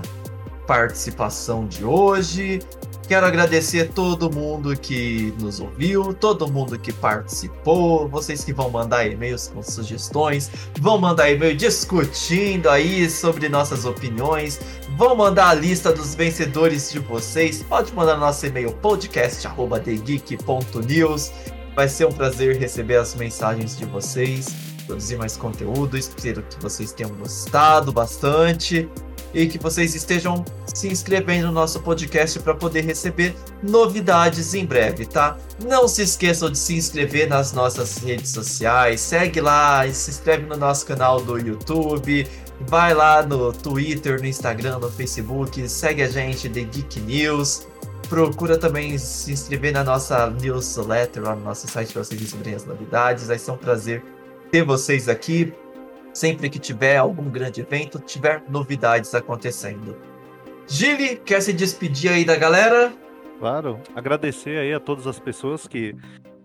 participação 0.66 1.66
de 1.66 1.84
hoje. 1.84 2.60
Quero 3.06 3.26
agradecer 3.26 3.92
todo 3.92 4.32
mundo 4.32 4.74
que 4.76 5.34
nos 5.40 5.58
ouviu, 5.58 6.14
todo 6.14 6.50
mundo 6.50 6.78
que 6.78 6.92
participou, 6.92 8.08
vocês 8.08 8.44
que 8.44 8.52
vão 8.52 8.70
mandar 8.70 9.04
e-mails 9.04 9.48
com 9.48 9.60
sugestões, 9.64 10.48
vão 10.78 10.96
mandar 10.96 11.28
e-mail 11.28 11.56
discutindo 11.56 12.70
aí 12.70 13.10
sobre 13.10 13.48
nossas 13.48 13.84
opiniões, 13.84 14.60
vão 14.96 15.16
mandar 15.16 15.48
a 15.48 15.54
lista 15.54 15.92
dos 15.92 16.14
vencedores 16.14 16.92
de 16.92 17.00
vocês. 17.00 17.64
Pode 17.64 17.92
mandar 17.92 18.14
no 18.14 18.20
nosso 18.20 18.46
e-mail 18.46 18.70
podcast@thegeek.news. 18.74 21.32
Vai 21.74 21.88
ser 21.88 22.06
um 22.06 22.12
prazer 22.12 22.58
receber 22.58 22.94
as 22.96 23.16
mensagens 23.16 23.76
de 23.76 23.86
vocês, 23.86 24.54
produzir 24.90 25.16
mais 25.16 25.36
conteúdo. 25.36 25.96
Espero 25.96 26.42
que 26.42 26.60
vocês 26.60 26.92
tenham 26.92 27.12
gostado 27.14 27.92
bastante 27.92 28.88
e 29.32 29.46
que 29.46 29.58
vocês 29.58 29.94
estejam 29.94 30.44
se 30.74 30.88
inscrevendo 30.88 31.46
no 31.46 31.52
nosso 31.52 31.80
podcast 31.80 32.40
para 32.40 32.54
poder 32.54 32.80
receber 32.80 33.36
novidades 33.62 34.52
em 34.54 34.66
breve, 34.66 35.06
tá? 35.06 35.38
Não 35.64 35.86
se 35.86 36.02
esqueçam 36.02 36.50
de 36.50 36.58
se 36.58 36.74
inscrever 36.74 37.28
nas 37.28 37.52
nossas 37.52 37.98
redes 37.98 38.30
sociais, 38.30 39.00
segue 39.00 39.40
lá, 39.40 39.88
se 39.92 40.10
inscreve 40.10 40.46
no 40.46 40.56
nosso 40.56 40.84
canal 40.84 41.20
do 41.20 41.38
YouTube, 41.38 42.26
vai 42.66 42.92
lá 42.92 43.22
no 43.22 43.52
Twitter, 43.52 44.20
no 44.20 44.26
Instagram, 44.26 44.80
no 44.80 44.90
Facebook, 44.90 45.68
segue 45.68 46.02
a 46.02 46.08
gente 46.08 46.48
The 46.48 46.62
Geek 46.62 47.00
News. 47.00 47.68
Procura 48.08 48.58
também 48.58 48.98
se 48.98 49.30
inscrever 49.30 49.72
na 49.72 49.84
nossa 49.84 50.28
newsletter 50.28 51.22
lá 51.22 51.36
no 51.36 51.44
nosso 51.44 51.68
site 51.68 51.92
para 51.92 52.02
vocês 52.02 52.20
receberem 52.20 52.56
as 52.56 52.64
novidades. 52.64 53.28
Vai 53.28 53.38
ser 53.38 53.52
um 53.52 53.56
prazer 53.56 54.02
ter 54.50 54.64
vocês 54.64 55.08
aqui 55.08 55.52
sempre 56.12 56.48
que 56.48 56.58
tiver 56.58 56.96
algum 56.96 57.30
grande 57.30 57.60
evento, 57.60 57.98
tiver 57.98 58.42
novidades 58.48 59.14
acontecendo. 59.14 59.96
Gili, 60.66 61.16
quer 61.16 61.40
se 61.40 61.52
despedir 61.52 62.10
aí 62.10 62.24
da 62.24 62.36
galera? 62.36 62.92
Claro, 63.38 63.80
agradecer 63.94 64.58
aí 64.58 64.72
a 64.72 64.80
todas 64.80 65.06
as 65.06 65.18
pessoas 65.18 65.66
que 65.66 65.96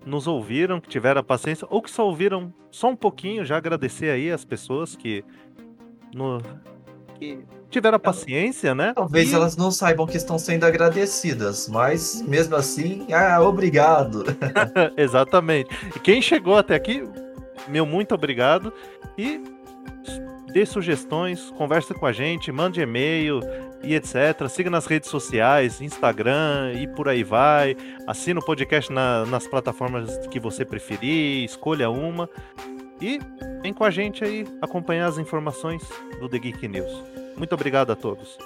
nos 0.06 0.28
ouviram, 0.28 0.80
que 0.80 0.88
tiveram 0.88 1.22
a 1.22 1.24
paciência, 1.24 1.68
ou 1.70 1.82
que 1.82 1.92
só 1.92 2.08
ouviram 2.08 2.54
só 2.72 2.90
um 2.90 2.96
pouquinho, 2.96 3.44
já 3.44 3.58
agradecer 3.58 4.10
aí 4.10 4.32
as 4.32 4.46
pessoas 4.46 4.96
que, 4.96 5.24
no, 6.14 6.42
que 7.16 7.40
tiveram 7.70 7.98
a 7.98 8.00
paciência, 8.00 8.74
né? 8.74 8.94
Talvez 8.96 9.32
e... 9.32 9.36
elas 9.36 9.58
não 9.58 9.72
saibam 9.72 10.06
que 10.06 10.16
estão 10.16 10.38
sendo 10.38 10.64
agradecidas, 10.64 11.68
mas 11.68 12.22
mesmo 12.22 12.56
assim, 12.56 13.08
ah, 13.12 13.42
obrigado. 13.42 14.24
Exatamente. 14.96 15.70
E 15.96 16.00
quem 16.00 16.22
chegou 16.22 16.56
até 16.56 16.76
aqui, 16.76 17.04
meu 17.68 17.86
muito 17.86 18.14
obrigado. 18.14 18.74
E 19.18 19.42
dê 20.52 20.66
sugestões, 20.66 21.52
converse 21.52 21.94
com 21.94 22.06
a 22.06 22.14
gente, 22.14 22.52
mande 22.52 22.80
e-mail 22.80 23.42
e 23.84 23.94
etc. 23.94 24.48
Siga 24.50 24.70
nas 24.70 24.86
redes 24.86 25.10
sociais, 25.10 25.82
Instagram 25.82 26.74
e 26.74 26.88
por 26.88 27.10
aí 27.10 27.24
vai. 27.24 27.76
Assina 28.08 28.40
o 28.40 28.46
podcast 28.46 28.92
na, 28.92 29.26
nas 29.26 29.48
plataformas 29.48 30.28
que 30.28 30.40
você 30.40 30.64
preferir, 30.64 31.44
escolha 31.44 31.90
uma. 31.90 32.30
E 33.02 33.20
vem 33.62 33.74
com 33.74 33.84
a 33.84 33.92
gente 33.92 34.24
aí 34.24 34.48
acompanhar 34.62 35.08
as 35.08 35.18
informações 35.18 35.84
do 36.20 36.30
The 36.30 36.40
Geek 36.40 36.68
News. 36.68 37.04
Muito 37.38 37.54
obrigado 37.54 37.92
a 37.92 37.96
todos. 37.96 38.38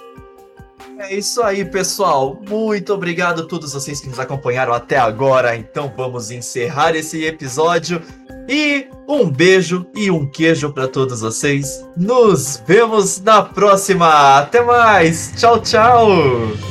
É 0.98 1.14
isso 1.14 1.42
aí, 1.42 1.64
pessoal. 1.64 2.40
Muito 2.48 2.92
obrigado 2.92 3.42
a 3.42 3.46
todos 3.46 3.72
vocês 3.72 4.00
que 4.00 4.08
nos 4.08 4.18
acompanharam 4.18 4.72
até 4.72 4.98
agora. 4.98 5.56
Então 5.56 5.92
vamos 5.96 6.30
encerrar 6.30 6.94
esse 6.94 7.24
episódio. 7.24 8.02
E 8.48 8.88
um 9.08 9.30
beijo 9.30 9.86
e 9.94 10.10
um 10.10 10.26
queijo 10.26 10.72
para 10.72 10.88
todos 10.88 11.20
vocês. 11.20 11.84
Nos 11.96 12.62
vemos 12.66 13.20
na 13.20 13.42
próxima. 13.42 14.38
Até 14.38 14.60
mais. 14.62 15.32
Tchau, 15.36 15.60
tchau. 15.60 16.69